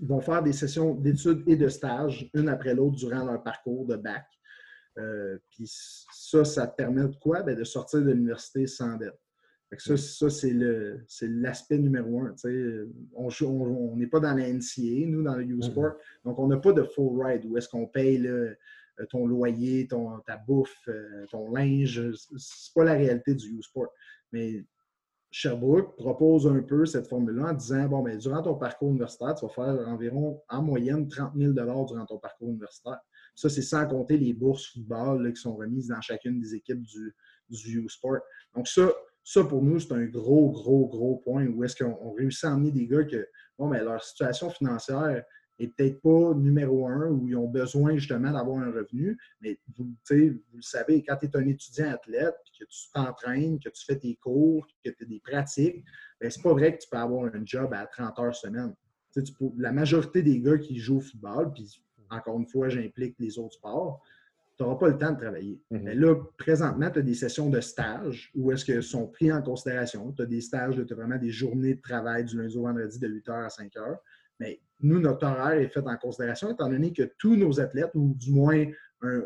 ils 0.00 0.06
vont 0.06 0.20
faire 0.20 0.42
des 0.42 0.52
sessions 0.52 0.94
d'études 0.94 1.42
et 1.46 1.56
de 1.56 1.68
stages, 1.68 2.28
une 2.34 2.48
après 2.48 2.74
l'autre, 2.74 2.96
durant 2.96 3.24
leur 3.24 3.42
parcours 3.42 3.86
de 3.86 3.96
bac. 3.96 4.26
Euh, 4.98 5.38
puis 5.50 5.66
ça, 5.66 6.44
ça 6.44 6.66
te 6.66 6.76
permet 6.76 7.02
de 7.02 7.16
quoi? 7.16 7.42
Ben, 7.42 7.56
de 7.56 7.64
sortir 7.64 8.00
de 8.00 8.10
l'université 8.10 8.66
sans 8.66 8.96
dette. 8.96 9.18
Ça, 9.78 9.96
ça 9.96 10.30
c'est 10.30 11.28
l'aspect 11.28 11.78
numéro 11.78 12.20
un. 12.20 12.34
On 13.14 13.96
n'est 13.96 14.06
pas 14.06 14.20
dans 14.20 14.34
la 14.34 14.52
NCA, 14.52 15.06
nous, 15.06 15.22
dans 15.22 15.36
le 15.36 15.44
U-Sport. 15.44 15.94
Donc, 16.24 16.38
on 16.38 16.46
n'a 16.46 16.58
pas 16.58 16.72
de 16.72 16.82
full 16.82 17.22
ride 17.22 17.44
où 17.46 17.56
est-ce 17.56 17.68
qu'on 17.68 17.86
paye 17.86 18.26
euh, 18.26 18.54
ton 19.10 19.26
loyer, 19.26 19.88
ton, 19.88 20.20
ta 20.20 20.36
bouffe, 20.36 20.88
euh, 20.88 21.26
ton 21.30 21.50
linge. 21.52 22.02
C'est 22.36 22.74
pas 22.74 22.84
la 22.84 22.94
réalité 22.94 23.34
du 23.34 23.58
U-Sport. 23.58 23.92
Mais 24.32 24.64
Sherbrooke 25.30 25.96
propose 25.96 26.46
un 26.46 26.62
peu 26.62 26.86
cette 26.86 27.08
formule-là 27.08 27.50
en 27.50 27.52
disant 27.52 27.88
bon, 27.88 28.02
ben, 28.02 28.16
durant 28.16 28.42
ton 28.42 28.54
parcours 28.54 28.90
universitaire, 28.90 29.34
tu 29.34 29.46
vas 29.46 29.52
faire 29.52 29.88
environ 29.88 30.42
en 30.48 30.62
moyenne 30.62 31.08
30 31.08 31.32
000 31.36 31.52
durant 31.52 32.06
ton 32.06 32.18
parcours 32.18 32.48
universitaire. 32.48 33.00
Ça, 33.34 33.50
c'est 33.50 33.62
sans 33.62 33.86
compter 33.86 34.16
les 34.16 34.32
bourses 34.32 34.72
football 34.72 35.32
qui 35.32 35.40
sont 35.40 35.56
remises 35.56 35.88
dans 35.88 36.00
chacune 36.00 36.40
des 36.40 36.54
équipes 36.54 36.80
du, 36.80 37.14
du 37.50 37.80
U-Sport. 37.80 38.20
Donc, 38.54 38.66
ça, 38.68 38.90
ça, 39.28 39.42
pour 39.42 39.60
nous, 39.60 39.80
c'est 39.80 39.92
un 39.92 40.04
gros, 40.04 40.52
gros, 40.52 40.86
gros 40.86 41.16
point 41.16 41.48
où 41.48 41.64
est-ce 41.64 41.82
qu'on 41.82 42.12
réussit 42.12 42.44
à 42.44 42.52
emmener 42.52 42.70
des 42.70 42.86
gars 42.86 43.02
que 43.02 43.28
bon, 43.58 43.68
ben, 43.68 43.82
leur 43.82 44.00
situation 44.00 44.50
financière 44.50 45.24
n'est 45.58 45.66
peut-être 45.66 46.00
pas 46.00 46.32
numéro 46.34 46.86
un 46.86 47.08
où 47.08 47.26
ils 47.26 47.34
ont 47.34 47.48
besoin 47.48 47.96
justement 47.96 48.30
d'avoir 48.30 48.58
un 48.58 48.70
revenu. 48.70 49.18
Mais 49.40 49.58
vous, 49.76 49.88
le 50.08 50.62
savez, 50.62 51.02
quand 51.02 51.16
tu 51.16 51.26
es 51.26 51.36
un 51.36 51.44
étudiant 51.44 51.90
athlète, 51.90 52.36
que 52.56 52.64
tu 52.66 52.90
t'entraînes, 52.94 53.58
que 53.58 53.68
tu 53.68 53.84
fais 53.84 53.98
tes 53.98 54.14
cours, 54.14 54.64
que 54.84 54.90
tu 54.90 55.02
as 55.02 55.06
des 55.06 55.18
pratiques, 55.18 55.84
ce 56.22 56.30
c'est 56.30 56.42
pas 56.42 56.52
vrai 56.52 56.76
que 56.76 56.82
tu 56.84 56.88
peux 56.88 56.96
avoir 56.96 57.24
un 57.24 57.44
job 57.44 57.74
à 57.74 57.84
30 57.84 58.18
heures 58.20 58.36
semaine. 58.36 58.76
la 59.58 59.72
majorité 59.72 60.22
des 60.22 60.38
gars 60.40 60.58
qui 60.58 60.78
jouent 60.78 60.98
au 60.98 61.00
football, 61.00 61.52
puis 61.52 61.82
encore 62.10 62.38
une 62.38 62.46
fois, 62.46 62.68
j'implique 62.68 63.16
les 63.18 63.40
autres 63.40 63.54
sports, 63.54 64.04
tu 64.56 64.62
n'auras 64.62 64.76
pas 64.76 64.88
le 64.88 64.96
temps 64.96 65.12
de 65.12 65.20
travailler. 65.20 65.60
Mm-hmm. 65.70 65.82
Mais 65.82 65.94
là, 65.94 66.14
présentement, 66.38 66.90
tu 66.90 66.98
as 66.98 67.02
des 67.02 67.14
sessions 67.14 67.50
de 67.50 67.60
stage 67.60 68.30
où 68.34 68.52
est-ce 68.52 68.64
que 68.64 68.80
sont 68.80 69.06
pris 69.06 69.30
en 69.30 69.42
considération. 69.42 70.12
Tu 70.12 70.22
as 70.22 70.26
des 70.26 70.40
stages, 70.40 70.74
tu 70.86 70.92
as 70.92 70.96
vraiment 70.96 71.18
des 71.18 71.30
journées 71.30 71.74
de 71.74 71.80
travail 71.80 72.24
du 72.24 72.38
lundi 72.38 72.56
au 72.56 72.62
vendredi 72.62 72.98
de 72.98 73.08
8h 73.08 73.30
à 73.30 73.48
5h. 73.48 73.98
Mais 74.40 74.60
nous, 74.80 74.98
notre 74.98 75.26
horaire 75.26 75.58
est 75.58 75.68
fait 75.68 75.86
en 75.86 75.96
considération, 75.96 76.50
étant 76.50 76.68
donné 76.68 76.92
que 76.92 77.02
tous 77.18 77.36
nos 77.36 77.60
athlètes, 77.60 77.90
ou 77.94 78.14
du 78.14 78.32
moins 78.32 78.64
un, 79.02 79.24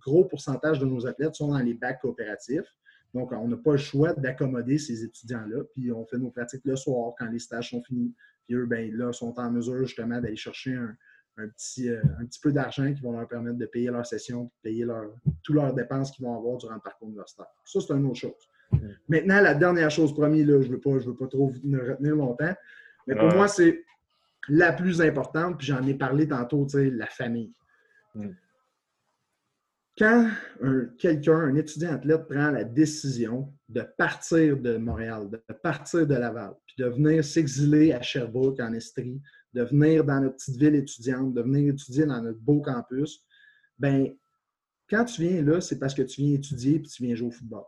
gros 0.00 0.24
pourcentage 0.24 0.80
de 0.80 0.86
nos 0.86 1.06
athlètes, 1.06 1.34
sont 1.36 1.48
dans 1.48 1.58
les 1.58 1.74
bacs 1.74 2.00
coopératifs. 2.00 2.76
Donc, 3.14 3.32
on 3.32 3.46
n'a 3.46 3.56
pas 3.56 3.72
le 3.72 3.78
choix 3.78 4.14
d'accommoder 4.14 4.78
ces 4.78 5.04
étudiants-là. 5.04 5.64
Puis, 5.74 5.92
on 5.92 6.04
fait 6.06 6.18
nos 6.18 6.30
pratiques 6.30 6.64
le 6.64 6.76
soir 6.76 7.12
quand 7.18 7.26
les 7.26 7.38
stages 7.38 7.70
sont 7.70 7.82
finis. 7.82 8.14
Puis, 8.46 8.56
eux, 8.56 8.66
bien, 8.66 8.90
là, 8.92 9.12
sont 9.12 9.38
en 9.38 9.50
mesure 9.50 9.84
justement 9.84 10.20
d'aller 10.20 10.36
chercher 10.36 10.74
un, 10.74 10.96
petit, 11.36 11.88
euh, 11.88 12.02
un 12.20 12.26
petit 12.26 12.40
peu 12.40 12.52
d'argent 12.52 12.92
qui 12.92 13.00
va 13.00 13.10
leur 13.10 13.28
permettre 13.28 13.58
de 13.58 13.66
payer 13.66 13.90
leur 13.90 14.06
session, 14.06 14.44
de 14.44 14.50
payer 14.62 14.84
leur, 14.84 15.10
toutes 15.42 15.56
leurs 15.56 15.74
dépenses 15.74 16.10
qu'ils 16.10 16.24
vont 16.24 16.36
avoir 16.36 16.58
durant 16.58 16.74
le 16.74 16.80
parcours 16.80 17.08
universitaire. 17.08 17.46
Ça, 17.64 17.80
c'est 17.80 17.92
une 17.92 18.06
autre 18.06 18.18
chose. 18.18 18.48
Maintenant, 19.08 19.40
la 19.40 19.54
dernière 19.54 19.90
chose, 19.90 20.14
promis, 20.14 20.44
là, 20.44 20.60
je 20.62 20.68
ne 20.68 20.72
veux, 20.72 20.80
pas, 20.80 20.90
veux 20.90 21.14
pas 21.14 21.26
trop 21.26 21.48
retenir 21.48 22.16
longtemps, 22.16 22.54
mais 23.06 23.14
pour 23.14 23.34
moi, 23.34 23.48
c'est 23.48 23.84
la 24.48 24.72
plus 24.72 25.00
importante, 25.02 25.58
puis 25.58 25.66
j'en 25.66 25.86
ai 25.86 25.94
parlé 25.94 26.26
tantôt, 26.26 26.64
tu 26.64 26.78
sais, 26.78 26.90
la 26.90 27.06
famille. 27.06 27.52
Mm. 28.14 28.30
Quand 29.98 30.30
quelqu'un, 30.98 31.36
un 31.36 31.54
étudiant 31.54 31.92
athlète, 31.92 32.26
prend 32.26 32.50
la 32.50 32.64
décision 32.64 33.52
de 33.68 33.82
partir 33.82 34.56
de 34.56 34.78
Montréal, 34.78 35.28
de 35.30 35.38
partir 35.62 36.06
de 36.06 36.14
Laval, 36.14 36.54
puis 36.66 36.76
de 36.78 36.88
venir 36.88 37.22
s'exiler 37.22 37.92
à 37.92 38.00
Sherbrooke, 38.00 38.58
en 38.60 38.72
Estrie, 38.72 39.20
de 39.54 39.62
venir 39.62 40.04
dans 40.04 40.20
notre 40.20 40.36
petite 40.36 40.56
ville 40.56 40.74
étudiante, 40.74 41.34
de 41.34 41.42
venir 41.42 41.72
étudier 41.72 42.06
dans 42.06 42.22
notre 42.22 42.40
beau 42.40 42.60
campus, 42.60 43.24
ben 43.78 44.14
quand 44.88 45.04
tu 45.04 45.22
viens 45.22 45.42
là, 45.42 45.60
c'est 45.60 45.78
parce 45.78 45.94
que 45.94 46.02
tu 46.02 46.22
viens 46.22 46.34
étudier 46.34 46.78
puis 46.78 46.88
tu 46.90 47.02
viens 47.04 47.14
jouer 47.14 47.28
au 47.28 47.32
football 47.32 47.64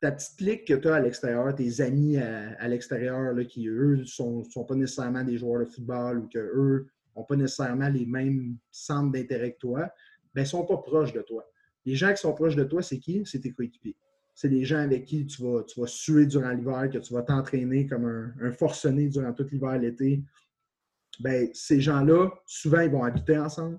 ta 0.00 0.12
petite 0.12 0.36
clique 0.36 0.64
que 0.66 0.74
tu 0.74 0.88
as 0.88 0.96
à 0.96 1.00
l'extérieur, 1.00 1.54
tes 1.54 1.80
amis 1.80 2.18
à, 2.18 2.68
l'extérieur, 2.68 3.34
qui 3.46 3.68
eux 3.68 3.96
ne 3.96 4.04
sont, 4.04 4.44
pas 4.68 4.74
nécessairement 4.74 5.24
des 5.24 5.38
joueurs 5.38 5.64
de 5.64 5.70
football 5.70 6.18
ou 6.18 6.28
qu'eux 6.28 6.86
n'ont 7.16 7.24
pas 7.24 7.36
nécessairement 7.36 7.88
les 7.88 8.06
mêmes 8.06 8.56
centres 8.70 9.12
d'intérêt 9.12 9.52
que 9.52 9.58
toi, 9.58 9.90
ben, 10.34 10.42
ne 10.42 10.46
sont 10.46 10.66
pas 10.66 10.78
proches 10.78 11.12
de 11.12 11.22
toi. 11.22 11.48
Les 11.86 11.94
gens 11.94 12.10
qui 12.10 12.18
sont 12.18 12.34
proches 12.34 12.56
de 12.56 12.64
toi, 12.64 12.82
c'est 12.82 12.98
qui? 12.98 13.22
C'est 13.24 13.40
tes 13.40 13.52
coéquipiers. 13.52 13.96
C'est 14.34 14.48
les 14.48 14.64
gens 14.64 14.80
avec 14.80 15.04
qui 15.04 15.26
tu 15.26 15.42
vas, 15.42 15.62
tu 15.62 15.80
vas 15.80 15.86
suer 15.86 16.26
durant 16.26 16.50
l'hiver, 16.50 16.90
que 16.92 16.98
tu 16.98 17.14
vas 17.14 17.22
t'entraîner 17.22 17.86
comme 17.86 18.04
un, 18.04 18.34
un, 18.40 18.52
forcené 18.52 19.08
durant 19.08 19.32
tout 19.32 19.46
l'hiver, 19.50 19.78
l'été. 19.78 20.24
Ben, 21.20 21.48
ces 21.52 21.80
gens-là, 21.80 22.30
souvent, 22.44 22.80
ils 22.80 22.90
vont 22.90 23.04
habiter 23.04 23.38
ensemble 23.38 23.78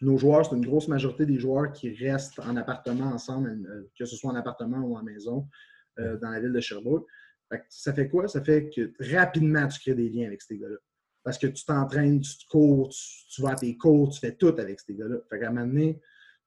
nos 0.00 0.18
joueurs, 0.18 0.46
c'est 0.46 0.56
une 0.56 0.66
grosse 0.66 0.88
majorité 0.88 1.26
des 1.26 1.38
joueurs 1.38 1.72
qui 1.72 1.90
restent 1.90 2.38
en 2.40 2.56
appartement 2.56 3.06
ensemble, 3.06 3.50
euh, 3.50 3.90
que 3.98 4.04
ce 4.04 4.16
soit 4.16 4.30
en 4.30 4.34
appartement 4.34 4.78
ou 4.78 4.96
en 4.96 5.02
maison, 5.02 5.48
euh, 5.98 6.16
dans 6.18 6.30
la 6.30 6.40
ville 6.40 6.52
de 6.52 6.60
Sherbrooke. 6.60 7.06
ça 7.68 7.92
fait 7.92 8.08
quoi? 8.08 8.28
Ça 8.28 8.42
fait 8.42 8.70
que 8.70 8.92
rapidement, 9.14 9.66
tu 9.68 9.80
crées 9.80 9.94
des 9.94 10.08
liens 10.08 10.26
avec 10.26 10.42
ces 10.42 10.58
gars-là. 10.58 10.76
Parce 11.22 11.38
que 11.38 11.46
tu 11.46 11.64
t'entraînes, 11.64 12.20
tu 12.20 12.36
te 12.38 12.46
cours, 12.50 12.90
tu, 12.90 13.42
vas 13.42 13.52
à 13.52 13.54
tes 13.54 13.76
cours, 13.76 14.10
tu 14.10 14.20
fais 14.20 14.34
tout 14.34 14.54
avec 14.58 14.80
ces 14.80 14.94
gars-là. 14.94 15.16
Fait 15.30 15.38
qu'à 15.38 15.48
un 15.48 15.52
moment 15.52 15.66
donné, 15.66 16.00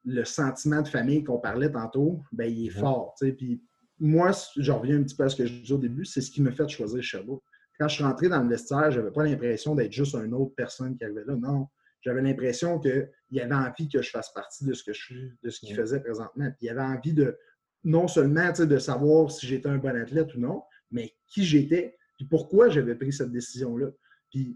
le 0.07 0.23
sentiment 0.23 0.81
de 0.81 0.87
famille 0.87 1.23
qu'on 1.23 1.37
parlait 1.37 1.69
tantôt, 1.69 2.23
ben, 2.31 2.45
il 2.45 2.67
est 2.67 2.69
fort. 2.69 3.13
Puis 3.19 3.61
moi, 3.99 4.31
je 4.55 4.71
reviens 4.71 4.97
un 4.97 5.03
petit 5.03 5.15
peu 5.15 5.23
à 5.23 5.29
ce 5.29 5.35
que 5.35 5.45
je 5.45 5.53
disais 5.53 5.73
au 5.73 5.77
début, 5.77 6.05
c'est 6.05 6.21
ce 6.21 6.31
qui 6.31 6.41
me 6.41 6.51
fait 6.51 6.67
choisir 6.69 7.03
Sherbrooke. 7.03 7.43
Quand 7.77 7.89
je 7.89 7.95
suis 7.95 8.03
rentré 8.03 8.29
dans 8.29 8.41
le 8.41 8.49
vestiaire, 8.49 8.89
je 8.89 8.99
n'avais 8.99 9.11
pas 9.11 9.23
l'impression 9.23 9.75
d'être 9.75 9.91
juste 9.91 10.15
une 10.15 10.33
autre 10.33 10.53
personne 10.55 10.97
qui 10.97 11.03
arrivait 11.03 11.25
là. 11.25 11.35
Non, 11.35 11.67
j'avais 12.01 12.21
l'impression 12.21 12.79
qu'il 12.79 13.41
avait 13.41 13.53
envie 13.53 13.89
que 13.89 14.01
je 14.01 14.09
fasse 14.09 14.31
partie 14.33 14.65
de 14.65 14.73
ce 14.73 14.83
que 14.83 14.93
je 14.93 15.13
de 15.43 15.49
ce 15.49 15.59
qu'il 15.59 15.75
faisait 15.75 15.99
présentement. 15.99 16.49
Puis 16.57 16.67
il 16.67 16.69
avait 16.69 16.81
envie 16.81 17.13
de 17.13 17.37
non 17.83 18.07
seulement 18.07 18.51
de 18.51 18.77
savoir 18.77 19.29
si 19.29 19.45
j'étais 19.45 19.69
un 19.69 19.77
bon 19.77 19.95
athlète 19.95 20.33
ou 20.35 20.39
non, 20.39 20.63
mais 20.89 21.13
qui 21.27 21.43
j'étais, 21.43 21.97
puis 22.15 22.25
pourquoi 22.25 22.69
j'avais 22.69 22.95
pris 22.95 23.11
cette 23.11 23.31
décision-là. 23.31 23.87
Puis 24.31 24.55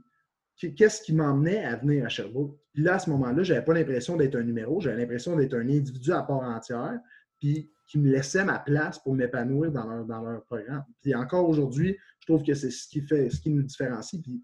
qu'est-ce 0.70 1.02
qui 1.02 1.14
m'emmenait 1.14 1.64
à 1.66 1.76
venir 1.76 2.06
à 2.06 2.10
Sherbrooke? 2.10 2.58
Puis 2.74 2.84
là, 2.84 2.96
à 2.96 3.00
ce 3.00 3.10
moment-là, 3.10 3.44
je 3.44 3.54
n'avais 3.54 3.66
pas 3.66 3.74
l'impression 3.74 4.16
d'être 4.18 4.36
un 4.36 4.44
numéro, 4.44 4.80
j'avais 4.80 4.98
l'impression 4.98 5.36
d'être 5.36 5.54
un 5.54 5.68
individu 5.68 6.12
à 6.12 6.24
part 6.24 6.42
entière, 6.42 7.00
puis 7.40 7.72
qui 7.88 8.00
me 8.00 8.10
laissait 8.10 8.46
ma 8.46 8.60
place 8.60 9.00
pour 9.00 9.14
m'épanouir 9.14 9.72
dans 9.72 9.86
leur, 9.86 10.06
dans 10.06 10.22
leur 10.22 10.46
programme. 10.46 10.86
Puis 11.02 11.14
encore 11.14 11.50
aujourd'hui, 11.50 11.98
je 12.20 12.26
trouve 12.26 12.44
que 12.44 12.54
c'est 12.54 12.72
ce 12.72 12.88
qui 12.88 13.02
fait, 13.02 13.30
ce 13.30 13.42
qui 13.42 13.50
nous 13.50 13.64
différencie. 13.64 14.22
Puis, 14.22 14.42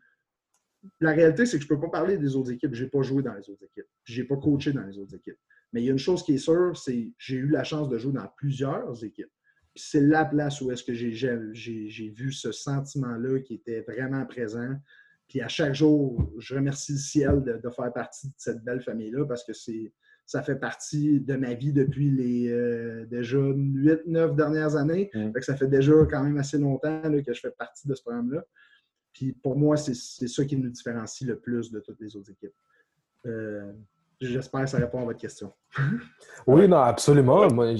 la 0.99 1.11
réalité, 1.11 1.45
c'est 1.45 1.57
que 1.57 1.63
je 1.63 1.67
peux 1.67 1.79
pas 1.79 1.89
parler 1.89 2.17
des 2.17 2.35
autres 2.35 2.51
équipes. 2.51 2.73
Je 2.73 2.83
n'ai 2.83 2.89
pas 2.89 3.01
joué 3.01 3.23
dans 3.23 3.33
les 3.33 3.49
autres 3.49 3.63
équipes. 3.63 3.87
Je 4.03 4.21
n'ai 4.21 4.27
pas 4.27 4.35
coaché 4.35 4.73
dans 4.73 4.83
les 4.83 4.97
autres 4.97 5.15
équipes. 5.15 5.37
Mais 5.71 5.81
il 5.81 5.85
y 5.85 5.89
a 5.89 5.91
une 5.91 5.99
chose 5.99 6.23
qui 6.23 6.33
est 6.33 6.39
sûre, 6.39 6.77
c'est 6.77 7.05
que 7.05 7.13
j'ai 7.17 7.35
eu 7.35 7.47
la 7.47 7.63
chance 7.63 7.89
de 7.89 7.97
jouer 7.97 8.13
dans 8.13 8.27
plusieurs 8.37 9.03
équipes. 9.03 9.31
c'est 9.75 10.01
la 10.01 10.25
place 10.25 10.59
où 10.61 10.71
est-ce 10.71 10.83
que 10.83 10.93
j'ai 10.93 12.09
vu 12.09 12.31
ce 12.31 12.51
sentiment-là 12.51 13.39
qui 13.41 13.53
était 13.53 13.81
vraiment 13.81 14.25
présent. 14.25 14.75
Puis 15.27 15.41
à 15.41 15.47
chaque 15.47 15.75
jour, 15.75 16.31
je 16.37 16.55
remercie 16.55 16.93
le 16.93 16.97
ciel 16.97 17.43
de, 17.43 17.69
faire 17.69 17.91
partie 17.93 18.27
de 18.27 18.33
cette 18.37 18.63
belle 18.63 18.81
famille-là 18.81 19.25
parce 19.25 19.43
que 19.43 19.53
c'est 19.53 19.93
ça 20.25 20.43
fait 20.43 20.57
partie 20.57 21.21
de 21.21 21.37
ma 21.37 21.53
vie 21.53 21.71
depuis 21.71 22.11
les 22.11 22.49
euh, 22.49 23.05
déjà 23.05 23.37
8-9 23.37 24.35
dernières 24.35 24.75
années. 24.75 25.09
Mm. 25.13 25.31
ça 25.39 25.55
fait 25.55 25.67
déjà 25.67 25.93
quand 26.09 26.21
même 26.21 26.37
assez 26.37 26.57
longtemps 26.57 27.01
que 27.01 27.33
je 27.33 27.39
fais 27.39 27.51
partie 27.51 27.87
de 27.87 27.95
ce 27.95 28.01
programme-là. 28.01 28.43
Puis 29.13 29.31
pour 29.31 29.57
moi, 29.57 29.77
c'est 29.77 29.93
ça 29.95 30.45
qui 30.45 30.57
nous 30.57 30.69
différencie 30.69 31.27
le 31.27 31.39
plus 31.39 31.71
de 31.71 31.79
toutes 31.79 31.99
les 32.01 32.15
autres 32.15 32.29
équipes. 32.29 32.53
Euh, 33.25 33.71
j'espère 34.19 34.61
que 34.61 34.69
ça 34.69 34.77
répond 34.77 35.01
à 35.01 35.05
votre 35.05 35.19
question. 35.19 35.53
oui, 36.47 36.67
non, 36.67 36.77
absolument. 36.77 37.47
Moi, 37.49 37.73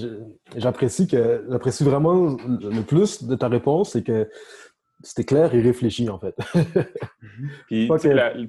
j'apprécie 0.56 1.06
que 1.06 1.44
j'apprécie 1.48 1.84
vraiment 1.84 2.36
le 2.46 2.82
plus 2.82 3.24
de 3.24 3.34
ta 3.34 3.48
réponse, 3.48 3.92
c'est 3.92 4.02
que 4.02 4.28
c'était 5.02 5.24
clair 5.24 5.54
et 5.54 5.60
réfléchi, 5.60 6.08
en 6.08 6.18
fait. 6.18 6.36
Puis, 7.66 7.88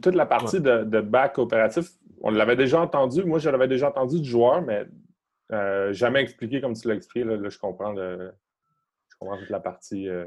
toute 0.01 0.15
la 0.15 0.25
partie 0.25 0.59
de, 0.59 0.83
de, 0.83 1.01
bac 1.01 1.33
coopératif, 1.33 1.91
on 2.21 2.31
l'avait 2.31 2.55
déjà 2.55 2.81
entendu. 2.81 3.23
Moi, 3.23 3.39
je 3.39 3.49
l'avais 3.49 3.67
déjà 3.67 3.89
entendu 3.89 4.19
du 4.19 4.29
joueur, 4.29 4.61
mais 4.61 4.85
euh, 5.51 5.93
jamais 5.93 6.21
expliqué 6.21 6.61
comme 6.61 6.73
tu 6.73 6.87
l'as 6.87 6.95
expliqué. 6.95 7.25
Là, 7.25 7.49
je 7.49 7.57
comprends 7.57 7.93
le, 7.93 8.31
je 9.09 9.15
comprends 9.19 9.37
toute 9.37 9.49
la 9.49 9.59
partie. 9.59 10.07
Euh, 10.07 10.25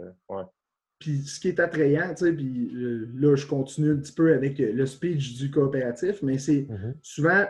puis 0.99 1.23
ce 1.23 1.40
qui 1.40 1.49
est 1.49 1.61
attrayant, 1.61 2.11
tu 2.11 2.27
sais, 2.27 2.32
puis 2.32 2.70
euh, 2.74 3.09
là, 3.15 3.35
je 3.35 3.47
continue 3.47 3.93
un 3.93 3.97
petit 3.97 4.12
peu 4.12 4.32
avec 4.32 4.59
le 4.59 4.86
speech 4.86 5.36
du 5.36 5.51
coopératif, 5.51 6.23
mais 6.23 6.39
c'est 6.39 6.62
mm-hmm. 6.62 6.94
souvent, 7.03 7.44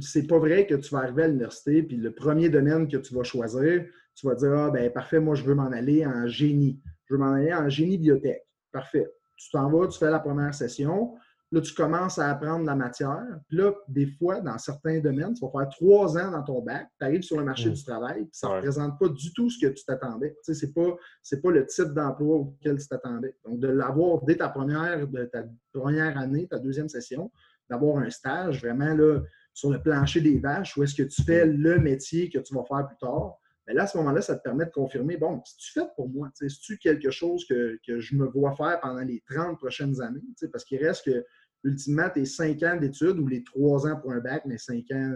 c'est 0.00 0.26
pas 0.26 0.38
vrai 0.38 0.66
que 0.66 0.74
tu 0.74 0.90
vas 0.92 1.02
arriver 1.02 1.24
à 1.24 1.28
l'université, 1.28 1.84
puis 1.84 1.96
le 1.96 2.12
premier 2.12 2.48
domaine 2.48 2.88
que 2.88 2.96
tu 2.96 3.14
vas 3.14 3.22
choisir, 3.22 3.84
tu 4.16 4.26
vas 4.26 4.34
dire, 4.34 4.52
ah, 4.52 4.70
ben 4.70 4.90
parfait, 4.90 5.20
moi, 5.20 5.34
je 5.34 5.44
veux 5.44 5.54
m'en 5.54 5.70
aller 5.70 6.04
en 6.04 6.26
génie. 6.26 6.80
Je 7.06 7.14
veux 7.14 7.20
m'en 7.20 7.32
aller 7.34 7.52
en 7.52 7.68
génie 7.68 7.98
biotech. 7.98 8.42
Parfait. 8.72 9.10
Tu 9.36 9.50
t'en 9.50 9.70
vas, 9.70 9.88
tu 9.88 9.98
fais 9.98 10.10
la 10.10 10.20
première 10.20 10.54
session. 10.54 11.14
Là, 11.52 11.60
tu 11.60 11.72
commences 11.72 12.18
à 12.18 12.30
apprendre 12.30 12.64
la 12.64 12.74
matière. 12.74 13.22
Puis 13.48 13.58
là, 13.58 13.72
des 13.86 14.06
fois, 14.06 14.40
dans 14.40 14.58
certains 14.58 14.98
domaines, 14.98 15.34
tu 15.34 15.44
vas 15.44 15.52
faire 15.52 15.68
trois 15.68 16.18
ans 16.18 16.32
dans 16.32 16.42
ton 16.42 16.62
bac, 16.62 16.88
tu 16.98 17.04
arrives 17.04 17.22
sur 17.22 17.38
le 17.38 17.44
marché 17.44 17.70
du 17.70 17.84
travail, 17.84 18.22
puis 18.22 18.30
ça 18.32 18.48
ne 18.48 18.54
représente 18.54 18.98
pas 18.98 19.08
du 19.08 19.32
tout 19.32 19.48
ce 19.50 19.64
que 19.64 19.72
tu 19.72 19.84
t'attendais. 19.84 20.30
Tu 20.44 20.52
sais, 20.52 20.54
ce 20.54 20.66
n'est 20.66 20.72
pas, 20.72 20.96
pas 21.42 21.50
le 21.52 21.66
type 21.66 21.92
d'emploi 21.92 22.36
auquel 22.38 22.78
tu 22.78 22.88
t'attendais. 22.88 23.36
Donc, 23.44 23.60
de 23.60 23.68
l'avoir 23.68 24.24
dès 24.24 24.36
ta 24.36 24.48
première, 24.48 25.06
de 25.06 25.24
ta 25.26 25.44
première 25.72 26.18
année, 26.18 26.48
ta 26.48 26.58
deuxième 26.58 26.88
session, 26.88 27.30
d'avoir 27.70 27.98
un 27.98 28.10
stage 28.10 28.60
vraiment 28.60 28.92
là, 28.92 29.20
sur 29.52 29.70
le 29.70 29.80
plancher 29.80 30.20
des 30.20 30.40
vaches, 30.40 30.76
où 30.76 30.82
est-ce 30.82 30.94
que 30.94 31.04
tu 31.04 31.22
fais 31.22 31.46
le 31.46 31.78
métier 31.78 32.30
que 32.30 32.38
tu 32.38 32.54
vas 32.54 32.64
faire 32.64 32.88
plus 32.88 32.98
tard, 32.98 33.36
mais 33.66 33.74
là, 33.74 33.84
à 33.84 33.86
ce 33.86 33.96
moment-là, 33.98 34.20
ça 34.20 34.36
te 34.36 34.42
permet 34.42 34.66
de 34.66 34.70
confirmer, 34.70 35.16
bon, 35.16 35.42
si 35.44 35.56
tu 35.56 35.72
fais 35.72 35.86
pour 35.96 36.08
moi, 36.08 36.30
si 36.34 36.60
tu 36.60 36.76
quelque 36.78 37.10
chose 37.10 37.46
que, 37.46 37.78
je 37.86 38.14
me 38.14 38.26
vois 38.26 38.54
faire 38.56 38.78
pendant 38.80 39.00
les 39.00 39.22
30 39.30 39.58
prochaines 39.58 40.00
années, 40.02 40.20
parce 40.52 40.64
qu'il 40.64 40.84
reste 40.84 41.04
que, 41.06 41.24
ultimement, 41.64 42.10
tes 42.10 42.26
5 42.26 42.62
ans 42.62 42.76
d'études 42.76 43.18
ou 43.18 43.26
les 43.26 43.42
3 43.42 43.86
ans 43.86 43.96
pour 44.00 44.12
un 44.12 44.20
bac, 44.20 44.42
mais 44.44 44.58
5 44.58 44.84
ans 44.92 45.14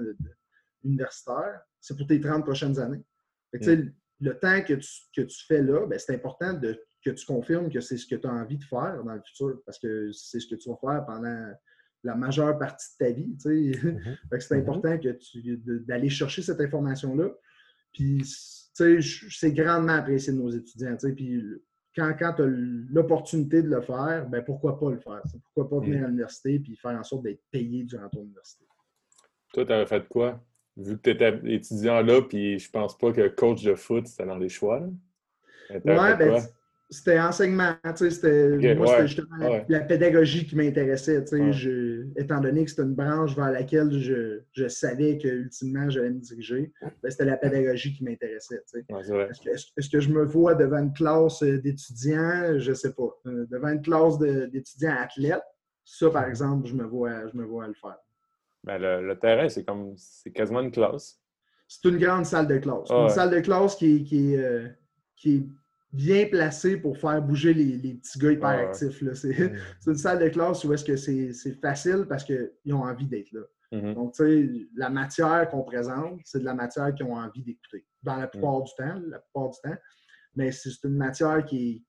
universitaire, 0.82 1.60
c'est 1.80 1.96
pour 1.96 2.06
tes 2.06 2.20
30 2.20 2.44
prochaines 2.44 2.78
années. 2.78 3.04
Mm. 3.52 3.90
Le 4.20 4.38
temps 4.38 4.62
que 4.62 4.74
tu, 4.74 5.46
fais 5.46 5.62
là, 5.62 5.86
ben, 5.86 5.98
c'est 5.98 6.14
important 6.14 6.54
de, 6.54 6.80
que 7.04 7.10
tu 7.10 7.26
confirmes 7.26 7.70
que 7.70 7.80
c'est 7.80 7.96
ce 7.96 8.06
que 8.06 8.16
tu 8.16 8.26
as 8.26 8.32
envie 8.32 8.58
de 8.58 8.64
faire 8.64 9.02
dans 9.04 9.14
le 9.14 9.22
futur, 9.24 9.62
parce 9.66 9.78
que 9.78 10.10
c'est 10.12 10.40
ce 10.40 10.46
que 10.46 10.56
tu 10.56 10.70
vas 10.70 10.76
faire 10.76 11.04
pendant 11.06 11.52
la 12.02 12.14
majeure 12.14 12.58
partie 12.58 12.88
de 12.98 13.06
ta 13.06 13.12
vie. 13.12 13.36
Mm-hmm. 13.44 14.16
c'est 14.40 14.54
mm-hmm. 14.54 14.60
important 14.60 14.98
que 14.98 15.10
tu 15.10 15.58
d'aller 15.86 16.08
chercher 16.08 16.42
cette 16.42 16.60
information-là. 16.60 17.30
Puis, 17.98 18.18
tu 18.76 19.02
sais, 19.02 19.28
c'est 19.28 19.52
grandement 19.52 19.94
apprécié 19.94 20.32
de 20.32 20.38
nos 20.38 20.50
étudiants. 20.50 20.96
Puis, 21.16 21.42
quand, 21.96 22.14
quand 22.16 22.34
tu 22.34 22.42
as 22.42 22.46
l'opportunité 22.46 23.60
de 23.60 23.68
le 23.68 23.80
faire, 23.80 24.28
ben 24.28 24.44
pourquoi 24.44 24.78
pas 24.78 24.90
le 24.90 25.00
faire? 25.00 25.20
Pourquoi 25.42 25.68
pas 25.68 25.84
venir 25.84 26.02
mm. 26.02 26.04
à 26.04 26.06
l'université 26.06 26.54
et 26.54 26.76
faire 26.76 26.92
en 26.92 27.02
sorte 27.02 27.24
d'être 27.24 27.42
payé 27.50 27.82
durant 27.82 28.08
ton 28.08 28.22
université? 28.22 28.64
Toi, 29.52 29.66
tu 29.66 29.72
avais 29.72 29.86
fait 29.86 30.06
quoi? 30.06 30.40
Vu 30.76 30.96
que 30.96 31.02
tu 31.02 31.10
étais 31.10 31.40
étudiant 31.46 32.00
là, 32.02 32.22
puis 32.22 32.60
je 32.60 32.70
pense 32.70 32.96
pas 32.96 33.12
que 33.12 33.26
coach 33.26 33.64
de 33.64 33.74
foot, 33.74 34.06
c'était 34.06 34.26
dans 34.26 34.38
les 34.38 34.48
choix. 34.48 34.80
Ouais, 35.70 35.80
ben, 35.84 36.40
c'était 36.90 37.20
enseignement, 37.20 37.74
c'était 37.94 38.74
moi, 38.74 38.86
c'était 38.86 39.06
justement 39.06 39.64
la, 39.68 39.80
pédagogie 39.80 40.46
qui 40.46 40.56
m'intéressait, 40.56 41.22
étant 42.16 42.40
donné 42.40 42.64
que 42.64 42.70
c'était 42.70 42.82
une 42.82 42.94
branche 42.94 43.36
vers 43.36 43.50
laquelle 43.50 43.92
je, 43.92 44.40
je 44.52 44.68
savais 44.68 45.18
que 45.18 45.28
ultimement 45.28 45.90
j'allais 45.90 46.10
me 46.10 46.20
diriger, 46.20 46.72
ben, 47.02 47.10
c'était 47.10 47.26
la 47.26 47.36
pédagogie 47.36 47.92
qui 47.92 48.04
m'intéressait. 48.04 48.62
est-ce, 48.88 49.90
que, 49.90 50.00
je 50.00 50.08
me 50.08 50.24
vois 50.24 50.54
devant 50.54 50.78
une 50.78 50.92
classe 50.94 51.42
euh, 51.42 51.58
d'étudiants, 51.58 52.58
je 52.58 52.70
ne 52.70 52.74
sais 52.74 52.94
pas, 52.94 53.08
euh, 53.26 53.46
devant 53.50 53.68
une 53.68 53.82
classe 53.82 54.18
d'étudiants 54.18 54.96
athlètes, 54.98 55.42
ça 55.84 56.10
par 56.10 56.24
exemple, 56.24 56.68
je 56.68 56.74
me 56.74 56.84
vois, 56.84 57.28
je 57.28 57.36
me 57.36 57.44
vois 57.44 57.66
le 57.66 57.74
faire. 57.74 57.98
Ben, 58.64 58.78
le, 58.78 59.18
terrain, 59.18 59.48
c'est 59.48 59.64
comme 59.64 59.94
c'est 59.96 60.32
quasiment 60.32 60.60
une 60.60 60.70
classe. 60.70 61.20
C'est 61.66 61.86
une 61.86 61.98
grande 61.98 62.24
salle 62.24 62.46
de 62.46 62.56
classe. 62.56 62.90
une 62.90 63.10
salle 63.10 63.30
de 63.30 63.40
classe 63.40 63.76
qui, 63.76 64.04
qui, 64.04 64.36
euh, 64.36 64.68
qui 65.16 65.36
est 65.36 65.46
bien 65.92 66.26
placé 66.26 66.76
pour 66.76 66.98
faire 66.98 67.22
bouger 67.22 67.54
les, 67.54 67.94
petits 67.94 68.18
gars 68.18 68.32
hyperactifs. 68.32 69.02
Mm. 69.02 69.14
C'est 69.14 69.90
une 69.90 69.96
salle 69.96 70.18
de 70.18 70.28
classe 70.28 70.64
où 70.64 70.72
est-ce 70.72 70.84
que 70.84 70.96
c'est 70.96 71.60
facile 71.60 72.06
parce 72.08 72.24
qu'ils 72.24 72.74
ont 72.74 72.82
envie 72.82 73.06
d'être 73.06 73.32
là. 73.32 73.40
Mm-hmm. 73.72 73.94
Donc, 73.94 74.14
tu 74.14 74.24
sais, 74.24 74.68
la 74.76 74.90
matière 74.90 75.48
qu'on 75.50 75.62
présente, 75.62 76.20
c'est 76.24 76.40
de 76.40 76.44
la 76.44 76.54
matière 76.54 76.94
qu'ils 76.94 77.06
ont 77.06 77.16
envie 77.16 77.42
d'écouter. 77.42 77.84
Dans 78.02 78.16
la 78.16 78.26
plupart 78.26 78.60
mm. 78.60 78.64
du 78.64 78.70
temps, 78.76 79.02
la 79.08 79.18
plupart 79.18 79.50
du 79.50 79.58
temps. 79.62 79.76
Mais 80.36 80.52
c'est 80.52 80.84
une 80.84 80.96
matière 80.96 81.44
qui 81.44 81.70
est, 81.70 81.84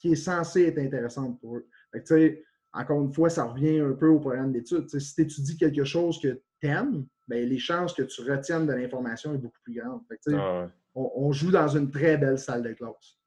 qui 0.00 0.12
est 0.12 0.16
censée 0.16 0.64
être 0.64 0.78
intéressante 0.78 1.40
pour 1.40 1.56
eux. 1.56 1.68
tu 1.94 2.00
sais, 2.04 2.44
encore 2.72 3.02
une 3.02 3.12
fois, 3.12 3.30
ça 3.30 3.44
revient 3.44 3.80
un 3.80 3.92
peu 3.92 4.08
au 4.08 4.20
programme 4.20 4.52
d'études. 4.52 4.88
Si 4.88 5.14
tu 5.14 5.22
étudies 5.22 5.56
quelque 5.56 5.84
chose 5.84 6.20
que 6.20 6.40
tu 6.60 6.66
aimes, 6.68 7.06
ben, 7.28 7.48
les 7.48 7.58
chances 7.58 7.92
que 7.94 8.02
tu 8.02 8.22
retiennes 8.22 8.66
de 8.66 8.72
l'information 8.72 9.34
est 9.34 9.38
beaucoup 9.38 9.60
plus 9.64 9.74
grande. 9.74 10.02
Ah 10.32 10.68
on, 11.16 11.32
joue 11.32 11.50
dans 11.50 11.68
une 11.68 11.90
très 11.90 12.16
belle 12.16 12.38
salle 12.38 12.62
de 12.62 12.72
classe. 12.72 13.18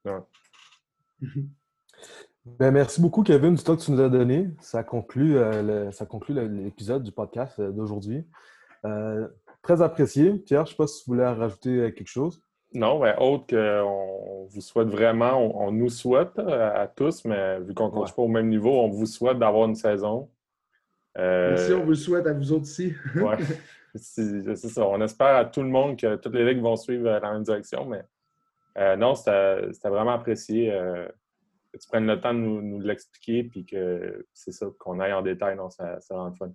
Ben, 2.45 2.71
merci 2.71 2.99
beaucoup, 2.99 3.23
Kevin, 3.23 3.55
du 3.55 3.63
temps 3.63 3.77
que 3.77 3.81
tu 3.81 3.91
nous 3.93 4.01
as 4.01 4.09
donné. 4.09 4.49
Ça 4.59 4.83
conclut, 4.83 5.37
euh, 5.37 5.87
l'épisode 6.49 7.01
du 7.01 7.13
podcast 7.13 7.57
euh, 7.59 7.71
d'aujourd'hui. 7.71 8.25
Euh, 8.83 9.29
très 9.61 9.81
apprécié. 9.81 10.33
Pierre, 10.33 10.65
je 10.65 10.71
ne 10.71 10.71
sais 10.71 10.75
pas 10.75 10.87
si 10.87 11.03
tu 11.03 11.09
voulais 11.09 11.25
rajouter 11.25 11.93
quelque 11.93 12.09
chose. 12.09 12.41
Non, 12.73 13.01
mais 13.01 13.15
autre 13.17 13.45
qu'on 13.47 14.45
vous 14.49 14.59
souhaite 14.59 14.89
vraiment, 14.89 15.39
on, 15.57 15.71
nous 15.71 15.87
souhaite 15.87 16.37
à, 16.37 16.85
tous, 16.93 17.23
mais 17.23 17.61
vu 17.61 17.73
qu'on 17.73 17.85
ne 17.85 17.91
coach 17.91 18.13
pas 18.13 18.23
au 18.23 18.27
même 18.27 18.49
niveau, 18.49 18.71
on 18.71 18.89
vous 18.89 19.05
souhaite 19.05 19.39
d'avoir 19.39 19.69
une 19.69 19.75
saison. 19.75 20.29
Merci, 21.15 21.71
on 21.71 21.83
vous 21.83 21.91
le 21.91 21.95
souhaite 21.95 22.27
à 22.27 22.33
vous 22.33 22.51
autres 22.51 22.63
aussi. 22.63 22.93
ouais. 23.15 23.37
C'est 23.95 24.55
ça. 24.55 24.87
On 24.87 25.01
espère 25.01 25.35
à 25.35 25.45
tout 25.45 25.61
le 25.61 25.69
monde 25.69 25.99
que 25.99 26.15
toutes 26.15 26.33
les 26.33 26.45
ligues 26.45 26.61
vont 26.61 26.75
suivre 26.75 27.03
dans 27.03 27.19
la 27.19 27.33
même 27.33 27.43
direction, 27.43 27.85
mais 27.85 28.03
euh, 28.77 28.95
non, 28.95 29.15
c'était 29.15 29.69
vraiment 29.83 30.13
apprécié 30.13 30.73
euh, 30.73 31.07
que 31.71 31.77
tu 31.77 31.87
prennes 31.87 32.07
le 32.07 32.19
temps 32.19 32.33
de 32.33 32.39
nous, 32.39 32.79
l'expliquer 32.79 33.43
puis 33.43 33.65
que 33.65 34.25
c'est 34.33 34.51
ça, 34.51 34.67
qu'on 34.79 34.99
aille 34.99 35.13
en 35.13 35.21
détail. 35.21 35.55
Non, 35.55 35.69
ça, 35.69 35.99
ça 36.01 36.15
rend 36.15 36.31
fun. 36.33 36.51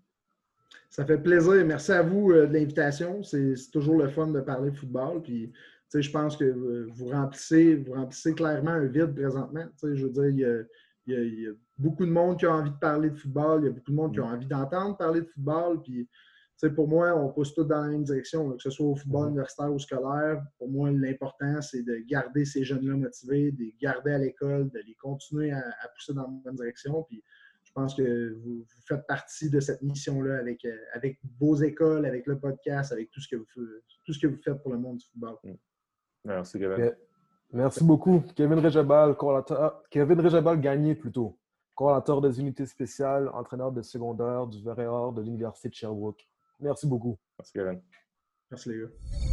Ça 0.91 1.05
fait 1.05 1.19
plaisir. 1.19 1.65
Merci 1.65 1.93
à 1.93 2.03
vous 2.03 2.33
euh, 2.33 2.47
de 2.47 2.55
l'invitation. 2.55 3.23
C'est 3.23 3.55
toujours 3.73 3.99
le 3.99 4.09
fun 4.09 4.29
de 4.29 4.41
parler 4.41 4.71
de 4.71 4.77
football. 4.77 5.23
Puis, 5.23 5.53
je 5.95 6.11
pense 6.11 6.37
que 6.37 6.87
vous 6.93 7.09
remplissez, 7.09 7.77
vous 7.77 7.93
remplissez 7.93 8.35
clairement 8.35 8.73
un 8.73 8.87
vide 8.87 9.15
présentement. 9.15 9.65
Je 9.83 10.07
veux 10.07 10.11
dire, 10.11 10.65
il 11.07 11.15
y, 11.15 11.47
a, 11.47 11.53
beaucoup 11.79 12.05
de 12.05 12.11
monde 12.11 12.39
qui 12.39 12.47
a 12.47 12.53
envie 12.53 12.71
de 12.71 12.77
parler 12.77 13.11
de 13.11 13.17
football. 13.17 13.63
Il 13.63 13.67
y 13.67 13.69
a 13.69 13.73
beaucoup 13.73 13.91
de 13.91 13.97
monde 13.97 14.13
qui 14.13 14.21
a 14.21 14.25
mm. 14.25 14.35
envie 14.35 14.47
d'entendre 14.47 14.97
parler 14.97 15.21
de 15.21 15.27
football. 15.27 15.83
Puis, 15.83 16.09
pour 16.67 16.89
moi, 16.89 17.15
on 17.17 17.33
pousse 17.33 17.55
tous 17.55 17.65
dans 17.65 17.83
la 17.83 17.89
même 17.89 18.05
direction, 18.05 18.51
que 18.53 18.63
ce 18.63 18.71
soit 18.71 18.87
au 18.87 18.97
football 18.97 19.27
mhm. 19.27 19.29
universitaire 19.31 19.73
ou 19.73 19.79
scolaire. 19.79 20.43
Pour 20.59 20.69
moi, 20.69 20.91
l'important, 20.91 21.61
c'est 21.63 21.83
de 21.83 21.99
garder 22.09 22.45
ces 22.45 22.65
jeunes-là 22.65 22.97
motivés, 22.97 23.53
de 23.53 23.59
les 23.59 23.77
garder 23.81 24.13
à 24.13 24.19
l'école, 24.19 24.71
de 24.71 24.81
les 24.81 24.95
continuer 24.95 25.53
à, 25.53 25.63
pousser 25.95 26.15
dans 26.15 26.23
la 26.23 26.29
bonne 26.29 26.57
direction. 26.57 27.05
Puis, 27.05 27.23
je 27.63 27.73
pense 27.73 27.95
que 27.95 28.35
vous, 28.43 28.65
faites 28.87 29.07
partie 29.07 29.51
de 29.51 29.61
cette 29.61 29.83
mission-là 29.83 30.39
avec, 30.39 30.65
euh, 30.65 30.77
avec 30.95 31.19
vos 31.39 31.55
écoles, 31.57 32.07
avec 32.07 32.27
le 32.27 32.39
podcast, 32.39 32.93
avec 32.93 33.11
tout 33.11 33.21
ce 33.21 33.29
que 33.29 33.37
vous, 33.37 33.45
tout 34.05 34.13
ce 34.13 34.19
que 34.19 34.27
vous 34.27 34.41
faites 34.43 34.61
pour 34.63 34.73
le 34.73 34.79
monde 34.79 34.97
du 34.97 35.07
football. 35.07 35.37
Mm. 35.45 35.55
Merci, 36.25 36.59
Kevin. 36.59 36.93
Merci 37.53 37.85
beaucoup. 37.85 38.23
Kevin 38.35 38.59
Rejabal, 38.59 39.17
Kevin 39.91 40.21
Rejabal 40.21 40.61
gagné 40.61 40.95
plutôt. 40.95 41.39
Coordinateur 41.75 42.21
des 42.21 42.41
unités 42.41 42.67
spéciales, 42.67 43.29
entraîneur 43.33 43.71
de 43.71 43.83
secondaire 43.83 44.47
du 44.47 44.63
Verre 44.63 45.13
de 45.13 45.23
l'Université 45.23 45.69
de 45.69 45.75
Sherbrooke. 45.75 46.29
Merci 46.61 46.87
beaucoup. 46.87 47.17
Merci, 47.39 47.53
Kevin. 47.53 47.81
Merci, 48.51 48.69
les 48.71 48.79
gars. 48.81 49.28